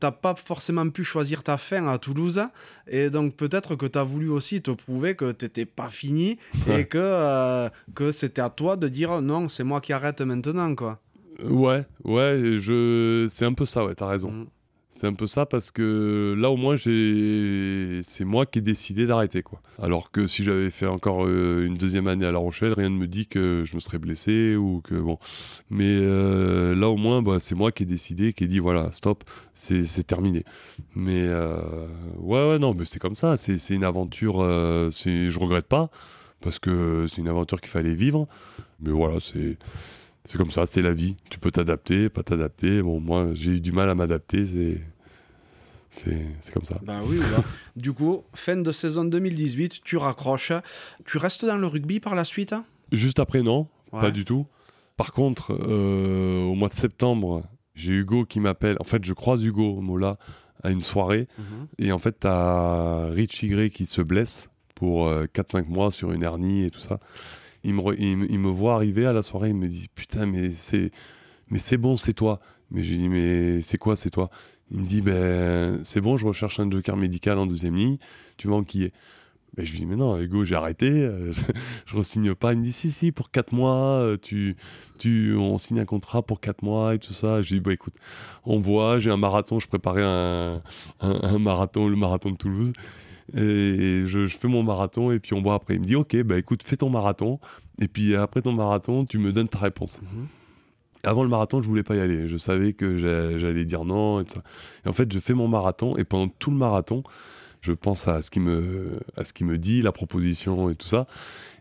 t'as 0.00 0.10
pas 0.10 0.34
forcément 0.34 0.88
pu 0.88 1.04
choisir 1.04 1.42
ta 1.42 1.58
fin 1.58 1.86
à 1.86 1.98
Toulouse. 1.98 2.42
Et 2.88 3.10
donc 3.10 3.36
peut-être 3.36 3.76
que 3.76 3.86
tu 3.86 3.98
as 3.98 4.02
voulu 4.02 4.28
aussi 4.28 4.62
te 4.62 4.70
prouver 4.70 5.14
que 5.14 5.30
t'étais 5.32 5.66
pas 5.66 5.88
fini 5.88 6.38
et 6.68 6.86
que, 6.86 6.98
euh, 6.98 7.68
que 7.94 8.10
c'était 8.10 8.42
à 8.42 8.50
toi 8.50 8.76
de 8.76 8.88
dire 8.88 9.20
non, 9.22 9.48
c'est 9.48 9.64
moi 9.64 9.80
qui 9.80 9.92
arrête 9.92 10.20
maintenant. 10.22 10.74
quoi. 10.74 11.00
Ouais, 11.44 11.84
ouais, 12.04 12.58
je... 12.58 13.26
c'est 13.30 13.44
un 13.44 13.54
peu 13.54 13.66
ça, 13.66 13.84
ouais, 13.84 13.94
t'as 13.94 14.08
raison. 14.08 14.30
Mm. 14.30 14.46
C'est 14.92 15.06
un 15.06 15.12
peu 15.12 15.28
ça 15.28 15.46
parce 15.46 15.70
que 15.70 16.34
là 16.36 16.50
au 16.50 16.56
moins 16.56 16.76
c'est 16.76 18.24
moi 18.24 18.44
qui 18.44 18.58
ai 18.58 18.62
décidé 18.62 19.06
d'arrêter 19.06 19.40
quoi. 19.42 19.62
Alors 19.80 20.10
que 20.10 20.26
si 20.26 20.42
j'avais 20.42 20.70
fait 20.70 20.86
encore 20.86 21.24
euh, 21.26 21.64
une 21.64 21.76
deuxième 21.76 22.08
année 22.08 22.26
à 22.26 22.32
La 22.32 22.40
Rochelle, 22.40 22.72
rien 22.72 22.90
ne 22.90 22.96
me 22.96 23.06
dit 23.06 23.28
que 23.28 23.62
je 23.64 23.76
me 23.76 23.80
serais 23.80 23.98
blessé 23.98 24.56
ou 24.56 24.80
que 24.82 24.96
bon. 24.96 25.18
Mais 25.70 25.96
euh, 25.96 26.74
là 26.74 26.88
au 26.88 26.96
moins 26.96 27.22
bah, 27.22 27.38
c'est 27.38 27.54
moi 27.54 27.70
qui 27.70 27.84
ai 27.84 27.86
décidé, 27.86 28.32
qui 28.32 28.44
ai 28.44 28.46
dit 28.48 28.58
voilà 28.58 28.90
stop, 28.90 29.22
c'est 29.54 30.06
terminé. 30.06 30.44
Mais 30.96 31.22
euh, 31.22 31.86
ouais 32.18 32.48
ouais 32.48 32.58
non 32.58 32.74
mais 32.74 32.84
c'est 32.84 32.98
comme 32.98 33.14
ça, 33.14 33.36
c'est 33.36 33.56
une 33.70 33.84
aventure, 33.84 34.42
je 34.42 35.38
regrette 35.38 35.68
pas 35.68 35.90
parce 36.40 36.58
que 36.58 37.06
c'est 37.06 37.18
une 37.18 37.28
aventure 37.28 37.60
qu'il 37.60 37.70
fallait 37.70 37.94
vivre. 37.94 38.26
Mais 38.80 38.90
voilà 38.90 39.20
c'est 39.20 39.56
c'est 40.30 40.38
comme 40.38 40.52
ça, 40.52 40.64
c'est 40.64 40.80
la 40.80 40.92
vie. 40.92 41.16
Tu 41.28 41.40
peux 41.40 41.50
t'adapter, 41.50 42.08
pas 42.08 42.22
t'adapter. 42.22 42.82
Bon, 42.82 43.00
moi, 43.00 43.30
j'ai 43.32 43.50
eu 43.50 43.60
du 43.60 43.72
mal 43.72 43.90
à 43.90 43.96
m'adapter, 43.96 44.46
c'est. 44.46 44.80
C'est 45.90 46.52
comme 46.54 46.62
ça. 46.62 46.78
Ben 46.84 47.00
oui, 47.04 47.18
bah. 47.18 47.42
du 47.76 47.92
coup, 47.92 48.22
fin 48.32 48.54
de 48.54 48.70
saison 48.70 49.04
2018, 49.04 49.80
tu 49.82 49.96
raccroches. 49.96 50.52
Tu 51.04 51.18
restes 51.18 51.44
dans 51.44 51.56
le 51.56 51.66
rugby 51.66 51.98
par 51.98 52.14
la 52.14 52.22
suite 52.22 52.54
Juste 52.92 53.18
après, 53.18 53.42
non, 53.42 53.66
pas 53.90 54.12
du 54.12 54.24
tout. 54.24 54.46
Par 54.96 55.12
contre, 55.12 55.50
euh, 55.50 56.44
au 56.44 56.54
mois 56.54 56.68
de 56.68 56.74
septembre, 56.74 57.42
j'ai 57.74 57.94
Hugo 57.94 58.24
qui 58.24 58.38
m'appelle. 58.38 58.76
En 58.78 58.84
fait, 58.84 59.04
je 59.04 59.12
croise 59.12 59.42
Hugo 59.42 59.80
Mola 59.80 60.16
à 60.62 60.70
une 60.70 60.80
soirée. 60.80 61.26
Mhm. 61.38 61.66
Et 61.78 61.90
en 61.90 61.98
fait, 61.98 62.20
t'as 62.20 63.06
Richie 63.06 63.48
Gray 63.48 63.70
qui 63.70 63.84
se 63.84 64.00
blesse 64.00 64.48
pour 64.76 65.10
4-5 65.10 65.56
euh, 65.56 65.64
mois 65.66 65.90
sur 65.90 66.12
une 66.12 66.22
hernie 66.22 66.66
et 66.66 66.70
tout 66.70 66.78
ça 66.78 67.00
il 67.64 67.74
me, 67.74 68.48
voit 68.48 68.74
arriver 68.74 69.06
à 69.06 69.12
la 69.12 69.22
soirée, 69.22 69.50
il 69.50 69.54
me 69.54 69.68
dit 69.68 69.88
Putain, 69.94 70.26
mais 70.26 70.50
c'est, 70.50 70.90
mais 71.48 71.58
c'est 71.58 71.76
bon, 71.76 71.96
c'est 71.96 72.14
toi. 72.14 72.40
Mais 72.70 72.82
je 72.82 72.90
lui 72.92 72.98
dis 72.98 73.08
Mais 73.08 73.60
c'est 73.60 73.78
quoi, 73.78 73.96
c'est 73.96 74.10
toi? 74.10 74.30
Il 74.70 74.80
me 74.80 74.86
dit 74.86 75.02
Ben, 75.02 75.80
c'est 75.84 76.00
bon, 76.00 76.16
je 76.16 76.26
recherche 76.26 76.60
un 76.60 76.70
joker 76.70 76.96
médical 76.96 77.38
en 77.38 77.46
deuxième 77.46 77.74
ligne, 77.76 77.98
tu 78.36 78.48
vas 78.48 78.54
enquiller. 78.54 78.92
Ben, 79.56 79.66
je 79.66 79.72
lui 79.72 79.80
dis 79.80 79.86
Mais 79.86 79.96
non, 79.96 80.16
Ego, 80.16 80.44
j'ai 80.44 80.54
arrêté, 80.54 80.88
euh, 80.90 81.32
je, 81.86 81.94
ne 81.94 82.00
re-signe 82.00 82.34
pas. 82.34 82.52
Il 82.52 82.60
me 82.60 82.64
dit 82.64 82.72
Si, 82.72 82.90
si, 82.90 83.12
pour 83.12 83.30
4 83.30 83.52
mois, 83.52 83.98
euh, 84.00 84.16
tu, 84.16 84.56
tu, 84.98 85.34
on 85.34 85.58
signe 85.58 85.80
un 85.80 85.84
contrat 85.84 86.22
pour 86.22 86.40
4 86.40 86.62
mois 86.62 86.94
et 86.94 86.98
tout 86.98 87.12
ça. 87.12 87.42
Je 87.42 87.50
lui 87.50 87.60
dis 87.60 87.64
Bah 87.64 87.72
écoute, 87.72 87.94
on 88.44 88.60
voit, 88.60 89.00
j'ai 89.00 89.10
un 89.10 89.16
marathon, 89.16 89.58
je 89.58 89.66
préparais 89.66 90.04
un, 90.04 90.62
un 91.00 91.38
marathon, 91.38 91.88
le 91.88 91.96
marathon 91.96 92.30
de 92.30 92.36
Toulouse. 92.36 92.72
Et 93.36 94.04
je, 94.06 94.26
fais 94.26 94.48
mon 94.48 94.62
marathon 94.62 95.12
et 95.12 95.20
puis 95.20 95.34
on 95.34 95.42
voit 95.42 95.54
après. 95.54 95.74
Il 95.74 95.80
me 95.80 95.84
dit 95.84 95.96
Ok, 95.96 96.16
bah 96.22 96.38
écoute, 96.38 96.62
fais 96.62 96.76
ton 96.76 96.90
marathon. 96.90 97.38
Et 97.80 97.88
puis 97.88 98.14
après 98.16 98.42
ton 98.42 98.52
marathon, 98.52 99.04
tu 99.04 99.18
me 99.18 99.32
donnes 99.32 99.48
ta 99.48 99.58
réponse. 99.58 100.00
Mhm. 100.02 100.26
Avant 101.02 101.22
le 101.22 101.30
marathon, 101.30 101.62
je 101.62 101.68
voulais 101.68 101.82
pas 101.82 101.96
y 101.96 102.00
aller. 102.00 102.28
Je 102.28 102.36
savais 102.36 102.72
que 102.72 102.98
j'allais 103.38 103.64
dire 103.64 103.84
non. 103.84 104.20
Et, 104.20 104.24
et, 104.84 104.88
en 104.88 104.92
fait, 104.92 105.10
je 105.12 105.18
fais 105.18 105.34
mon 105.34 105.48
marathon 105.48 105.96
et 105.96 106.04
pendant 106.04 106.28
tout 106.28 106.50
le 106.50 106.56
marathon, 106.56 107.02
je 107.60 107.72
pense 107.72 108.08
à 108.08 108.22
ce 108.22 108.30
qu'il 108.30 108.42
me, 108.42 109.00
à 109.16 109.24
ce 109.24 109.32
qui 109.32 109.44
me 109.44 109.58
dit, 109.58 109.82
la 109.82 109.92
proposition 109.92 110.70
et 110.70 110.74
tout 110.74 110.86
ça. 110.86 111.06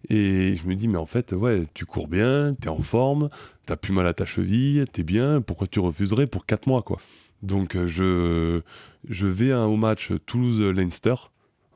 Et 0.10 0.58
je 0.58 0.68
me 0.68 0.76
dis, 0.76 0.88
mais 0.88 0.98
en 0.98 1.06
fait, 1.06 1.34
ouais, 1.34 1.66
tu 1.74 1.86
cours 1.86 2.08
bien, 2.08 2.56
tu 2.62 2.68
es 2.68 2.72
en 2.72 2.82
forme, 2.82 3.30
t'as 3.66 3.76
plus 3.76 3.94
mal 3.94 4.08
à 4.08 4.14
ta 4.14 4.26
cheville, 4.26 4.86
tu 4.92 5.02
es 5.02 5.04
bien, 5.04 5.42
pourquoi 5.42 5.68
tu 5.68 5.80
refuserais 5.80 6.28
pour 6.28 6.46
4 6.46 6.68
mois, 6.68 6.82
quoi? 6.82 7.00
Donc, 7.42 7.76
euh, 7.76 7.88
je, 7.88 8.62
je 9.10 9.28
vais 9.28 9.54
au 9.54 9.76
match 9.76 10.12
Toulouse-Leinster 10.26 11.16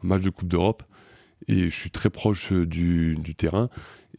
match 0.04 0.22
de 0.22 0.30
Coupe 0.30 0.48
d'Europe, 0.48 0.84
et 1.48 1.70
je 1.70 1.76
suis 1.76 1.92
très 1.92 2.10
proche 2.10 2.54
du, 2.54 3.18
terrain. 3.38 3.70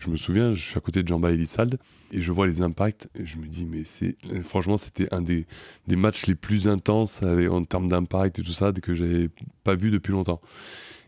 Je 0.00 0.10
me 0.10 0.16
souviens, 0.16 0.54
je 0.54 0.60
suis 0.60 0.76
à 0.76 0.80
côté 0.80 1.02
de 1.02 1.08
Jean-Baptiste 1.08 1.38
Elissalde 1.38 1.78
et 2.10 2.20
je 2.20 2.32
vois 2.32 2.46
les 2.46 2.60
impacts 2.60 3.08
et 3.14 3.24
je 3.24 3.38
me 3.38 3.46
dis, 3.46 3.64
mais 3.64 3.84
c'est 3.84 4.16
franchement, 4.42 4.76
c'était 4.76 5.12
un 5.14 5.22
des, 5.22 5.46
des, 5.86 5.96
matchs 5.96 6.26
les 6.26 6.34
plus 6.34 6.68
intenses 6.68 7.22
en 7.22 7.64
termes 7.64 7.88
d'impact 7.88 8.38
et 8.40 8.42
tout 8.42 8.52
ça 8.52 8.72
que 8.72 8.94
j'avais 8.94 9.30
pas 9.62 9.76
vu 9.76 9.90
depuis 9.90 10.12
longtemps. 10.12 10.40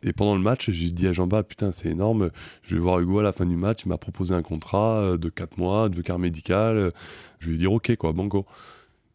Et 0.02 0.12
pendant 0.12 0.36
le 0.36 0.42
match, 0.42 0.70
j'ai 0.70 0.90
dit 0.90 1.08
à 1.08 1.12
Jean-Baptiste, 1.12 1.48
putain, 1.48 1.72
c'est 1.72 1.88
énorme, 1.88 2.30
je 2.62 2.74
vais 2.74 2.80
voir 2.80 3.00
Hugo 3.00 3.18
à 3.18 3.22
la 3.22 3.32
fin 3.32 3.44
du 3.44 3.56
match, 3.56 3.82
il 3.84 3.88
m'a 3.88 3.98
proposé 3.98 4.34
un 4.34 4.42
contrat 4.42 5.00
euh, 5.00 5.18
de 5.18 5.28
4 5.28 5.58
mois, 5.58 5.88
de 5.88 6.00
car 6.00 6.18
médical. 6.18 6.92
Je 7.40 7.48
lui 7.48 7.56
ai 7.56 7.58
dit, 7.58 7.66
ok, 7.66 7.96
quoi, 7.96 8.12
banco. 8.12 8.46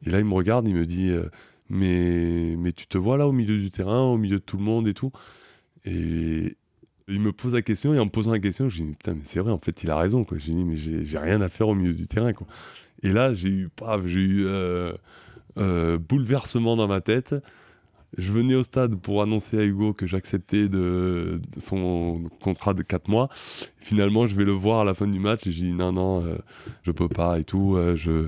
Et 0.06 0.10
là, 0.10 0.20
il 0.20 0.26
me 0.26 0.34
regarde, 0.34 0.68
il 0.68 0.76
me 0.76 0.86
dit, 0.86 1.10
euh, 1.10 1.30
mais, 1.70 2.56
mais 2.58 2.74
tu 2.74 2.88
te 2.88 2.98
vois 2.98 3.18
là 3.18 3.28
au 3.28 3.32
milieu 3.32 3.58
du 3.58 3.70
terrain, 3.70 4.02
au 4.02 4.18
milieu 4.18 4.40
de 4.40 4.44
tout 4.44 4.58
le 4.58 4.64
monde 4.64 4.88
et 4.88 4.94
tout? 4.94 5.12
Et 5.86 6.58
il 7.08 7.20
me 7.20 7.32
pose 7.32 7.54
la 7.54 7.62
question, 7.62 7.94
et 7.94 8.00
en 8.00 8.06
me 8.06 8.10
posant 8.10 8.32
la 8.32 8.40
question, 8.40 8.70
je 8.70 8.84
dis 8.84 8.92
putain, 8.92 9.14
mais 9.14 9.22
c'est 9.24 9.40
vrai, 9.40 9.52
en 9.52 9.60
fait, 9.60 9.84
il 9.84 9.92
a 9.92 9.98
raison. 9.98 10.24
Quoi. 10.24 10.38
J'ai 10.38 10.54
dit, 10.54 10.64
mais 10.64 10.76
j'ai 10.76 11.18
rien 11.18 11.42
à 11.42 11.50
faire 11.50 11.68
au 11.68 11.76
milieu 11.76 11.94
du 11.94 12.08
terrain. 12.08 12.34
Quoi. 12.34 12.48
Et 13.04 13.12
là, 13.12 13.34
j'ai 13.34 13.50
eu, 13.50 13.70
j'ai 14.06 14.20
eu 14.20 14.46
euh, 14.46 14.94
euh, 15.58 15.98
bouleversement 15.98 16.76
dans 16.76 16.88
ma 16.88 17.02
tête. 17.02 17.36
Je 18.18 18.34
venais 18.34 18.56
au 18.56 18.64
stade 18.64 18.98
pour 18.98 19.22
annoncer 19.22 19.58
à 19.58 19.64
Hugo 19.64 19.94
que 19.94 20.06
j'acceptais 20.06 20.68
son 21.58 22.24
contrat 22.42 22.74
de 22.74 22.82
4 22.82 23.08
mois. 23.08 23.30
Finalement, 23.78 24.28
je 24.28 24.36
vais 24.36 24.44
le 24.44 24.52
voir 24.52 24.82
à 24.82 24.86
la 24.86 24.94
fin 24.94 25.08
du 25.08 25.18
match 25.18 25.48
et 25.48 25.52
je 25.54 25.60
dis 25.60 25.72
non, 25.72 25.94
non, 25.94 26.26
euh, 26.26 26.36
je 26.84 26.92
peux 26.92 27.08
pas 27.08 27.40
et 27.40 27.46
tout. 27.46 27.78
je, 27.96 28.28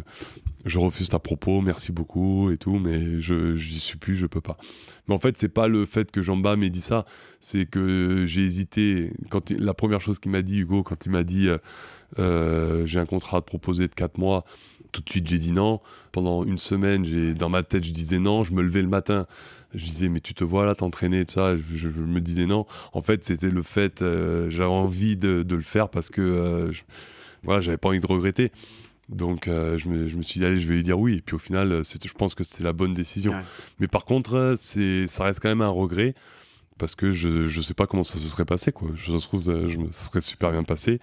je 0.66 0.80
refuse 0.80 1.10
ta 1.10 1.20
propos, 1.20 1.62
merci 1.62 1.92
beaucoup 1.92 2.50
et 2.52 2.58
tout, 2.58 2.80
mais 2.80 3.20
je 3.20 3.56
j'y 3.56 3.80
suis 3.80 3.98
plus, 3.98 4.16
je 4.16 4.28
peux 4.28 4.42
pas. 4.42 4.58
Mais 5.08 5.14
en 5.14 5.20
fait, 5.20 5.38
c'est 5.38 5.50
pas 5.50 5.68
le 5.68 5.86
fait 5.86 6.12
que 6.12 6.22
Jean-Bas 6.22 6.56
m'ait 6.56 6.70
dit 6.70 6.82
ça, 6.82 7.06
c'est 7.40 7.66
que 7.66 8.26
j'ai 8.26 8.44
hésité. 8.44 9.12
Quand 9.30 9.52
la 9.52 9.74
première 9.74 10.02
chose 10.02 10.20
qu'il 10.20 10.32
m'a 10.32 10.42
dit, 10.42 10.60
Hugo, 10.60 10.84
quand 10.84 11.06
il 11.06 11.12
m'a 11.12 11.24
dit 11.24 11.50
euh, 11.50 11.58
euh, 12.20 12.86
j'ai 12.86 13.00
un 13.00 13.06
contrat 13.06 13.38
à 13.38 13.42
te 13.42 13.46
proposer 13.46 13.88
de 13.88 13.94
4 13.94 14.18
mois, 14.18 14.46
tout 14.92 15.02
de 15.02 15.10
suite 15.10 15.28
j'ai 15.28 15.40
dit 15.40 15.52
non. 15.52 15.82
Pendant 16.12 16.44
une 16.44 16.60
semaine, 16.60 17.04
j'ai 17.04 17.34
dans 17.34 17.50
ma 17.50 17.64
tête, 17.64 17.84
je 17.84 17.92
disais 17.92 18.20
non. 18.20 18.44
Je 18.44 18.54
me 18.54 18.62
levais 18.62 18.82
le 18.82 18.88
matin, 18.88 19.28
je 19.74 19.84
disais 19.84 20.08
mais 20.08 20.22
tu 20.22 20.34
te 20.34 20.46
vois 20.46 20.66
là 20.66 20.76
t'entraîner 20.76 21.26
tout 21.26 21.34
ça? 21.34 21.58
Je, 21.58 21.90
me 21.90 22.22
disais 22.22 22.46
non. 22.46 22.66
En 22.94 23.02
fait, 23.02 23.26
c'était 23.26 23.50
le 23.50 23.64
fait, 23.64 24.02
euh, 24.02 24.50
j'avais 24.50 24.70
envie 24.70 25.18
de, 25.18 25.46
le 25.50 25.62
faire 25.62 25.90
parce 25.90 26.10
que 26.10 26.72
voilà, 27.44 27.60
j'avais 27.60 27.78
pas 27.78 27.90
envie 27.90 28.00
de 28.00 28.08
regretter. 28.08 28.54
Donc 29.10 29.48
euh, 29.48 29.78
je, 29.78 29.90
me, 29.90 30.08
je, 30.08 30.16
me, 30.16 30.22
suis 30.22 30.40
dit, 30.40 30.46
allez, 30.46 30.60
je 30.60 30.68
vais 30.68 30.76
lui 30.76 30.84
dire 30.84 31.00
oui. 31.00 31.18
Et 31.18 31.22
puis 31.22 31.36
au 31.36 31.40
final, 31.40 31.72
euh, 31.72 31.84
je 31.84 32.14
pense 32.14 32.36
que 32.36 32.44
c'était 32.44 32.64
la 32.64 32.74
bonne 32.74 32.94
décision. 32.94 33.34
Mais 33.80 33.88
par 33.88 34.06
contre, 34.06 34.36
euh, 34.36 35.08
ça 35.08 35.24
reste 35.24 35.40
quand 35.40 35.50
même 35.50 35.62
un 35.62 35.70
regret 35.70 36.16
parce 36.78 36.96
que 36.96 37.12
je 37.12 37.56
ne 37.56 37.62
sais 37.62 37.74
pas 37.74 37.86
comment 37.86 38.04
ça 38.04 38.18
se 38.18 38.28
serait 38.28 38.46
passé. 38.46 38.72
Quoi. 38.72 38.90
Je 38.96 39.16
trouve 39.18 39.44
je 39.68 39.78
me, 39.78 39.92
ça 39.92 40.10
serait 40.10 40.22
super 40.22 40.52
bien 40.52 40.64
passé. 40.64 41.00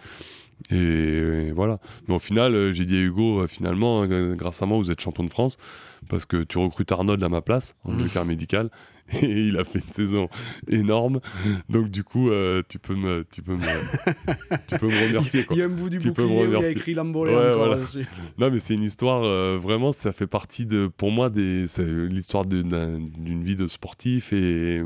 Et, 0.70 1.52
voilà. 1.52 1.78
Mais 2.08 2.14
au 2.14 2.18
final, 2.18 2.72
j'ai 2.72 2.84
dit 2.84 2.96
à 2.96 3.00
Hugo, 3.00 3.46
finalement, 3.46 4.06
grâce 4.34 4.62
à 4.62 4.66
moi, 4.66 4.78
vous 4.78 4.90
êtes 4.90 5.00
champion 5.00 5.24
de 5.24 5.30
France 5.30 5.56
parce 6.08 6.24
que 6.24 6.42
tu 6.42 6.58
recrutes 6.58 6.90
Arnold 6.92 7.22
à 7.22 7.28
ma 7.28 7.40
place 7.40 7.76
en 7.84 7.92
mmh. 7.92 8.24
médical 8.26 8.70
et 9.22 9.48
il 9.48 9.58
a 9.58 9.64
fait 9.64 9.80
une 9.80 9.92
saison 9.92 10.28
énorme. 10.68 11.20
Donc 11.68 11.90
du 11.90 12.04
coup, 12.04 12.30
tu 12.68 12.78
peux 12.78 12.94
me, 12.94 13.24
tu 13.30 13.42
peux 13.42 13.56
me, 13.56 13.62
tu 14.66 14.78
peux 14.78 14.86
me 14.86 15.08
remercier. 15.08 15.46
Il 15.50 15.56
y 15.56 15.62
a 15.62 15.66
un 15.66 15.68
bout 15.68 15.90
du 15.90 15.98
tu 15.98 16.08
bouclier 16.08 16.26
où 16.26 16.44
il 16.44 16.60
y 16.60 16.64
a 16.64 16.70
écrit 16.70 16.94
Lambolé 16.94 17.34
ouais, 17.34 17.94
Non, 18.38 18.50
mais 18.50 18.60
c'est 18.60 18.74
une 18.74 18.84
histoire 18.84 19.22
vraiment. 19.58 19.92
Ça 19.92 20.12
fait 20.12 20.26
partie 20.26 20.66
de, 20.66 20.88
pour 20.96 21.10
moi, 21.10 21.30
des, 21.30 21.66
c'est 21.66 21.86
l'histoire 21.86 22.46
d'une 22.46 23.42
vie 23.42 23.56
de 23.56 23.68
sportif 23.68 24.32
et 24.32 24.82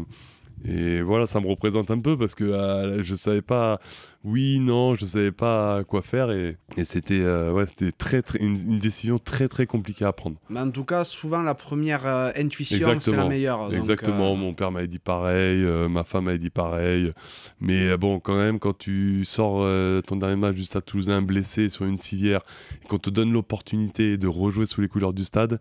et 0.65 1.03
voilà, 1.03 1.27
ça 1.27 1.41
me 1.41 1.47
représente 1.47 1.91
un 1.91 1.99
peu 1.99 2.17
parce 2.17 2.35
que 2.35 2.45
euh, 2.45 3.03
je 3.03 3.15
savais 3.15 3.43
pas, 3.43 3.81
oui, 4.25 4.59
non, 4.61 4.95
je 4.95 5.05
savais 5.05 5.33
pas 5.33 5.85
quoi 5.85 6.03
faire 6.03 6.31
et, 6.31 6.57
et 6.77 6.85
c'était 6.85 7.21
euh, 7.21 7.53
ouais, 7.53 7.67
c'était 7.67 7.93
très, 7.93 8.23
très 8.23 8.39
une, 8.41 8.79
décision 8.79 9.19
très 9.19 9.49
très 9.49 9.67
compliquée 9.67 10.05
à 10.05 10.13
prendre. 10.13 10.37
Mais 10.49 10.61
en 10.61 10.71
tout 10.71 10.85
cas, 10.85 11.05
souvent 11.05 11.43
la 11.43 11.55
première 11.55 12.07
euh, 12.07 12.31
intuition 12.37 12.97
c'est 13.01 13.17
la 13.17 13.29
meilleure. 13.29 13.73
Exactement, 13.73 14.35
mon 14.35 14.55
père 14.55 14.73
m'avait 14.73 14.89
dit 14.89 14.99
pareil, 14.99 15.63
ma 15.89 16.05
femme 16.05 16.25
m'avait 16.25 16.39
dit 16.39 16.51
pareil, 16.51 17.13
mais 17.61 17.97
bon, 17.97 18.21
quand 18.21 18.37
même, 18.37 18.59
quand 18.59 18.77
tu 18.77 19.25
sors 19.25 19.67
ton 20.05 20.17
dernier 20.17 20.37
match 20.37 20.57
juste 20.57 20.77
à 20.77 20.81
Toulousain 20.81 21.23
blessé 21.23 21.69
sur 21.69 21.85
une 21.85 21.99
civière 21.99 22.41
et 22.83 22.89
qu'on 22.89 22.99
te 22.99 23.11
donne 23.11 23.33
l'opportunité 23.33 24.17
de 24.17 24.27
rejouer 24.27 24.67
sous 24.67 24.81
les 24.81 24.89
couleurs 24.89 25.13
du 25.13 25.25
stade, 25.25 25.61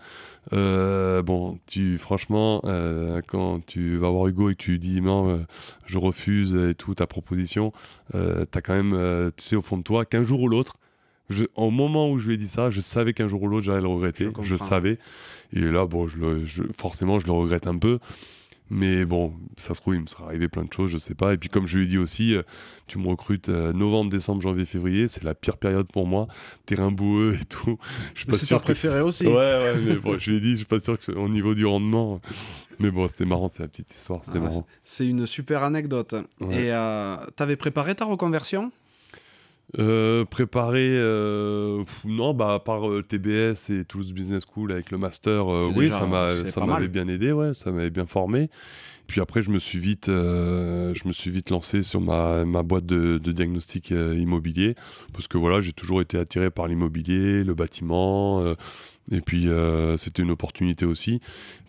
bon, 0.51 1.59
tu 1.67 1.97
franchement, 1.97 2.61
quand 3.27 3.65
tu 3.65 3.97
vas 3.97 4.09
voir 4.09 4.27
Hugo 4.27 4.49
et 4.49 4.55
que 4.55 4.63
tu 4.63 4.79
dis 4.79 5.01
euh, 5.05 5.43
je 5.85 5.97
refuse 5.97 6.55
et 6.55 6.75
tout 6.75 6.95
ta 6.95 7.07
proposition, 7.07 7.71
euh, 8.53 8.59
tu 8.59 8.59
as 8.59 8.61
quand 8.61 8.73
même, 8.73 8.93
euh, 8.93 9.31
tu 9.35 9.43
sais 9.43 9.55
au 9.55 9.61
fond 9.61 9.77
de 9.77 9.83
toi 9.83 10.05
qu'un 10.05 10.23
jour 10.23 10.41
ou 10.41 10.47
l'autre, 10.47 10.77
au 11.55 11.71
moment 11.71 12.09
où 12.11 12.19
je 12.19 12.27
lui 12.27 12.35
ai 12.35 12.37
dit 12.37 12.47
ça, 12.47 12.69
je 12.69 12.81
savais 12.81 13.13
qu'un 13.13 13.27
jour 13.27 13.41
ou 13.43 13.47
l'autre 13.47 13.65
j'allais 13.65 13.81
le 13.81 13.87
regretter, 13.87 14.29
je, 14.41 14.55
savais. 14.55 14.99
Et 15.53 15.59
là, 15.59 15.85
bon, 15.85 16.07
je, 16.07 16.63
forcément, 16.75 17.19
je 17.19 17.27
le 17.27 17.33
regrette 17.33 17.67
un 17.67 17.77
peu. 17.77 17.99
Mais 18.69 19.05
bon, 19.05 19.33
ça 19.57 19.75
se 19.75 19.81
trouve, 19.81 19.95
il 19.95 20.01
me 20.01 20.07
sera 20.07 20.25
arrivé 20.25 20.47
plein 20.47 20.63
de 20.63 20.73
choses, 20.73 20.89
je 20.89 20.97
sais 20.97 21.15
pas. 21.15 21.33
Et 21.33 21.37
puis, 21.37 21.49
comme 21.49 21.67
je 21.67 21.77
lui 21.77 21.85
ai 21.85 21.87
dit 21.87 21.97
aussi, 21.97 22.35
tu 22.87 22.97
me 22.97 23.07
recrutes 23.07 23.49
novembre, 23.49 24.09
décembre, 24.09 24.41
janvier, 24.41 24.65
février, 24.65 25.07
c'est 25.07 25.23
la 25.23 25.35
pire 25.35 25.57
période 25.57 25.87
pour 25.91 26.07
moi. 26.07 26.27
Terrain 26.65 26.91
boueux 26.91 27.37
et 27.39 27.45
tout. 27.45 27.77
Je 28.13 28.21
suis 28.21 28.27
pas 28.27 28.37
sûr. 28.37 28.61
Préféré 28.61 29.01
aussi. 29.01 29.27
Ouais, 29.27 29.33
ouais, 29.33 29.75
mais 29.85 29.95
bon, 29.95 30.17
je 30.17 30.31
lui 30.31 30.37
ai 30.37 30.39
dit, 30.39 30.51
je 30.51 30.57
suis 30.57 30.65
pas 30.65 30.79
sûr 30.79 30.97
qu'au 30.99 31.27
niveau 31.27 31.53
du 31.53 31.65
rendement, 31.65 32.21
mais 32.79 32.91
bon, 32.91 33.07
c'était 33.07 33.25
marrant, 33.25 33.49
c'est 33.49 33.63
la 33.63 33.69
petite 33.69 33.91
histoire, 33.91 34.23
c'était 34.23 34.39
ah, 34.39 34.43
marrant. 34.43 34.65
C'est 34.83 35.07
une 35.07 35.25
super 35.25 35.63
anecdote. 35.63 36.15
Et 36.51 36.71
euh, 36.71 37.17
t'avais 37.35 37.55
préparé 37.55 37.95
ta 37.95 38.05
reconversion? 38.05 38.71
Euh, 39.79 40.23
préparé, 40.25 40.87
euh, 40.91 41.83
non, 42.05 42.33
bah, 42.33 42.53
à 42.53 42.59
part 42.59 42.87
euh, 42.87 43.01
TBS 43.01 43.71
et 43.71 43.85
Toulouse 43.85 44.13
Business 44.13 44.43
School 44.45 44.71
avec 44.71 44.91
le 44.91 44.99
master, 44.99 45.47
oui, 45.47 45.89
ça 45.89 46.05
m'avait 46.65 46.87
bien 46.87 47.07
aidé, 47.07 47.31
ouais, 47.31 47.53
ça 47.53 47.71
m'avait 47.71 47.89
bien 47.89 48.05
formé. 48.05 48.49
Puis 49.07 49.19
après, 49.19 49.41
je 49.41 49.49
me 49.49 49.59
suis 49.59 49.79
vite, 49.79 50.05
je 50.07 51.07
me 51.07 51.11
suis 51.11 51.29
vite 51.29 51.49
lancé 51.49 51.83
sur 51.83 51.99
ma, 51.99 52.45
ma 52.45 52.63
boîte 52.63 52.85
de, 52.85 53.17
de 53.17 53.31
diagnostic 53.31 53.89
immobilier, 53.91 54.75
parce 55.11 55.27
que 55.27 55.37
voilà, 55.37 55.59
j'ai 55.59 55.73
toujours 55.73 56.01
été 56.01 56.17
attiré 56.17 56.49
par 56.49 56.67
l'immobilier, 56.67 57.43
le 57.43 57.53
bâtiment, 57.53 58.43
et 59.11 59.21
puis 59.21 59.49
c'était 59.97 60.23
une 60.23 60.31
opportunité 60.31 60.85
aussi. 60.85 61.21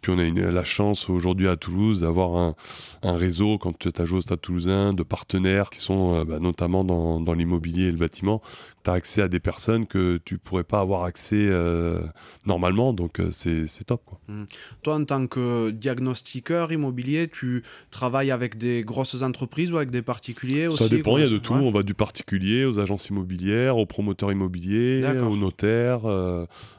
Puis 0.05 0.13
on 0.15 0.19
a 0.19 0.51
la 0.51 0.65
chance 0.65 1.09
aujourd'hui 1.09 1.49
à 1.49 1.57
Toulouse 1.57 2.03
d'avoir 2.03 2.55
un, 3.03 3.17
réseau, 3.17 3.57
quand 3.57 3.79
tu 3.79 3.89
as 3.97 4.05
joué 4.05 4.19
au 4.19 4.37
toulousain, 4.37 4.93
de 4.93 5.03
partenaires 5.03 5.71
qui 5.71 5.81
sont 5.81 6.15
euh, 6.15 6.25
bah, 6.27 6.39
notamment 6.41 6.85
dans 6.85 7.33
l'immobilier 7.33 7.85
et 7.85 7.91
le 7.91 7.97
bâtiment. 7.97 8.43
Tu 8.85 8.91
as 8.91 8.95
accès 8.95 9.23
à 9.23 9.29
des 9.29 9.41
personnes 9.41 9.87
que 9.87 10.19
tu 10.25 10.39
pourrais 10.39 10.65
pas 10.65 10.81
avoir 10.81 11.05
accès 11.05 11.37
euh, 11.49 12.01
normalement, 12.47 12.93
donc 12.93 13.21
euh, 13.21 13.31
c'est 13.33 13.85
top. 13.85 14.03
Quoi. 14.05 14.21
Mmh. 14.29 14.45
Toi, 14.83 14.95
en 14.97 15.05
tant 15.05 15.27
que 15.27 15.71
diagnostiqueur 15.71 16.71
immobilier, 16.71 17.29
tu 17.29 17.63
travailles 17.91 18.31
avec 18.31 18.59
des 18.59 18.83
grosses 18.85 19.23
entreprises 19.23 19.73
ou 19.73 19.77
avec 19.79 19.91
des 19.91 20.03
particuliers 20.03 20.67
aussi 20.67 20.83
Ça 20.83 20.89
dépend, 20.89 21.17
il 21.17 21.25
y 21.25 21.27
a 21.27 21.31
de 21.31 21.39
tout. 21.39 21.55
On 21.55 21.71
va 21.71 21.83
du 21.83 21.95
particulier 21.95 22.65
aux 22.65 22.79
agences 22.79 23.09
immobilières, 23.09 23.79
aux 23.79 23.87
promoteurs 23.87 24.31
immobiliers, 24.31 25.03
aux 25.21 25.37
notaires 25.37 26.07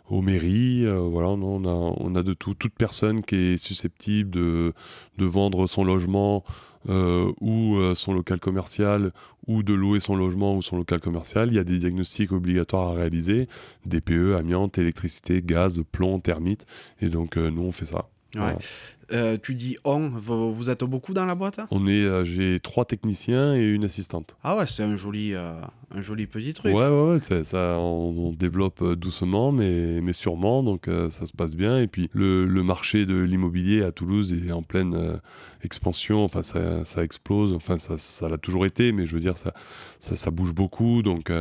aux 0.09 0.21
mairies. 0.21 0.85
Euh, 0.85 0.99
voilà, 0.99 1.29
on 1.29 1.65
a, 1.65 1.95
on 1.97 2.15
a 2.15 2.23
de 2.23 2.33
tout. 2.33 2.53
Toute 2.53 2.73
personne 2.73 3.23
qui 3.23 3.35
est 3.35 3.57
susceptible 3.57 4.29
de, 4.29 4.73
de 5.17 5.25
vendre 5.25 5.67
son 5.67 5.83
logement 5.83 6.43
euh, 6.89 7.31
ou 7.41 7.75
euh, 7.77 7.95
son 7.95 8.13
local 8.13 8.39
commercial 8.39 9.11
ou 9.47 9.63
de 9.63 9.73
louer 9.73 9.99
son 9.99 10.15
logement 10.15 10.55
ou 10.55 10.61
son 10.61 10.77
local 10.77 10.99
commercial, 10.99 11.49
il 11.49 11.55
y 11.55 11.59
a 11.59 11.63
des 11.63 11.77
diagnostics 11.77 12.31
obligatoires 12.31 12.89
à 12.89 12.93
réaliser, 12.93 13.47
DPE, 13.85 14.35
amiante, 14.37 14.77
électricité, 14.77 15.41
gaz, 15.43 15.81
plomb, 15.91 16.19
termites. 16.19 16.65
Et 17.01 17.09
donc, 17.09 17.37
nous, 17.37 17.61
on 17.61 17.71
fait 17.71 17.85
ça. 17.85 18.09
Euh, 19.11 19.37
tu 19.41 19.53
dis 19.53 19.77
on, 19.83 20.09
vous, 20.09 20.69
êtes 20.69 20.83
beaucoup 20.83 21.13
dans 21.13 21.25
la 21.25 21.35
boîte 21.35 21.59
hein? 21.59 21.67
On 21.69 21.85
est, 21.85 22.03
euh, 22.03 22.23
j'ai 22.23 22.59
trois 22.59 22.85
techniciens 22.85 23.55
et 23.55 23.61
une 23.61 23.83
assistante. 23.83 24.35
Ah 24.43 24.57
ouais, 24.57 24.65
c'est 24.65 24.81
un 24.81 24.95
joli, 24.95 25.33
euh, 25.33 25.53
un 25.91 26.01
joli 26.01 26.25
petit 26.25 26.55
truc. 26.55 26.73
Ouais, 26.73 26.87
ouais, 26.87 27.13
ouais 27.13 27.43
ça, 27.43 27.77
on, 27.79 28.31
développe 28.31 28.83
doucement, 28.93 29.51
mais, 29.51 30.01
mais 30.01 30.13
sûrement, 30.13 30.63
donc 30.63 30.89
ça 31.09 31.25
se 31.25 31.33
passe 31.33 31.55
bien. 31.55 31.79
Et 31.79 31.87
puis 31.87 32.09
le, 32.13 32.45
le 32.45 32.63
marché 32.63 33.05
de 33.05 33.19
l'immobilier 33.19 33.83
à 33.83 33.91
Toulouse 33.91 34.33
est 34.33 34.51
en 34.51 34.63
pleine 34.63 35.19
expansion, 35.63 36.23
enfin 36.23 36.43
ça, 36.43 36.83
ça 36.85 37.03
explose, 37.03 37.53
enfin 37.53 37.77
ça, 37.79 37.97
ça 37.97 38.27
l'a 38.27 38.37
toujours 38.37 38.65
été, 38.65 38.91
mais 38.91 39.05
je 39.05 39.13
veux 39.13 39.19
dire 39.19 39.37
ça, 39.37 39.53
ça, 39.99 40.15
ça 40.15 40.31
bouge 40.31 40.53
beaucoup, 40.53 41.03
donc 41.03 41.31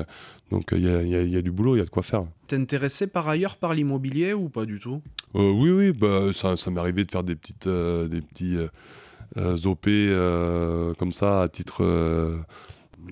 donc 0.51 0.69
il 0.73 0.85
y 0.85 0.89
a, 0.89 1.03
y, 1.03 1.31
y, 1.31 1.37
a, 1.37 1.43
du 1.43 1.51
boulot, 1.51 1.77
il 1.77 1.79
y 1.79 1.83
a 1.83 1.85
de 1.85 1.91
quoi 1.91 2.03
faire. 2.03 2.25
T'es 2.47 2.57
intéressé 2.57 3.07
par 3.07 3.29
ailleurs 3.29 3.57
par 3.57 3.75
l'immobilier 3.75 4.35
ou 4.35 4.49
pas 4.49 4.67
du 4.67 4.79
tout? 4.79 5.03
Euh, 5.35 5.51
Oui, 5.51 5.71
oui, 5.71 5.93
bah, 5.93 6.33
ça, 6.33 6.57
ça 6.57 6.71
m'est 6.71 6.81
arrivé 6.81 7.05
de 7.05 7.11
faire 7.11 7.25
des, 7.25 7.35
petites, 7.35 7.67
euh, 7.67 8.09
des 8.09 8.21
petits 8.21 8.57
euh, 9.37 9.57
OP 9.65 9.89
comme 10.99 11.13
ça 11.13 11.43
à 11.43 11.49
titre, 11.49 12.45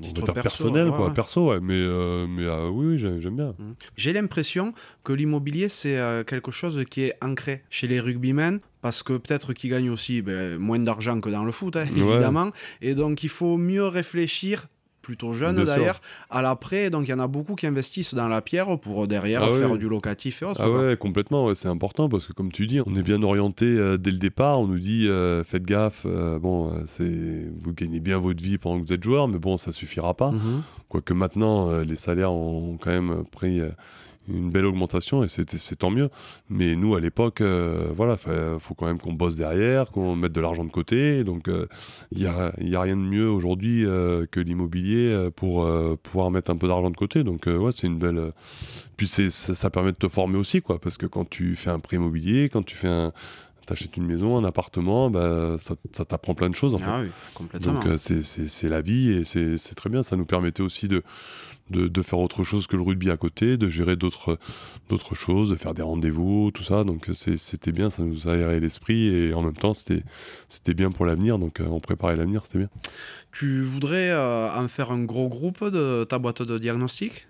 perso, 0.01 0.33
personnel, 0.35 0.91
quoi, 0.91 1.13
perso, 1.13 1.49
ouais, 1.51 1.61
mais, 1.61 1.87
mais 2.29 2.49
oui, 2.71 2.87
oui 2.87 2.99
j'aime 2.99 3.37
bien. 3.37 3.55
Mmh. 3.59 3.73
J'ai 3.97 4.13
l'impression 4.13 4.75
que 5.03 5.13
l'immobilier, 5.13 5.69
c'est 5.69 5.99
quelque 6.27 6.51
chose 6.51 6.85
qui 6.89 7.03
est 7.03 7.15
ancré 7.23 7.65
chez 7.71 7.89
les 7.89 8.01
rugbymen 8.01 8.61
parce 8.83 9.03
que 9.03 9.15
peut-être 9.15 9.53
qu'ils 9.55 9.71
gagnent 9.71 9.91
aussi 9.91 10.23
ben, 10.23 10.59
moins 10.59 10.79
d'argent 10.79 11.21
que 11.21 11.31
dans 11.31 11.45
le 11.45 11.53
foot, 11.53 11.77
hein, 11.77 11.87
évidemment. 11.97 12.51
Et 12.83 12.95
donc, 12.95 13.23
il 13.23 13.29
faut 13.29 13.57
mieux 13.57 13.87
réfléchir 13.87 14.69
plutôt 15.03 15.33
jeune 15.33 15.65
d'ailleurs, 15.65 16.01
à 16.31 16.41
l'après. 16.41 16.89
Donc 16.91 17.07
il 17.07 17.11
y 17.11 17.15
en 17.15 17.19
a 17.19 17.27
beaucoup 17.27 17.55
qui 17.55 17.67
investissent 17.67 18.15
dans 18.15 18.29
la 18.29 18.41
pierre 18.41 18.79
pour 18.79 19.07
derrière 19.07 19.43
ah 19.43 19.51
faire 19.51 19.77
du 19.77 19.89
locatif 19.89 20.43
et 20.43 20.45
autres. 20.47 20.61
Ah 20.63 20.71
ouais, 20.71 20.97
complètement, 20.97 21.55
c'est 21.55 21.69
important 21.69 22.09
parce 22.09 22.27
que 22.27 22.33
comme 22.33 22.53
tu 22.53 22.67
dis, 22.67 22.81
on 22.81 22.95
est 22.95 23.03
bien 23.03 23.23
orienté 23.23 23.67
euh, 23.67 23.99
dès 23.99 24.11
le 24.11 24.19
départ. 24.19 24.61
On 24.61 24.67
nous 24.67 24.79
dit 24.79 25.09
euh, 25.09 25.45
faites 25.45 25.65
gaffe, 25.65 26.07
euh, 26.07 26.39
bon, 26.39 26.73
c'est 26.87 27.51
vous 27.61 27.73
gagnez 27.75 28.01
bien 28.01 28.19
votre 28.19 28.43
vie 28.43 28.59
pendant 28.59 28.81
que 28.81 28.87
vous 28.87 28.93
êtes 28.93 29.03
joueur, 29.03 29.29
mais 29.29 29.39
bon, 29.39 29.57
ça 29.57 29.73
suffira 29.73 30.15
pas. 30.15 30.31
Mhm. 30.31 30.63
Quoique 30.89 31.15
maintenant, 31.15 31.79
les 31.79 31.97
salaires 31.97 32.33
ont 32.33 32.79
quand 32.79 32.91
même 32.91 33.25
pris 33.31 33.63
une 34.29 34.51
belle 34.51 34.67
augmentation 34.67 35.25
et 35.25 35.29
c'est 35.29 35.77
tant 35.77 35.91
mieux. 35.91 36.11
Mais 36.49 36.77
nous, 36.77 36.95
à 36.95 37.01
l'époque, 37.01 37.41
euh, 37.41 37.89
voilà, 37.95 38.17
il 38.27 38.61
faut 38.61 38.75
quand 38.75 38.87
même 38.87 38.99
qu'on 38.99 39.13
bosse 39.13 39.37
derrière, 39.37 39.91
qu'on 39.91 40.15
mette 40.15 40.33
de 40.33 40.41
l'argent 40.41 40.65
de 40.65 40.71
côté. 40.71 41.25
Donc, 41.25 41.45
il 41.47 41.53
euh, 41.53 41.67
n'y 42.13 42.27
a, 42.27 42.53
y 42.61 42.77
a, 42.77 42.81
rien 42.81 42.97
de 42.97 43.03
mieux 43.03 43.29
aujourd'hui 43.29 43.85
euh, 43.85 44.27
que 44.31 44.41
l'immobilier 44.41 45.29
pour 45.35 45.69
pouvoir 46.03 46.31
mettre 46.31 46.51
un 46.51 46.57
peu 46.57 46.69
d'argent 46.69 46.91
de 46.91 46.97
côté. 46.97 47.25
Donc, 47.25 47.47
ouais, 47.47 47.73
c'est 47.73 47.87
une 47.87 47.99
belle. 47.99 48.33
Puis 48.97 49.07
ça, 49.09 49.31
ça, 49.31 49.71
permet 49.71 49.93
de 49.93 49.97
te 49.97 50.09
former 50.09 50.39
aussi, 50.39 50.63
quoi, 50.63 50.79
parce 50.79 50.99
que 50.99 51.07
quand 51.07 51.29
tu 51.29 51.57
fais 51.57 51.71
un 51.71 51.81
prêt 51.81 51.97
immobilier, 51.97 52.49
quand 52.49 52.63
tu 52.63 52.77
fais 52.77 52.89
un. 52.89 53.13
T'achètes 53.65 53.97
une 53.97 54.07
maison, 54.07 54.37
un 54.37 54.45
appartement, 54.45 55.09
bah, 55.09 55.55
ça, 55.57 55.77
ça 55.93 56.05
t'apprend 56.05 56.35
plein 56.35 56.51
de 56.51 56.55
choses. 56.57 56.75
En 56.75 56.81
ah 56.85 57.01
oui, 57.01 57.11
complètement. 57.33 57.75
Donc 57.75 57.85
c'est 57.97 58.69
la 58.69 58.81
vie 58.81 59.13
et 59.13 59.23
c'est 59.23 59.75
très 59.77 59.89
bien. 59.89 60.03
Ça 60.03 60.17
nous 60.17 60.25
permettait 60.25 60.65
aussi 60.65 60.89
de, 60.89 61.05
de, 61.73 62.03
faire 62.03 62.19
autre 62.19 62.45
chose 62.45 62.67
que 62.67 62.77
le 62.77 62.83
rugby 62.83 63.11
à 63.11 63.17
côté, 63.17 63.57
de 63.57 63.69
gérer 63.69 63.97
d'autres 63.97 64.39
choses, 65.15 65.51
de 65.51 65.57
faire 65.57 65.75
des 65.75 65.83
rendez-vous, 65.83 66.51
tout 66.53 66.63
ça. 66.63 66.85
Donc 66.85 67.11
c'était 67.13 67.73
bien, 67.73 67.91
ça 67.91 68.03
nous 68.03 68.29
aérait 68.29 68.61
l'esprit 68.61 69.09
et 69.09 69.35
en 69.35 69.43
même 69.43 69.57
temps 69.57 69.73
c'était 69.75 70.75
bien 70.75 70.91
pour 70.91 71.07
l'avenir. 71.07 71.39
Donc 71.39 71.61
euh, 71.61 71.67
on 71.67 71.81
préparait 71.81 72.17
l'avenir, 72.17 72.47
c'était 72.47 72.59
bien. 72.59 72.69
Tu 73.33 73.63
voudrais 73.63 74.11
euh, 74.11 74.55
en 74.55 74.69
faire 74.69 74.93
un 74.93 75.05
gros 75.05 75.29
groupe 75.29 75.65
de 75.65 76.05
ta 76.05 76.19
boîte 76.19 76.43
de 76.43 76.59
diagnostic? 76.59 77.27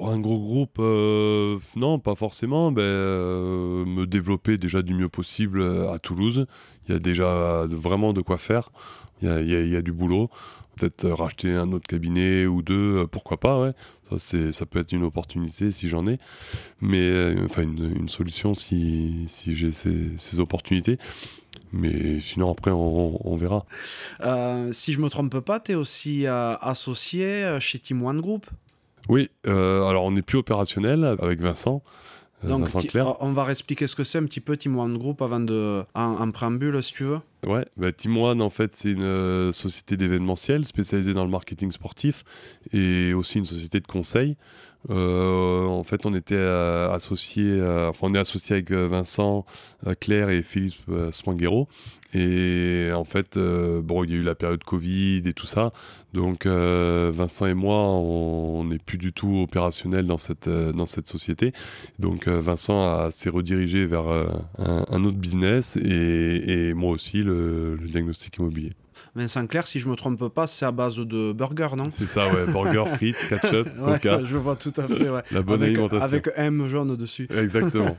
Un 0.00 0.20
gros 0.20 0.38
groupe, 0.38 0.76
euh, 0.78 1.58
non, 1.74 1.98
pas 1.98 2.14
forcément. 2.14 2.70
Ben, 2.70 2.84
me 2.84 4.04
développer 4.04 4.56
déjà 4.56 4.82
du 4.82 4.94
mieux 4.94 5.08
possible 5.08 5.62
à 5.62 5.98
Toulouse. 5.98 6.46
Il 6.86 6.92
y 6.92 6.94
a 6.94 7.00
déjà 7.00 7.66
vraiment 7.68 8.12
de 8.12 8.20
quoi 8.20 8.38
faire. 8.38 8.70
Il 9.22 9.28
y 9.28 9.76
a 9.76 9.82
du 9.82 9.92
boulot 9.92 10.30
peut-être 10.78 11.04
euh, 11.04 11.14
racheter 11.14 11.54
un 11.54 11.72
autre 11.72 11.86
cabinet 11.86 12.46
ou 12.46 12.62
deux, 12.62 12.98
euh, 12.98 13.06
pourquoi 13.06 13.38
pas, 13.38 13.60
ouais. 13.60 13.72
Ça, 14.08 14.18
c'est, 14.18 14.52
ça 14.52 14.66
peut 14.66 14.78
être 14.78 14.92
une 14.92 15.04
opportunité 15.04 15.70
si 15.70 15.88
j'en 15.88 16.06
ai, 16.06 16.18
mais 16.80 17.00
euh, 17.00 17.44
enfin 17.44 17.62
une, 17.62 18.08
solution 18.08 18.54
si, 18.54 19.24
si 19.26 19.54
j'ai 19.54 19.72
ces, 19.72 20.40
opportunités. 20.40 20.98
Mais 21.72 22.18
sinon, 22.20 22.50
après, 22.50 22.70
on, 22.70 23.36
verra. 23.36 23.66
si 24.72 24.94
je 24.94 25.00
me 25.00 25.10
trompe 25.10 25.38
pas, 25.40 25.60
tu 25.60 25.72
es 25.72 25.74
aussi 25.74 26.26
associé 26.26 27.58
chez 27.60 27.78
Team 27.78 28.02
One 28.02 28.22
Group? 28.22 28.46
Oui, 29.10 29.28
alors 29.44 30.04
on 30.04 30.12
n'est 30.12 30.22
plus 30.22 30.38
opérationnel 30.38 31.04
avec 31.20 31.40
Vincent. 31.40 31.82
Donc, 32.44 32.68
on 33.20 33.32
va 33.32 33.44
réexpliquer 33.44 33.86
ce 33.86 33.96
que 33.96 34.04
c'est 34.04 34.18
un 34.18 34.24
petit 34.24 34.40
peu 34.40 34.56
Team 34.56 34.78
One 34.78 34.96
Group 34.96 35.22
avant 35.22 35.40
de, 35.40 35.82
en, 35.94 36.30
préambule, 36.30 36.80
si 36.82 36.92
tu 36.92 37.04
veux. 37.04 37.18
Ouais, 37.46 37.66
bah, 37.76 37.92
Team 37.92 38.16
One, 38.16 38.40
en 38.42 38.50
fait, 38.50 38.74
c'est 38.74 38.92
une 38.92 39.02
euh, 39.02 39.52
société 39.52 39.96
d'événementiel 39.96 40.64
spécialisée 40.64 41.14
dans 41.14 41.24
le 41.24 41.30
marketing 41.30 41.72
sportif 41.72 42.24
et 42.72 43.12
aussi 43.12 43.38
une 43.38 43.44
société 43.44 43.80
de 43.80 43.86
conseil. 43.86 44.36
Euh, 44.90 45.64
en 45.64 45.84
fait, 45.84 46.06
on 46.06 46.14
était 46.14 46.34
euh, 46.34 46.90
associé, 46.90 47.60
enfin, 47.62 48.08
on 48.10 48.14
est 48.14 48.18
associé 48.18 48.54
avec 48.54 48.70
Vincent, 48.72 49.44
Claire 50.00 50.30
et 50.30 50.42
Philippe 50.42 50.90
Spanghero. 51.12 51.68
Et 52.14 52.90
en 52.94 53.04
fait, 53.04 53.38
bon, 53.38 54.02
il 54.02 54.10
y 54.10 54.14
a 54.14 54.16
eu 54.16 54.22
la 54.22 54.34
période 54.34 54.64
Covid 54.64 55.22
et 55.26 55.32
tout 55.34 55.46
ça. 55.46 55.72
Donc, 56.14 56.46
Vincent 56.46 57.46
et 57.46 57.54
moi, 57.54 57.76
on 57.76 58.64
n'est 58.64 58.78
plus 58.78 58.96
du 58.96 59.12
tout 59.12 59.42
opérationnel 59.42 60.06
dans 60.06 60.16
cette, 60.16 60.48
dans 60.48 60.86
cette 60.86 61.06
société. 61.06 61.52
Donc, 61.98 62.26
Vincent 62.26 63.10
s'est 63.10 63.28
redirigé 63.28 63.84
vers 63.84 64.06
un, 64.58 65.04
autre 65.04 65.18
business 65.18 65.76
et 65.76 66.72
moi 66.74 66.92
aussi, 66.92 67.18
le, 67.22 67.78
diagnostic 67.84 68.38
immobilier. 68.38 68.72
Vincent 69.14 69.46
Clair, 69.46 69.66
si 69.66 69.80
je 69.80 69.88
me 69.88 69.96
trompe 69.96 70.28
pas, 70.28 70.46
c'est 70.46 70.66
à 70.66 70.72
base 70.72 70.96
de 70.96 71.32
burger, 71.32 71.68
non? 71.76 71.84
C'est 71.90 72.06
ça, 72.06 72.24
ouais. 72.32 72.52
Burger, 72.52 72.84
frites, 72.94 73.16
ketchup, 73.28 73.68
coca. 73.84 74.24
Je 74.24 74.36
vois 74.36 74.56
tout 74.56 74.72
à 74.76 74.86
fait, 74.86 75.08
ouais. 75.08 75.22
La 75.30 75.42
bonne 75.42 75.62
avec, 75.62 75.74
alimentation. 75.74 76.04
Avec 76.04 76.30
M 76.36 76.66
jaune 76.66 76.96
dessus. 76.96 77.28
Exactement. 77.36 77.96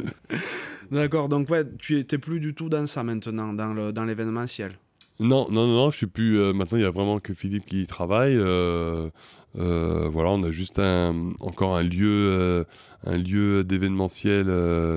D'accord, 0.90 1.28
donc 1.28 1.48
ouais, 1.50 1.64
tu 1.78 1.94
n'étais 1.94 2.18
plus 2.18 2.40
du 2.40 2.54
tout 2.54 2.68
dans 2.68 2.86
ça 2.86 3.04
maintenant, 3.04 3.52
dans 3.52 4.04
l'événementiel. 4.04 4.72
Non, 5.20 5.46
non, 5.50 5.66
non, 5.66 5.90
je 5.90 5.98
suis 5.98 6.06
plus. 6.06 6.38
Euh, 6.38 6.52
maintenant, 6.54 6.78
il 6.78 6.82
y 6.82 6.86
a 6.86 6.90
vraiment 6.90 7.20
que 7.20 7.34
Philippe 7.34 7.66
qui 7.66 7.86
travaille. 7.86 8.36
Euh, 8.36 9.10
euh, 9.58 10.08
voilà, 10.10 10.30
on 10.30 10.42
a 10.44 10.50
juste 10.50 10.78
un, 10.78 11.32
encore 11.40 11.76
un 11.76 11.82
lieu, 11.82 12.64
un 13.04 13.16
lieu 13.18 13.62
d'événementiel 13.62 14.46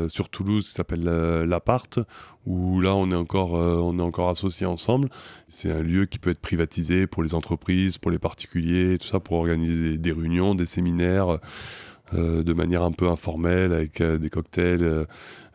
sur 0.09 0.29
Toulouse 0.29 0.65
qui 0.65 0.71
s'appelle 0.71 1.03
l'appart, 1.03 1.99
où 2.45 2.81
là, 2.81 2.95
on 2.95 3.09
est 3.11 3.15
encore, 3.15 3.53
on 3.53 3.97
est 3.99 4.01
encore 4.01 4.29
associés 4.29 4.65
ensemble. 4.65 5.09
C'est 5.47 5.71
un 5.71 5.81
lieu 5.81 6.05
qui 6.05 6.19
peut 6.19 6.31
être 6.31 6.41
privatisé 6.41 7.07
pour 7.07 7.23
les 7.23 7.35
entreprises, 7.35 7.97
pour 7.97 8.11
les 8.11 8.19
particuliers, 8.19 8.97
tout 8.97 9.07
ça, 9.07 9.19
pour 9.19 9.37
organiser 9.37 9.97
des, 9.97 10.11
réunions, 10.11 10.55
des 10.55 10.65
séminaires. 10.65 11.39
de 12.11 12.53
manière 12.53 12.83
un 12.83 12.91
peu 12.91 13.09
informelle 13.09 13.73
avec 13.73 14.03
des 14.03 14.29
cocktails 14.29 15.05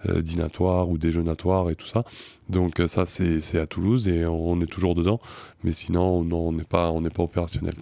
euh, 0.06 0.22
dînatoire 0.22 0.88
ou 0.88 0.96
déjeunatoire 0.96 1.70
et 1.70 1.74
tout 1.74 1.86
ça. 1.86 2.04
Donc 2.48 2.78
euh, 2.78 2.86
ça, 2.86 3.04
c'est 3.04 3.58
à 3.58 3.66
Toulouse 3.66 4.06
et 4.06 4.26
on 4.26 4.60
est 4.60 4.66
toujours 4.66 4.94
dedans. 4.94 5.18
Mais 5.64 5.72
sinon, 5.72 6.20
on 6.20 6.52
n'est 6.52 6.62
pas, 6.62 6.92
on 6.92 7.02
pas 7.02 7.24
opérationnel. 7.24 7.74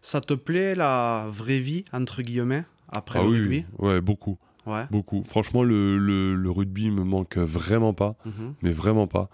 Ça 0.00 0.22
te 0.22 0.32
plaît 0.32 0.74
la 0.74 1.26
vraie 1.30 1.58
vie, 1.58 1.84
entre 1.92 2.22
guillemets, 2.22 2.64
après 2.88 3.18
ah 3.18 3.24
le 3.24 3.28
rugby? 3.28 3.66
Oui, 3.78 3.88
ouais, 3.88 4.00
beaucoup. 4.00 4.38
Ouais. 4.66 4.86
Beaucoup. 4.90 5.22
Franchement, 5.24 5.62
le, 5.62 5.98
le, 5.98 6.50
rugby 6.50 6.90
me 6.90 7.04
manque 7.04 7.36
vraiment 7.36 7.92
pas, 7.92 8.16
mhm. 8.24 8.54
mais 8.62 8.72
vraiment 8.72 9.06
pas. 9.06 9.28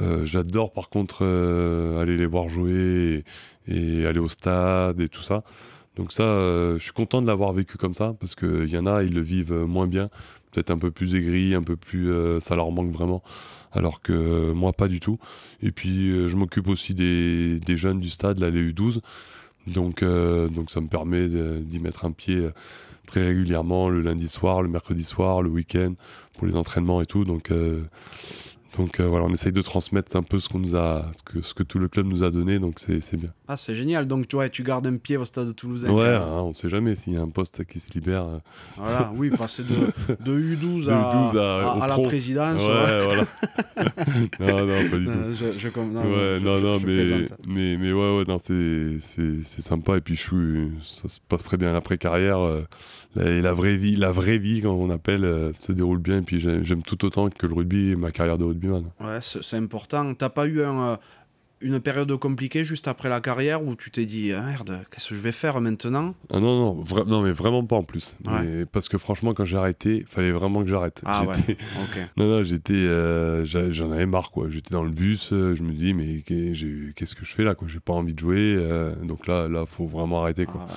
Euh, 0.00 0.26
j'adore 0.26 0.72
par 0.72 0.88
contre 0.88 1.24
aller 1.24 2.16
les 2.16 2.26
voir 2.26 2.48
jouer 2.48 3.24
et, 3.68 4.06
aller 4.06 4.18
au 4.18 4.28
stade 4.28 5.00
et 5.00 5.08
tout 5.08 5.22
ça. 5.22 5.44
Donc 5.96 6.10
ça, 6.10 6.24
je 6.24 6.80
suis 6.80 6.92
content 6.92 7.22
de 7.22 7.26
l'avoir 7.28 7.52
vécu 7.52 7.78
comme 7.78 7.94
ça 7.94 8.14
parce 8.18 8.34
qu'il 8.34 8.68
y 8.68 8.76
en 8.76 8.86
a, 8.86 9.04
ils 9.04 9.14
le 9.14 9.20
vivent 9.20 9.54
moins 9.54 9.86
bien 9.86 10.10
peut-être 10.54 10.70
un 10.70 10.78
peu 10.78 10.90
plus 10.90 11.14
aigri, 11.14 11.54
un 11.54 11.62
peu 11.62 11.76
plus. 11.76 12.10
Euh, 12.10 12.40
ça 12.40 12.56
leur 12.56 12.70
manque 12.70 12.92
vraiment. 12.92 13.22
Alors 13.72 14.00
que 14.00 14.52
moi, 14.52 14.72
pas 14.72 14.88
du 14.88 15.00
tout. 15.00 15.18
Et 15.60 15.72
puis, 15.72 16.10
euh, 16.10 16.28
je 16.28 16.36
m'occupe 16.36 16.68
aussi 16.68 16.94
des, 16.94 17.76
jeunes 17.76 18.00
du 18.00 18.08
stade, 18.08 18.38
la 18.38 18.50
LU12. 18.50 19.00
Donc, 19.66 20.02
euh, 20.02 20.48
donc, 20.48 20.70
ça 20.70 20.80
me 20.80 20.86
permet 20.86 21.28
d'y 21.28 21.80
mettre 21.80 22.04
un 22.04 22.12
pied 22.12 22.48
très 23.06 23.26
régulièrement 23.26 23.88
le 23.88 24.00
lundi 24.00 24.28
soir, 24.28 24.62
le 24.62 24.68
mercredi 24.68 25.04
soir, 25.04 25.42
le 25.42 25.50
week-end 25.50 25.94
pour 26.34 26.46
les 26.46 26.56
entraînements 26.56 27.00
et 27.00 27.06
tout. 27.06 27.24
Donc, 27.24 27.50
donc 28.76 28.98
euh, 28.98 29.06
voilà, 29.06 29.26
on 29.26 29.32
essaye 29.32 29.52
de 29.52 29.62
transmettre 29.62 30.16
un 30.16 30.22
peu 30.22 30.40
ce 30.40 30.48
qu'on 30.48 30.58
nous 30.58 30.76
a, 30.76 31.10
ce 31.16 31.22
que, 31.22 31.40
ce 31.42 31.54
que 31.54 31.62
tout 31.62 31.78
le 31.78 31.88
club 31.88 32.06
nous 32.06 32.24
a 32.24 32.30
donné, 32.30 32.58
donc 32.58 32.80
c'est 32.80 33.16
bien. 33.16 33.32
Ah, 33.46 33.56
c'est 33.58 33.74
génial. 33.74 34.06
Donc 34.06 34.26
tu, 34.26 34.36
tu 34.50 34.62
gardes 34.62 34.86
un 34.86 34.96
pied 34.96 35.16
au 35.16 35.24
stade 35.24 35.48
de 35.48 35.52
Toulouse. 35.52 35.84
Ouais, 35.84 36.14
hein, 36.14 36.40
on 36.42 36.48
ne 36.50 36.54
sait 36.54 36.68
jamais 36.68 36.96
s'il 36.96 37.12
y 37.12 37.16
a 37.16 37.20
un 37.20 37.28
poste 37.28 37.64
qui 37.64 37.78
se 37.78 37.92
libère. 37.92 38.24
Euh. 38.24 38.38
Voilà, 38.76 39.12
oui, 39.14 39.30
passer 39.30 39.62
de, 39.62 40.24
de 40.24 40.56
U12 40.56 40.88
à, 40.90 41.84
à, 41.84 41.86
la 41.86 41.98
présidence. 41.98 42.62
Ouais, 42.62 43.04
voilà. 43.04 43.24
non, 44.40 44.66
non, 44.66 44.90
pas 44.90 44.98
du 44.98 45.04
tout. 45.04 45.34
Je, 45.34 45.58
je, 45.58 45.78
non, 45.78 46.02
ouais, 46.02 46.40
non, 46.40 46.60
non, 46.60 46.80
mais, 46.84 47.26
mais, 47.46 47.76
mais, 47.76 47.92
ouais, 47.92 48.16
ouais, 48.16 48.24
non, 48.26 48.38
c'est 48.38 48.98
sympa. 49.42 49.98
Et 49.98 50.00
puis, 50.00 50.16
je 50.16 50.68
ça 50.82 51.08
se 51.08 51.20
passe 51.28 51.44
très 51.44 51.58
bien 51.58 51.72
l'après-carrière. 51.72 52.38
Euh, 52.38 52.62
la, 53.14 53.40
la, 53.40 53.52
vraie 53.52 53.76
vie, 53.76 53.96
la 53.96 54.10
vraie 54.10 54.38
vie, 54.38 54.62
quand 54.62 54.72
on 54.72 54.88
appelle, 54.88 55.52
se 55.56 55.72
déroule 55.72 55.98
bien. 55.98 56.18
Et 56.18 56.22
puis, 56.22 56.40
j'aime 56.40 56.82
tout 56.82 57.04
autant 57.04 57.28
que 57.28 57.46
le 57.46 57.54
rugby, 57.54 57.94
ma 57.94 58.10
carrière 58.10 58.38
de 58.38 58.44
rugby 58.44 58.64
Ouais, 58.68 59.18
c'est 59.20 59.56
important. 59.56 60.14
T'as 60.14 60.30
pas 60.30 60.46
eu 60.46 60.60
euh, 60.60 60.96
une 61.64 61.80
période 61.80 62.14
compliquée 62.18 62.62
juste 62.62 62.86
après 62.88 63.08
la 63.08 63.20
carrière 63.20 63.64
où 63.64 63.74
tu 63.74 63.90
t'es 63.90 64.04
dit 64.04 64.32
ah, 64.32 64.42
merde, 64.42 64.80
qu'est-ce 64.90 65.08
que 65.08 65.14
je 65.14 65.20
vais 65.20 65.32
faire 65.32 65.60
maintenant? 65.60 66.14
Ah 66.32 66.38
Non, 66.38 66.76
non, 66.76 67.04
non, 67.06 67.22
mais 67.22 67.32
vraiment 67.32 67.64
pas 67.64 67.76
en 67.76 67.82
plus. 67.82 68.16
parce 68.70 68.88
que 68.88 68.98
franchement, 68.98 69.34
quand 69.34 69.44
j'ai 69.44 69.56
arrêté, 69.56 69.98
il 69.98 70.06
fallait 70.06 70.30
vraiment 70.30 70.62
que 70.62 70.68
j'arrête. 70.68 71.00
Ah 71.04 71.24
ouais. 71.24 71.56
non, 72.16 72.26
non, 72.26 72.44
j'étais, 72.44 72.74
euh, 72.74 73.44
j'en 73.44 73.90
avais 73.90 74.06
marre 74.06 74.30
quoi. 74.30 74.48
J'étais 74.50 74.74
dans 74.74 74.84
le 74.84 74.90
bus, 74.90 75.32
euh, 75.32 75.54
je 75.56 75.62
me 75.62 75.72
dis 75.72 75.94
mais 75.94 76.20
qu'est-ce 76.20 77.14
que 77.14 77.24
je 77.24 77.34
fais 77.34 77.44
là 77.44 77.54
quoi? 77.54 77.66
J'ai 77.66 77.80
pas 77.80 77.94
envie 77.94 78.14
de 78.14 78.20
jouer, 78.20 78.56
donc 79.02 79.26
là, 79.26 79.48
là, 79.48 79.64
faut 79.66 79.86
vraiment 79.86 80.22
arrêter 80.22 80.44
quoi. 80.46 80.66
Ah 80.70 80.74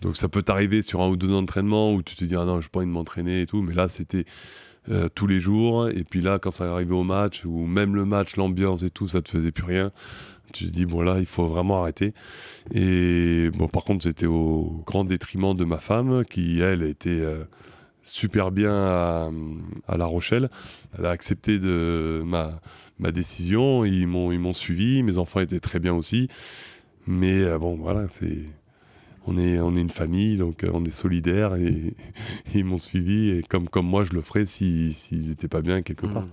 donc 0.00 0.16
ça 0.16 0.28
peut 0.28 0.42
t'arriver 0.42 0.82
sur 0.82 1.00
un 1.00 1.08
ou 1.08 1.16
deux 1.16 1.32
entraînements 1.32 1.92
où 1.92 2.02
tu 2.02 2.14
te 2.14 2.24
dis 2.24 2.36
ah 2.36 2.44
non, 2.44 2.60
j'ai 2.60 2.68
pas 2.68 2.78
envie 2.78 2.86
de 2.86 2.92
m'entraîner 2.92 3.42
et 3.42 3.46
tout, 3.46 3.62
mais 3.62 3.74
là 3.74 3.88
c'était 3.88 4.24
euh, 4.90 5.08
tous 5.14 5.26
les 5.26 5.40
jours. 5.40 5.88
Et 5.88 6.04
puis 6.04 6.20
là, 6.20 6.38
quand 6.38 6.50
ça 6.50 6.70
arrivait 6.70 6.94
au 6.94 7.04
match, 7.04 7.44
ou 7.44 7.66
même 7.66 7.94
le 7.94 8.04
match, 8.04 8.36
l'ambiance 8.36 8.82
et 8.82 8.90
tout, 8.90 9.08
ça 9.08 9.22
te 9.22 9.28
faisait 9.30 9.52
plus 9.52 9.64
rien. 9.64 9.92
Tu 10.52 10.64
te 10.66 10.70
dis, 10.70 10.86
bon 10.86 11.02
là, 11.02 11.18
il 11.18 11.26
faut 11.26 11.46
vraiment 11.46 11.82
arrêter. 11.82 12.14
Et 12.72 13.50
bon, 13.54 13.68
par 13.68 13.84
contre, 13.84 14.04
c'était 14.04 14.26
au 14.26 14.82
grand 14.86 15.04
détriment 15.04 15.54
de 15.54 15.64
ma 15.64 15.78
femme, 15.78 16.24
qui, 16.24 16.60
elle, 16.60 16.82
était 16.82 17.10
euh, 17.10 17.44
super 18.02 18.50
bien 18.50 18.72
à, 18.72 19.30
La 19.96 20.06
Rochelle. 20.06 20.48
Elle 20.98 21.06
a 21.06 21.10
accepté 21.10 21.58
de 21.58 22.22
ma, 22.24 22.60
ma 22.98 23.12
décision. 23.12 23.84
Ils 23.84 24.06
m'ont 24.06 24.54
suivi. 24.54 25.02
Mes 25.02 25.18
enfants 25.18 25.40
étaient 25.40 25.60
très 25.60 25.80
bien 25.80 25.94
aussi. 25.94 26.28
Mais 27.06 27.42
euh, 27.42 27.58
bon, 27.58 27.76
voilà, 27.76 28.06
c'est 28.08 28.38
on 29.28 29.36
est, 29.38 29.60
on 29.60 29.76
est 29.76 29.80
une 29.80 29.90
famille, 29.90 30.36
donc 30.36 30.64
euh, 30.64 30.70
on 30.72 30.84
est 30.84 30.90
solidaires 30.90 31.54
et, 31.56 31.94
ils 32.54 32.64
m'ont 32.64 32.78
suivi 32.78 33.30
et 33.30 33.42
comme, 33.42 33.68
comme 33.68 33.86
moi 33.86 34.04
je 34.04 34.12
le 34.12 34.22
ferais 34.22 34.46
s'ils 34.46 34.94
si, 34.94 35.16
n'étaient 35.16 35.48
pas 35.48 35.60
bien 35.60 35.82
quelque 35.82 36.06
part. 36.06 36.22
Hmm. 36.22 36.30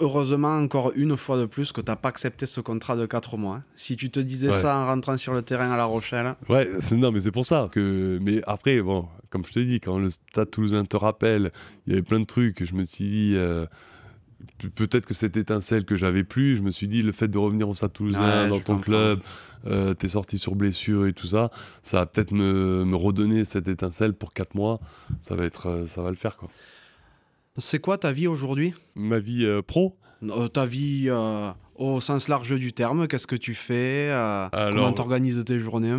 Heureusement, 0.00 0.56
encore 0.56 0.92
une 0.96 1.16
fois 1.16 1.38
de 1.38 1.46
plus, 1.46 1.72
que 1.72 1.80
tu 1.80 1.90
n'as 1.90 1.96
pas 1.96 2.08
accepté 2.08 2.46
ce 2.46 2.60
contrat 2.60 2.96
de 2.96 3.06
4 3.06 3.36
mois. 3.36 3.56
Hein. 3.56 3.64
Si 3.76 3.96
tu 3.96 4.10
te 4.10 4.20
disais 4.20 4.52
ça 4.52 4.76
en 4.76 4.86
rentrant 4.86 5.16
sur 5.16 5.34
le 5.34 5.42
terrain 5.42 5.70
à 5.70 5.76
La 5.76 5.84
Rochelle. 5.84 6.34
Ouais, 6.48 6.68
non, 6.92 7.12
mais 7.12 7.20
c'est 7.20 7.30
pour 7.30 7.46
ça. 7.46 7.68
Que, 7.72 8.18
mais 8.20 8.40
après, 8.46 8.80
bon, 8.80 9.06
comme 9.30 9.44
je 9.44 9.52
te 9.52 9.60
dis, 9.60 9.80
quand 9.80 9.98
le 9.98 10.08
Stade 10.08 10.50
toulousain 10.50 10.84
te 10.84 10.96
rappelle, 10.96 11.52
il 11.86 11.92
y 11.92 11.92
avait 11.92 12.02
plein 12.02 12.20
de 12.20 12.24
trucs. 12.24 12.64
Je 12.64 12.74
me 12.74 12.84
suis 12.84 13.04
dit. 13.04 13.32
Euh, 13.36 13.66
peut-être 14.74 15.06
que 15.06 15.14
cette 15.14 15.36
étincelle 15.36 15.84
que 15.84 15.96
j'avais 15.96 16.24
plus, 16.24 16.56
je 16.56 16.62
me 16.62 16.70
suis 16.70 16.88
dit 16.88 17.02
le 17.02 17.12
fait 17.12 17.28
de 17.28 17.38
revenir 17.38 17.68
au 17.68 17.74
Stade 17.74 17.92
Toulousain 17.92 18.48
dans 18.48 18.60
ton 18.60 18.78
club, 18.78 19.20
euh, 19.66 19.94
t'es 19.94 20.08
sorti 20.08 20.38
sur 20.38 20.54
blessure 20.54 21.06
et 21.06 21.12
tout 21.12 21.26
ça, 21.26 21.50
ça 21.82 21.98
va 21.98 22.06
peut-être 22.06 22.32
me, 22.32 22.84
me, 22.84 22.96
redonner 22.96 23.44
cette 23.44 23.68
étincelle 23.68 24.12
pour 24.12 24.32
4 24.32 24.54
mois. 24.54 24.80
Ça 25.20 25.34
va 25.34 25.44
être, 25.44 25.66
euh, 25.66 25.86
ça 25.86 26.02
va 26.02 26.10
le 26.10 26.16
faire 26.16 26.36
quoi. 26.36 26.48
C'est 27.56 27.78
quoi 27.78 27.98
ta 27.98 28.12
vie 28.12 28.26
aujourd'hui? 28.26 28.74
Ma 28.94 29.18
vie 29.18 29.46
euh, 29.46 29.62
pro 29.62 29.96
Ta 30.52 30.64
vie 30.64 31.10
au 31.76 32.00
sens 32.00 32.28
large 32.28 32.58
du 32.58 32.72
terme, 32.72 33.06
qu'est-ce 33.08 33.26
que 33.26 33.36
tu 33.36 33.52
fais 33.52 34.10
Comment 34.52 34.92
t'organises 34.92 35.44
tes 35.44 35.58
journées 35.58 35.94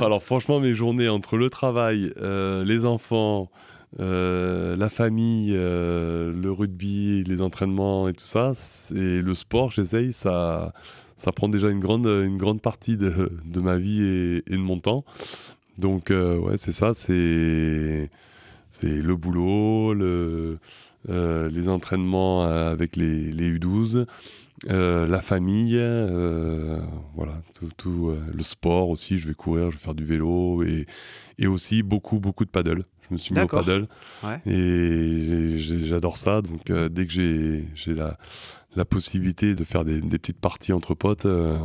Alors 0.00 0.22
franchement, 0.22 0.58
mes 0.58 0.74
journées 0.74 1.08
entre 1.08 1.36
le 1.36 1.50
travail, 1.50 2.12
les 2.18 2.86
enfants, 2.86 3.50
la 3.98 4.88
famille, 4.90 5.52
le 5.52 6.50
rugby, 6.50 7.24
les 7.24 7.42
entraînements 7.42 8.08
et 8.08 8.12
tout 8.12 8.24
ça, 8.24 8.52
et 8.94 9.22
le 9.22 9.34
sport, 9.34 9.70
j'essaye, 9.70 10.12
ça, 10.12 10.72
ça 11.18 11.32
prend 11.32 11.48
déjà 11.48 11.68
une 11.68 11.80
grande, 11.80 12.06
une 12.06 12.38
grande 12.38 12.62
partie 12.62 12.96
de, 12.96 13.30
de 13.44 13.60
ma 13.60 13.76
vie 13.76 14.00
et, 14.00 14.42
de 14.50 14.56
mon 14.56 14.78
temps. 14.78 15.04
Donc, 15.76 16.10
euh, 16.10 16.38
ouais, 16.38 16.56
c'est 16.56 16.72
ça, 16.72 16.94
c'est, 16.94 18.08
le 18.82 19.16
boulot, 19.16 19.94
le, 19.94 20.58
euh, 21.08 21.50
les 21.50 21.68
entraînements 21.68 22.44
avec 22.44 22.96
les, 22.96 23.32
les 23.32 23.58
U12, 23.58 24.06
euh, 24.70 25.06
la 25.08 25.20
famille, 25.20 25.76
voilà, 27.16 27.42
tout 27.76 28.12
le 28.32 28.42
sport 28.44 28.88
aussi. 28.88 29.18
Je 29.18 29.26
vais 29.26 29.34
courir, 29.34 29.72
je 29.72 29.76
vais 29.76 29.82
faire 29.82 29.94
du 29.94 30.04
vélo 30.04 30.62
et, 30.62 30.86
et 31.38 31.48
aussi 31.48 31.82
beaucoup, 31.82 32.20
beaucoup 32.20 32.44
de 32.44 32.50
paddle. 32.50 32.84
Je 33.08 33.14
me 33.14 33.18
suis 33.18 33.34
mis 33.34 33.40
au 33.40 33.46
paddle 33.46 33.88
ouais. 34.22 34.40
et 34.46 35.56
j'adore 35.56 36.16
ça. 36.16 36.42
Donc, 36.42 36.70
dès 36.70 37.06
que 37.06 37.12
j'ai, 37.12 37.94
la 37.94 38.18
la 38.76 38.84
possibilité 38.84 39.54
de 39.54 39.64
faire 39.64 39.84
des, 39.84 40.00
petites 40.00 40.40
parties 40.40 40.72
entre 40.72 40.94
potes, 40.94 41.26
euh, 41.26 41.58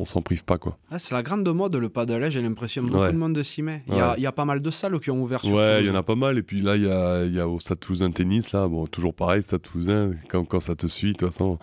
on 0.00 0.04
s'en 0.04 0.22
prive 0.22 0.44
pas 0.44 0.58
quoi. 0.58 0.78
Ah, 0.90 0.98
c'est 0.98 1.14
la 1.14 1.22
grande 1.22 1.46
mode 1.52 1.74
le 1.76 1.88
paddle, 1.88 2.30
j'ai 2.30 2.40
l'impression 2.40 2.82
beaucoup 2.82 2.98
Ouais. 3.00 3.12
de 3.12 3.16
monde 3.18 3.42
s'y 3.42 3.62
met. 3.62 3.82
Il 3.88 3.94
y, 3.96 4.00
a, 4.00 4.14
il 4.16 4.22
y 4.22 4.26
a 4.26 4.32
pas 4.32 4.44
mal 4.44 4.62
de 4.62 4.70
salles 4.70 4.98
qui 5.00 5.10
ont 5.10 5.22
ouvert 5.22 5.40
sur 5.40 5.52
Ouais, 5.54 5.82
il 5.82 5.86
y 5.86 5.90
en 5.90 5.94
a 5.94 6.02
pas 6.02 6.14
mal. 6.14 6.38
Et 6.38 6.42
puis 6.42 6.60
là, 6.62 6.76
il 6.76 6.84
y 6.84 6.90
a, 6.90 7.24
y 7.24 7.40
a 7.40 7.48
au 7.48 7.58
Stade 7.58 7.80
Toulousain 7.80 8.10
Tennis, 8.10 8.52
là, 8.52 8.68
bon, 8.68 8.86
toujours 8.86 9.12
pareil, 9.14 9.42
Stade 9.42 9.62
Toulousain, 9.62 10.12
quand, 10.28 10.44
quand 10.44 10.60
ça 10.60 10.74
te 10.76 10.86
suit, 10.86 11.12
de 11.12 11.18
toute 11.18 11.28
façon, 11.30 11.58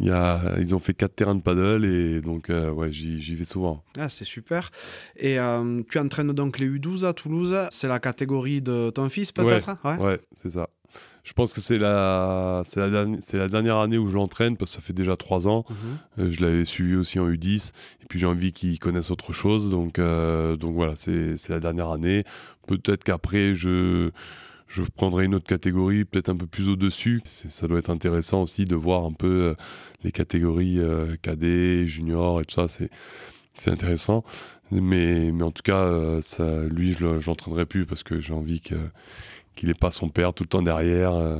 y 0.00 0.10
a, 0.10 0.40
ils 0.58 0.74
ont 0.74 0.78
fait 0.78 0.94
quatre 0.94 1.14
terrains 1.14 1.34
de 1.34 1.42
paddle 1.42 1.84
et 1.84 2.20
donc, 2.20 2.50
euh, 2.50 2.70
ouais, 2.70 2.92
j'y 2.92 3.34
vais 3.34 3.44
souvent. 3.44 3.82
Ah, 3.98 4.08
c'est 4.08 4.24
super. 4.24 4.70
Et 5.16 5.38
euh, 5.38 5.82
tu 5.90 5.98
entraînes 5.98 6.32
donc 6.32 6.58
les 6.58 6.68
U12 6.68 7.04
à 7.06 7.12
Toulouse. 7.12 7.56
C'est 7.70 7.88
la 7.88 7.98
catégorie 8.00 8.60
de 8.62 8.90
ton 8.90 9.08
fils 9.08 9.32
peut-être? 9.32 9.76
Ouais. 9.84 9.96
Ouais, 9.96 10.20
c'est 10.34 10.50
ça. 10.50 10.68
Je 11.24 11.32
pense 11.34 11.52
que 11.52 11.60
c'est 11.60 11.78
la, 11.78 12.62
c'est 12.66 12.80
la, 12.80 13.04
la 13.06 13.48
dernière 13.48 13.76
année 13.76 13.96
où 13.96 14.08
je 14.08 14.14
l'entraîne 14.16 14.56
parce 14.56 14.72
que 14.72 14.76
ça 14.76 14.80
fait 14.86 14.92
déjà 14.92 15.16
trois 15.16 15.46
ans. 15.46 15.64
Mhm. 15.70 15.76
Euh, 16.24 16.28
Je 16.30 16.40
l'avais 16.44 16.64
suivi 16.64 16.96
aussi 16.96 17.18
en 17.20 17.28
U10 17.28 17.72
et 18.02 18.06
puis 18.08 18.18
j'ai 18.18 18.26
envie 18.26 18.52
qu'ils 18.52 18.78
connaissent 18.80 19.10
autre 19.12 19.32
chose. 19.32 19.70
Donc, 19.70 19.98
euh, 20.00 20.56
donc 20.56 20.74
voilà, 20.74 20.94
c'est 20.96 21.36
c'est 21.36 21.52
la 21.52 21.60
dernière 21.60 21.90
année. 21.90 22.24
Peut-être 22.66 23.04
qu'après, 23.04 23.54
je, 23.54 24.10
je 24.66 24.82
prendrai 24.82 25.26
une 25.26 25.34
autre 25.36 25.46
catégorie, 25.46 26.04
peut-être 26.04 26.28
un 26.28 26.36
peu 26.36 26.46
plus 26.46 26.68
au-dessus. 26.68 27.20
Ça 27.24 27.68
doit 27.68 27.78
être 27.78 27.90
intéressant 27.90 28.42
aussi 28.42 28.64
de 28.64 28.74
voir 28.74 29.04
un 29.04 29.12
peu 29.12 29.26
euh, 29.28 29.54
les 30.02 30.10
catégories 30.10 30.80
euh, 30.80 31.14
cadets, 31.22 31.86
juniors 31.86 32.40
et 32.40 32.44
tout 32.44 32.54
ça. 32.56 32.66
C'est 32.68 32.90
c'est 33.58 33.70
intéressant. 33.70 34.24
Mais, 34.72 35.30
mais 35.32 35.42
en 35.44 35.50
tout 35.50 35.62
cas, 35.62 36.18
ça, 36.22 36.64
lui, 36.64 36.94
je 36.94 37.18
je 37.20 37.26
l'entraînerai 37.26 37.66
plus 37.66 37.84
parce 37.86 38.02
que 38.02 38.20
j'ai 38.20 38.32
envie 38.32 38.60
que- 38.62 38.74
qu'il 39.54 39.68
n'ait 39.68 39.74
pas 39.74 39.90
son 39.90 40.08
père 40.08 40.32
tout 40.34 40.44
le 40.44 40.48
temps 40.48 40.62
derrière. 40.62 41.14
euh, 41.14 41.38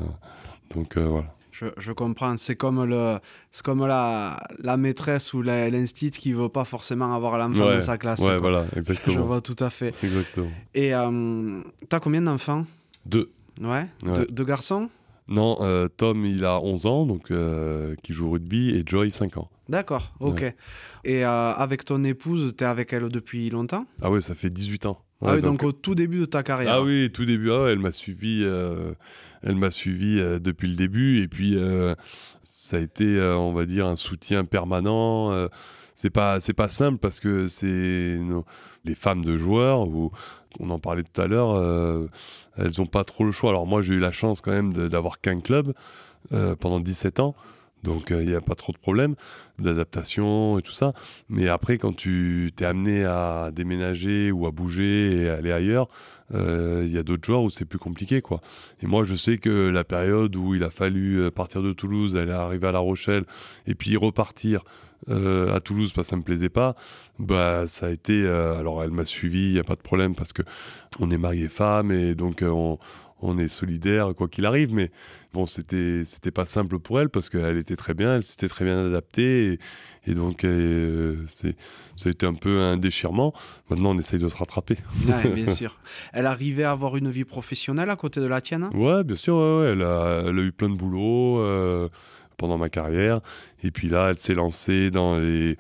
donc 0.75 0.97
euh, 0.97 1.07
voilà. 1.07 1.35
Je, 1.51 1.67
je 1.77 1.93
comprends. 1.93 2.37
C'est 2.39 2.57
comme, 2.57 2.83
le, 2.85 3.19
comme 3.63 3.87
la, 3.87 4.43
la 4.59 4.77
maîtresse 4.77 5.33
ou 5.35 5.43
la- 5.43 5.69
l'instit 5.71 6.11
qui 6.11 6.33
veut 6.33 6.49
pas 6.49 6.65
forcément 6.65 7.15
avoir 7.15 7.37
l'enfant 7.39 7.67
Ouais, 7.67 7.75
dans 7.77 7.83
sa 7.83 7.99
classe. 7.99 8.21
Ouais, 8.21 8.27
quoi. 8.27 8.39
voilà, 8.41 8.67
Je 8.73 8.79
exactement. 8.79 9.27
vois 9.27 9.41
tout 9.41 9.57
à 9.61 9.71
fait. 9.71 9.95
exactement. 10.03 10.49
Et 10.75 10.95
euh, 10.95 11.61
t'as 11.89 12.01
combien 12.01 12.23
d'enfants? 12.23 12.67
Deux. 13.07 13.31
Ouais. 13.61 13.87
Ouais. 14.05 14.13
Deux, 14.15 14.27
deux 14.31 14.45
garçons? 14.45 14.89
Non, 15.29 15.59
euh, 15.61 15.89
Tom, 15.89 16.25
il 16.27 16.45
a 16.45 16.59
11 16.61 16.87
ans, 16.87 17.07
donc 17.07 17.31
euh, 17.31 17.95
qui 18.03 18.13
joue 18.13 18.27
au 18.27 18.31
rugby, 18.33 18.71
et 18.71 18.83
Joy, 18.85 19.11
5 19.13 19.37
ans. 19.37 19.49
D'accord, 19.69 20.13
ok. 20.21 20.53
Et 21.05 21.23
avec 21.23 21.85
ton 21.85 22.03
épouse, 22.03 22.55
t'es 22.57 22.65
avec 22.65 22.93
elle 22.93 23.09
depuis 23.09 23.49
longtemps? 23.51 23.87
Ah 24.03 24.11
ouais, 24.11 24.21
ça 24.21 24.35
fait 24.35 24.51
18 24.51 24.87
ans. 24.87 24.99
Ah 25.25 25.35
oui, 25.37 25.43
donc, 25.43 25.63
au 25.63 25.73
tout 25.73 25.95
début 25.95 26.21
de 26.21 26.25
ta 26.27 26.43
carrière. 26.43 26.75
Ah 26.75 26.83
oui, 26.83 27.11
tout 27.13 27.25
début, 27.25 27.51
ah 27.51 27.67
elle 27.71 27.79
m'a 27.79 27.93
suivi, 27.93 28.41
euh, 28.43 28.93
elle 29.43 29.57
m'a 29.57 29.71
suivi 29.71 30.19
euh, 30.19 30.39
depuis 30.39 30.69
le 30.69 30.77
début, 30.77 31.23
et 31.23 31.29
puis 31.29 31.57
euh, 31.57 31.95
ça 32.43 32.77
a 32.77 32.81
été, 32.81 33.21
on 33.21 33.53
va 33.53 33.65
dire, 33.67 33.87
un 33.87 33.97
soutien 33.97 34.45
permanent. 34.45 35.49
c'est 35.95 36.11
pas, 36.11 36.41
c'est 36.41 36.55
pas 36.55 36.69
simple 36.69 36.99
parce 36.99 37.21
que 37.21 37.47
c'est 37.49 38.19
nos- 38.21 38.45
les 38.85 38.95
femmes 38.95 39.25
de 39.25 39.37
joueurs, 39.37 39.87
ou 39.89 40.11
on 40.59 40.71
en 40.71 40.79
parlait 40.79 41.03
tout 41.05 41.21
à 41.23 41.27
l'heure, 41.27 42.09
elles 42.57 42.81
ont 42.81 42.87
pas 42.87 43.05
trop 43.05 43.25
le 43.25 43.31
choix. 43.31 43.51
Alors 43.51 43.67
moi, 43.67 43.81
j'ai 43.83 43.95
eu 43.95 43.99
la 44.01 44.13
chance 44.13 44.41
quand 44.41 44.51
même 44.53 44.73
de- 44.73 44.89
d'avoir 44.89 45.21
qu'un 45.21 45.41
club 45.41 45.73
pendant 46.61 46.81
17 46.81 47.21
ans. 47.21 47.35
Donc 47.83 48.11
il 48.11 48.27
n'y 48.27 48.35
a 48.35 48.41
pas 48.41 48.55
trop 48.55 48.73
de 48.73 48.79
problèmes 48.79 49.15
d'adaptation 49.59 50.59
et 50.59 50.63
tout 50.63 50.73
ça. 50.73 50.93
Mais 51.29 51.49
après, 51.49 51.79
quand 51.79 51.95
tu 51.95 52.51
t'es 52.55 52.65
amené 52.65 53.05
à 53.05 53.51
déménager 53.53 54.31
ou 54.33 54.47
à 54.47 54.51
bouger 54.51 55.23
et 55.23 55.29
aller 55.29 55.53
ailleurs, 55.53 55.89
euh, 56.35 56.83
il 56.87 56.93
y 56.93 56.99
a 56.99 57.03
d'autres 57.03 57.25
joueurs 57.25 57.43
où 57.43 57.51
c'est 57.51 57.65
plus 57.65 57.79
compliqué. 57.79 58.23
quoi. 58.23 58.41
Et 58.83 58.87
moi, 58.87 59.05
je 59.05 59.15
sais 59.15 59.39
que 59.39 59.69
la 59.69 59.85
période 59.85 60.35
où 60.37 60.55
il 60.55 60.65
a 60.65 60.71
fallu 60.71 61.21
euh, 61.21 61.31
partir 61.31 61.63
de 61.63 61.73
Toulouse, 61.73 62.17
aller 62.17 62.33
arriver 62.33 62.69
à 62.69 62.73
La 62.73 62.79
Rochelle 62.79 63.25
et 63.67 63.75
puis 63.75 63.97
repartir 63.97 64.65
euh, 65.09 65.53
à 65.53 65.61
Toulouse 65.61 65.93
parce 65.93 66.07
que 66.07 66.11
ça 66.11 66.17
me 66.17 66.23
plaisait 66.23 66.49
pas, 66.49 66.77
bah 67.19 67.65
ça 67.67 67.87
a 67.87 67.91
été. 67.91 68.23
euh, 68.23 68.57
alors 68.59 68.85
elle 68.85 68.93
m'a 68.93 69.05
suivi, 69.05 69.47
il 69.47 69.53
y 69.53 69.59
a 69.59 69.65
pas 69.65 69.75
de 69.75 69.81
problème 69.81 70.15
parce 70.15 70.33
que 70.33 70.43
on 71.01 71.11
est 71.11 71.19
marié 71.19 71.49
femme 71.49 71.91
et 71.91 72.15
donc 72.15 72.43
euh, 72.43 72.49
on, 72.49 72.79
on 73.23 73.39
est 73.39 73.49
solidaire 73.49 74.15
quoi 74.17 74.29
qu'il 74.29 74.45
arrive. 74.47 74.75
Mais 74.75 74.91
bon, 75.33 75.47
c'était 75.47 76.05
c'était 76.05 76.31
pas 76.31 76.45
simple 76.45 76.79
pour 76.79 77.01
elle 77.01 77.09
parce 77.09 77.29
qu'elle 77.29 77.57
était 77.57 77.77
très 77.77 77.95
bien, 77.95 78.17
elle 78.17 78.23
s'était 78.23 78.49
très 78.49 78.65
bien 78.65 78.87
adaptée 78.87 79.53
et, 80.07 80.11
et 80.11 80.15
donc 80.15 80.45
euh, 80.45 81.17
c'est 81.27 81.57
ça 81.97 82.09
a 82.09 82.13
été 82.13 82.27
un 82.27 82.35
peu 82.35 82.59
un 82.61 82.77
déchirement. 82.77 83.33
Maintenant, 83.71 83.91
on 83.95 83.99
essaye 83.99 84.19
de 84.19 84.29
se 84.29 84.37
rattraper. 84.37 84.77
Ouais, 85.07 85.31
bien 85.35 85.53
sûr. 85.53 85.79
Elle 86.13 86.27
arrivait 86.27 86.65
à 86.65 86.73
avoir 86.73 86.97
une 86.97 87.11
vie 87.11 87.25
professionnelle 87.25 87.91
à 87.91 87.97
côté 87.97 88.21
de 88.21 88.27
la 88.27 88.41
tienne 88.41 88.69
Ouais, 88.75 89.05
bien 89.05 89.17
sûr, 89.17 89.37
ouais, 89.37 89.61
ouais, 89.61 89.73
elle, 89.73 89.83
a, 89.83 90.25
elle 90.27 90.39
a 90.39 90.43
eu 90.43 90.53
plein 90.53 90.69
de 90.69 90.75
boulot 90.75 91.39
euh, 91.41 91.89
pendant 92.37 92.59
ma 92.59 92.69
carrière. 92.69 93.21
Et 93.63 93.71
puis 93.71 93.89
là, 93.89 94.09
elle 94.11 94.19
s'est 94.19 94.35
lancée 94.35 94.91
dans, 94.91 95.19
les, 95.19 95.57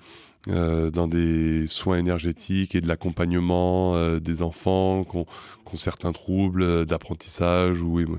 euh, 0.48 0.90
dans 0.90 1.06
des 1.06 1.66
soins 1.68 1.98
énergétiques 1.98 2.74
et 2.74 2.80
de 2.80 2.88
l'accompagnement 2.88 4.18
des 4.18 4.42
enfants 4.42 5.04
qui 5.04 5.18
ont, 5.72 5.76
certains 5.76 6.12
troubles 6.12 6.62
euh, 6.62 6.84
d'apprentissage 6.84 7.80
ou 7.80 8.00
émo- 8.00 8.18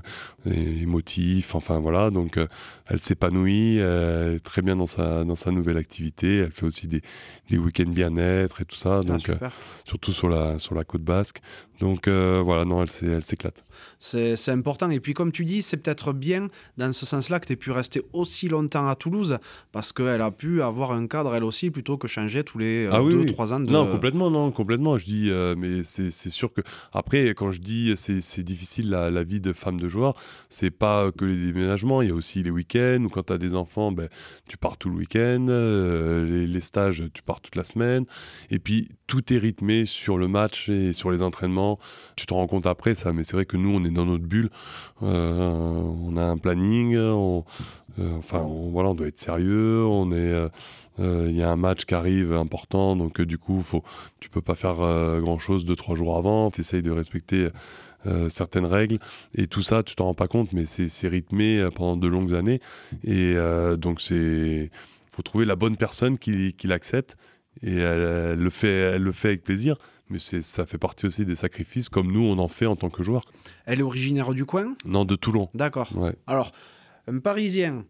émotifs. 0.82 1.54
Enfin 1.54 1.80
voilà, 1.80 2.10
donc 2.10 2.36
euh, 2.36 2.46
elle 2.88 2.98
s'épanouit 2.98 3.76
elle 3.78 4.34
est 4.34 4.40
très 4.44 4.62
bien 4.62 4.76
dans 4.76 4.86
sa, 4.86 5.24
dans 5.24 5.34
sa 5.34 5.50
nouvelle 5.50 5.76
activité. 5.78 6.38
Elle 6.38 6.50
fait 6.50 6.66
aussi 6.66 6.86
des, 6.86 7.02
des 7.50 7.58
week-ends 7.58 7.84
bien-être 7.90 8.60
et 8.60 8.64
tout 8.64 8.76
ça. 8.76 9.00
Ah, 9.02 9.06
Donc, 9.06 9.28
euh, 9.28 9.36
surtout 9.84 10.12
sur 10.12 10.28
la, 10.28 10.58
sur 10.58 10.74
la 10.74 10.84
côte 10.84 11.02
basque. 11.02 11.40
Donc 11.80 12.06
euh, 12.06 12.40
voilà, 12.44 12.64
non, 12.64 12.82
elle 12.84 13.22
s'éclate. 13.22 13.64
C'est 13.98 14.36
important. 14.50 14.90
Et 14.90 15.00
puis, 15.00 15.12
comme 15.14 15.32
tu 15.32 15.44
dis, 15.44 15.60
c'est 15.62 15.76
peut-être 15.76 16.12
bien 16.12 16.48
dans 16.76 16.92
ce 16.92 17.04
sens-là 17.04 17.40
que 17.40 17.46
tu 17.46 17.52
aies 17.54 17.56
pu 17.56 17.72
rester 17.72 18.02
aussi 18.12 18.48
longtemps 18.48 18.86
à 18.86 18.94
Toulouse 18.94 19.38
parce 19.72 19.92
qu'elle 19.92 20.20
a 20.22 20.30
pu 20.30 20.62
avoir 20.62 20.92
un 20.92 21.06
cadre 21.08 21.34
elle 21.34 21.42
aussi 21.42 21.70
plutôt 21.70 21.96
que 21.98 22.06
changer 22.06 22.44
tous 22.44 22.58
les 22.58 22.88
Ah 22.92 23.02
oui, 23.02 23.14
2-3 23.14 23.46
oui. 23.46 23.52
ans 23.54 23.60
de. 23.60 23.70
Non, 23.70 23.86
complètement, 23.90 24.30
non, 24.30 24.50
complètement. 24.52 24.96
Je 24.98 25.04
dis, 25.06 25.30
euh, 25.30 25.54
mais 25.58 25.82
c'est 25.84 26.10
c'est 26.12 26.30
sûr 26.30 26.52
que 26.52 26.60
après, 26.92 27.28
quand 27.30 27.43
je 27.50 27.60
dis 27.60 27.92
c'est 27.96 28.42
difficile 28.42 28.90
la, 28.90 29.22
vie 29.22 29.40
de 29.40 29.52
femme 29.52 29.80
de 29.80 29.88
joueur, 29.88 30.14
c'est 30.48 30.70
pas 30.70 31.10
que 31.12 31.24
les 31.24 31.46
déménagements. 31.46 32.02
Il 32.02 32.08
y 32.08 32.12
a 32.12 32.14
aussi 32.14 32.42
les 32.42 32.50
week-ends 32.50 33.02
ou 33.04 33.08
quand 33.08 33.24
tu 33.24 33.32
as 33.32 33.38
des 33.38 33.54
enfants, 33.54 33.92
ben, 33.92 34.08
tu 34.46 34.56
pars 34.56 34.76
tout 34.76 34.88
le 34.90 34.96
week-end. 34.96 35.46
euh, 35.48 36.46
les, 36.46 36.60
stages, 36.60 37.04
tu 37.12 37.22
pars 37.22 37.40
toute 37.40 37.56
la 37.56 37.64
semaine. 37.64 38.04
Et 38.50 38.58
puis 38.58 38.88
tout 39.06 39.32
est 39.32 39.38
rythmé 39.38 39.84
sur 39.84 40.18
le 40.18 40.28
match 40.28 40.68
et 40.68 40.92
sur 40.92 41.10
les 41.10 41.22
entraînements. 41.22 41.78
Tu 42.16 42.26
te 42.26 42.34
rends 42.34 42.46
compte 42.46 42.66
après 42.66 42.94
ça, 42.94 43.12
mais 43.12 43.24
c'est 43.24 43.34
vrai 43.34 43.46
que 43.46 43.56
nous, 43.56 43.70
on 43.70 43.84
est 43.84 43.90
dans 43.90 44.06
notre 44.06 44.24
bulle. 44.24 44.50
Euh, 45.02 45.48
on 45.48 46.16
a 46.16 46.24
un 46.24 46.38
planning. 46.38 46.96
on- 46.96 47.44
enfin, 48.18 48.40
on, 48.40 48.70
voilà, 48.70 48.90
on 48.90 48.94
doit 48.94 49.08
être 49.08 49.18
sérieux. 49.18 49.84
On 49.84 50.12
est 50.12 50.16
euh, 50.16 50.48
euh, 51.00 51.26
il 51.28 51.36
y 51.36 51.42
a 51.42 51.50
un 51.50 51.56
match 51.56 51.84
qui 51.84 51.94
arrive 51.94 52.32
important, 52.32 52.96
donc 52.96 53.20
euh, 53.20 53.26
du 53.26 53.38
coup, 53.38 53.60
faut, 53.62 53.82
tu 54.20 54.28
peux 54.28 54.40
pas 54.40 54.54
faire 54.54 54.80
euh, 54.80 55.20
grand 55.20 55.38
chose 55.38 55.64
deux 55.64 55.76
trois 55.76 55.96
jours 55.96 56.16
avant. 56.16 56.50
Tu 56.50 56.60
essayes 56.60 56.82
de 56.82 56.90
respecter 56.90 57.48
euh, 58.06 58.28
certaines 58.28 58.66
règles 58.66 58.98
et 59.34 59.46
tout 59.46 59.62
ça, 59.62 59.82
tu 59.82 59.94
t'en 59.96 60.04
rends 60.04 60.14
pas 60.14 60.28
compte, 60.28 60.52
mais 60.52 60.66
c'est 60.66 61.08
rythmé 61.08 61.58
euh, 61.58 61.70
pendant 61.70 61.96
de 61.96 62.06
longues 62.06 62.34
années 62.34 62.60
et 63.02 63.34
euh, 63.36 63.76
donc 63.76 64.00
c'est 64.00 64.70
faut 65.10 65.22
trouver 65.22 65.44
la 65.44 65.56
bonne 65.56 65.76
personne 65.76 66.18
qui, 66.18 66.52
qui 66.52 66.66
l'accepte 66.66 67.16
et 67.62 67.76
elle, 67.76 68.32
elle 68.32 68.38
le 68.38 68.50
fait, 68.50 68.68
elle 68.68 69.02
le 69.02 69.12
fait 69.12 69.28
avec 69.28 69.44
plaisir. 69.44 69.76
Mais 70.10 70.18
ça 70.18 70.66
fait 70.66 70.76
partie 70.76 71.06
aussi 71.06 71.24
des 71.24 71.34
sacrifices 71.34 71.88
comme 71.88 72.12
nous 72.12 72.20
on 72.20 72.38
en 72.38 72.48
fait 72.48 72.66
en 72.66 72.76
tant 72.76 72.90
que 72.90 73.02
joueur. 73.02 73.24
Elle 73.64 73.80
est 73.80 73.82
originaire 73.82 74.34
du 74.34 74.44
coin? 74.44 74.74
Non, 74.84 75.06
de 75.06 75.16
Toulon. 75.16 75.48
D'accord. 75.54 75.96
Ouais. 75.96 76.14
Alors, 76.26 76.52
un 77.08 77.18
Parisien 77.18 77.84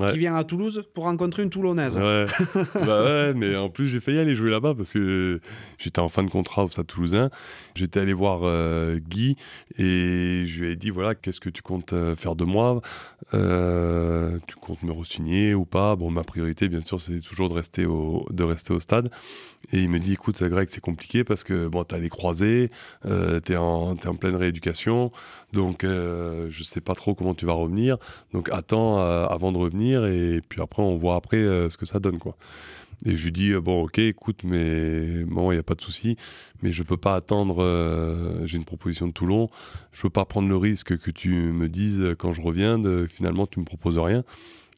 Ouais. 0.00 0.10
qui 0.14 0.18
vient 0.18 0.34
à 0.34 0.42
Toulouse 0.42 0.82
pour 0.94 1.04
rencontrer 1.04 1.44
une 1.44 1.50
Toulonnaise. 1.50 1.96
Ouais. 1.96 2.24
bah 2.74 3.04
ouais, 3.04 3.34
mais 3.34 3.54
en 3.54 3.68
plus 3.68 3.86
j'ai 3.86 4.00
failli 4.00 4.18
aller 4.18 4.34
jouer 4.34 4.50
là-bas 4.50 4.74
parce 4.74 4.92
que 4.92 5.40
j'étais 5.78 6.00
en 6.00 6.08
fin 6.08 6.24
de 6.24 6.28
contrat 6.28 6.64
au 6.64 6.68
Stade 6.68 6.88
Toulousain. 6.88 7.30
J'étais 7.76 8.00
allé 8.00 8.12
voir 8.12 8.40
euh, 8.42 8.98
Guy 8.98 9.36
et 9.78 10.42
je 10.44 10.60
lui 10.64 10.72
ai 10.72 10.74
dit 10.74 10.90
voilà 10.90 11.14
qu'est-ce 11.14 11.38
que 11.38 11.50
tu 11.50 11.62
comptes 11.62 11.92
euh, 11.92 12.16
faire 12.16 12.34
de 12.34 12.42
moi? 12.42 12.80
Euh, 13.34 14.38
Tu 14.48 14.56
comptes 14.56 14.82
me 14.82 14.90
re-signer 14.92 15.54
ou 15.54 15.64
pas? 15.64 15.94
Bon 15.94 16.10
ma 16.10 16.24
priorité 16.24 16.68
bien 16.68 16.80
sûr 16.80 17.00
c'est 17.00 17.20
toujours 17.20 17.48
de 17.48 17.54
rester 17.54 17.86
au 17.86 18.26
de 18.30 18.42
rester 18.42 18.72
au 18.74 18.80
stade. 18.80 19.10
Et 19.72 19.80
il 19.82 19.90
me 19.90 19.98
dit 19.98 20.12
écoute 20.14 20.42
Greg 20.42 20.68
c'est 20.68 20.80
compliqué 20.80 21.22
parce 21.24 21.44
que 21.44 21.68
bon 21.68 21.84
t'as 21.84 21.98
les 21.98 22.08
croisés, 22.08 22.70
euh, 23.04 23.40
t'es 23.40 23.56
en 23.56 23.94
t'es 23.96 24.08
en 24.08 24.14
pleine 24.14 24.36
rééducation 24.36 25.12
donc 25.52 25.84
euh, 25.84 26.48
je 26.50 26.62
sais 26.62 26.80
pas 26.80 26.94
trop 26.94 27.14
comment 27.14 27.34
tu 27.34 27.46
vas 27.46 27.52
revenir. 27.52 27.98
Donc 28.32 28.48
attends 28.52 29.00
euh, 29.00 29.26
avant 29.26 29.52
de 29.52 29.58
revenir 29.58 30.04
et 30.06 30.40
puis 30.46 30.60
après 30.60 30.82
on 30.82 30.96
voit 30.96 31.16
après 31.16 31.38
euh, 31.38 31.68
ce 31.68 31.76
que 31.76 31.86
ça 31.86 31.98
donne 31.98 32.18
quoi. 32.18 32.36
Et 33.04 33.16
je 33.16 33.24
lui 33.24 33.32
dis 33.32 33.52
bon 33.54 33.84
ok 33.84 33.98
écoute 33.98 34.40
mais 34.42 35.24
bon 35.24 35.52
il 35.52 35.56
y 35.56 35.58
a 35.58 35.62
pas 35.62 35.74
de 35.74 35.82
souci 35.82 36.16
mais 36.62 36.72
je 36.72 36.82
peux 36.82 36.96
pas 36.96 37.14
attendre 37.14 37.62
j'ai 38.46 38.56
une 38.56 38.64
proposition 38.64 39.06
de 39.06 39.12
Toulon 39.12 39.50
je 39.92 40.00
peux 40.00 40.08
pas 40.08 40.24
prendre 40.24 40.48
le 40.48 40.56
risque 40.56 40.96
que 40.96 41.10
tu 41.10 41.28
me 41.28 41.68
dises 41.68 42.14
quand 42.18 42.32
je 42.32 42.40
reviens 42.40 42.82
finalement 43.06 43.46
tu 43.46 43.60
me 43.60 43.66
proposes 43.66 43.98
rien 43.98 44.24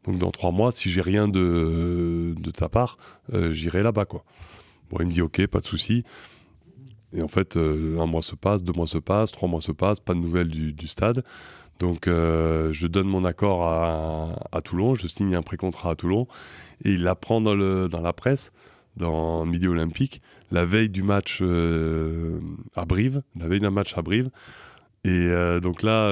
donc 0.05 0.19
dans 0.19 0.33
trois 0.33 0.51
mois 0.51 0.73
si 0.73 0.91
j'ai 0.91 1.01
rien 1.01 1.29
de 1.29 2.35
de 2.37 2.51
ta 2.51 2.69
part 2.69 2.97
j'irai 3.53 3.85
là-bas 3.85 4.05
quoi. 4.05 4.25
Bon 4.91 4.97
il 4.99 5.07
me 5.07 5.13
dit 5.13 5.23
ok 5.23 5.47
pas 5.47 5.61
de 5.61 5.67
souci 5.67 6.03
et 7.13 7.23
en 7.23 7.29
fait 7.29 7.57
euh, 7.57 7.99
un 8.01 8.07
mois 8.07 8.23
se 8.23 8.35
passe 8.35 8.63
deux 8.63 8.73
mois 8.73 8.87
se 8.87 8.99
passent 8.99 9.33
trois 9.33 9.49
mois 9.49 9.61
se 9.61 9.73
passent 9.73 10.01
pas 10.01 10.15
de 10.15 10.19
nouvelles 10.19 10.49
du, 10.49 10.89
stade 10.89 11.25
donc 11.79 12.07
euh, 12.07 12.73
je 12.73 12.87
donne 12.87 13.07
mon 13.07 13.25
accord 13.25 13.67
à, 13.67 14.61
Toulon, 14.63 14.95
je 14.95 15.07
signe 15.07 15.35
un 15.35 15.43
pré-contrat 15.43 15.91
à 15.91 15.95
Toulon 15.95 16.27
et 16.85 16.93
il 16.93 17.07
apprend 17.07 17.41
dans, 17.41 17.57
dans 17.89 18.01
la 18.01 18.13
presse 18.13 18.53
dans 18.97 19.45
Midi 19.45 19.69
Olympique, 19.69 20.21
la 20.51 20.65
veille 20.65 20.89
du 20.89 21.05
match 21.05 21.41
à 21.41 22.85
Brive, 22.85 23.23
la 23.37 23.47
veille 23.47 23.61
d'un 23.61 23.71
match 23.71 23.97
à 23.97 24.03
Brive. 24.03 24.29
Et 25.09 25.61
donc 25.61 25.83
là, 25.83 26.09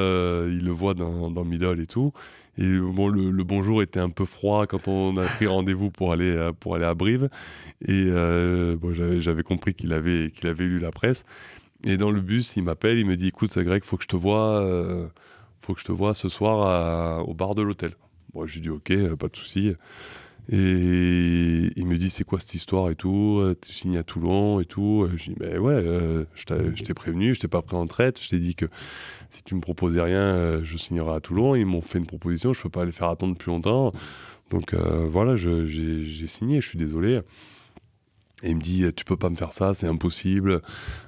il 0.48 0.64
le 0.64 0.70
voit 0.70 0.94
dans, 0.94 1.30
dans 1.30 1.44
Middle 1.44 1.80
et 1.80 1.86
tout. 1.86 2.12
Et 2.58 2.78
bon, 2.78 3.08
le, 3.08 3.44
bonjour 3.44 3.82
était 3.82 4.00
un 4.00 4.08
peu 4.08 4.24
froid 4.24 4.66
quand 4.66 4.88
on 4.88 5.16
a 5.18 5.24
pris 5.24 5.46
rendez-vous 5.46 5.90
pour 5.90 6.12
aller, 6.12 6.30
euh, 6.30 6.52
pour 6.52 6.74
aller 6.74 6.86
à 6.86 6.94
Brive. 6.94 7.28
Et 7.82 8.06
euh, 8.08 8.76
bon, 8.76 8.94
j'avais 8.94 9.42
compris 9.42 9.74
qu'il 9.74 9.92
avait, 9.92 10.30
qu'il 10.30 10.48
avait 10.48 10.64
lu 10.64 10.78
la 10.78 10.90
presse. 10.90 11.24
Et 11.84 11.98
dans 11.98 12.10
le 12.10 12.22
bus, 12.22 12.56
il 12.56 12.64
m'appelle, 12.64 12.98
il 12.98 13.06
me 13.06 13.16
dit 13.16 13.28
Écoute, 13.28 13.56
Greg, 13.58 13.84
faut 13.84 13.98
que 13.98 14.04
je 14.04 14.08
te 14.08 14.16
vois, 14.16 14.62
euh, 14.62 15.06
faut 15.60 15.74
que 15.74 15.80
je 15.80 15.84
te 15.84 15.92
vois 15.92 16.14
ce 16.14 16.30
soir 16.30 17.28
au 17.28 17.34
bar 17.34 17.54
de 17.54 17.62
l'hôtel. 17.62 17.92
Bon, 18.32 18.46
je 18.46 18.54
lui 18.54 18.60
dis 18.62 18.70
Ok, 18.70 18.92
pas 19.16 19.28
de 19.28 19.36
souci. 19.36 19.74
Et 20.48 21.70
il 21.76 21.86
me 21.86 21.96
dit 21.96 22.08
c'est 22.08 22.22
quoi 22.22 22.38
cette 22.38 22.54
histoire 22.54 22.90
et 22.90 22.94
tout, 22.94 23.42
tu 23.60 23.72
signes 23.72 23.98
à 23.98 24.04
Toulon 24.04 24.60
et 24.60 24.64
tout. 24.64 25.08
Je 25.16 25.30
dis 25.30 25.36
mais 25.40 25.58
ouais, 25.58 25.82
je 26.34 26.82
t'ai 26.82 26.94
prévenu, 26.94 27.34
je 27.34 27.40
t'ai 27.40 27.48
pas 27.48 27.62
pris 27.62 27.76
en 27.76 27.86
traite, 27.86 28.22
je 28.22 28.28
t'ai 28.28 28.38
dit 28.38 28.54
que 28.54 28.66
si 29.28 29.42
tu 29.42 29.54
me 29.54 29.60
proposais 29.60 30.00
rien, 30.00 30.20
euh, 30.20 30.60
je 30.62 30.76
signerais 30.76 31.14
à 31.14 31.20
Toulon. 31.20 31.54
Ils 31.54 31.66
m'ont 31.66 31.82
fait 31.82 31.98
une 31.98 32.06
proposition, 32.06 32.52
je 32.52 32.62
peux 32.62 32.70
pas 32.70 32.84
les 32.84 32.92
faire 32.92 33.08
attendre 33.08 33.36
plus 33.36 33.50
longtemps. 33.50 33.92
Donc 34.50 34.74
euh, 34.74 35.06
voilà, 35.10 35.36
j'ai 35.36 36.28
signé, 36.28 36.60
je 36.60 36.68
suis 36.68 36.78
désolé. 36.78 37.20
Et 38.42 38.50
il 38.50 38.56
me 38.56 38.60
dit, 38.60 38.84
tu 38.94 39.04
peux 39.04 39.16
pas 39.16 39.30
me 39.30 39.36
faire 39.36 39.54
ça, 39.54 39.72
c'est 39.72 39.86
impossible. 39.86 40.60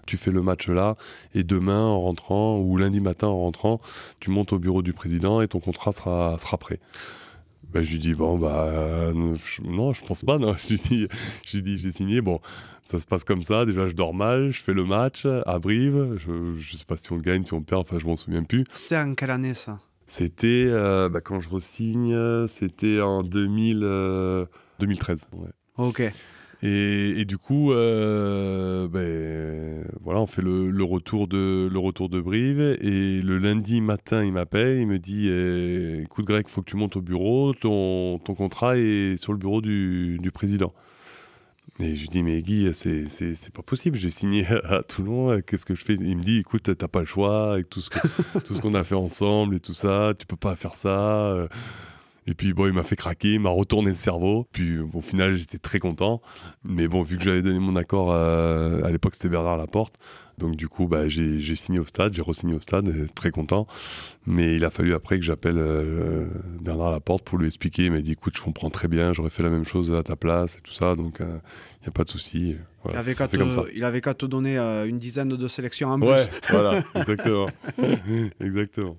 Tu 0.07 0.17
fais 0.17 0.31
le 0.31 0.41
match 0.41 0.69
là, 0.69 0.97
et 1.35 1.45
demain 1.45 1.85
en 1.85 2.01
rentrant, 2.01 2.59
ou 2.59 2.79
lundi 2.79 3.01
matin 3.01 3.27
en 3.27 3.39
rentrant, 3.39 3.81
tu 4.19 4.31
montes 4.31 4.55
au 4.55 4.59
bureau 4.59 4.81
du 4.81 4.95
président 4.95 5.43
et 5.43 5.49
ton 5.49 5.61
contrat 5.61 5.93
sera, 5.93 6.39
sera 6.39 6.57
prêt. 6.57 6.81
Ben, 7.73 7.83
je 7.83 7.91
lui 7.93 7.99
dis, 7.99 8.15
bon, 8.15 8.39
bah, 8.39 8.65
euh, 8.65 9.13
non, 9.13 9.93
je 9.93 10.05
pense 10.05 10.23
pas, 10.23 10.39
non. 10.39 10.57
Je 10.69 11.57
lui 11.57 11.63
dis, 11.63 11.77
j'ai 11.77 11.91
signé, 11.91 12.21
bon, 12.21 12.41
ça 12.85 12.99
se 12.99 13.07
passe 13.07 13.25
comme 13.25 13.43
ça. 13.43 13.67
Déjà, 13.67 13.89
je 13.89 13.95
dors 13.95 14.15
mal, 14.15 14.51
je 14.51 14.63
fais 14.63 14.73
le 14.73 14.85
match 14.85 15.27
à 15.27 15.59
Brive. 15.59 16.17
Je, 16.17 16.59
je 16.59 16.77
sais 16.77 16.85
pas 16.87 16.97
si 16.97 17.13
on 17.13 17.17
le 17.17 17.23
gagne, 17.23 17.45
si 17.45 17.53
on 17.53 17.59
le 17.59 17.65
perd, 17.65 17.83
enfin, 17.83 17.99
je 17.99 18.07
m'en 18.07 18.17
souviens 18.17 18.43
plus. 18.43 18.65
C'était 18.73 18.97
en 18.97 19.15
quelle 19.15 19.31
année, 19.31 19.55
ça? 19.55 19.81
C'était, 20.07 20.67
euh, 20.69 21.11
bah, 21.11 21.21
quand 21.21 21.41
je 21.41 21.51
resigne, 21.51 22.17
c'était 22.49 23.01
en 23.03 23.23
2000, 23.23 23.81
2013. 24.81 25.29
Ouais. 25.33 25.49
Ok. 25.77 26.03
Et, 26.63 27.25
du 27.25 27.39
coup, 27.39 27.73
euh, 27.73 28.89
ben, 28.89 29.85
voilà, 30.03 30.21
on 30.21 30.27
fait 30.27 30.43
le, 30.43 30.83
retour 30.83 31.29
de, 31.29 31.69
le 31.71 31.79
retour 31.79 32.09
de 32.09 32.21
Brive. 32.21 32.77
Et 32.81 33.23
le 33.23 33.39
lundi 33.39 33.81
matin, 33.81 34.25
il 34.25 34.33
m'appelle, 34.33 34.79
il 34.79 34.87
me 34.87 34.99
dit 34.99 35.29
eh, 35.29 36.03
Écoute, 36.03 36.25
Greg, 36.25 36.47
il 36.49 36.51
faut 36.51 36.63
que 36.63 36.71
tu 36.71 36.77
montes 36.77 36.97
au 36.97 37.03
bureau. 37.03 37.55
Ton, 37.55 38.19
ton 38.19 38.35
contrat 38.35 38.77
est 38.77 39.17
sur 39.17 39.33
le 39.33 39.39
bureau 39.39 39.61
du, 39.61 40.19
du 40.21 40.31
président. 40.33 40.73
Et 41.81 41.95
je 41.95 42.01
lui 42.01 42.09
dis, 42.09 42.23
mais 42.25 42.43
Guy, 42.43 42.69
c'est 42.73 43.53
pas 43.53 43.63
possible, 43.63 43.97
j'ai 43.97 44.11
signé 44.11 44.45
à 44.65 44.83
Toulon, 44.83 45.41
qu'est-ce 45.47 45.65
que 45.65 45.77
je 45.77 45.85
fais? 45.85 45.95
Il 45.95 46.17
me 46.17 46.23
dit, 46.23 46.39
écoute, 46.39 46.77
t'as 46.77 46.89
pas 46.89 46.99
le 46.99 47.07
choix, 47.07 47.53
avec 47.53 47.71
tout 47.71 47.81
ce 47.81 48.61
qu'on 48.61 48.75
a 48.75 48.83
fait 48.83 48.97
ensemble 48.97 49.55
et 49.55 49.61
tout 49.61 49.75
ça, 49.75 50.13
tu 50.19 50.27
peux 50.27 50.37
pas 50.37 50.57
faire 50.57 50.75
ça. 50.75 51.49
Et 52.29 52.35
puis 52.35 52.53
bon, 52.53 52.67
il 52.67 52.75
m'a 52.75 52.83
fait 52.83 52.95
craquer, 52.95 53.35
il 53.35 53.41
m'a 53.41 53.49
retourné 53.49 53.89
le 53.89 53.95
cerveau. 53.95 54.47
Puis 54.53 54.79
au 54.79 55.01
final, 55.01 55.35
j'étais 55.35 55.57
très 55.57 55.79
content. 55.79 56.21
Mais 56.63 56.87
bon, 56.87 57.03
vu 57.03 57.17
que 57.17 57.25
j'avais 57.25 57.41
donné 57.41 57.59
mon 57.59 57.75
accord, 57.75 58.13
euh, 58.13 58.83
à 58.85 58.91
l'époque 58.91 59.15
c'était 59.15 59.31
Bernard 59.31 59.57
Laporte. 59.57 59.95
Donc 60.37 60.55
du 60.55 60.69
coup, 60.69 60.87
bah, 60.87 61.09
j'ai 61.09 61.57
signé 61.57 61.81
au 61.81 61.87
stade, 61.87 62.13
j'ai 62.15 62.21
re-signé 62.21 62.55
au 62.55 62.61
stade, 62.61 62.93
très 63.15 63.31
content. 63.31 63.67
Mais 64.27 64.57
il 64.57 64.65
a 64.67 64.71
fallu 64.71 64.93
après 64.93 65.19
que 65.19 65.25
j'appelle 65.25 65.57
euh, 65.57 66.27
Bernard 66.61 66.91
Laporte 66.93 67.25
pour 67.25 67.39
lui 67.39 67.47
expliquer. 67.47 67.87
Il 67.87 67.93
m'a 67.93 68.03
dit, 68.03 68.13
écoute, 68.13 68.37
je 68.37 68.43
comprends 68.43 68.69
très 68.69 68.89
bien, 68.89 69.15
j'aurais 69.15 69.31
fait 69.31 69.43
la 69.43 69.51
même 69.51 69.65
chose 69.65 69.93
à 69.95 70.03
ta 70.03 70.15
place 70.15 70.59
et 70.59 70.61
tout 70.61 70.75
ça. 70.75 70.95
Donc 70.95 71.17
il 71.21 71.25
euh, 71.25 71.39
n'y 71.81 71.89
a 71.89 71.93
pas 71.93 72.05
de 72.05 72.11
souci. 72.11 72.57
il, 72.85 72.95
avait 72.95 73.15
il 73.75 73.85
avait 73.85 74.01
qu'à 74.03 74.13
te 74.13 74.27
donner 74.27 74.59
une 74.59 74.99
dizaine 74.99 75.31
de 75.31 75.49
sélections 75.49 75.89
en 75.89 75.99
plus. 75.99 76.09
Ouais, 76.09 76.23
voilà, 76.51 76.83
exactement. 76.95 77.47
exactement 78.41 78.99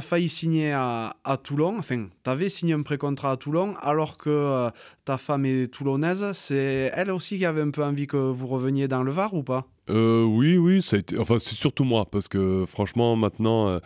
tu 0.00 0.06
failli 0.06 0.28
signer 0.28 0.72
à, 0.72 1.12
Toulon, 1.42 1.76
enfin, 1.78 2.06
tu 2.24 2.30
avais 2.30 2.48
signé 2.48 2.72
un 2.72 2.82
pré-contrat 2.82 3.32
à 3.32 3.36
Toulon, 3.36 3.74
alors 3.82 4.16
que 4.16 4.30
euh, 4.30 4.70
ta 5.04 5.18
femme 5.18 5.44
est 5.44 5.72
toulonnaise. 5.72 6.24
C'est 6.32 6.90
elle 6.94 7.10
aussi 7.10 7.36
qui 7.36 7.44
avait 7.44 7.60
un 7.60 7.70
peu 7.70 7.84
envie 7.84 8.06
que 8.06 8.16
vous 8.16 8.46
reveniez 8.46 8.88
dans 8.88 9.02
le 9.02 9.12
Var 9.12 9.34
ou 9.34 9.42
pas? 9.42 9.66
Euh, 9.90 10.24
oui, 10.24 10.56
oui, 10.56 10.80
ça 10.80 10.96
a 10.96 10.98
été... 11.00 11.18
enfin 11.18 11.38
c'est 11.38 11.56
surtout 11.56 11.84
moi 11.84 12.06
parce 12.10 12.28
que 12.28 12.64
franchement 12.68 13.16
maintenant, 13.16 13.80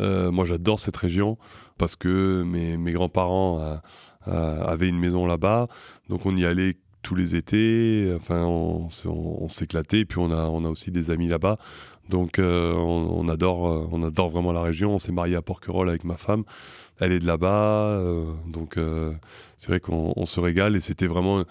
euh, 0.00 0.32
moi 0.32 0.44
j'adore 0.46 0.80
cette 0.80 0.96
région 0.96 1.36
parce 1.78 1.94
que 1.94 2.42
mes, 2.42 2.90
grands-parents 2.90 3.80
avaient 4.24 4.88
une 4.88 4.98
maison 4.98 5.26
là-bas, 5.26 5.68
donc 6.08 6.26
on 6.26 6.36
y 6.36 6.44
allait 6.44 6.76
tous 7.02 7.14
les 7.14 7.34
étés. 7.34 8.12
Enfin, 8.16 8.44
on, 8.44 8.88
on, 9.06 9.48
s'éclatait. 9.48 10.00
Et 10.00 10.04
puis 10.04 10.18
on 10.18 10.30
on 10.30 10.64
a 10.64 10.68
aussi 10.68 10.90
des 10.92 11.10
amis 11.10 11.28
là-bas. 11.28 11.58
Donc 12.12 12.38
euh, 12.38 12.74
on, 12.74 13.26
adore, 13.30 13.66
euh, 13.66 13.88
on 13.90 14.02
adore 14.02 14.28
vraiment 14.28 14.52
la 14.52 14.60
région. 14.60 14.94
On 14.94 14.98
s'est 14.98 15.12
marié 15.12 15.34
à 15.34 15.40
Porquerolles 15.40 15.88
avec 15.88 16.04
ma 16.04 16.18
femme. 16.18 16.44
Elle 17.00 17.10
est 17.10 17.18
de 17.18 17.26
là-bas, 17.26 17.86
euh, 17.86 18.30
donc 18.46 18.78
c'est 19.56 19.68
vrai 19.68 19.80
qu'on 19.80 20.26
se 20.26 20.38
régale 20.38 20.76
et 20.76 20.80
c'était 20.80 21.06
vraiment. 21.06 21.42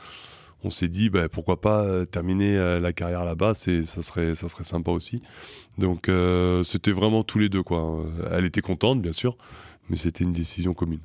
On 0.64 0.70
s'est 0.70 0.88
dit 0.88 1.10
bah, 1.10 1.28
pourquoi 1.30 1.60
pas 1.60 2.06
terminer 2.06 2.80
la 2.80 2.94
carrière 2.94 3.26
là-bas, 3.26 3.56
ça 3.56 3.84
serait, 3.84 4.36
ça 4.36 4.48
serait 4.48 4.64
sympa 4.64 4.92
aussi. 4.92 5.24
Donc 5.80 6.12
c'était 6.64 6.92
vraiment 6.92 7.24
tous 7.24 7.40
les 7.40 7.50
deux 7.50 7.64
quoi. 7.64 8.06
Elle 8.32 8.46
était 8.46 8.62
contente 8.62 9.02
bien 9.02 9.14
sûr, 9.14 9.36
mais 9.90 9.98
c'était 9.98 10.24
une 10.24 10.34
décision 10.34 10.76
commune. 10.76 11.02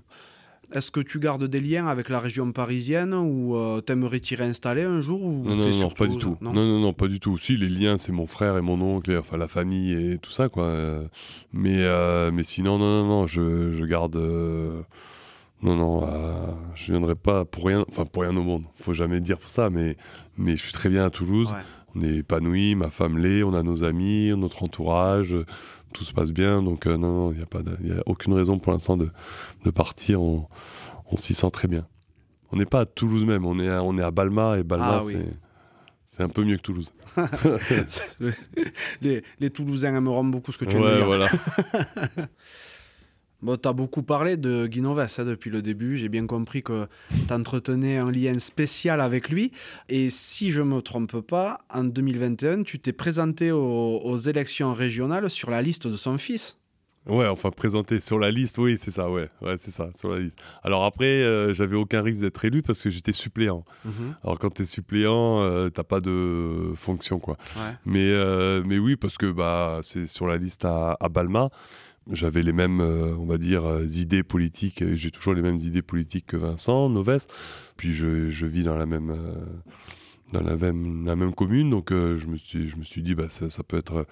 Est-ce 0.73 0.91
que 0.91 1.01
tu 1.01 1.19
gardes 1.19 1.45
des 1.45 1.61
liens 1.61 1.87
avec 1.87 2.09
la 2.09 2.19
région 2.19 2.51
parisienne 2.53 3.15
ou 3.15 3.55
euh, 3.57 3.81
t'aimerais 3.81 4.21
t'y 4.21 4.35
réinstaller 4.35 4.83
un 4.83 5.01
jour 5.01 5.23
ou 5.23 5.43
Non, 5.45 5.55
non, 5.57 5.71
non, 5.71 5.91
pas 5.91 6.07
du 6.07 6.17
tout. 6.17 6.37
Non, 6.41 6.53
non, 6.53 6.81
non, 6.81 6.93
pas 6.93 7.09
du 7.09 7.21
tout. 7.21 7.39
Si, 7.39 7.57
les 7.57 7.69
liens, 7.69 7.99
c'est 7.99 8.13
mon 8.13 8.27
frère 8.27 8.57
et 8.57 8.63
mon 8.63 8.81
oncle, 8.81 9.17
enfin 9.17 9.37
la 9.37 9.49
famille 9.49 9.93
et 9.93 10.19
tout 10.19 10.31
ça, 10.31 10.49
quoi. 10.49 11.01
Mais, 11.53 11.79
euh, 11.79 12.31
mais 12.33 12.43
sinon, 12.43 12.79
non, 12.79 13.03
non, 13.03 13.07
non, 13.07 13.27
je, 13.27 13.75
je 13.75 13.85
garde. 13.85 14.17
Euh, 14.17 14.83
non, 15.63 15.77
non, 15.77 16.07
je 16.75 16.93
viendrai 16.93 17.15
pas 17.15 17.45
pour 17.45 17.67
rien, 17.67 17.85
enfin 17.89 18.05
pour 18.05 18.23
rien 18.23 18.37
au 18.37 18.43
monde. 18.43 18.65
Faut 18.81 18.93
jamais 18.95 19.21
dire 19.21 19.39
ça, 19.47 19.71
mais, 19.71 19.97
mais 20.37 20.57
je 20.57 20.63
suis 20.63 20.73
très 20.73 20.89
bien 20.89 21.05
à 21.05 21.11
Toulouse. 21.11 21.55
On 21.95 22.03
est 22.03 22.17
épanoui, 22.17 22.75
ma 22.75 22.91
femme 22.91 23.17
l'est, 23.17 23.43
on 23.43 23.55
a 23.55 23.63
nos 23.63 23.83
amis, 23.83 24.31
notre 24.37 24.63
entourage 24.65 25.35
tout 25.97 26.05
se 26.05 26.13
passe 26.13 26.33
bien. 26.33 26.63
Donc, 26.63 26.87
euh, 26.87 26.97
non, 26.97 27.33
il 27.33 27.39
n'y 27.39 27.43
a, 27.43 27.47
pas 27.47 27.61
a 27.61 28.03
aucune 28.07 28.35
raison 28.35 28.59
pour 28.59 28.73
l'instant 28.73 28.97
de, 28.97 29.11
de, 29.65 29.71
partir. 29.71 30.21
On, 30.21 30.47
on 31.11 31.17
s'y 31.17 31.35
sent 31.35 31.51
très 31.51 31.69
bien. 31.69 31.87
On 32.53 32.57
n'est 32.57 32.67
pas 32.67 32.81
à 32.81 32.87
Toulouse 32.87 33.25
même, 33.25 33.45
on 33.45 33.59
est 33.59 33.69
à, 33.69 33.83
on 33.83 33.99
est 33.99 34.03
à 34.03 34.11
Balma 34.11 34.59
et 34.59 34.63
Balma, 34.63 35.01
ah 35.01 35.05
c'est. 35.07 35.27
C'est 36.09 36.23
un 36.23 36.31
peu 36.31 36.45
mieux 36.45 36.57
que 36.57 36.63
Toulouse. 36.63 36.95
les, 39.03 39.23
les, 39.39 39.51
Toulousains 39.51 39.95
aimeront 39.95 40.25
beaucoup 40.25 40.51
ce 40.51 40.57
que 40.57 40.65
tu 40.65 40.77
voilà. 40.77 41.29
Bon, 43.43 43.57
tu 43.57 43.69
as 43.69 43.73
beaucoup 43.75 44.03
parlé 44.03 44.37
de 44.39 44.67
Guy 44.67 44.81
hein, 44.81 45.25
depuis 45.25 45.51
le 45.51 45.61
début. 45.61 45.97
J'ai 45.97 46.09
bien 46.09 46.27
compris 46.27 46.63
que 46.63 46.87
tu 47.29 47.33
entretenais 47.33 47.99
un 47.99 48.11
lien 48.11 48.39
spécial 48.39 49.01
avec 49.01 49.29
lui. 49.29 49.53
Et 49.89 50.09
si 50.09 50.51
je 50.51 50.61
ne 50.61 50.67
me 50.67 50.81
trompe 50.81 51.21
pas, 51.21 51.61
en 51.73 51.85
2021, 51.85 52.63
tu 52.63 52.79
t'es 52.79 52.93
présenté 52.93 53.53
aux, 53.53 54.17
élections 54.17 54.73
régionales 54.73 55.29
sur 55.29 55.51
la 55.51 55.61
liste 55.61 55.87
de 55.87 55.97
son 55.97 56.17
fils. 56.17 56.57
Ouais, 57.07 57.29
enfin 57.29 57.51
présenté 57.51 58.01
sur 58.01 58.19
la 58.19 58.33
liste, 58.33 58.59
oui, 58.59 58.77
c'est 58.77 58.91
ça, 58.91 59.09
ouais, 59.09 59.31
ouais, 59.41 59.57
c'est 59.59 59.71
ça, 59.71 59.91
sur 59.97 60.11
la 60.11 60.19
liste. 60.19 60.39
Alors 60.65 60.85
après, 60.85 61.23
euh, 61.23 61.55
j'avais 61.55 61.77
aucun 61.77 62.03
risque 62.03 62.21
d'être 62.21 62.45
élu 62.45 62.63
parce 62.63 62.83
que 62.83 62.91
j'étais 62.91 63.13
suppléant. 63.13 63.65
Mhm. 63.85 64.17
Alors 64.25 64.41
quand 64.41 64.51
tu 64.51 64.63
es 64.63 64.67
suppléant, 64.67 65.41
euh, 65.43 65.69
t'as 65.69 65.85
pas 65.85 66.01
de 66.01 66.73
fonction, 66.75 67.21
quoi. 67.21 67.37
Mais, 67.85 68.11
euh, 68.11 68.61
mais 68.67 68.79
oui, 68.79 68.97
parce 68.97 69.19
que 69.19 69.31
bah, 69.31 69.79
c'est 69.83 70.09
sur 70.09 70.27
la 70.27 70.37
liste 70.37 70.65
à, 70.65 70.97
à 70.99 71.09
Balma 71.09 71.51
j'avais 72.11 72.43
les 72.43 72.53
mêmes, 72.53 72.81
euh, 72.81 73.17
on 73.19 73.27
va 73.27 73.39
dire, 73.39 73.65
euh, 73.65 73.87
idées 73.87 74.23
politiques. 74.23 74.85
J'ai 74.95 75.11
toujours 75.11 75.35
les 75.35 75.43
mêmes 75.43 75.59
idées 75.59 75.83
politiques 75.83 76.27
que 76.27 76.37
Vincent 76.37 76.89
Noves. 76.89 77.27
Puis 77.77 77.93
je, 77.95 78.31
je 78.31 78.47
vis 78.47 78.63
dans 78.63 78.77
la 78.77 78.87
même, 78.87 79.11
euh, 79.11 79.35
dans 80.33 80.43
la 80.43 80.57
même, 80.57 81.05
la 81.05 81.17
même 81.17 81.35
commune, 81.35 81.71
donc 81.71 81.91
je 81.91 82.27
me 82.27 82.37
suis, 82.37 82.69
je 82.69 82.77
me 82.77 82.85
suis 82.85 83.03
dit, 83.03 83.15
bah 83.15 83.29
ça, 83.29 83.51
ça, 83.51 83.63
peut 83.63 83.77
être, 83.77 84.07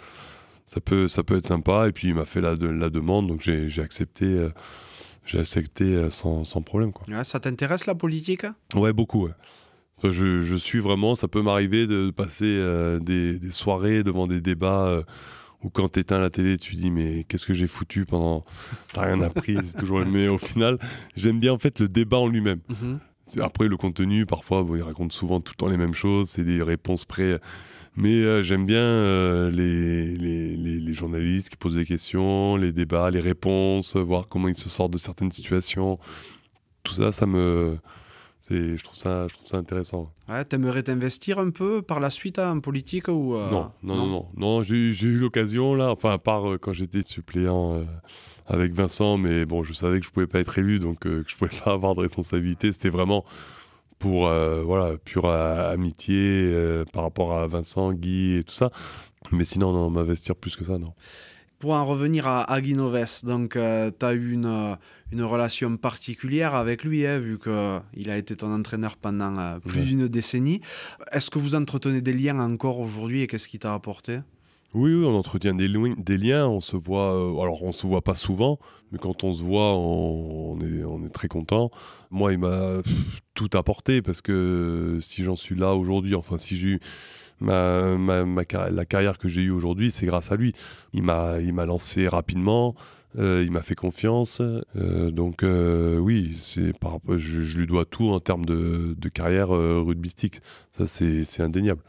ça 0.66 0.81
peut, 0.81 1.09
ça 1.09 1.23
peut 1.23 1.37
être 1.37 1.47
sympa. 1.47 1.89
Et 1.89 1.93
puis 1.93 2.09
il 2.09 2.15
m'a 2.15 2.27
fait 2.27 2.41
la, 2.41 2.55
la 2.55 2.91
demande, 2.91 3.29
donc 3.29 3.41
j'ai 3.41 3.83
accepté. 3.83 4.49
j'ai 5.25 5.39
accepté 5.39 6.11
sans, 6.11 6.45
sans, 6.45 6.62
problème. 6.62 6.93
Quoi. 6.93 7.25
ça 7.25 7.41
t'intéresse 7.41 7.87
la 7.87 7.95
politique? 7.95 8.47
Ouais, 8.75 8.93
beaucoup. 8.93 9.29
Enfin, 9.97 10.11
je, 10.11 10.43
je, 10.43 10.57
suis 10.57 10.81
vraiment, 10.81 11.15
ça 11.15 11.29
peut 11.29 11.43
m'arriver 11.43 11.87
de 11.87 12.11
passer 12.11 12.61
des, 13.01 13.39
des, 13.39 13.53
soirées 13.53 14.03
devant 14.03 14.27
des 14.27 14.41
débats 14.41 15.05
ou 15.65 15.70
quand 15.70 15.93
tu 15.93 16.01
éteins 16.01 16.20
la 16.20 16.31
télé, 16.31 16.59
tu 16.59 16.77
dis 16.77 16.91
mais 16.91 17.24
qu'est-ce 17.24 17.47
que 17.47 17.55
j'ai 17.55 17.66
foutu 17.66 18.05
pendant. 18.05 18.45
T'as 18.93 19.07
rien 19.07 19.20
appris, 19.23 19.57
c'est 19.65 19.78
toujours 19.78 19.99
le 19.99 20.05
Mais 20.05 20.28
au 20.28 20.39
final, 20.39 20.78
j'aime 21.16 21.41
bien 21.41 21.53
en 21.53 21.59
fait 21.59 21.81
le 21.81 21.89
débat 21.89 22.19
en 22.19 22.28
lui-même. 22.28 22.61
Mhm. 22.69 23.01
Après, 23.41 23.69
le 23.69 23.77
contenu, 23.78 24.27
parfois, 24.27 24.62
bon, 24.62 24.77
il 24.77 24.82
raconte 24.82 25.12
souvent 25.12 25.41
tout 25.41 25.55
le 25.55 25.57
temps 25.57 25.69
les 25.69 25.78
mêmes 25.78 25.95
choses, 25.95 26.28
c'est 26.28 26.45
des 26.45 26.62
réponses 26.62 27.07
prêtes. 27.07 27.41
Mais 27.97 28.12
euh, 28.12 28.43
j'aime 28.43 28.66
bien 28.66 28.82
euh, 28.82 29.51
les, 29.51 30.16
les, 30.16 30.57
les, 30.57 30.95
journalistes 30.95 31.49
qui 31.49 31.57
posent 31.57 31.77
des 31.77 31.85
questions, 31.85 32.57
les 32.57 32.73
débats, 32.73 33.11
les 33.11 33.20
réponses, 33.20 33.97
voir 33.97 34.28
comment 34.28 34.49
ils 34.49 34.57
se 34.57 34.69
sortent 34.69 34.93
de 34.93 34.99
certaines 34.99 35.31
situations. 35.31 35.99
Tout 36.82 36.95
ça, 36.95 37.12
ça 37.12 37.24
me, 37.24 37.78
C'est, 38.47 38.77
je 38.77 38.85
trouve 38.85 38.99
ça, 38.99 39.27
je 39.27 39.33
trouve 39.33 39.47
ça 39.47 39.57
intéressant. 39.57 40.12
Ouais, 40.29 40.45
t'aimerais 40.45 40.83
t'investir 40.83 41.39
un 41.39 41.49
peu 41.49 41.81
par 41.81 41.99
la 41.99 42.11
suite 42.11 42.39
hein, 42.39 42.59
en 42.59 42.61
politique 42.61 43.09
ou 43.09 43.35
euh, 43.35 43.51
non, 43.51 43.71
non, 43.83 43.97
non, 43.97 44.07
non, 44.07 44.29
non, 44.37 44.62
j'ai, 44.62 44.75
eu 44.75 45.16
l'occasion 45.16 45.75
là, 45.75 45.91
enfin 45.91 46.12
à 46.12 46.19
part 46.19 46.51
euh, 46.51 46.59
quand 46.59 46.75
j'étais 46.75 47.01
suppléant 47.01 47.77
euh, 47.77 47.85
avec 48.47 48.75
Vincent, 48.75 49.16
mais 49.16 49.47
bon, 49.47 49.62
je 49.62 49.73
savais 49.73 49.99
que 49.99 50.05
je 50.05 50.11
pouvais 50.11 50.27
pas 50.27 50.41
être 50.41 50.59
élu, 50.59 50.79
donc 50.79 50.99
que 50.99 51.25
je 51.27 51.37
pouvais 51.37 51.53
pas 51.65 51.73
avoir 51.73 51.95
de 51.95 52.01
responsabilité. 52.01 52.71
C'était 52.71 52.91
vraiment 52.91 53.25
pour 53.99 54.29
voilà 54.29 54.99
pure 54.99 55.25
amitié 55.25 56.55
par 56.93 57.05
rapport 57.05 57.33
à 57.33 57.47
Vincent, 57.47 57.95
Guy 57.95 58.37
et 58.37 58.45
tout 58.45 58.53
ça. 58.53 58.71
Mais 59.33 59.47
sinon, 59.47 59.73
non, 59.73 59.89
m'investir 59.89 60.37
plus 60.37 60.55
que 60.55 60.65
ça, 60.65 60.77
non 60.77 60.93
pour 61.65 61.73
en 61.73 61.87
revenir 61.87 62.27
à 62.27 62.53
Aguinoves, 62.53 63.25
donc 63.25 63.57
euh, 63.57 63.91
tu 63.99 64.05
as 64.05 64.12
eu 64.12 64.33
une, 64.33 64.77
une, 65.15 65.23
relation 65.23 65.77
particulière 65.77 66.55
avec 66.55 66.85
lui, 66.85 67.07
hein, 67.07 67.19
vu 67.19 67.39
qu'il 67.39 68.11
a 68.11 68.16
été 68.16 68.36
ton 68.36 68.53
entraîneur 68.53 68.97
pendant 68.97 69.39
euh, 69.39 69.59
plus 69.59 69.82
d'une 69.82 70.09
décennie. 70.09 70.61
Est-ce 71.12 71.31
que 71.31 71.39
vous 71.39 71.55
entretenez 71.55 72.01
des 72.01 72.12
liens 72.12 72.39
encore 72.41 72.81
aujourd'hui 72.81 73.23
et 73.23 73.27
qu'est-ce 73.27 73.49
qui 73.49 73.59
t'a 73.59 73.74
apporté? 73.74 74.20
Oui, 74.74 74.93
oui, 74.93 75.05
on 75.05 75.16
entretient 75.16 75.55
des, 75.55 75.69
des, 75.69 76.19
liens, 76.19 76.49
on 76.49 76.61
se 76.61 76.77
voit, 76.77 77.12
alors 77.12 77.62
on 77.62 77.70
se 77.70 77.86
voit 77.86 78.03
pas 78.03 78.16
souvent, 78.16 78.59
mais 78.91 78.99
quand 78.99 79.23
on 79.23 79.32
se 79.32 79.41
voit, 79.41 79.73
on, 79.73 80.59
est, 80.61 80.82
on 80.82 81.05
est, 81.07 81.11
très 81.11 81.28
content. 81.28 81.70
Moi, 82.11 82.32
il 82.32 82.39
m'a 82.39 82.82
tout 83.35 83.51
apporté 83.55 84.03
parce 84.03 84.20
que 84.20 84.99
si 85.01 85.23
j'en 85.23 85.36
suis 85.36 85.55
là 85.55 85.77
aujourd'hui, 85.77 86.16
enfin 86.16 86.39
si 86.39 86.57
j'ai 86.57 86.69
eu 86.69 86.81
ma, 87.39 87.97
ma, 87.97 88.43
la 88.70 88.85
carrière 88.85 89.19
que 89.19 89.28
j'ai 89.28 89.43
eue 89.43 89.53
aujourd'hui, 89.53 89.93
c'est 89.93 90.07
grâce 90.07 90.32
à 90.32 90.36
lui. 90.36 90.55
Il 90.93 91.05
m'a 91.05 91.39
lancé 91.66 92.09
rapidement. 92.09 92.74
Euh, 93.16 93.43
il 93.45 93.53
m'a 93.53 93.62
fait 93.62 93.77
confiance, 93.77 94.41
euh, 94.77 95.11
donc 95.12 95.45
euh, 95.45 95.99
oui, 95.99 96.35
c'est 96.39 96.77
par, 96.77 96.99
je, 97.09 97.43
je, 97.43 97.59
lui 97.59 97.66
dois 97.66 97.85
tout 97.85 98.09
en 98.09 98.19
termes 98.19 98.45
de, 98.45 99.09
carrière 99.09 99.51
rugbystique. 99.51 100.41
Ça, 100.73 100.86
c'est, 100.86 101.23
c'est 101.23 101.43
indéniable. 101.43 101.82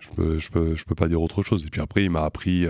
Je 0.00 0.08
peux, 0.10 0.38
je 0.38 0.50
peux, 0.50 0.76
je 0.76 0.84
peux 0.84 0.94
pas 0.94 1.08
dire 1.08 1.20
autre 1.22 1.42
chose. 1.42 1.66
Et 1.66 1.70
puis 1.70 1.80
après, 1.80 2.04
il 2.04 2.10
m'a 2.10 2.22
appris, 2.22 2.66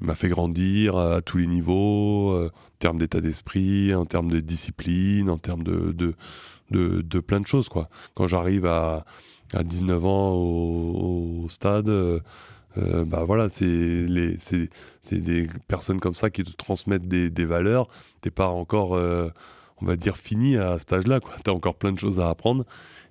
il 0.00 0.06
m'a 0.06 0.14
fait 0.16 0.28
grandir 0.28 0.96
à 0.96 1.22
tous 1.22 1.38
les 1.38 1.46
niveaux, 1.46 2.46
en 2.46 2.50
termes 2.80 2.98
d'état 2.98 3.20
d'esprit, 3.20 3.94
en 3.94 4.06
termes 4.06 4.30
de 4.30 4.40
discipline, 4.40 5.30
en 5.30 5.38
termes 5.38 5.62
de, 5.62 5.92
de, 5.92 6.14
de, 7.02 7.20
plein 7.20 7.40
de 7.40 7.46
choses. 7.46 7.68
Quoi. 7.68 7.88
Quand 8.14 8.26
j'arrive 8.26 8.66
à, 8.66 9.04
à 9.52 9.62
19 9.62 10.04
ans 10.04 10.32
au, 10.34 11.46
stade. 11.48 11.90
Euh, 12.78 13.04
bah 13.04 13.24
voilà, 13.24 13.48
c'est 13.48 13.66
des 15.12 15.48
personnes 15.68 16.00
comme 16.00 16.14
ça 16.14 16.30
qui 16.30 16.44
te 16.44 16.50
transmettent 16.52 17.08
des, 17.08 17.30
des 17.30 17.44
valeurs. 17.44 17.88
T'es 18.20 18.30
pas 18.30 18.48
encore, 18.48 18.94
euh, 18.94 19.28
on 19.80 19.86
va 19.86 19.96
dire, 19.96 20.16
fini 20.16 20.56
à 20.56 20.78
cet 20.78 20.92
âge-là. 20.92 21.20
Tu 21.44 21.50
as 21.50 21.54
encore 21.54 21.76
plein 21.76 21.92
de 21.92 21.98
choses 21.98 22.20
à 22.20 22.28
apprendre. 22.28 22.64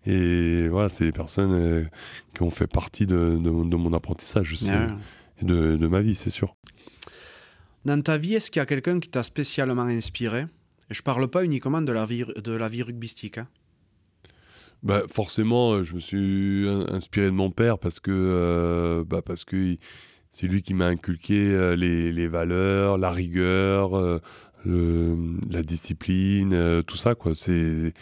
Et 0.05 0.67
voilà, 0.67 0.89
c'est 0.89 1.05
des 1.05 1.11
personnes 1.13 1.89
qui 2.35 2.41
ont 2.41 2.49
fait 2.49 2.67
partie 2.67 3.05
de, 3.05 3.37
de, 3.41 3.75
mon 3.77 3.93
apprentissage 3.93 4.51
aussi, 4.51 4.69
et 4.69 5.45
de, 5.45 5.77
de, 5.77 5.87
ma 5.87 6.01
vie, 6.01 6.15
c'est 6.15 6.29
sûr. 6.29 6.55
Dans 7.85 8.01
ta 8.01 8.17
vie, 8.17 8.35
est-ce 8.35 8.51
qu'il 8.51 8.59
y 8.59 8.63
a 8.63 8.65
quelqu'un 8.65 8.99
qui 8.99 9.07
t'a 9.07 9.23
spécialement 9.23 9.83
inspiré? 9.83 10.47
Je 10.89 11.01
parle 11.01 11.29
pas 11.29 11.45
uniquement 11.45 11.81
de 11.81 11.91
la 11.93 12.05
vie, 12.05 12.25
de 12.35 12.51
la 12.51 12.67
vie 12.67 12.83
rugbystique. 12.83 13.37
Hein 13.37 13.47
bah, 14.83 15.03
forcément, 15.09 15.73
euh, 15.73 15.83
je 15.83 15.95
me 15.95 15.99
suis 15.99 16.67
inspiré 16.89 17.27
de 17.27 17.31
mon 17.31 17.51
père 17.51 17.79
parce 17.79 17.99
que, 18.01 18.11
euh, 18.11 19.03
bah, 19.07 19.21
c'est 20.29 20.47
lui 20.47 20.61
qui 20.61 20.73
m'a 20.73 20.87
inculqué 20.87 21.35
euh, 21.51 21.75
les, 21.75 22.27
valeurs, 22.27 22.97
la 22.97 23.11
rigueur, 23.11 24.19
la 24.65 25.63
discipline, 25.63 26.83
tout 26.85 26.97
ça. 26.97 27.15
Quoi. 27.15 27.33
C'est 27.33 27.93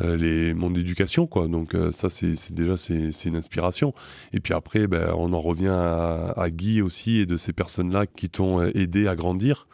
mon 0.00 0.74
éducation. 0.74 1.26
Quoi. 1.26 1.48
Donc 1.48 1.74
ça, 1.92 2.10
c'est 2.10 2.52
déjà 2.52 2.76
c'est 2.76 3.24
une 3.24 3.36
inspiration. 3.36 3.94
Et 4.34 4.40
puis 4.40 4.52
après, 4.52 4.86
ben, 4.86 5.10
on 5.16 5.32
en 5.32 5.40
revient 5.40 5.68
à, 5.68 6.32
à, 6.36 6.50
Guy 6.50 6.82
aussi 6.82 7.18
et 7.20 7.26
de 7.26 7.38
ces 7.38 7.54
personnes-là 7.54 8.06
qui 8.06 8.28
t'ont 8.28 8.62
aidé 8.62 9.08
à 9.08 9.16
grandir. 9.16 9.66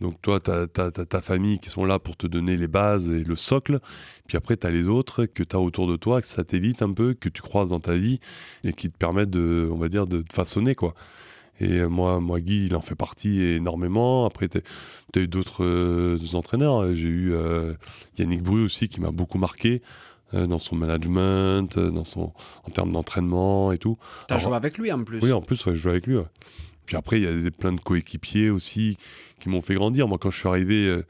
Donc 0.00 0.20
toi, 0.22 0.40
tu 0.40 0.50
as, 0.50 0.66
ta 0.66 1.20
famille 1.22 1.58
qui 1.58 1.70
sont 1.70 1.84
là 1.84 1.98
pour 1.98 2.16
te 2.16 2.26
donner 2.26 2.56
les 2.56 2.68
bases 2.68 3.10
et 3.10 3.24
le 3.24 3.36
socle. 3.36 3.80
Puis 4.26 4.36
après, 4.36 4.56
tu 4.56 4.66
as 4.66 4.70
les 4.70 4.88
autres 4.88 5.24
que 5.24 5.42
tu 5.42 5.56
as 5.56 5.60
autour 5.60 5.86
de 5.86 5.96
toi, 5.96 6.22
satellites 6.22 6.82
un 6.82 6.92
peu, 6.92 7.14
que 7.14 7.28
tu 7.28 7.42
croises 7.42 7.70
dans 7.70 7.80
ta 7.80 7.94
vie 7.94 8.20
et 8.64 8.72
qui 8.72 8.90
te 8.90 8.96
permettent 8.96 9.30
de, 9.30 9.68
on 9.72 9.76
va 9.76 9.88
dire, 9.88 10.06
de 10.06 10.22
te 10.22 10.32
façonner. 10.32 10.74
quoi. 10.74 10.94
Et 11.60 11.82
moi, 11.84 12.20
moi, 12.20 12.40
Guy, 12.40 12.66
il 12.66 12.76
en 12.76 12.80
fait 12.80 12.94
partie 12.94 13.42
énormément. 13.42 14.24
Après, 14.26 14.48
tu 14.48 14.58
as, 14.58 15.20
eu 15.20 15.26
d'autres 15.26 15.64
euh, 15.64 16.18
entraîneurs. 16.34 16.94
J'ai 16.94 17.08
eu 17.08 17.32
euh, 17.32 17.74
Yannick 18.16 18.42
Bru 18.42 18.64
aussi 18.64 18.88
qui 18.88 19.00
m'a 19.00 19.10
beaucoup 19.10 19.38
marqué 19.38 19.82
euh, 20.34 20.46
dans 20.46 20.58
son 20.58 20.76
management, 20.76 21.78
dans 21.78 22.04
son, 22.04 22.32
en 22.64 22.70
termes 22.70 22.92
d'entraînement 22.92 23.72
et 23.72 23.78
tout. 23.78 23.98
Tu 24.28 24.34
as 24.34 24.38
joué 24.38 24.54
avec 24.54 24.78
lui 24.78 24.92
en 24.92 25.02
plus 25.02 25.20
Oui, 25.20 25.32
en 25.32 25.40
plus, 25.40 25.64
je 25.64 25.74
joue 25.74 25.90
avec 25.90 26.06
lui. 26.06 26.18
Puis 26.88 26.96
après, 26.96 27.20
il 27.20 27.44
y 27.44 27.46
a 27.46 27.50
plein 27.50 27.74
de 27.74 27.80
coéquipiers 27.80 28.48
aussi 28.48 28.96
qui 29.40 29.50
m'ont 29.50 29.60
fait 29.60 29.74
grandir. 29.74 30.08
Moi, 30.08 30.16
quand 30.18 30.30
je 30.30 30.38
suis 30.38 30.48
arrivé 30.48 30.88
euh, 30.88 31.04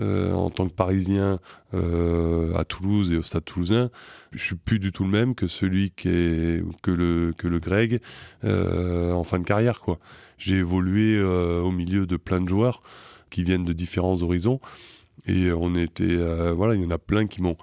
euh, 0.00 0.32
en 0.32 0.48
tant 0.48 0.66
que 0.66 0.72
Parisien 0.72 1.38
euh, 1.74 2.54
à 2.54 2.64
Toulouse 2.64 3.12
et 3.12 3.18
au 3.18 3.20
Stade 3.20 3.44
Toulousain, 3.44 3.90
je 4.32 4.42
suis 4.42 4.56
plus 4.56 4.78
du 4.78 4.90
tout 4.90 5.04
le 5.04 5.10
même 5.10 5.34
que 5.34 5.46
celui 5.46 5.90
qui 5.90 6.08
est, 6.08 6.64
que 6.80 6.90
le 6.90 7.34
que 7.36 7.46
le 7.46 7.58
Greg 7.58 8.00
en 8.42 9.22
fin 9.22 9.38
de 9.38 9.44
carrière. 9.44 9.80
Quoi. 9.80 9.98
J'ai 10.38 10.56
évolué 10.56 11.22
au 11.22 11.72
milieu 11.72 12.06
de 12.06 12.16
plein 12.16 12.40
de 12.40 12.48
joueurs 12.48 12.80
qui 13.28 13.42
viennent 13.42 13.66
de 13.66 13.74
différents 13.74 14.22
horizons 14.22 14.60
et 15.26 15.52
on 15.52 15.74
était 15.74 16.16
voilà, 16.54 16.74
il 16.74 16.80
y 16.80 16.86
en 16.86 16.90
a 16.90 16.96
plein 16.96 17.26
qui 17.26 17.42
m'ont 17.42 17.58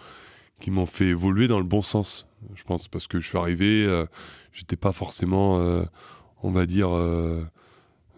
qui 0.60 0.70
m'ont 0.70 0.86
fait 0.86 1.08
évoluer 1.08 1.48
dans 1.48 1.58
le 1.58 1.66
bon 1.66 1.82
sens. 1.82 2.28
Je 2.54 2.64
pense 2.64 2.88
parce 2.88 3.08
que 3.08 3.20
je 3.20 3.28
suis 3.28 3.40
arrivé, 3.40 4.06
j'étais 4.54 4.76
pas 4.76 4.92
forcément 4.92 5.84
on 6.44 6.52
va 6.52 6.68
dire, 6.68 6.90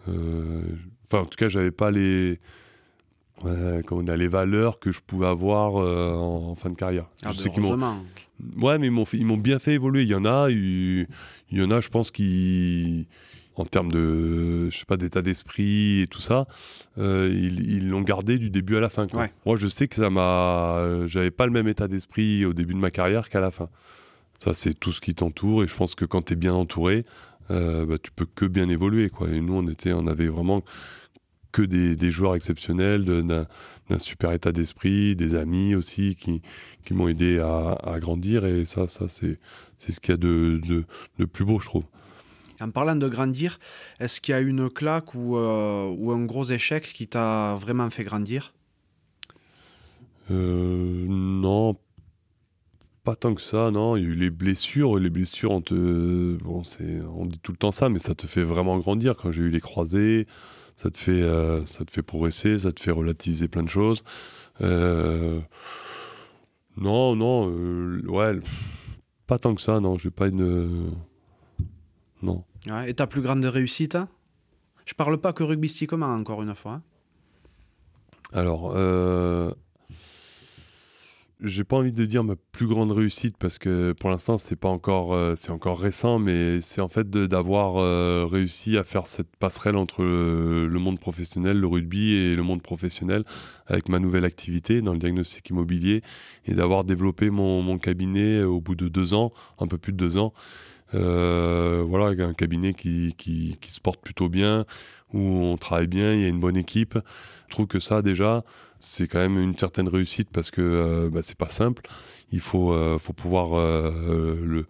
enfin, 0.06 1.22
en 1.22 1.26
tout 1.26 1.36
cas, 1.36 1.48
j'avais 1.48 1.70
pas 1.70 1.90
les. 1.90 2.38
on 3.42 4.06
a 4.06 4.16
les 4.16 4.28
valeurs 4.28 4.78
que 4.78 4.92
je 4.92 5.00
pouvais 5.00 5.26
avoir 5.26 5.76
euh, 5.76 6.14
en, 6.14 6.54
fin 6.54 6.70
de 6.70 6.74
carrière. 6.74 7.06
Ah, 7.24 7.32
je 7.32 7.38
sais 7.38 7.50
qu'ils 7.50 7.62
m'ont. 7.62 8.02
Ouais, 8.56 8.78
mais 8.78 8.86
ils 8.86 8.92
m'ont 8.92 9.04
ils 9.12 9.26
m'ont 9.26 9.36
bien 9.36 9.58
fait 9.58 9.74
évoluer. 9.74 10.02
Il 10.02 10.08
y 10.08 10.14
en 10.14 10.24
a, 10.24 10.50
il, 10.50 11.06
y 11.50 11.62
en 11.62 11.70
a, 11.70 11.80
je 11.80 11.88
pense 11.88 12.10
qui 12.10 13.06
en 13.56 13.64
termes 13.64 13.90
de 13.90 14.70
je 14.70 14.78
sais 14.78 14.84
pas 14.84 14.96
d'état 14.96 15.20
d'esprit 15.20 16.02
et 16.02 16.06
tout 16.06 16.20
ça 16.20 16.46
euh, 16.98 17.28
ils 17.32 17.88
l'ont 17.88 18.02
gardé 18.02 18.38
du 18.38 18.50
début 18.50 18.76
à 18.76 18.80
la 18.80 18.88
fin 18.88 19.08
moi 19.44 19.56
je 19.56 19.66
sais 19.66 19.88
que 19.88 19.96
ça 19.96 20.10
m'a 20.10 21.06
j'avais 21.06 21.32
pas 21.32 21.44
le 21.44 21.50
même 21.50 21.66
état 21.66 21.88
d'esprit 21.88 22.44
au 22.44 22.52
début 22.52 22.74
de 22.74 22.78
ma 22.78 22.92
carrière 22.92 23.28
qu'à 23.28 23.40
la 23.40 23.50
fin 23.50 23.68
ça 24.38 24.54
c'est 24.54 24.74
tout 24.74 24.92
ce 24.92 25.00
qui 25.00 25.14
t'entoure 25.14 25.64
et 25.64 25.66
je 25.66 25.74
pense 25.74 25.96
que 25.96 26.04
quand 26.04 26.22
tu 26.22 26.34
es 26.34 26.36
bien 26.36 26.54
entouré 26.54 27.04
euh, 27.50 27.86
bah, 27.86 27.96
tu 28.02 28.10
peux 28.10 28.26
que 28.26 28.44
bien 28.44 28.68
évoluer. 28.68 29.10
Quoi. 29.10 29.28
Et 29.30 29.40
nous, 29.40 29.54
on, 29.54 29.66
était, 29.68 29.92
on 29.92 30.06
avait 30.06 30.28
vraiment 30.28 30.62
que 31.52 31.62
des, 31.62 31.96
des 31.96 32.10
joueurs 32.10 32.34
exceptionnels, 32.34 33.04
d'un 33.04 33.98
super 33.98 34.32
état 34.32 34.52
d'esprit, 34.52 35.16
des 35.16 35.34
amis 35.34 35.74
aussi 35.74 36.14
qui, 36.14 36.42
qui 36.84 36.94
m'ont 36.94 37.08
aidé 37.08 37.38
à, 37.38 37.72
à, 37.72 37.98
grandir. 37.98 38.44
Et 38.44 38.64
ça, 38.66 38.86
ça 38.86 39.06
c'est 39.08 39.38
ce 39.78 40.00
qu'il 40.00 40.12
y 40.12 40.14
a 40.14 40.18
de, 40.18 40.60
de, 40.66 40.84
de, 41.18 41.24
plus 41.24 41.44
beau, 41.44 41.58
je 41.58 41.66
trouve. 41.66 41.84
En 42.60 42.70
parlant 42.70 42.96
de 42.96 43.08
grandir, 43.08 43.58
est-ce 44.00 44.20
qu'il 44.20 44.32
y 44.32 44.34
a 44.34 44.40
une 44.40 44.68
claque 44.68 45.14
ou, 45.14 45.36
euh, 45.36 45.86
ou 45.96 46.12
un 46.12 46.24
gros 46.24 46.44
échec 46.44 46.92
qui 46.92 47.06
t'a 47.06 47.54
vraiment 47.54 47.88
fait 47.88 48.04
grandir? 48.04 48.52
Euh, 50.30 51.06
Non, 51.08 51.76
pas 53.08 53.16
tant 53.16 53.34
que 53.34 53.40
ça, 53.40 53.70
non. 53.70 53.96
Il 53.96 54.02
y 54.02 54.06
a 54.06 54.10
eu 54.10 54.14
les 54.14 54.28
blessures. 54.28 54.98
Les 54.98 55.08
blessures, 55.08 55.50
on 55.50 55.62
te. 55.62 56.36
Bon, 56.42 56.62
c'est... 56.62 57.00
on 57.16 57.24
dit 57.24 57.38
tout 57.38 57.52
le 57.52 57.56
temps 57.56 57.72
ça, 57.72 57.88
mais 57.88 57.98
ça 57.98 58.14
te 58.14 58.26
fait 58.26 58.44
vraiment 58.44 58.76
grandir. 58.76 59.16
Quand 59.16 59.32
j'ai 59.32 59.44
eu 59.44 59.48
les 59.48 59.62
croisés, 59.62 60.26
ça 60.76 60.90
te 60.90 60.98
fait, 60.98 61.22
euh, 61.22 61.64
ça 61.64 61.86
te 61.86 61.90
fait 61.90 62.02
progresser, 62.02 62.58
ça 62.58 62.70
te 62.70 62.80
fait 62.80 62.90
relativiser 62.90 63.48
plein 63.48 63.62
de 63.62 63.70
choses. 63.70 64.04
Euh, 64.60 65.40
non, 66.76 67.16
non, 67.16 67.50
euh, 67.50 68.02
ouais, 68.08 68.38
pas 69.26 69.38
tant 69.38 69.54
que 69.54 69.62
ça, 69.62 69.80
non. 69.80 69.96
J'ai 69.96 70.10
pas 70.10 70.28
une. 70.28 70.92
Non. 72.20 72.44
et 72.86 72.92
ta 72.92 73.06
plus 73.06 73.22
grande 73.22 73.42
réussite 73.42 73.94
hein? 73.94 74.08
Je 74.84 74.92
parle 74.92 75.16
pas 75.16 75.32
que 75.32 75.44
rugbystiquement, 75.44 76.12
encore 76.12 76.42
une 76.42 76.54
fois. 76.54 76.72
Hein 76.72 76.82
Alors, 78.34 78.74
j'ai 81.40 81.62
pas 81.62 81.76
envie 81.76 81.92
de 81.92 82.04
dire 82.04 82.24
ma 82.24 82.34
plus 82.36 82.66
grande 82.66 82.90
réussite 82.90 83.36
parce 83.38 83.58
que 83.58 83.92
pour 83.92 84.10
l'instant 84.10 84.38
c'est 84.38 84.56
pas 84.56 84.68
encore 84.68 85.12
euh, 85.12 85.34
c'est 85.36 85.50
encore 85.50 85.80
récent 85.80 86.18
mais 86.18 86.60
c'est 86.60 86.80
en 86.80 86.88
fait 86.88 87.08
d'avoir 87.08 87.76
euh, 87.76 88.26
réussi 88.26 88.76
à 88.76 88.82
faire 88.82 89.06
cette 89.06 89.36
passerelle 89.36 89.76
entre 89.76 90.02
le, 90.02 90.68
monde 90.78 90.98
professionnel 90.98 91.58
le 91.58 91.66
rugby 91.66 92.14
et 92.14 92.34
le 92.34 92.42
monde 92.42 92.62
professionnel 92.62 93.24
avec 93.66 93.88
ma 93.88 94.00
nouvelle 94.00 94.24
activité 94.24 94.82
dans 94.82 94.92
le 94.92 94.98
diagnostic 94.98 95.48
immobilier 95.50 96.02
et 96.44 96.54
d'avoir 96.54 96.84
développé 96.84 97.30
mon, 97.30 97.78
cabinet 97.78 98.42
au 98.42 98.60
bout 98.60 98.74
de 98.74 98.88
deux 98.88 99.14
ans 99.14 99.30
un 99.58 99.66
peu 99.68 99.78
plus 99.78 99.92
de 99.92 99.98
deux 99.98 100.16
ans 100.16 100.32
Euh, 100.94 101.84
voilà, 101.86 102.24
un 102.24 102.32
cabinet 102.32 102.72
qui, 102.74 103.14
qui, 103.16 103.58
se 103.70 103.80
porte 103.80 104.00
plutôt 104.00 104.28
bien, 104.28 104.64
où 105.12 105.20
on 105.20 105.56
travaille 105.56 105.86
bien, 105.86 106.14
il 106.14 106.22
y 106.22 106.24
a 106.24 106.28
une 106.28 106.40
bonne 106.40 106.56
équipe. 106.56 106.98
Je 107.48 107.54
trouve 107.54 107.66
que 107.66 107.80
ça, 107.80 108.02
déjà, 108.02 108.44
c'est 108.78 109.08
quand 109.08 109.18
même 109.18 109.38
une 109.38 109.56
certaine 109.56 109.88
réussite 109.88 110.28
parce 110.32 110.50
que 110.50 110.60
euh, 110.60 111.10
bah, 111.10 111.20
c'est 111.22 111.36
pas 111.38 111.48
simple. 111.48 111.82
Il 112.32 112.40
faut, 112.40 112.72
euh, 112.72 112.98
faut 112.98 113.12
pouvoir 113.12 113.56
le, 113.58 114.66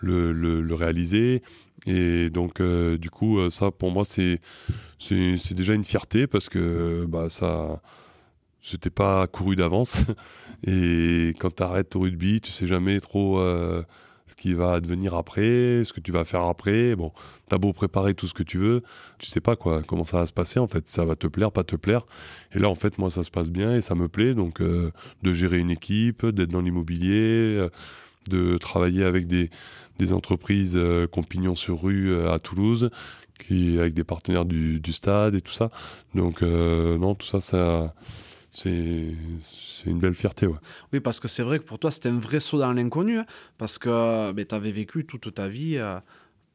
le, 0.00 0.32
le, 0.32 0.74
réaliser. 0.74 1.42
Et 1.86 2.28
donc, 2.30 2.60
du 2.60 3.10
coup, 3.10 3.48
ça, 3.50 3.70
pour 3.70 3.90
moi, 3.90 4.04
c'est 4.04 4.40
déjà 5.54 5.74
une 5.74 5.84
fierté 5.84 6.26
parce 6.26 6.48
que 6.48 7.06
bah, 7.08 7.30
ça 7.30 7.80
c'était 8.62 8.90
pas 8.90 9.26
couru 9.26 9.56
d'avance. 9.56 10.04
Et 10.66 11.34
quand 11.38 11.54
tu 11.56 11.62
arrêtes 11.62 11.96
au 11.96 12.00
rugby, 12.00 12.40
tu 12.40 12.50
sais 12.52 12.66
jamais 12.66 13.00
trop 13.00 13.38
euh, 13.38 13.82
ce 14.30 14.36
qui 14.36 14.54
va 14.54 14.80
devenir 14.80 15.14
après, 15.14 15.82
ce 15.84 15.92
que 15.92 16.00
tu 16.00 16.12
vas 16.12 16.24
faire 16.24 16.42
après. 16.42 16.94
Bon, 16.94 17.12
t'as 17.48 17.58
beau 17.58 17.72
préparer 17.72 18.14
tout 18.14 18.26
ce 18.28 18.34
que 18.34 18.44
tu 18.44 18.58
veux, 18.58 18.82
tu 19.18 19.26
sais 19.26 19.40
pas 19.40 19.56
quoi, 19.56 19.82
comment 19.86 20.06
ça 20.06 20.18
va 20.18 20.26
se 20.26 20.32
passer 20.32 20.60
en 20.60 20.68
fait. 20.68 20.86
Ça 20.88 21.04
va 21.04 21.16
te 21.16 21.26
plaire, 21.26 21.50
pas 21.50 21.64
te 21.64 21.76
plaire. 21.76 22.06
Et 22.54 22.58
là, 22.60 22.68
en 22.68 22.74
fait, 22.76 22.98
moi, 22.98 23.10
ça 23.10 23.24
se 23.24 23.30
passe 23.30 23.50
bien 23.50 23.74
et 23.74 23.80
ça 23.80 23.94
me 23.94 24.08
plaît. 24.08 24.34
Donc, 24.34 24.60
euh, 24.60 24.92
de 25.22 25.34
gérer 25.34 25.58
une 25.58 25.70
équipe, 25.70 26.24
d'être 26.24 26.50
dans 26.50 26.60
l'immobilier, 26.60 27.56
euh, 27.58 27.68
de 28.28 28.56
travailler 28.58 29.04
avec 29.04 29.26
des, 29.26 29.50
des 29.98 30.12
entreprises 30.12 30.78
compagnon 31.10 31.56
sur 31.56 31.82
rue 31.82 32.14
à 32.26 32.38
Toulouse, 32.38 32.90
qui, 33.46 33.78
avec 33.78 33.94
des 33.94 34.04
partenaires 34.04 34.44
du, 34.44 34.78
du, 34.78 34.92
stade 34.92 35.34
et 35.34 35.40
tout 35.40 35.52
ça. 35.52 35.70
Donc, 36.14 36.42
non, 36.42 37.14
tout 37.14 37.26
ça, 37.26 37.40
ça 37.40 37.94
c'est 38.52 39.14
une 39.86 39.98
belle 39.98 40.14
fierté. 40.14 40.46
Ouais. 40.46 40.58
Oui, 40.92 41.00
parce 41.00 41.20
que 41.20 41.28
c'est 41.28 41.42
vrai 41.42 41.58
que 41.58 41.64
pour 41.64 41.78
toi, 41.78 41.90
c'était 41.90 42.08
un 42.08 42.18
vrai 42.18 42.40
saut 42.40 42.58
dans 42.58 42.72
l'inconnu, 42.72 43.18
hein, 43.18 43.26
parce 43.58 43.78
que 43.78 44.32
ben, 44.32 44.44
tu 44.44 44.54
avais 44.54 44.72
vécu 44.72 45.04
toute 45.04 45.32
ta 45.34 45.48
vie 45.48 45.76
euh, 45.76 45.98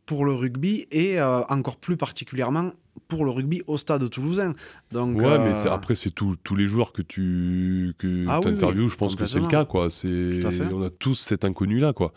pour 0.06 0.26
le 0.26 0.34
rugby 0.34 0.88
et 0.92 1.20
euh, 1.20 1.42
encore 1.50 1.78
plus 1.78 1.98
particulièrement 1.98 2.72
pour 3.08 3.26
le 3.26 3.32
rugby 3.32 3.62
au 3.68 3.78
stade 3.78 4.10
toulousain. 4.10 4.56
Donc, 4.92 5.18
ouais, 5.18 5.40
mais 5.40 5.66
euh, 5.66 5.72
après, 5.72 5.96
c'est 5.96 6.12
tous 6.12 6.56
les 6.56 6.68
joueurs 6.68 6.92
que 6.92 7.02
tu 7.02 7.94
que 7.98 8.26
ah 8.28 8.40
interviews, 8.46 8.90
je 8.90 8.98
pense 8.98 9.16
que 9.16 9.26
c'est 9.26 9.40
le 9.40 9.48
cas. 9.48 9.66
Quoi. 9.66 9.90
On 10.72 10.84
a 10.84 10.90
tous 10.90 11.16
cet 11.16 11.46
inconnu-là. 11.46 11.94
quoi 11.94 12.14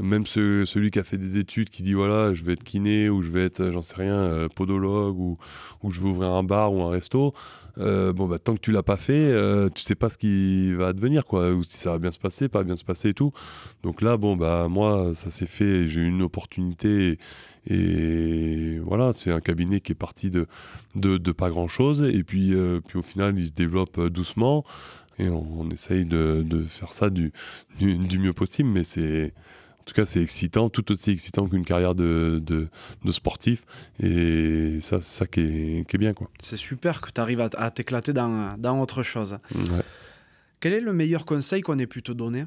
même 0.00 0.26
celui 0.26 0.92
qui 0.92 1.00
a 1.00 1.02
fait 1.02 1.18
des 1.18 1.38
études 1.38 1.70
qui 1.70 1.82
dit 1.82 1.92
voilà 1.92 2.32
je 2.32 2.44
vais 2.44 2.52
être 2.52 2.62
kiné 2.62 3.10
ou 3.10 3.20
je 3.20 3.32
vais 3.32 3.44
être 3.44 3.72
j'en 3.72 3.82
sais 3.82 3.96
rien 3.96 4.46
podologue 4.54 5.18
ou, 5.18 5.38
ou 5.82 5.90
je 5.90 6.00
vais 6.00 6.08
ouvrir 6.08 6.30
un 6.30 6.44
bar 6.44 6.72
ou 6.72 6.82
un 6.84 6.90
resto 6.90 7.34
euh, 7.78 8.12
bon, 8.12 8.26
bah, 8.26 8.38
tant 8.38 8.54
que 8.54 8.60
tu 8.60 8.72
l'as 8.72 8.82
pas 8.82 8.96
fait, 8.96 9.12
euh, 9.12 9.68
tu 9.68 9.82
sais 9.82 9.94
pas 9.94 10.08
ce 10.08 10.18
qui 10.18 10.74
va 10.74 10.88
advenir, 10.88 11.24
quoi, 11.24 11.50
ou 11.52 11.62
si 11.62 11.76
ça 11.76 11.92
va 11.92 11.98
bien 11.98 12.12
se 12.12 12.18
passer, 12.18 12.48
pas 12.48 12.64
bien 12.64 12.76
se 12.76 12.84
passer 12.84 13.10
et 13.10 13.14
tout. 13.14 13.32
Donc 13.82 14.02
là, 14.02 14.16
bon, 14.16 14.36
bah, 14.36 14.68
moi, 14.68 15.12
ça 15.14 15.30
s'est 15.30 15.46
fait, 15.46 15.86
j'ai 15.86 16.00
eu 16.00 16.08
une 16.08 16.22
opportunité, 16.22 17.18
et, 17.66 18.78
voilà, 18.80 19.12
c'est 19.12 19.30
un 19.30 19.40
cabinet 19.40 19.80
qui 19.80 19.92
est 19.92 19.96
parti 19.96 20.30
de, 20.30 20.46
de, 20.94 21.32
pas 21.32 21.50
grand 21.50 21.68
chose, 21.68 22.02
et 22.02 22.24
puis, 22.24 22.54
euh, 22.54 22.80
puis 22.86 22.98
au 22.98 23.02
final, 23.02 23.38
il 23.38 23.46
se 23.46 23.52
développe 23.52 24.00
doucement, 24.08 24.64
et 25.18 25.28
on, 25.28 25.68
essaye 25.70 26.04
de, 26.04 26.44
de, 26.46 26.62
faire 26.62 26.92
ça 26.92 27.10
du, 27.10 27.32
du 27.78 28.18
mieux 28.18 28.32
possible, 28.32 28.68
mais 28.68 28.84
c'est 28.84 29.34
tout 29.88 29.94
cas, 29.94 30.04
c'est 30.04 30.22
excitant, 30.22 30.68
tout 30.68 30.92
aussi 30.92 31.12
excitant 31.12 31.48
qu'une 31.48 31.64
carrière 31.64 31.94
de, 31.94 32.42
de, 32.44 33.12
sportif. 33.12 33.62
Et 34.02 34.78
ça, 34.80 35.00
c'est 35.00 35.18
ça 35.18 35.26
qui 35.26 35.40
est, 35.40 35.96
bien. 35.96 36.12
quoi. 36.12 36.30
C'est 36.40 36.56
super 36.56 37.00
que 37.00 37.10
tu 37.10 37.20
arrives 37.20 37.40
à, 37.40 37.70
t'éclater 37.70 38.12
dans, 38.12 38.56
dans, 38.58 38.80
autre 38.80 39.02
chose. 39.02 39.38
Quel 40.60 40.74
est 40.74 40.80
le 40.80 40.92
meilleur 40.92 41.24
conseil 41.24 41.62
qu'on 41.62 41.78
ait 41.78 41.86
pu 41.86 42.02
te 42.02 42.12
donner? 42.12 42.44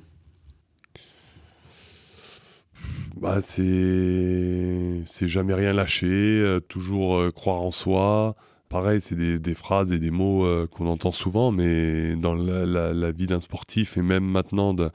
Bah, 3.19 3.39
c'est 3.41 5.03
jamais 5.27 5.53
rien 5.53 5.73
lâcher, 5.73 6.07
euh, 6.07 6.59
toujours 6.59 7.19
euh, 7.19 7.31
croire 7.31 7.61
en 7.61 7.71
soi. 7.71 8.35
Pareil, 8.69 9.01
c'est 9.01 9.15
des, 9.15 9.37
des, 9.37 9.53
phrases 9.53 9.91
et 9.91 9.99
des 9.99 10.11
mots 10.11 10.45
euh, 10.45 10.65
qu'on 10.65 10.87
entend 10.87 11.11
souvent, 11.11 11.51
mais 11.51 12.15
dans 12.15 12.33
la, 12.33 12.93
la 12.93 13.11
vie 13.11 13.27
d'un 13.27 13.41
sportif 13.41 13.97
et 13.97 14.01
même 14.01 14.23
maintenant 14.23 14.73
de, 14.73 14.89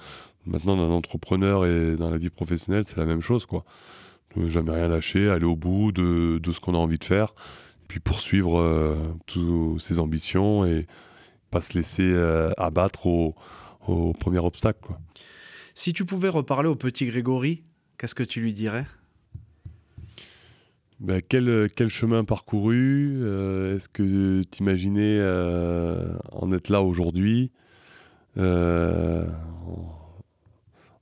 Maintenant, 0.47 0.77
d'un 0.77 0.93
entrepreneur 0.95 1.67
et 1.67 1.97
dans 1.97 2.09
la 2.09 2.19
vie 2.19 2.31
professionnelle, 2.31 2.85
c'est 2.87 2.99
la 2.99 3.05
même 3.05 3.21
chose, 3.21 3.47
quoi. 3.47 3.65
Ne 4.37 4.49
jamais 4.49 4.73
rien 4.73 4.89
lâcher, 4.89 5.29
aller 5.29 5.45
au 5.45 5.57
bout 5.57 5.93
de, 5.93 6.39
de 6.39 6.53
ce 6.53 6.61
qu'on 6.61 6.75
a 6.75 6.79
envie 6.79 6.99
de 6.99 7.05
faire, 7.05 7.35
puis 7.89 8.01
poursuivre 8.01 8.61
euh, 8.61 8.97
toutes 9.27 9.81
ses 9.81 9.99
ambitions 9.99 10.65
et 10.67 10.87
pas 11.51 11.63
se 11.63 11.75
laisser 11.75 12.05
euh, 12.05 12.51
abattre 12.59 13.07
au, 13.07 13.35
au, 13.89 14.13
premier 14.13 14.39
obstacle, 14.39 14.79
quoi. 14.83 15.01
Si 15.75 15.93
tu 15.93 16.05
pouvais 16.05 16.29
reparler 16.29 16.69
au 16.69 16.77
petit 16.77 17.07
Grégory, 17.07 17.63
qu'est-ce 17.99 18.15
que 18.15 18.23
tu 18.23 18.41
lui 18.41 18.55
dirais? 18.55 18.87
Ben, 21.01 21.21
quel, 21.27 21.69
quel, 21.75 21.91
chemin 21.91 22.25
parcouru? 22.25 23.19
Euh, 23.21 23.77
Est-ce 23.77 23.89
que 23.89 24.43
tu 24.51 24.63
imaginais 24.63 25.21
en 26.33 26.53
être 26.53 26.71
là 26.71 26.81
aujourd'hui? 26.81 27.51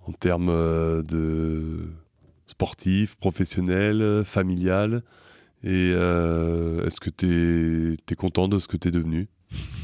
En 0.06 0.12
termes 0.12 0.50
euh, 0.50 1.02
de 1.02 1.88
sportif, 2.46 3.16
professionnel, 3.16 4.22
familial 4.24 5.02
Et 5.62 5.92
euh, 5.94 6.86
est-ce 6.86 7.00
que 7.00 7.10
tu 7.10 7.96
es, 8.08 8.14
content 8.14 8.48
de 8.48 8.58
ce 8.58 8.68
que 8.68 8.76
tu 8.76 8.88
es 8.88 8.90
devenu? 8.90 9.28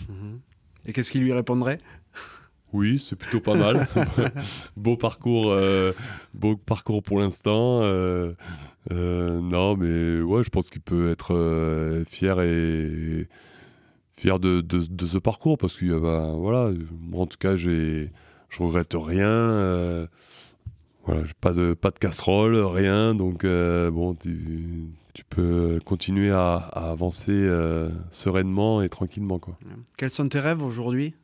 Mhm. 0.08 0.40
Et 0.86 0.92
qu'est-ce 0.92 1.10
qu'il 1.10 1.22
lui 1.22 1.32
répondrait? 1.32 1.78
Oui, 2.72 3.04
c'est 3.04 3.16
plutôt 3.16 3.40
pas 3.40 3.54
mal. 3.54 3.88
beau 4.76 4.96
parcours, 4.96 5.50
euh, 5.50 5.92
beau 6.34 6.56
parcours 6.56 7.02
pour 7.02 7.18
l'instant. 7.18 7.80
non, 8.90 9.76
mais 9.76 10.20
ouais, 10.20 10.44
je 10.44 10.50
pense 10.50 10.70
qu'il 10.70 10.82
peut 10.82 11.10
être 11.10 12.04
fier 12.08 12.40
et 12.40 13.28
fier 14.12 14.38
de, 14.38 14.60
de, 14.60 15.06
ce 15.06 15.18
parcours 15.18 15.56
parce 15.58 15.76
que 15.76 15.98
bah, 15.98 16.32
voilà, 16.36 16.70
en 17.12 17.26
tout 17.26 17.38
cas, 17.38 17.56
j'ai 17.56 18.12
je 18.50 18.62
regrette 18.62 18.94
rien. 18.94 19.28
Euh, 19.28 20.06
voilà, 21.06 21.22
pas 21.40 21.52
de, 21.52 21.72
pas 21.74 21.90
de 21.90 21.98
casserole, 21.98 22.56
rien. 22.56 23.14
Donc, 23.14 23.44
euh, 23.44 23.90
bon, 23.90 24.14
tu, 24.14 24.88
tu, 25.14 25.24
peux 25.24 25.80
continuer 25.84 26.30
à, 26.30 26.56
avancer 26.56 27.32
euh, 27.32 27.88
sereinement 28.10 28.82
et 28.82 28.88
tranquillement. 28.88 29.38
Quoi. 29.38 29.56
Quels 29.96 30.10
sont 30.10 30.28
tes 30.28 30.40
rêves 30.40 30.62
aujourd'hui? 30.62 31.14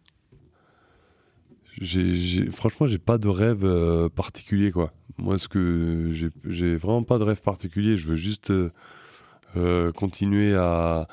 J'ai, 1.79 2.51
Franchement, 2.51 2.87
j'ai 2.87 2.99
pas 2.99 3.19
de 3.19 3.29
rêve 3.29 4.09
particulier. 4.15 4.71
Quoi. 4.71 4.93
Moi, 5.19 5.39
ce 5.39 5.49
que 5.49 6.11
j'ai 6.47 6.77
vraiment 6.77 7.03
pas 7.03 7.19
de 7.19 7.25
rêve 7.25 7.43
particulier. 7.43 7.99
Je 7.99 8.07
veux 8.07 8.17
juste 8.17 8.51
continuer 9.95 10.55
à, 10.55 11.07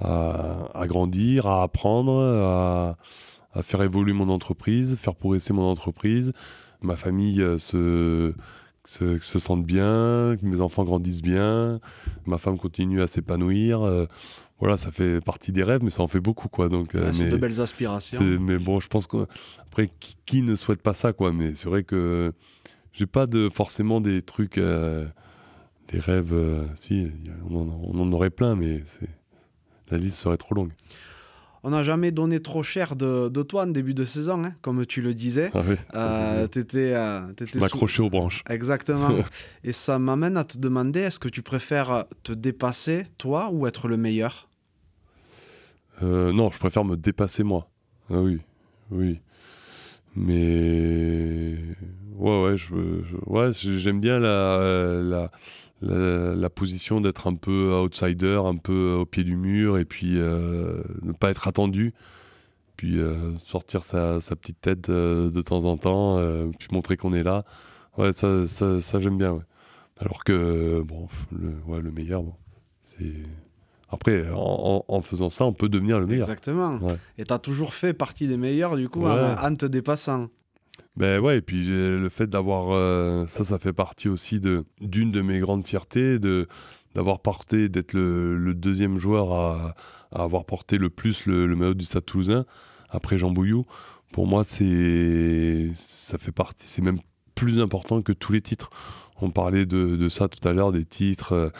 à, 0.00 0.66
à, 0.74 0.86
grandir, 0.88 1.46
à 1.46 1.62
apprendre, 1.62 2.20
à 2.20 2.96
à 3.52 3.62
faire 3.62 3.82
évoluer 3.82 4.12
mon 4.12 4.28
entreprise, 4.28 4.96
faire 4.96 5.14
progresser 5.14 5.52
mon 5.52 5.68
entreprise, 5.68 6.32
ma 6.82 6.96
famille 6.96 7.42
euh, 7.42 7.58
se, 7.58 8.32
se, 8.84 9.18
se 9.18 9.38
sente 9.38 9.64
bien, 9.64 10.36
que 10.40 10.46
mes 10.46 10.60
enfants 10.60 10.84
grandissent 10.84 11.22
bien, 11.22 11.80
ma 12.26 12.38
femme 12.38 12.58
continue 12.58 13.02
à 13.02 13.06
s'épanouir. 13.06 13.82
Euh, 13.82 14.06
voilà, 14.58 14.76
ça 14.76 14.92
fait 14.92 15.20
partie 15.20 15.52
des 15.52 15.62
rêves, 15.62 15.82
mais 15.82 15.90
ça 15.90 16.02
en 16.02 16.06
fait 16.06 16.20
beaucoup, 16.20 16.48
quoi. 16.48 16.68
Donc, 16.68 16.94
euh, 16.94 17.12
c'est 17.14 17.28
de 17.28 17.36
belles 17.36 17.60
aspirations. 17.60 18.20
Mais 18.40 18.58
bon, 18.58 18.78
je 18.78 18.88
pense 18.88 19.06
qu'après, 19.06 19.90
qui, 20.00 20.16
qui, 20.26 20.42
ne 20.42 20.54
souhaite 20.54 20.82
pas 20.82 20.92
ça, 20.92 21.12
quoi. 21.14 21.32
Mais 21.32 21.54
c'est 21.54 21.68
vrai 21.68 21.82
que 21.82 22.32
j'ai 22.92 23.06
pas 23.06 23.26
de 23.26 23.48
forcément 23.50 24.02
des 24.02 24.20
trucs, 24.20 24.56
des 24.58 25.98
rêves. 25.98 26.34
si, 26.74 27.08
on 27.48 27.56
en, 27.56 27.80
on 27.84 28.00
en, 28.00 28.12
aurait 28.12 28.28
plein, 28.28 28.54
mais 28.54 28.82
la 29.90 29.96
liste 29.96 30.18
serait 30.18 30.36
trop 30.36 30.54
longue 30.54 30.72
on 31.62 31.70
n'a 31.70 31.84
jamais 31.84 32.10
donné 32.10 32.40
trop 32.40 32.62
cher 32.62 32.96
de, 32.96 33.42
toi 33.42 33.64
en 33.64 33.66
début 33.66 33.94
de 33.94 34.04
saison, 34.04 34.44
hein, 34.44 34.54
comme 34.62 34.86
tu 34.86 35.02
le 35.02 35.14
disais. 35.14 35.50
Ah 35.54 35.62
oui, 35.68 35.76
euh, 35.94 36.46
t'étais, 36.46 36.92
euh, 36.94 37.20
aux 37.98 38.10
branches. 38.10 38.42
Exactement. 38.48 39.10
Et 39.64 39.72
ça 39.72 39.98
m'amène 39.98 40.36
à 40.36 40.44
te 40.44 40.58
demander, 40.58 41.00
est-ce 41.00 41.18
que 41.18 41.28
tu 41.28 41.42
préfères 41.42 42.04
te 42.22 42.32
dépasser, 42.32 43.06
toi, 43.18 43.50
ou 43.52 43.66
être 43.66 43.88
le 43.88 43.96
meilleur? 43.96 44.48
Euh, 46.02 46.32
Non, 46.32 46.50
je 46.50 46.58
préfère 46.58 46.84
me 46.84 46.96
dépasser 46.96 47.42
moi. 47.42 47.68
Ah 48.10 48.20
oui, 48.20 48.40
oui. 48.90 49.20
Mais 50.16 51.56
ouais, 52.16 52.42
ouais, 52.42 52.56
je, 52.56 52.74
ouais, 53.26 53.50
j'aime 53.52 54.00
bien 54.00 54.18
la, 54.18 55.00
la 55.02 55.30
la, 55.82 56.50
position 56.50 57.00
d'être 57.00 57.26
un 57.26 57.34
peu 57.34 57.74
outsider, 57.74 58.40
un 58.44 58.56
peu 58.56 58.96
au 59.00 59.06
pied 59.06 59.24
du 59.24 59.36
mur, 59.36 59.78
et 59.78 59.84
puis 59.84 60.18
euh, 60.18 60.82
ne 61.02 61.12
pas 61.12 61.30
être 61.30 61.48
attendu, 61.48 61.94
puis 62.76 62.98
euh, 62.98 63.36
sortir 63.38 63.84
sa, 63.84 64.18
petite 64.36 64.60
tête 64.60 64.88
euh, 64.88 65.30
de 65.30 65.40
temps 65.40 65.64
en 65.64 65.76
temps, 65.76 66.18
puis 66.58 66.68
montrer 66.72 66.96
qu'on 66.96 67.14
est 67.14 67.22
là. 67.22 67.44
Ouais, 67.98 68.12
ça, 68.12 68.46
ça, 68.46 69.00
j'aime 69.00 69.18
bien. 69.18 69.40
Alors 69.98 70.24
que, 70.24 70.82
bon, 70.82 71.08
le, 71.32 71.54
ouais, 71.66 71.82
le 71.82 71.90
meilleur, 71.90 72.22
bon, 72.22 72.34
c'est. 72.82 73.12
Après, 73.92 74.24
en, 74.32 75.02
faisant 75.02 75.30
ça, 75.30 75.44
on 75.44 75.52
peut 75.52 75.68
devenir 75.68 75.98
le 75.98 76.06
meilleur. 76.06 76.22
Exactement. 76.22 76.78
Et 77.18 77.24
tu 77.24 77.34
as 77.34 77.40
toujours 77.40 77.74
fait 77.74 77.92
partie 77.92 78.28
des 78.28 78.36
meilleurs, 78.36 78.76
du 78.76 78.88
coup, 78.88 79.04
en, 79.04 79.54
te 79.56 79.66
dépassant. 79.66 80.28
Ben 80.96 81.20
ouais, 81.20 81.38
et 81.38 81.40
puis 81.40 81.64
le 81.66 82.08
fait 82.08 82.26
d'avoir 82.26 82.70
euh, 82.72 83.26
ça, 83.26 83.44
ça 83.44 83.58
fait 83.58 83.72
partie 83.72 84.08
aussi 84.08 84.40
de 84.40 84.64
d'une 84.80 85.10
de 85.10 85.20
mes 85.22 85.38
grandes 85.38 85.66
fiertés, 85.66 86.18
de 86.18 86.48
d'avoir 86.94 87.20
porté, 87.20 87.68
d'être 87.68 87.92
le, 87.94 88.52
deuxième 88.54 88.98
joueur 88.98 89.32
à, 89.32 89.74
avoir 90.10 90.44
porté 90.44 90.76
le 90.76 90.90
plus 90.90 91.26
le, 91.26 91.46
maillot 91.54 91.74
du 91.74 91.84
Stade 91.84 92.04
Toulousain 92.04 92.44
après 92.88 93.16
Jean 93.16 93.30
Bouillou. 93.30 93.64
Pour 94.12 94.26
moi, 94.26 94.42
c'est 94.42 95.70
ça 95.76 96.18
fait 96.18 96.32
partie, 96.32 96.66
c'est 96.66 96.82
même 96.82 96.98
plus 97.34 97.60
important 97.60 98.02
que 98.02 98.12
tous 98.12 98.32
les 98.32 98.40
titres. 98.40 98.70
On 99.22 99.30
parlait 99.30 99.66
de, 99.66 99.96
de 99.96 100.08
ça 100.08 100.28
tout 100.28 100.46
à 100.48 100.52
l'heure, 100.52 100.72
des 100.72 100.84
titres, 100.84 101.32
euh, 101.32 101.50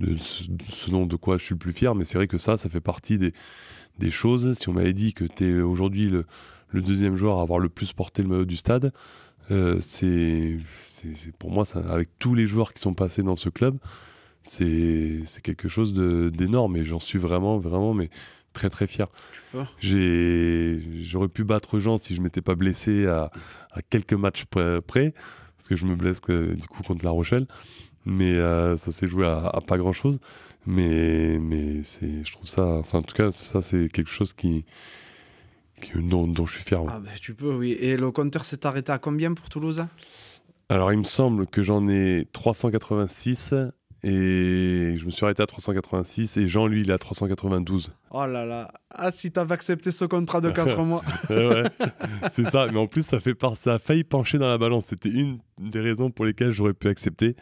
de 0.00 0.16
ce, 0.16 0.90
dont 0.90 1.06
de 1.06 1.16
quoi 1.16 1.36
je 1.36 1.44
suis 1.44 1.54
le 1.54 1.58
plus 1.58 1.72
fier, 1.72 1.94
mais 1.94 2.04
c'est 2.04 2.16
vrai 2.16 2.28
que 2.28 2.38
ça, 2.38 2.56
ça 2.56 2.70
fait 2.70 2.80
partie 2.80 3.18
des, 3.18 3.34
des 3.98 4.10
choses. 4.10 4.54
Si 4.58 4.68
on 4.68 4.72
m'avait 4.72 4.94
dit 4.94 5.12
que 5.12 5.24
tu 5.24 5.46
es 5.46 5.60
aujourd'hui 5.60 6.08
le, 6.08 6.24
le, 6.72 6.82
deuxième 6.82 7.16
joueur 7.16 7.38
à 7.38 7.42
avoir 7.42 7.58
le 7.58 7.68
plus 7.68 7.92
porté 7.92 8.22
le 8.22 8.28
maillot 8.28 8.44
du 8.44 8.56
stade, 8.56 8.92
euh, 9.50 9.78
c'est 9.80 10.58
pour 11.38 11.50
moi, 11.50 11.64
ça, 11.64 11.80
avec 11.88 12.08
tous 12.18 12.34
les 12.34 12.46
joueurs 12.46 12.72
qui 12.72 12.80
sont 12.80 12.94
passés 12.94 13.22
dans 13.22 13.36
ce 13.36 13.48
club, 13.48 13.78
c'est 14.42 15.24
quelque 15.42 15.68
chose 15.68 15.92
d'énorme 15.92 16.76
et 16.76 16.84
j'en 16.84 17.00
suis 17.00 17.18
vraiment, 17.18 17.58
vraiment, 17.58 17.94
mais 17.94 18.10
très 18.52 18.70
très 18.70 18.86
fier. 18.86 19.08
J'aurais 19.80 21.28
pu 21.28 21.44
battre 21.44 21.78
Jean 21.78 21.98
si 21.98 22.14
je 22.14 22.20
m'étais 22.20 22.42
pas 22.42 22.54
blessé 22.54 23.06
à, 23.06 23.30
à, 23.72 23.82
quelques 23.82 24.14
matchs 24.14 24.44
près, 24.44 25.14
parce 25.56 25.68
que 25.68 25.76
je 25.76 25.84
me 25.84 25.94
blesse 25.94 26.20
du 26.20 26.66
coup 26.68 26.82
contre 26.82 27.04
La 27.04 27.10
Rochelle. 27.10 27.46
Mais 28.06 28.34
euh, 28.34 28.76
ça 28.76 28.92
s'est 28.92 29.08
joué 29.08 29.26
à, 29.26 29.60
pas 29.66 29.76
grand 29.76 29.92
chose. 29.92 30.18
Mais, 30.66 31.38
mais 31.38 31.82
je 31.82 32.32
trouve 32.32 32.46
ça, 32.46 32.66
enfin 32.66 32.98
en 32.98 33.02
tout 33.02 33.14
cas, 33.14 33.30
ça 33.30 33.62
c'est 33.62 33.88
quelque 33.88 34.10
chose 34.10 34.32
qui, 34.32 34.64
dont, 35.94 36.26
dont, 36.26 36.46
je 36.46 36.54
suis 36.54 36.64
fier. 36.64 36.80
Ah 36.88 37.00
ben, 37.00 37.10
tu 37.20 37.34
peux, 37.34 37.54
oui. 37.54 37.72
Et 37.72 37.96
le 37.96 38.10
compteur 38.10 38.44
s'est 38.44 38.66
arrêté 38.66 38.92
à 38.92 38.98
combien 38.98 39.34
pour 39.34 39.48
Toulouse? 39.48 39.84
Alors 40.68 40.92
il 40.92 40.98
me 40.98 41.04
semble 41.04 41.46
que 41.46 41.62
j'en 41.62 41.88
ai 41.88 42.28
386 42.32 43.54
et 44.02 44.94
je 44.96 45.04
me 45.04 45.10
suis 45.10 45.24
arrêté 45.24 45.42
à 45.42 45.46
386 45.46 46.38
et 46.38 46.46
Jean, 46.46 46.66
lui, 46.66 46.80
il 46.80 46.90
est 46.90 46.94
à 46.94 46.98
392. 46.98 47.92
Oh 48.12 48.26
là 48.26 48.46
là. 48.46 48.72
Ah, 48.90 49.10
si 49.10 49.30
t'avais 49.30 49.52
accepté 49.52 49.92
ce 49.92 50.06
contrat 50.06 50.40
de 50.40 50.50
4 50.50 50.82
mois. 50.84 51.02
ouais, 51.28 51.64
c'est 52.30 52.48
ça. 52.48 52.66
Mais 52.72 52.78
en 52.78 52.86
plus, 52.86 53.04
ça, 53.04 53.20
fait 53.20 53.34
part... 53.34 53.58
ça 53.58 53.74
a 53.74 53.78
failli 53.78 54.04
pencher 54.04 54.38
dans 54.38 54.48
la 54.48 54.56
balance. 54.56 54.86
C'était 54.86 55.10
une 55.10 55.38
des 55.58 55.80
raisons 55.80 56.10
pour 56.10 56.24
lesquelles 56.24 56.52
j'aurais 56.52 56.72
pu 56.72 56.88
accepter. 56.88 57.36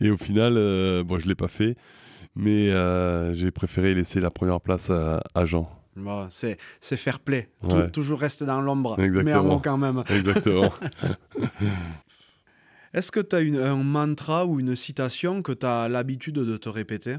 Et 0.00 0.10
au 0.10 0.16
final, 0.16 0.54
euh, 0.56 1.04
bon, 1.04 1.18
je 1.18 1.24
ne 1.24 1.28
l'ai 1.28 1.36
pas 1.36 1.48
fait. 1.48 1.76
Mais 2.34 2.70
euh, 2.70 3.32
j'ai 3.32 3.52
préféré 3.52 3.94
laisser 3.94 4.20
la 4.20 4.30
première 4.30 4.60
place 4.60 4.90
à, 4.90 5.44
Jean. 5.44 5.70
Bon, 5.96 6.26
c'est, 6.30 6.58
fair 6.80 7.20
play. 7.20 7.48
toujours 7.92 8.20
rester 8.20 8.44
dans 8.44 8.60
l'ombre. 8.60 8.96
Mais 8.98 9.32
à 9.32 9.42
moi 9.42 9.60
quand 9.62 9.78
même. 9.78 10.02
Exactement. 10.08 10.72
Est-ce 12.94 13.10
que 13.10 13.20
tu 13.20 13.34
as 13.34 13.40
une, 13.40 13.56
un 13.56 13.76
mantra 13.76 14.46
ou 14.46 14.60
une 14.60 14.76
citation 14.76 15.42
que 15.42 15.50
tu 15.50 15.66
as 15.66 15.88
l'habitude 15.88 16.36
de 16.36 16.56
te 16.56 16.68
répéter? 16.68 17.16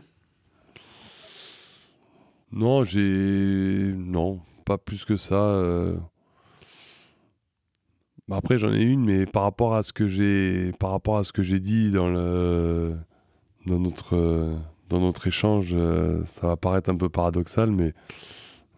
Non, 2.52 2.86
j'ai. 2.86 3.94
Non, 3.98 4.40
pas 4.64 4.78
plus 4.78 5.04
que 5.04 5.18
ça. 5.18 5.36
Euh. 5.36 5.98
Bah, 8.30 8.38
après, 8.38 8.58
j'en 8.58 8.72
ai 8.74 8.82
une, 8.82 9.04
mais 9.04 9.26
par 9.26 9.44
rapport 9.44 9.76
à 9.76 9.84
ce 9.84 9.92
que 9.92 10.08
j'ai, 10.08 10.72
par 10.80 10.92
rapport 10.92 11.18
à 11.18 11.26
ce 11.26 11.34
que 11.34 11.44
j'ai 11.44 11.60
dit 11.60 11.92
dans 11.92 12.10
le, 12.10 12.96
dans 13.66 13.78
notre, 13.78 14.58
dans 14.90 15.02
notre 15.02 15.28
échange, 15.28 15.74
euh, 15.74 16.24
ça 16.26 16.48
va 16.48 16.58
paraître 16.58 16.90
un 16.90 16.96
peu 16.96 17.10
paradoxal, 17.10 17.70
mais, 17.70 17.94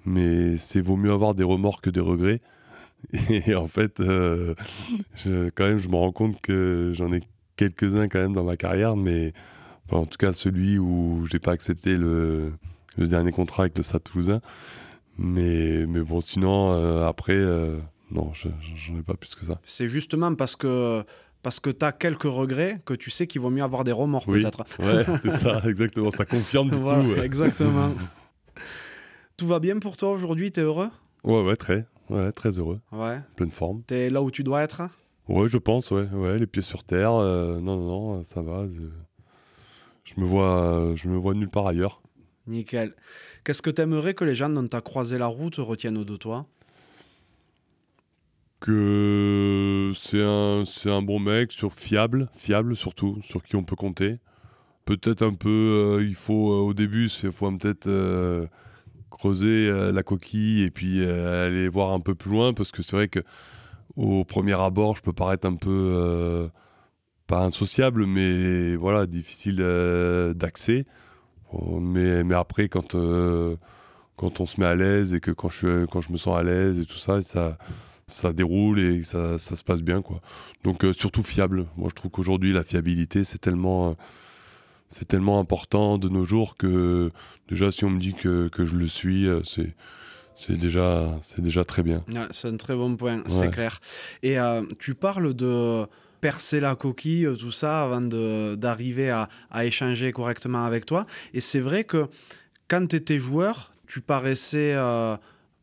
mais 0.07 0.57
c'est 0.57 0.79
vaut 0.79 0.95
mieux 0.95 1.11
avoir 1.11 1.35
des 1.35 1.43
remords 1.43 1.81
que 1.81 1.89
des 1.89 1.99
regrets. 1.99 2.41
Et 3.29 3.55
en 3.55 3.67
fait, 3.67 3.99
euh, 3.99 4.55
je, 5.15 5.49
quand 5.49 5.65
même, 5.65 5.79
je 5.79 5.89
me 5.89 5.95
rends 5.95 6.13
compte 6.13 6.39
que 6.41 6.91
j'en 6.93 7.11
ai 7.11 7.21
quelques-uns 7.57 8.07
quand 8.07 8.19
même 8.19 8.34
dans 8.34 8.43
ma 8.43 8.55
carrière, 8.55 8.95
mais 8.95 9.34
en 9.91 10.05
tout 10.05 10.17
cas 10.17 10.34
celui 10.34 10.79
où 10.79 11.25
j'ai 11.29 11.39
pas 11.39 11.51
accepté 11.51 11.95
le, 11.97 12.53
le, 12.97 13.07
dernier 13.07 13.31
contrat 13.31 13.63
avec 13.63 13.77
le 13.77 13.84
Stade 13.84 14.03
Toulousain. 14.03 14.41
Mais, 15.17 15.85
mais 15.88 16.01
bon, 16.01 16.21
sinon, 16.21 16.71
euh, 16.71 17.05
après, 17.05 17.35
euh, 17.35 17.77
non, 18.11 18.31
j'en 18.34 18.97
ai 18.97 19.03
pas 19.03 19.15
plus 19.15 19.35
que 19.35 19.45
ça. 19.45 19.59
C'est 19.65 19.89
justement 19.89 20.34
parce 20.35 20.55
que 20.55 21.03
parce 21.43 21.59
que 21.59 21.69
tu 21.69 21.85
as 21.85 21.91
quelques 21.91 22.23
regrets 22.23 22.81
que 22.85 22.93
tu 22.93 23.09
sais 23.09 23.27
qu'il 23.27 23.41
vaut 23.41 23.49
mieux 23.49 23.63
avoir 23.63 23.84
des 23.84 23.91
remords 23.91 24.25
peut-être. 24.25 24.63
Ouais, 24.79 25.05
c'est 25.21 25.38
ça, 25.38 25.61
exactement. 25.65 26.11
Ça 26.11 26.25
confirme 26.25 26.69
du 26.69 26.77
coup. 26.77 27.21
Exactement. 27.21 27.91
Tout 29.38 29.45
va 29.45 29.59
bien 29.59 29.77
pour 29.77 29.97
toi 29.97 30.11
aujourd'hui 30.11 30.51
Tu 30.51 30.59
es 30.59 30.64
heureux? 30.64 30.89
Ouais, 31.23 31.43
ouais, 31.43 31.55
très. 31.55 31.85
Ouais, 32.09 32.31
très 32.31 32.57
heureux. 32.57 32.80
Ouais. 32.91 33.22
Pleine 33.35 33.51
forme. 33.51 33.84
T'es 33.84 34.09
là 34.09 34.23
où 34.23 34.31
tu 34.31 34.43
dois 34.43 34.64
être 34.64 34.81
Ouais, 35.30 35.47
je 35.47 35.59
pense, 35.59 35.91
ouais. 35.91 36.07
ouais 36.11 36.39
les 36.39 36.47
pieds 36.47 36.64
sur 36.64 36.84
terre. 36.84 37.14
Euh, 37.14 37.59
non, 37.59 37.77
non, 37.77 38.15
non, 38.15 38.23
ça 38.23 38.41
va. 38.41 38.65
Je, 40.05 40.19
me 40.19 40.26
vois, 40.26 40.93
je 40.95 41.07
me 41.07 41.18
vois 41.18 41.35
nulle 41.35 41.49
part 41.49 41.68
ailleurs. 41.68 42.01
Nickel. 42.47 42.95
Qu'est-ce 43.43 43.61
que 43.61 43.69
t'aimerais 43.69 44.15
que 44.15 44.23
les 44.23 44.35
gens 44.35 44.49
dont 44.49 44.68
t'as 44.68 44.81
croisé 44.81 45.19
la 45.19 45.27
route 45.27 45.57
retiennent 45.57 46.03
de 46.03 46.15
toi? 46.15 46.47
Que 48.59 49.91
c'est 49.95 50.23
un, 50.23 50.64
c'est 50.65 50.89
un 50.89 51.03
bon 51.03 51.19
mec, 51.19 51.51
sur 51.51 51.73
fiable, 51.73 52.27
fiable 52.34 52.76
surtout, 52.76 53.19
sur 53.22 53.43
qui 53.43 53.55
on 53.55 53.64
peut 53.64 53.76
compter. 53.76 54.18
Peut-être 54.85 55.22
un 55.22 55.34
peu, 55.35 55.49
euh, 55.99 56.03
il 56.03 56.15
faut 56.15 56.51
euh, 56.51 56.61
au 56.61 56.73
début, 56.73 57.07
il 57.07 57.31
faut 57.31 57.51
peut-être 57.51 57.88
creuser 59.09 59.69
euh, 59.69 59.91
la 59.91 60.03
coquille 60.03 60.63
et 60.63 60.71
puis 60.71 61.01
euh, 61.01 61.47
aller 61.47 61.69
voir 61.69 61.93
un 61.93 61.99
peu 61.99 62.15
plus 62.15 62.31
loin 62.31 62.53
parce 62.53 62.71
que 62.71 62.81
c'est 62.84 62.95
vrai 62.95 63.07
que 63.07 63.19
au 63.95 64.23
premier 64.25 64.59
abord, 64.59 64.95
je 64.95 65.01
peux 65.01 65.13
paraître 65.13 65.47
un 65.47 65.55
peu 65.55 65.69
euh, 65.71 66.47
pas 67.25 67.43
insociable, 67.43 68.05
mais 68.05 68.75
voilà, 68.75 69.07
difficile 69.07 69.57
d'accès. 70.35 70.85
Mais, 71.81 72.23
mais 72.23 72.35
après, 72.35 72.69
quand, 72.69 72.95
quand 74.15 74.39
on 74.39 74.45
se 74.45 74.61
met 74.61 74.67
à 74.67 74.75
l'aise 74.75 75.15
et 75.15 75.19
que 75.19 75.31
quand 75.31 75.49
je, 75.49 75.85
quand 75.85 76.01
je 76.01 76.11
me 76.11 76.17
sens 76.17 76.38
à 76.38 76.43
l'aise 76.43 76.77
et 76.77 76.85
tout 76.85 76.97
ça, 76.97 77.23
ça, 77.23 77.57
ça 78.05 78.34
déroule 78.34 78.79
et 78.79 79.03
ça, 79.03 79.39
ça 79.39 79.55
se 79.55 79.63
passe 79.63 79.81
bien. 79.81 80.03
Quoi. 80.03 80.21
Donc 80.63 80.85
surtout 80.93 81.23
fiable. 81.23 81.65
Moi, 81.75 81.89
je 81.89 81.95
trouve 81.95 82.11
qu'aujourd'hui, 82.11 82.53
la 82.53 82.63
fiabilité, 82.63 83.23
c'est 83.23 83.39
tellement 83.39 83.95
c'est 84.88 85.07
tellement 85.07 85.39
important 85.39 85.97
de 85.97 86.09
nos 86.09 86.26
jours 86.26 86.55
que 86.55 87.11
déjà 87.49 87.72
si 87.72 87.85
on 87.85 87.89
me 87.89 87.99
dit 87.99 88.14
que, 88.14 88.47
que 88.47 88.65
je 88.65 88.76
le 88.76 88.88
suis, 88.88 89.27
euh, 89.27 89.41
c'est 89.43 89.76
c'est 90.35 90.55
déjà 90.55 91.18
c'est 91.23 91.41
déjà 91.41 91.65
très 91.65 91.84
bien. 91.84 92.03
c'est 92.31 92.47
un 92.47 92.57
très 92.57 92.76
bon 92.76 92.95
point, 92.95 93.23
c'est 93.27 93.49
clair. 93.49 93.81
Et 94.22 94.39
euh, 94.39 94.64
tu 94.80 94.93
parles 94.93 95.34
de 95.34 95.85
percer 96.22 96.59
la 96.59 96.76
coquille, 96.76 97.26
euh, 97.26 97.35
tout 97.35 97.51
ça, 97.51 97.84
avant 97.84 98.01
d'arriver 98.01 99.09
à, 99.09 99.30
à, 99.49 99.65
échanger 99.65 100.11
correctement 100.11 100.64
avec 100.65 100.85
toi. 100.85 101.05
Et 101.34 101.41
c'est 101.41 101.59
vrai 101.59 101.84
que 101.85 102.07
quand 102.68 102.85
tu 102.88 102.97
étais 102.97 103.18
joueur, 103.18 103.72
tu 103.88 103.99
paraissais 103.99 104.76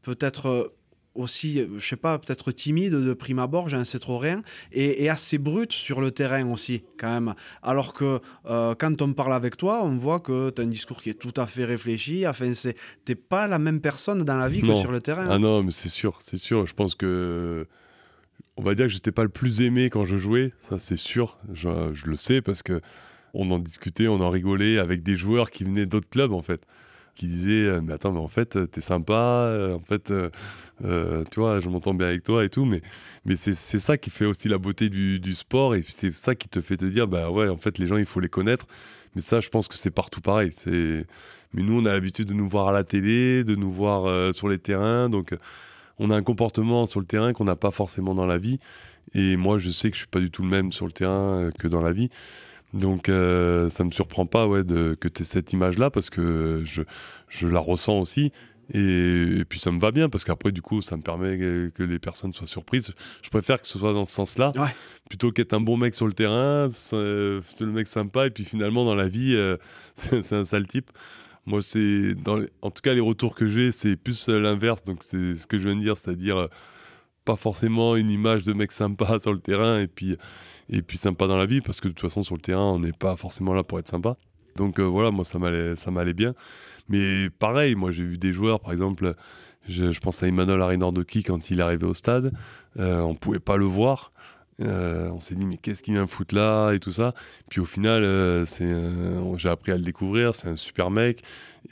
peut-être 0.02 0.72
aussi, 1.14 1.60
euh, 1.60 1.66
je 1.78 1.86
sais 1.86 1.96
pas, 1.96 2.18
peut-être 2.18 2.52
timide 2.52 2.92
de 2.92 3.14
prime 3.14 3.38
abord, 3.38 3.68
j'en 3.68 3.84
sais 3.84 3.98
trop 3.98 4.18
rien, 4.18 4.42
et, 4.72 5.08
assez 5.08 5.38
brute 5.38 5.72
sur 5.72 6.00
le 6.00 6.10
terrain 6.10 6.50
aussi, 6.50 6.82
quand 6.98 7.08
même. 7.08 7.34
Alors 7.62 7.92
que 7.92 8.20
euh, 8.46 8.74
quand 8.78 9.00
on 9.02 9.12
parle 9.12 9.34
avec 9.34 9.56
toi, 9.56 9.82
on 9.84 9.96
voit 9.96 10.20
que 10.20 10.50
tu 10.50 10.60
as 10.60 10.64
un 10.64 10.68
discours 10.68 11.02
qui 11.02 11.10
est 11.10 11.14
tout 11.14 11.34
à 11.36 11.46
fait 11.46 11.64
réfléchi. 11.64 12.26
Enfin, 12.26 12.52
c'est, 12.54 12.76
t'es 13.04 13.14
pas 13.14 13.46
la 13.46 13.58
même 13.58 13.80
personne 13.80 14.24
dans 14.24 14.36
la 14.36 14.48
vie 14.48 14.62
que 14.62 14.74
sur 14.74 14.90
le 14.90 15.00
terrain. 15.00 15.26
Ah 15.30 15.38
non, 15.38 15.62
mais 15.62 15.70
c'est 15.70 15.88
sûr, 15.88 16.18
c'est 16.20 16.38
sûr. 16.38 16.66
Je 16.66 16.74
pense 16.74 16.94
que. 16.94 17.66
On 18.56 18.62
va 18.62 18.76
dire 18.76 18.86
que 18.86 18.92
j'étais 18.92 19.10
pas 19.10 19.24
le 19.24 19.28
plus 19.28 19.62
aimé 19.62 19.90
quand 19.90 20.04
je 20.04 20.16
jouais, 20.16 20.52
ça 20.60 20.78
c'est 20.78 20.96
sûr. 20.96 21.38
Je, 21.52 21.68
je 21.92 22.06
le 22.06 22.14
sais 22.14 22.40
parce 22.40 22.62
que 22.62 22.80
on 23.32 23.50
en 23.50 23.58
discutait, 23.58 24.06
on 24.06 24.20
en 24.20 24.30
rigolait 24.30 24.78
avec 24.78 25.02
des 25.02 25.16
joueurs 25.16 25.50
qui 25.50 25.64
venaient 25.64 25.86
d'autres 25.86 26.08
clubs 26.08 26.32
en 26.32 26.42
fait 26.42 26.64
qui 27.14 27.26
disait 27.26 27.66
euh, 27.66 27.80
mais 27.82 27.92
attends 27.92 28.12
mais 28.12 28.20
en 28.20 28.28
fait 28.28 28.56
euh, 28.56 28.66
t'es 28.66 28.80
sympa 28.80 29.46
euh, 29.48 29.74
en 29.74 29.80
fait 29.80 30.12
tu 31.30 31.40
vois 31.40 31.60
je 31.60 31.68
m'entends 31.68 31.94
bien 31.94 32.08
avec 32.08 32.22
toi 32.22 32.44
et 32.44 32.48
tout 32.48 32.64
mais 32.64 32.82
mais 33.24 33.36
c'est 33.36 33.54
ça 33.54 33.96
qui 33.96 34.10
fait 34.10 34.26
aussi 34.26 34.48
la 34.48 34.58
beauté 34.58 34.90
du, 34.90 35.20
du 35.20 35.34
sport 35.34 35.74
et 35.74 35.84
c'est 35.88 36.12
ça 36.12 36.34
qui 36.34 36.48
te 36.48 36.60
fait 36.60 36.76
te 36.76 36.84
dire 36.84 37.06
bah 37.06 37.30
ouais 37.30 37.48
en 37.48 37.56
fait 37.56 37.78
les 37.78 37.86
gens 37.86 37.96
il 37.96 38.06
faut 38.06 38.20
les 38.20 38.28
connaître 38.28 38.66
mais 39.14 39.22
ça 39.22 39.40
je 39.40 39.48
pense 39.48 39.68
que 39.68 39.76
c'est 39.76 39.92
partout 39.92 40.20
pareil 40.20 40.50
c'est 40.52 41.06
mais 41.52 41.62
nous 41.62 41.80
on 41.80 41.84
a 41.84 41.92
l'habitude 41.92 42.26
de 42.26 42.34
nous 42.34 42.48
voir 42.48 42.68
à 42.68 42.72
la 42.72 42.84
télé 42.84 43.44
de 43.44 43.54
nous 43.54 43.70
voir 43.70 44.34
sur 44.34 44.48
les 44.48 44.58
terrains 44.58 45.08
donc 45.08 45.34
on 45.98 46.10
a 46.10 46.16
un 46.16 46.22
comportement 46.22 46.86
sur 46.86 46.98
le 46.98 47.06
terrain 47.06 47.32
qu'on 47.32 47.44
n'a 47.44 47.56
pas 47.56 47.70
forcément 47.70 48.14
dans 48.14 48.26
la 48.26 48.38
vie 48.38 48.58
et 49.14 49.36
moi 49.36 49.58
je 49.58 49.70
sais 49.70 49.90
que 49.90 49.94
je 49.94 50.00
suis 50.00 50.08
pas 50.08 50.20
du 50.20 50.30
tout 50.30 50.42
le 50.42 50.48
même 50.48 50.72
sur 50.72 50.86
le 50.86 50.92
terrain 50.92 51.50
que 51.56 51.68
dans 51.68 51.80
la 51.80 51.92
vie 51.92 52.10
donc 52.74 53.08
euh, 53.08 53.70
ça 53.70 53.84
me 53.84 53.92
surprend 53.92 54.26
pas 54.26 54.48
ouais, 54.48 54.64
de, 54.64 54.96
que 54.98 55.06
tu 55.06 55.22
aies 55.22 55.24
cette 55.24 55.52
image-là 55.52 55.90
parce 55.90 56.10
que 56.10 56.62
je, 56.64 56.82
je, 57.28 57.46
la 57.46 57.60
ressens 57.60 58.00
aussi. 58.00 58.32
Et, 58.72 59.44
puis 59.48 59.60
ça 59.60 59.70
me 59.70 59.78
va 59.78 59.92
bien 59.92 60.08
parce 60.08 60.24
qu'après, 60.24 60.50
du 60.50 60.60
coup, 60.60 60.82
ça 60.82 60.96
me 60.96 61.02
permet 61.02 61.38
que, 61.38 61.82
les 61.82 61.98
personnes 62.00 62.32
soient 62.32 62.48
surprises. 62.48 62.92
Je 63.22 63.30
préfère 63.30 63.60
que 63.60 63.66
ce 63.66 63.78
soit 63.78 63.92
dans 63.92 64.04
ce 64.04 64.12
sens-là 64.12 64.52
plutôt 65.08 65.30
qu'être 65.30 65.52
un 65.52 65.60
bon 65.60 65.76
mec 65.76 65.94
sur 65.94 66.06
le 66.06 66.14
terrain, 66.14 66.68
c'est 66.70 66.96
le 66.96 67.66
mec 67.66 67.86
sympa 67.86 68.26
et 68.26 68.30
puis 68.30 68.42
finalement 68.44 68.84
dans 68.84 68.94
la 68.94 69.06
vie, 69.06 69.34
euh, 69.36 69.56
c'est 69.94 70.32
un 70.32 70.44
sale 70.44 70.66
type. 70.66 70.90
Moi, 71.46 71.60
c'est 71.62 72.16
en 72.62 72.70
tout 72.70 72.82
cas 72.82 72.94
les 72.94 73.00
retours 73.00 73.34
que 73.34 73.46
j'ai, 73.46 73.70
c'est 73.70 73.96
plus 73.96 74.28
l'inverse. 74.28 74.82
Donc 74.82 75.02
c'est 75.04 75.36
ce 75.36 75.46
que 75.46 75.58
je 75.58 75.68
viens 75.68 75.76
de 75.76 75.82
dire, 75.82 75.96
c'est-à-dire 75.96 76.48
pas 77.24 77.36
forcément 77.36 77.96
une 77.96 78.10
image 78.10 78.44
de 78.44 78.52
mec 78.52 78.72
sympa 78.72 79.18
sur 79.20 79.32
le 79.32 79.38
terrain 79.38 79.78
et 79.78 79.86
puis, 79.86 80.16
et 80.70 80.82
puis 80.82 80.98
sympa 80.98 81.26
dans 81.26 81.36
la 81.36 81.46
vie, 81.46 81.60
parce 81.60 81.80
que 81.80 81.88
de 81.88 81.92
toute 81.92 82.08
façon, 82.08 82.22
sur 82.22 82.34
le 82.34 82.40
terrain, 82.40 82.72
on 82.72 82.78
n'est 82.78 82.92
pas 82.92 83.16
forcément 83.16 83.54
là 83.54 83.62
pour 83.62 83.78
être 83.78 83.88
sympa. 83.88 84.16
Donc 84.56 84.78
euh, 84.78 84.84
voilà, 84.84 85.10
moi, 85.10 85.24
ça 85.24 85.38
m'allait, 85.38 85.76
ça 85.76 85.90
m'allait 85.90 86.14
bien. 86.14 86.34
Mais 86.88 87.30
pareil, 87.30 87.74
moi, 87.74 87.90
j'ai 87.92 88.04
vu 88.04 88.18
des 88.18 88.32
joueurs, 88.32 88.60
par 88.60 88.72
exemple, 88.72 89.14
je, 89.68 89.98
pense 89.98 90.22
à 90.22 90.28
Emmanuel 90.28 90.60
Arinordoki 90.60 91.22
quand 91.22 91.50
il 91.50 91.60
arrivé 91.60 91.86
au 91.86 91.94
stade, 91.94 92.32
euh, 92.78 93.00
on 93.00 93.14
pouvait 93.14 93.40
pas 93.40 93.56
le 93.56 93.64
voir. 93.64 94.12
Euh, 94.60 95.08
on 95.10 95.18
s'est 95.18 95.34
dit 95.34 95.46
mais 95.46 95.56
qu'est-ce 95.56 95.82
qu'il 95.82 95.94
vient 95.94 96.06
foutre 96.06 96.34
là 96.34 96.72
et 96.72 96.78
tout 96.78 96.92
ça. 96.92 97.12
Puis 97.48 97.60
au 97.60 97.64
final, 97.64 98.04
euh, 98.04 98.44
c'est 98.46 98.72
j'ai 99.36 99.48
appris 99.48 99.72
à 99.72 99.76
le 99.76 99.82
découvrir. 99.82 100.34
C'est 100.34 100.48
un 100.48 100.56
super 100.56 100.90
mec 100.90 101.22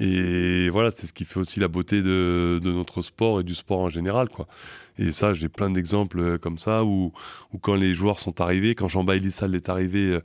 et 0.00 0.68
voilà, 0.70 0.90
c'est 0.90 1.06
ce 1.06 1.12
qui 1.12 1.24
fait 1.24 1.38
aussi 1.38 1.60
la 1.60 1.68
beauté 1.68 2.02
de, 2.02 2.60
de, 2.62 2.72
notre 2.72 3.02
sport 3.02 3.40
et 3.40 3.44
du 3.44 3.54
sport 3.54 3.80
en 3.80 3.88
général 3.88 4.28
quoi. 4.30 4.48
Et 4.98 5.12
ça, 5.12 5.32
j'ai 5.32 5.48
plein 5.48 5.70
d'exemples 5.70 6.20
euh, 6.20 6.38
comme 6.38 6.58
ça 6.58 6.84
où, 6.84 7.12
où, 7.52 7.58
quand 7.58 7.74
les 7.74 7.94
joueurs 7.94 8.18
sont 8.18 8.40
arrivés, 8.40 8.74
quand 8.74 8.88
Jean-Bailly 8.88 9.32
Salle 9.32 9.54
est 9.54 9.68
arrivé 9.68 10.18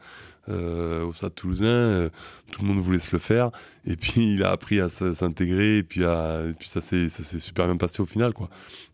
euh, 0.49 1.03
au 1.03 1.13
Stade 1.13 1.35
Toulousain, 1.35 1.65
euh, 1.65 2.09
tout 2.51 2.61
le 2.61 2.67
monde 2.67 2.79
voulait 2.79 2.99
se 2.99 3.11
le 3.11 3.19
faire. 3.19 3.51
Et 3.85 3.95
puis 3.95 4.33
il 4.33 4.43
a 4.43 4.51
appris 4.51 4.79
à 4.79 4.89
s'intégrer 4.89 5.77
et 5.77 5.83
puis, 5.83 6.05
à, 6.05 6.41
et 6.47 6.53
puis 6.53 6.67
ça 6.67 6.81
s'est 6.81 7.09
super 7.09 7.65
bien 7.65 7.77
passé 7.77 8.01
au 8.01 8.05
final. 8.05 8.33
Quoi. 8.33 8.49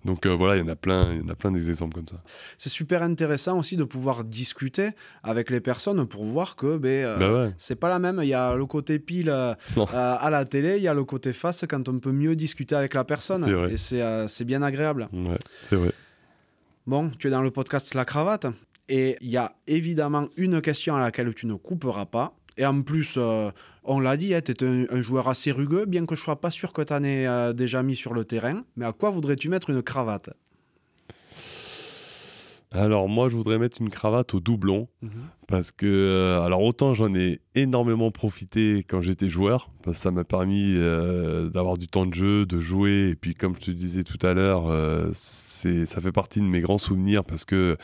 Donc 0.06 0.26
euh, 0.26 0.36
voilà, 0.36 0.56
il 0.56 0.60
y 0.60 0.64
en 0.64 0.68
a 0.68 0.76
plein, 0.76 1.14
il 1.14 1.22
y 1.22 1.24
en 1.24 1.30
a 1.30 1.36
plein 1.36 1.52
d'exemples 1.52 1.96
comme 1.96 2.08
ça. 2.08 2.22
C'est 2.58 2.70
super 2.70 3.04
intéressant 3.04 3.60
aussi 3.60 3.78
de 3.78 3.84
pouvoir 3.84 4.24
discuter 4.24 4.92
avec 5.24 5.50
les 5.50 5.60
personnes 5.60 6.06
pour 6.08 6.26
voir 6.26 6.56
que 6.56 6.78
ben, 6.78 7.18
bah 7.20 7.52
c'est 7.58 7.76
pas 7.76 7.90
la 7.90 8.00
même. 8.00 8.20
Il 8.24 8.30
y 8.30 8.34
a 8.34 8.56
le 8.56 8.66
côté 8.66 9.00
pile 9.00 9.30
à 9.30 10.30
la 10.30 10.46
télé, 10.46 10.78
il 10.78 10.84
y 10.84 10.88
a 10.88 10.94
le 10.94 11.04
côté 11.04 11.34
face 11.34 11.66
quand 11.70 11.88
on 11.90 12.00
peut 12.00 12.12
mieux 12.12 12.36
discuter 12.36 12.76
avec 12.76 12.94
la 12.94 13.04
personne. 13.04 13.46
Et 13.70 13.78
c'est 13.78 14.46
bien 14.46 14.62
agréable. 14.62 15.10
Ouais, 15.14 15.40
c'est 15.64 15.76
vrai. 15.76 15.92
Bon, 16.86 17.12
tu 17.18 17.28
es 17.28 17.30
dans 17.30 17.42
le 17.42 17.50
podcast 17.50 17.94
La 17.94 18.04
Cravate. 18.04 18.48
Et 18.90 19.16
il 19.22 19.30
y 19.30 19.38
a 19.38 19.56
évidemment 19.68 20.28
une 20.36 20.62
question 20.62 20.96
à 20.96 21.00
laquelle 21.00 21.34
tu 21.34 21.48
ne 21.48 21.56
couperas 21.56 22.06
pas. 22.06 22.36
Et 22.58 22.66
en 22.66 22.82
plus, 22.82 23.16
euh, 23.18 23.52
on 23.84 24.00
l'a 24.00 24.18
dit, 24.18 24.34
hein, 24.36 24.42
tu 24.42 24.52
es 24.52 24.94
un, 24.94 25.02
joueur 25.02 25.28
assez 25.28 25.52
rugueux, 25.52 25.86
bien 25.86 26.06
que 26.06 26.16
je 26.16 26.22
ne 26.22 26.26
sois 26.26 26.40
pas 26.40 26.52
sûr 26.52 26.74
que 26.74 26.82
tu 26.82 26.94
en 26.94 27.04
aies 27.04 27.28
euh, 27.28 27.54
déjà 27.54 27.82
mis 27.82 27.96
sur 27.96 28.14
le 28.14 28.26
terrain. 28.26 28.64
Mais 28.76 28.86
à 28.86 28.92
quoi 28.92 29.10
voudrais-tu 29.10 29.50
mettre 29.50 29.70
une 29.70 29.82
cravate? 29.82 30.30
Alors 32.72 33.08
moi, 33.08 33.30
je 33.30 33.36
voudrais 33.36 33.60
mettre 33.60 33.82
une 33.82 33.90
cravate 33.92 34.34
au 34.34 34.40
doublon 34.40 34.88
mhm. 35.04 35.12
parce 35.48 35.72
que, 35.72 35.86
euh, 35.86 36.42
alors 36.42 36.64
autant 36.64 36.96
j'en 36.96 37.14
ai 37.14 37.40
énormément 37.54 38.10
profité 38.10 38.84
quand 38.88 39.00
j'étais 39.00 39.30
joueur, 39.30 39.70
parce 39.84 39.98
que 39.98 40.04
ça 40.04 40.12
m'a 40.12 40.24
permis 40.24 40.74
d'avoir 41.54 41.78
du 41.78 41.88
temps 41.88 42.08
de 42.08 42.16
jeu, 42.16 42.48
de 42.48 42.60
jouer, 42.60 43.10
et 43.12 43.16
puis 43.16 43.36
comme 43.36 43.54
je 43.54 43.60
te 43.60 43.72
disais 43.72 44.04
tout 44.04 44.18
à 44.26 44.34
l'heure, 44.34 44.72
ça 45.14 46.02
fait 46.02 46.12
partie 46.12 46.40
de 46.40 46.46
mes 46.46 46.62
grands 46.62 46.80
souvenirs 46.80 47.24
parce 47.24 47.46
que 47.46 47.78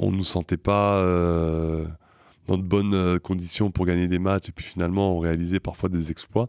on 0.00 0.10
ne 0.10 0.16
nous 0.16 0.24
sentait 0.24 0.56
pas 0.56 0.96
euh, 0.96 1.86
dans 2.48 2.58
de 2.58 2.62
bonnes 2.62 2.94
euh, 2.94 3.18
conditions 3.18 3.70
pour 3.70 3.86
gagner 3.86 4.08
des 4.08 4.18
matchs 4.18 4.48
et 4.48 4.52
puis 4.52 4.64
finalement 4.64 5.16
on 5.16 5.20
réalisait 5.20 5.60
parfois 5.60 5.88
des 5.88 6.10
exploits. 6.10 6.48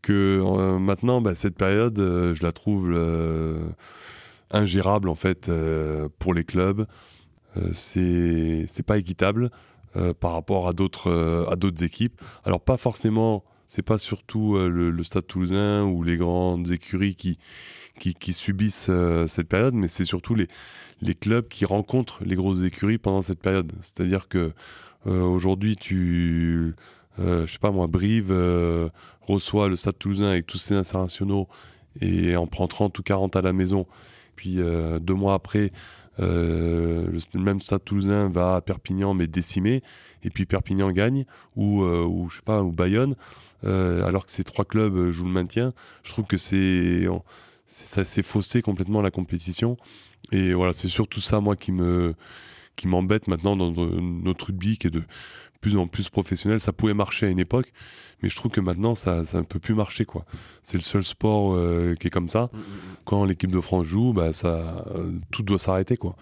Que 0.00 0.42
euh, 0.42 0.78
maintenant, 0.80 1.20
bah, 1.20 1.36
cette 1.36 1.56
période, 1.56 1.96
je 1.96 2.42
la 2.42 2.50
trouve 2.50 2.92
ingérable 4.50 5.08
en 5.08 5.14
fait 5.14 5.50
pour 6.18 6.34
les 6.34 6.44
clubs. 6.44 6.86
c'est 7.72 8.64
c'est 8.66 8.82
pas 8.82 8.98
équitable 8.98 9.50
par 10.18 10.32
rapport 10.32 10.66
à 10.66 10.72
d'autres 10.72 11.46
à 11.48 11.54
d'autres 11.54 11.84
équipes. 11.84 12.20
Alors 12.44 12.60
pas 12.60 12.76
forcément, 12.78 13.44
c'est 13.68 13.82
pas 13.82 13.98
surtout 13.98 14.58
le, 14.58 15.02
Stade 15.04 15.26
Toulousain 15.28 15.84
ou 15.84 16.02
les 16.02 16.16
grandes 16.16 16.72
écuries 16.72 17.14
qui, 17.14 17.38
qui 17.96 18.32
subissent 18.32 18.90
cette 19.28 19.48
période, 19.48 19.74
mais 19.74 19.86
c'est 19.86 20.04
surtout 20.04 20.34
les 20.34 20.48
les 21.02 21.14
clubs 21.14 21.46
qui 21.48 21.64
rencontrent 21.64 22.24
les 22.24 22.36
grosses 22.36 22.62
écuries 22.62 22.98
pendant 22.98 23.22
cette 23.22 23.40
période. 23.40 23.72
C'est-à-dire 23.80 24.28
que 24.28 24.52
euh, 25.06 25.22
aujourd'hui, 25.22 25.76
tu, 25.76 26.74
euh, 27.18 27.46
je 27.46 27.52
sais 27.52 27.58
pas 27.58 27.72
moi, 27.72 27.88
Brive 27.88 28.30
euh, 28.30 28.88
reçoit 29.20 29.68
le 29.68 29.76
Stade 29.76 29.98
Toulousain 29.98 30.26
avec 30.26 30.46
tous 30.46 30.58
ses 30.58 30.74
internationaux 30.74 31.48
et 32.00 32.36
en 32.36 32.46
prend 32.46 32.68
30 32.68 32.98
ou 32.98 33.02
40 33.02 33.36
à 33.36 33.42
la 33.42 33.52
maison. 33.52 33.86
Puis 34.36 34.56
deux 34.56 35.14
mois 35.14 35.34
après, 35.34 35.72
le, 36.18 37.10
même 37.34 37.60
Stade 37.60 37.84
Toulousain 37.84 38.28
va 38.28 38.56
à 38.56 38.60
Perpignan 38.60 39.14
mais 39.14 39.26
décimé 39.26 39.82
et 40.24 40.30
puis 40.30 40.46
Perpignan 40.46 40.90
gagne 40.90 41.26
ou, 41.54 41.82
ou 41.84 42.28
je 42.28 42.36
sais 42.36 42.42
pas 42.42 42.62
ou 42.62 42.72
Bayonne 42.72 43.14
alors 43.62 44.24
que 44.24 44.32
ces 44.32 44.42
trois 44.42 44.64
clubs 44.64 45.10
jouent 45.10 45.26
le 45.26 45.30
maintien. 45.30 45.74
Je 46.02 46.10
trouve 46.10 46.24
que 46.24 46.38
c'est 46.38 47.06
ça 47.66 48.04
s'est 48.04 48.22
faussé 48.22 48.62
complètement 48.62 49.00
la 49.00 49.10
compétition 49.10 49.76
et 50.32 50.54
voilà, 50.54 50.72
c'est 50.72 50.88
surtout 50.88 51.20
ça, 51.20 51.40
moi, 51.40 51.56
qui 51.56 51.72
me 51.72 52.14
qui 52.74 52.88
m'embête 52.88 53.28
maintenant 53.28 53.54
dans 53.54 53.70
notre 53.70 54.46
rugby 54.46 54.78
qui 54.78 54.86
est 54.86 54.90
de 54.90 55.02
plus 55.60 55.76
en 55.76 55.86
plus 55.86 56.08
professionnel. 56.08 56.58
Ça 56.60 56.72
pouvait 56.72 56.94
marcher 56.94 57.26
à 57.26 57.28
une 57.28 57.38
époque, 57.38 57.72
mais 58.22 58.28
je 58.28 58.36
trouve 58.36 58.50
que 58.50 58.60
maintenant, 58.60 58.94
ça, 58.94 59.24
ça 59.24 59.38
ne 59.38 59.42
peut 59.42 59.58
plus 59.58 59.74
marcher. 59.74 60.04
quoi. 60.04 60.24
C'est 60.62 60.76
le 60.76 60.82
seul 60.82 61.02
sport 61.02 61.54
euh, 61.54 61.94
qui 61.94 62.08
est 62.08 62.10
comme 62.10 62.28
ça. 62.28 62.50
Mm, 62.52 62.56
mm, 62.56 62.60
mm. 62.60 62.96
Quand 63.04 63.24
l'équipe 63.24 63.50
de 63.50 63.60
France 63.60 63.86
joue, 63.86 64.12
bah, 64.12 64.32
ça, 64.32 64.84
euh, 64.94 65.12
tout 65.30 65.42
doit 65.42 65.58
s'arrêter. 65.58 65.96
quoi. 65.96 66.16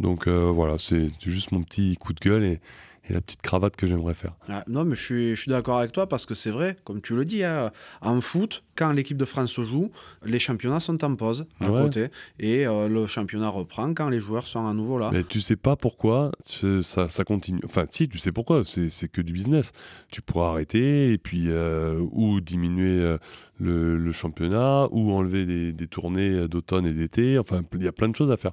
Donc 0.00 0.26
euh, 0.26 0.50
voilà, 0.50 0.76
c'est 0.78 1.08
juste 1.26 1.52
mon 1.52 1.62
petit 1.62 1.96
coup 1.96 2.12
de 2.12 2.20
gueule 2.20 2.44
et, 2.44 2.60
et 3.08 3.12
la 3.12 3.20
petite 3.20 3.42
cravate 3.42 3.76
que 3.76 3.86
j'aimerais 3.86 4.14
faire. 4.14 4.34
Ah, 4.48 4.64
non, 4.68 4.84
mais 4.84 4.94
je 4.94 5.02
suis, 5.02 5.30
je 5.36 5.40
suis 5.42 5.50
d'accord 5.50 5.78
avec 5.78 5.92
toi 5.92 6.08
parce 6.08 6.26
que 6.26 6.34
c'est 6.34 6.50
vrai, 6.50 6.76
comme 6.84 7.00
tu 7.00 7.14
le 7.16 7.24
dis, 7.24 7.42
hein, 7.42 7.72
en 8.02 8.20
foot, 8.20 8.62
quand 8.76 8.92
l'équipe 8.92 9.16
de 9.16 9.24
France 9.24 9.58
joue, 9.60 9.90
les 10.24 10.38
championnats 10.38 10.80
sont 10.80 11.02
en 11.04 11.14
pause 11.16 11.46
à 11.60 11.66
côté 11.66 12.08
et 12.38 12.66
euh, 12.66 12.88
le 12.88 13.06
championnat 13.06 13.48
reprend 13.48 13.94
quand 13.94 14.08
les 14.08 14.20
joueurs 14.20 14.46
sont 14.46 14.66
à 14.66 14.74
nouveau 14.74 14.98
là. 14.98 15.10
Mais 15.12 15.24
tu 15.24 15.40
sais 15.40 15.56
pas 15.56 15.76
pourquoi 15.76 16.30
ça, 16.42 17.08
ça 17.08 17.24
continue. 17.24 17.60
Enfin, 17.64 17.84
si, 17.90 18.08
tu 18.08 18.18
sais 18.18 18.32
pourquoi, 18.32 18.62
c'est 18.64 19.08
que 19.08 19.20
du 19.20 19.32
business. 19.32 19.72
Tu 20.10 20.22
pourras 20.22 20.50
arrêter 20.50 21.12
et 21.12 21.18
puis 21.18 21.44
euh, 21.46 22.00
ou 22.12 22.40
diminuer 22.40 23.00
euh, 23.00 23.18
le, 23.58 24.12
championnat 24.12 24.88
ou 24.90 25.12
enlever 25.12 25.46
des, 25.46 25.72
des 25.72 25.86
tournées 25.86 26.46
d'automne 26.48 26.86
et 26.86 26.92
d'été. 26.92 27.38
Enfin, 27.38 27.62
il 27.74 27.82
y 27.82 27.88
a 27.88 27.92
plein 27.92 28.08
de 28.08 28.16
choses 28.16 28.30
à 28.30 28.36
faire. 28.36 28.52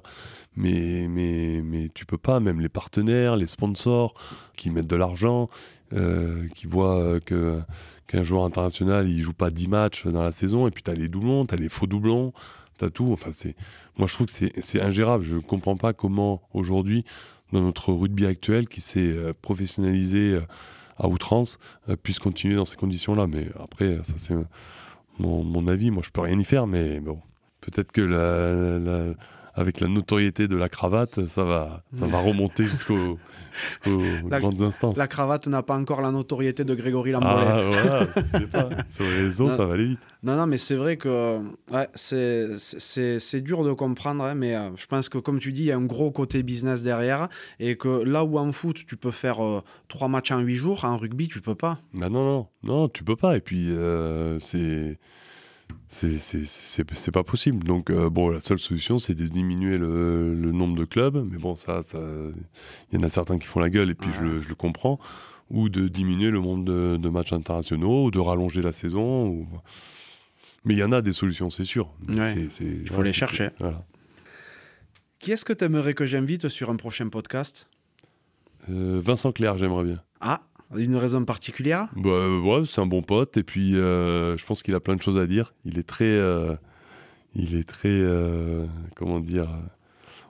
Mais, 0.56 1.06
mais, 1.08 1.60
mais 1.62 1.90
tu 1.94 2.06
peux 2.06 2.18
pas, 2.18 2.40
même 2.40 2.60
les 2.60 2.68
partenaires, 2.68 3.36
les 3.36 3.46
sponsors 3.46 4.14
qui 4.56 4.70
mettent 4.70 4.86
de 4.86 4.96
l'argent, 4.96 5.48
qui 6.54 6.66
voient 6.66 7.20
que 7.20 7.60
qu'un 8.06 8.22
joueur 8.22 8.44
international 8.44 9.08
il 9.08 9.22
joue 9.22 9.32
pas 9.32 9.50
10 9.50 9.68
matchs 9.68 10.06
dans 10.06 10.22
la 10.22 10.32
saison 10.32 10.66
et 10.66 10.70
puis 10.70 10.82
tu 10.82 10.90
as 10.90 10.94
les 10.94 11.08
doublons, 11.08 11.46
tu 11.46 11.54
as 11.54 11.56
les 11.56 11.68
faux 11.68 11.86
doublons, 11.86 12.32
tu 12.78 12.84
as 12.84 12.90
tout. 12.90 13.12
Enfin, 13.12 13.30
moi 13.96 14.06
je 14.06 14.14
trouve 14.14 14.26
que 14.26 14.32
c'est 14.32 14.80
ingérable. 14.80 15.24
Je 15.24 15.36
ne 15.36 15.40
comprends 15.40 15.76
pas 15.76 15.92
comment 15.92 16.42
aujourd'hui, 16.52 17.04
dans 17.52 17.62
notre 17.62 17.92
rugby 17.92 18.26
actuel 18.26 18.68
qui 18.68 18.80
s'est 18.80 19.00
euh, 19.00 19.32
professionnalisé 19.40 20.32
euh, 20.32 20.42
à 20.98 21.08
outrance, 21.08 21.58
euh, 21.88 21.96
puisse 21.96 22.18
continuer 22.18 22.56
dans 22.56 22.64
ces 22.64 22.76
conditions-là. 22.76 23.26
Mais 23.26 23.48
après, 23.62 23.98
ça 24.02 24.14
c'est 24.16 24.34
mon, 25.18 25.68
avis. 25.68 25.90
Moi 25.90 26.02
je 26.04 26.10
peux 26.10 26.20
rien 26.20 26.38
y 26.38 26.44
faire, 26.44 26.66
mais 26.66 27.00
bon, 27.00 27.20
peut-être 27.60 27.92
que 27.92 28.00
la 28.00 29.14
avec 29.56 29.80
la 29.80 29.86
notoriété 29.86 30.48
de 30.48 30.56
la 30.56 30.68
cravate, 30.68 31.28
ça 31.28 31.44
va, 31.44 31.84
ça 31.92 32.06
va 32.06 32.18
remonter 32.18 32.66
jusqu'aux 33.54 34.28
grandes 34.28 34.62
instances. 34.62 34.96
La 34.96 35.06
cravate 35.06 35.46
n'a 35.46 35.62
pas 35.62 35.76
encore 35.76 36.00
la 36.00 36.10
notoriété 36.10 36.64
de 36.64 36.74
Grégory 36.74 37.12
Lambolet. 37.12 37.46
Ah, 37.46 37.60
voilà, 37.70 38.46
pas. 38.52 38.68
Sur 38.88 39.04
les 39.04 39.22
réseaux, 39.22 39.50
ça 39.50 39.64
va 39.64 39.74
aller 39.74 39.88
vite. 39.88 40.00
Non, 40.22 40.36
non, 40.36 40.46
mais 40.46 40.58
c'est 40.58 40.76
vrai 40.76 40.96
que 40.96 41.38
ouais, 41.72 41.88
c'est 41.94 43.40
dur 43.40 43.64
de 43.64 43.72
comprendre, 43.72 44.24
hein, 44.24 44.34
mais 44.34 44.54
euh, 44.54 44.70
je 44.76 44.86
pense 44.86 45.08
que, 45.08 45.18
comme 45.18 45.38
tu 45.38 45.52
dis, 45.52 45.62
il 45.62 45.66
y 45.66 45.72
a 45.72 45.76
un 45.76 45.84
gros 45.84 46.10
côté 46.10 46.42
business 46.42 46.82
derrière, 46.82 47.28
et 47.60 47.76
que 47.76 48.02
là 48.02 48.24
où 48.24 48.38
en 48.38 48.52
foot, 48.52 48.84
tu 48.86 48.96
peux 48.96 49.10
faire 49.10 49.44
euh, 49.44 49.60
trois 49.88 50.08
matchs 50.08 50.30
en 50.30 50.40
huit 50.40 50.56
jours, 50.56 50.84
en 50.84 50.96
rugby, 50.96 51.28
tu 51.28 51.40
peux 51.40 51.54
pas. 51.54 51.78
Bah 51.92 52.08
non, 52.08 52.24
non, 52.24 52.46
non, 52.62 52.88
tu 52.88 53.04
peux 53.04 53.16
pas. 53.16 53.36
Et 53.36 53.40
puis, 53.40 53.70
euh, 53.70 54.38
c'est 54.40 54.98
c'est 55.88 57.10
pas 57.12 57.22
possible. 57.22 57.64
Donc, 57.64 57.90
euh, 57.90 58.10
bon, 58.10 58.30
la 58.30 58.40
seule 58.40 58.58
solution, 58.58 58.98
c'est 58.98 59.14
de 59.14 59.26
diminuer 59.28 59.78
le, 59.78 60.34
nombre 60.52 60.76
de 60.76 60.84
clubs. 60.84 61.26
Mais 61.30 61.38
bon, 61.38 61.54
ça, 61.54 61.80
il 61.94 62.98
y 62.98 63.02
en 63.02 63.04
a 63.04 63.08
certains 63.08 63.38
qui 63.38 63.46
font 63.46 63.60
la 63.60 63.70
gueule 63.70 63.90
et 63.90 63.94
puis 63.94 64.10
je, 64.12 64.24
le, 64.24 64.54
comprends. 64.54 64.98
Ou 65.50 65.68
de 65.68 65.88
diminuer 65.88 66.30
le 66.30 66.40
nombre 66.40 66.64
de, 66.64 67.08
matchs 67.08 67.32
internationaux, 67.32 68.06
ou 68.06 68.10
de 68.10 68.18
rallonger 68.18 68.62
la 68.62 68.72
saison. 68.72 69.46
Mais 70.64 70.74
il 70.74 70.78
y 70.78 70.82
en 70.82 70.92
a 70.92 71.02
des 71.02 71.12
solutions, 71.12 71.50
c'est 71.50 71.64
sûr. 71.64 71.90
il 72.08 72.88
faut 72.88 73.02
les 73.02 73.12
chercher. 73.12 73.50
Qui 75.18 75.32
est-ce 75.32 75.44
que 75.44 75.52
tu 75.52 75.64
aimerais 75.64 75.94
que 75.94 76.04
j'invite 76.04 76.48
sur 76.48 76.70
un 76.70 76.76
prochain 76.76 77.08
podcast? 77.08 77.68
Euh, 78.70 79.00
Vincent 79.02 79.32
Clair, 79.32 79.56
j'aimerais 79.56 79.84
bien. 79.84 80.02
Ah, 80.20 80.42
une 80.76 80.96
raison 80.96 81.24
particulière? 81.24 81.88
Bah, 81.96 82.10
euh, 82.10 82.40
ouais, 82.40 82.66
C'est 82.66 82.80
un 82.80 82.86
bon 82.86 83.02
pote 83.02 83.36
et 83.36 83.42
puis 83.42 83.76
euh, 83.76 84.36
je 84.36 84.44
pense 84.44 84.62
qu'il 84.62 84.74
a 84.74 84.80
plein 84.80 84.96
de 84.96 85.02
choses 85.02 85.18
à 85.18 85.26
dire. 85.26 85.54
Il 85.64 85.78
est 85.78 85.84
très. 85.84 86.04
Euh, 86.04 86.54
il 87.34 87.54
est 87.56 87.68
très. 87.68 88.02
comment 88.94 89.20
dire 89.20 89.48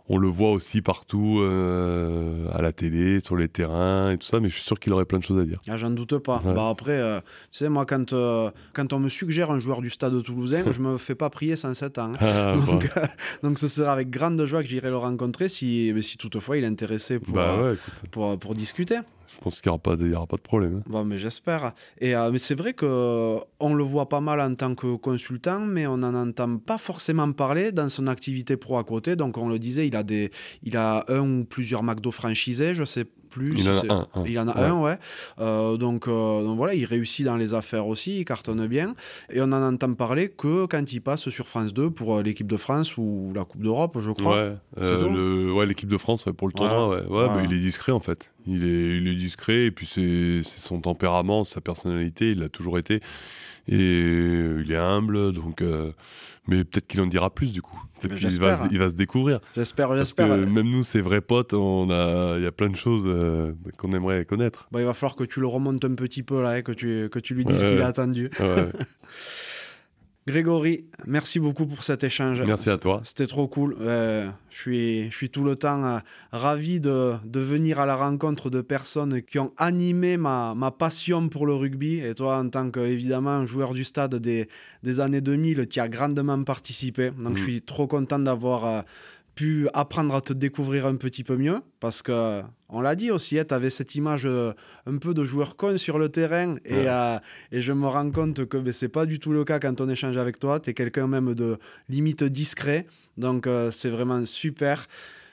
on 0.09 0.19
le 0.19 0.29
voit 0.29 0.51
aussi 0.51 0.83
partout 0.83 1.39
euh, 1.41 2.47
à 2.53 2.61
la 2.61 2.73
télé, 2.73 3.21
sur 3.21 3.37
les 3.37 3.49
terrains 3.49 4.11
et 4.11 4.19
tout 4.19 4.27
ça, 4.27 4.39
mais 4.39 4.49
je 4.49 4.55
suis 4.55 4.62
sûr 4.62 4.79
qu'il 4.79 4.93
aurait 4.93 5.07
plein 5.07 5.19
de 5.19 5.25
choses 5.25 5.41
à 5.41 5.45
dire. 5.45 5.61
Ah, 5.66 5.79
J'en 5.79 5.91
doute 5.91 6.19
pas. 6.19 6.43
Ouais. 6.45 6.53
Bah 6.55 6.69
après, 6.69 6.99
euh, 7.01 7.21
tu 7.51 7.59
sais, 7.59 7.69
moi, 7.71 7.87
quand, 7.87 8.12
euh, 8.12 8.51
quand 8.75 8.93
on 8.93 9.01
me 9.01 9.09
suggère 9.09 9.51
un 9.51 9.61
joueur 9.61 9.81
du 9.81 9.89
stade 9.89 10.23
toulousain, 10.23 10.62
je 10.71 10.81
me 10.81 10.99
fais 10.99 11.15
pas 11.15 11.31
prier 11.31 11.57
sans 11.57 11.73
7 11.73 11.99
ans. 11.99 12.12
Ah, 12.21 12.53
Donc, 12.66 12.87
bah, 12.95 13.03
euh, 13.03 13.07
donc 13.43 13.59
ce 13.59 13.66
sera 13.66 13.93
avec 13.93 14.11
grande 14.11 14.45
joie 14.45 14.62
que 14.62 14.69
j'irai 14.69 14.91
le 14.91 14.99
rencontrer 14.99 15.49
si, 15.49 15.95
si 16.03 16.19
toutefois 16.19 16.59
il 16.59 16.65
est 16.65 16.69
intéressé 16.69 17.19
pour, 17.19 17.35
bah 17.35 17.55
euh, 17.59 17.71
ouais, 17.71 17.75
écoute, 17.75 18.11
pour, 18.11 18.39
pour 18.39 18.55
discuter. 18.55 18.99
Je 19.35 19.40
pense 19.43 19.61
qu'il 19.61 19.70
n'y 19.70 19.74
aura, 19.74 19.78
pas 19.82 19.97
de- 19.97 20.12
pas 20.27 20.36
problème. 20.39 20.82
hein. 20.94 21.05
Mais 21.05 21.19
j'espère. 21.19 21.73
Euh, 22.02 22.32
c'est 22.39 22.55
vrai 22.59 22.73
que 22.73 23.39
on 23.61 23.74
le 23.74 23.82
voit 23.85 24.09
pas 24.09 24.20
mal 24.20 24.40
en 24.40 24.55
tant 24.55 24.74
que 24.74 24.97
consultant, 24.97 25.61
mais 25.61 25.86
on 25.86 25.98
n'en 25.98 26.15
entend 26.15 26.59
pas 26.59 26.78
forcément 26.78 27.31
parler 27.32 27.73
dans 27.73 27.89
son 27.89 28.06
activité 28.06 28.56
pro 28.56 28.78
à 28.78 28.85
côté. 28.85 29.16
Donc 29.16 29.36
on 29.39 29.48
le 29.48 29.59
disait, 29.59 29.86
il 29.86 29.97
a 29.97 30.02
des, 30.02 30.31
il 30.62 30.77
a 30.77 31.05
un 31.09 31.20
ou 31.40 31.44
plusieurs 31.44 31.82
McDo 31.82 32.11
franchisés, 32.11 32.74
je 32.74 32.85
sais 32.85 33.05
plus. 33.35 33.55
Il 33.59 33.69
en 33.69 33.73
a 33.73 33.94
un. 33.94 34.06
un. 34.15 34.24
Il 34.27 34.39
en 34.39 34.48
a 34.48 34.55
Ouais. 34.56 34.66
un, 34.69 34.81
ouais. 34.81 34.98
Euh, 35.40 35.77
donc, 35.77 36.06
euh, 36.09 36.43
donc 36.44 36.56
voilà, 36.56 36.74
il 36.74 36.85
réussit 36.85 37.24
dans 37.27 37.36
les 37.36 37.52
affaires 37.55 37.86
aussi, 37.86 38.20
il 38.20 38.24
cartonne 38.24 38.66
bien. 38.66 38.94
Et 39.32 39.40
on 39.40 39.51
en 39.52 39.62
entend 39.73 39.93
parler 39.94 40.28
que 40.28 40.66
quand 40.66 40.86
il 40.93 41.01
passe 41.01 41.28
sur 41.28 41.47
France 41.48 41.74
2 41.74 41.90
pour 41.90 42.09
euh, 42.16 42.23
l'équipe 42.23 42.47
de 42.47 42.56
France 42.56 42.97
ou 42.97 43.32
la 43.35 43.44
Coupe 43.44 43.62
d'Europe, 43.62 43.98
je 44.01 44.11
crois. 44.12 44.36
Ouais, 44.51 44.52
euh, 44.81 45.65
l'équipe 45.66 45.89
de 45.89 45.98
France 45.98 46.24
pour 46.36 46.47
le 46.48 46.52
tournoi, 46.55 47.02
Ouais. 47.09 47.27
bah, 47.28 47.43
il 47.44 47.52
est 47.52 47.59
discret 47.61 47.93
en 47.93 48.01
fait. 48.01 48.31
Il 48.47 48.65
est, 48.65 48.98
il 48.98 49.09
est 49.09 49.15
discret 49.15 49.65
et 49.66 49.70
puis 49.70 49.86
c'est 49.86 50.43
son 50.43 50.81
tempérament, 50.81 51.44
sa 51.44 51.61
personnalité, 51.61 52.31
il 52.32 52.39
l'a 52.40 52.48
toujours 52.48 52.78
été. 52.78 53.01
Et 53.66 53.77
il 54.65 54.70
est 54.70 54.77
humble, 54.77 55.32
donc. 55.32 55.62
Mais 56.47 56.65
peut-être 56.65 56.87
qu'il 56.87 57.01
en 57.01 57.07
dira 57.07 57.31
plus 57.33 57.53
du 57.53 57.62
coup. 57.62 57.81
Peut-être 58.01 58.16
qu'il 58.16 58.39
va, 58.41 58.57
se- 58.57 58.69
il 58.71 58.79
va 58.79 58.91
se 58.91 58.95
découvrir. 58.95 59.39
J'espère, 59.57 59.89
Parce 59.89 60.01
j'espère. 60.01 60.29
que 60.29 60.45
même 60.47 60.69
nous, 60.69 60.83
ses 60.83 61.01
vrais 61.01 61.21
potes, 61.23 61.55
on 61.55 61.89
a, 61.91 62.37
il 62.39 62.43
y 62.43 62.47
a 62.47 62.53
plein 62.53 62.69
de 62.69 62.77
choses 62.77 63.05
euh, 63.07 63.53
qu'on 63.79 63.93
aimerait 63.93 64.25
connaître. 64.25 64.69
Bah, 64.73 64.81
il 64.81 64.87
va 64.87 64.93
falloir 64.95 65.16
que 65.16 65.25
tu 65.25 65.41
le 65.41 65.47
remontes 65.47 65.85
un 65.85 65.95
petit 65.95 66.23
peu 66.23 66.43
là, 66.43 66.59
et 66.59 66.62
que 66.62 66.73
tu, 66.73 67.09
que 67.11 67.19
tu 67.19 67.35
lui 67.35 67.45
dises 67.45 67.62
Ouais. 67.65 67.71
qu'il 67.73 67.81
a 67.81 67.87
attendu. 67.87 68.31
Ouais. 68.41 68.47
Grégory, 70.27 70.87
merci 71.07 71.39
beaucoup 71.39 71.67
pour 71.67 71.85
cet 71.85 72.03
échange. 72.03 72.41
Merci 72.41 72.71
à 72.71 72.79
toi. 72.79 73.03
C'était 73.05 73.27
trop 73.27 73.47
cool. 73.47 73.77
Euh, 73.81 74.27
je, 74.49 74.57
suis, 74.57 75.11
je 75.11 75.15
suis 75.15 75.29
tout 75.29 75.45
le 75.45 75.55
temps 75.55 75.85
euh, 75.85 75.99
ravi 76.33 76.81
de, 76.81 77.13
de 77.27 77.41
venir 77.41 77.79
à 77.79 77.85
la 77.85 77.95
rencontre 77.95 78.49
de 78.49 78.63
personnes 78.63 79.21
qui 79.21 79.39
ont 79.39 79.53
animé 79.59 80.17
ma, 80.17 80.55
ma 80.55 80.71
passion 80.71 81.29
pour 81.29 81.45
le 81.45 81.53
rugby. 81.55 81.99
Et 82.01 82.15
toi, 82.15 82.39
en 82.39 82.49
tant 82.49 82.71
qu'évidemment 82.71 83.47
joueur 83.47 83.75
du 83.75 83.85
stade 83.85 84.15
des, 84.15 84.49
des 84.83 85.01
années 85.01 85.21
2000, 85.21 85.67
qui 85.69 85.79
a 85.79 85.89
grandement 85.89 86.43
participé. 86.43 87.11
Donc 87.11 87.35
Mm. 87.35 87.37
je 87.37 87.43
suis 87.43 87.61
trop 87.63 87.87
content 87.87 88.19
d'avoir 88.19 88.65
euh, 88.65 88.81
pu 89.35 89.69
apprendre 89.74 90.15
à 90.15 90.20
te 90.20 90.32
découvrir 90.32 90.86
un 90.86 90.97
petit 90.97 91.24
peu 91.24 91.36
mieux. 91.36 91.61
Parce 91.81 92.02
que, 92.02 92.43
on 92.69 92.81
l'a 92.81 92.94
dit 92.94 93.11
aussi, 93.11 93.39
tu 93.47 93.55
avais 93.55 93.70
cette 93.70 93.94
image 93.94 94.27
euh, 94.27 94.52
un 94.86 94.97
peu 94.98 95.15
de 95.15 95.24
joueur 95.24 95.56
con 95.56 95.77
sur 95.78 95.98
le 95.98 96.09
terrain. 96.09 96.56
Et, 96.65 96.74
Ouais. 96.74 96.85
euh, 96.89 97.19
et 97.52 97.62
je 97.62 97.73
me 97.73 97.86
rends 97.86 98.11
compte 98.11 98.47
que 98.47 98.56
ben, 98.59 98.73
c'est 98.73 98.89
pas 98.89 99.06
du 99.06 99.19
tout 99.19 99.32
le 99.32 99.44
cas 99.44 99.59
quand 99.59 99.81
on 99.81 99.89
échange 99.89 100.16
avec 100.16 100.39
toi. 100.39 100.61
Tu 100.61 100.70
es 100.70 100.74
quelqu'un 100.74 101.06
même 101.06 101.35
de 101.35 101.59
limite 101.89 102.24
discret. 102.24 102.86
Donc 103.16 103.47
euh, 103.47 103.70
c'est 103.70 103.90
vraiment 103.90 104.24
super. 104.27 104.86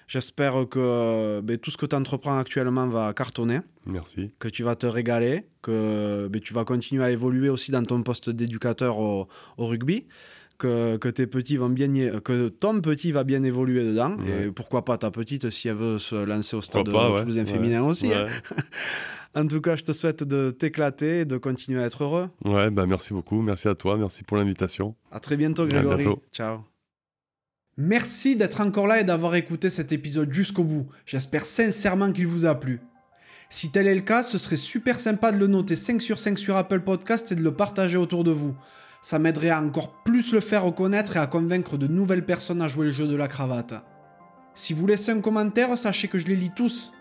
J'espère 0.08 0.68
que 0.70 1.40
ben, 1.42 1.58
tout 1.58 1.72
ce 1.72 1.78
que 1.78 1.86
tu 1.86 1.96
entreprends 1.96 2.38
actuellement 2.38 2.86
va 2.88 3.14
cartonner, 3.14 3.62
Merci. 3.86 4.32
que 4.40 4.50
tu 4.50 4.62
vas 4.62 4.76
te 4.76 4.86
régaler, 4.86 5.46
que 5.62 6.28
ben, 6.30 6.42
tu 6.42 6.54
vas 6.54 6.66
continuer 6.66 7.04
à 7.04 7.12
évoluer 7.12 7.48
aussi 7.48 7.72
dans 7.72 7.84
ton 7.84 8.04
poste 8.04 8.30
d'éducateur 8.30 8.98
au, 9.00 9.30
au 9.58 9.66
rugby. 9.68 10.06
Que, 10.62 10.98
que 10.98 11.10
tes 11.10 11.26
petits 11.26 11.58
vont 11.58 11.70
bien 11.70 11.92
y- 11.94 12.12
que 12.24 12.50
ton 12.50 12.82
petit 12.82 13.12
va 13.12 13.24
bien 13.24 13.42
évoluer 13.44 13.84
dedans 13.84 14.16
Ouais. 14.20 14.48
et 14.48 14.52
pourquoi 14.52 14.86
pas 14.86 14.98
ta 15.00 15.10
petite 15.10 15.50
si 15.50 15.70
elle 15.70 15.76
veut 15.76 15.98
se 15.98 16.14
lancer 16.16 16.56
au 16.56 16.62
stade 16.62 16.92
pas, 16.92 17.20
toulousain 17.20 17.46
Ouais. 17.46 17.52
féminin 17.52 17.82
aussi 17.84 18.14
hein. 18.14 18.28
En 19.34 19.48
tout 19.48 19.60
cas 19.62 19.76
je 19.76 19.84
te 19.84 19.92
souhaite 19.92 20.24
de 20.24 20.52
t'éclater 20.52 21.22
et 21.22 21.26
de 21.26 21.38
continuer 21.38 21.82
à 21.82 21.86
être 21.88 22.04
heureux 22.04 22.30
Ouais, 22.46 22.70
bah 22.70 22.86
merci 22.86 23.12
beaucoup. 23.14 23.42
Merci 23.42 23.70
à 23.70 23.76
toi. 23.76 23.98
Merci 23.98 24.24
pour 24.24 24.38
l'invitation. 24.38 24.94
À 25.12 25.20
très 25.20 25.36
bientôt, 25.38 25.66
Grégory. 25.66 26.04
bientôt. 26.04 26.22
Ciao. 26.32 26.60
Merci 27.78 28.36
d'être 28.36 28.62
encore 28.62 28.88
là 28.88 29.00
et 29.00 29.04
d'avoir 29.04 29.34
écouté 29.36 29.70
cet 29.70 29.92
épisode 29.92 30.32
jusqu'au 30.32 30.64
bout. 30.64 30.88
J'espère 31.06 31.46
sincèrement 31.46 32.12
qu'il 32.12 32.28
vous 32.28 32.46
a 32.46 32.54
plu. 32.60 32.82
Si 33.50 33.72
tel 33.72 33.88
est 33.88 33.96
le 33.96 34.02
cas, 34.02 34.24
ce 34.24 34.38
serait 34.38 34.58
super 34.58 35.00
sympa 35.00 35.32
de 35.32 35.38
le 35.38 35.48
noter 35.48 35.76
5 35.76 36.02
sur 36.02 36.20
5 36.20 36.38
sur 36.38 36.56
Apple 36.56 36.82
Podcast 36.82 37.32
et 37.32 37.36
de 37.36 37.42
le 37.42 37.54
partager 37.54 37.98
autour 37.98 38.24
de 38.24 38.32
vous. 38.32 38.56
Ça 39.02 39.18
m'aiderait 39.18 39.50
à 39.50 39.62
encore 39.62 40.04
plus 40.04 40.32
le 40.32 40.42
faire 40.42 40.64
reconnaître 40.64 41.18
et 41.18 41.20
à 41.20 41.28
convaincre 41.28 41.78
de 41.78 41.88
nouvelles 41.88 42.26
personnes 42.26 42.62
à 42.62 42.68
jouer 42.68 42.86
le 42.86 42.92
jeu 42.92 43.08
de 43.08 43.16
la 43.16 43.28
cravate. 43.28 43.74
Si 44.54 44.74
vous 44.74 44.86
laissez 44.86 45.12
un 45.12 45.22
commentaire, 45.22 45.76
sachez 45.78 46.08
que 46.08 46.20
je 46.20 46.28
les 46.28 46.36
lis 46.36 46.52
tous. 46.56 46.92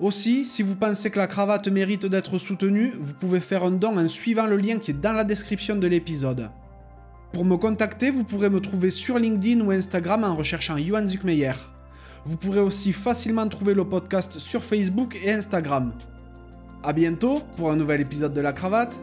Aussi, 0.00 0.44
si 0.44 0.62
vous 0.62 0.76
pensez 0.76 1.10
que 1.10 1.18
la 1.18 1.26
cravate 1.26 1.68
mérite 1.68 2.06
d'être 2.06 2.38
soutenue, 2.38 2.92
vous 2.98 3.12
pouvez 3.12 3.40
faire 3.40 3.64
un 3.64 3.70
don 3.70 3.98
en 3.98 4.08
suivant 4.08 4.46
le 4.46 4.56
lien 4.56 4.78
qui 4.78 4.92
est 4.92 5.00
dans 5.00 5.12
la 5.12 5.24
description 5.24 5.76
de 5.76 5.86
l'épisode. 5.86 6.50
Pour 7.32 7.44
me 7.44 7.56
contacter, 7.56 8.10
vous 8.10 8.24
pourrez 8.24 8.48
me 8.48 8.60
trouver 8.60 8.90
sur 8.90 9.18
LinkedIn 9.18 9.60
ou 9.60 9.72
Instagram 9.72 10.24
en 10.24 10.34
recherchant 10.34 10.78
Johan 10.78 11.06
Zuckmeyer. 11.06 11.52
Vous 12.24 12.36
pourrez 12.36 12.60
aussi 12.60 12.92
facilement 12.92 13.46
trouver 13.48 13.74
le 13.74 13.84
podcast 13.84 14.38
sur 14.38 14.62
Facebook 14.62 15.18
et 15.22 15.32
Instagram. 15.32 15.92
A 16.82 16.92
bientôt 16.92 17.40
pour 17.56 17.70
un 17.70 17.76
nouvel 17.76 18.00
épisode 18.00 18.32
de 18.32 18.40
la 18.40 18.52
cravate. 18.52 18.94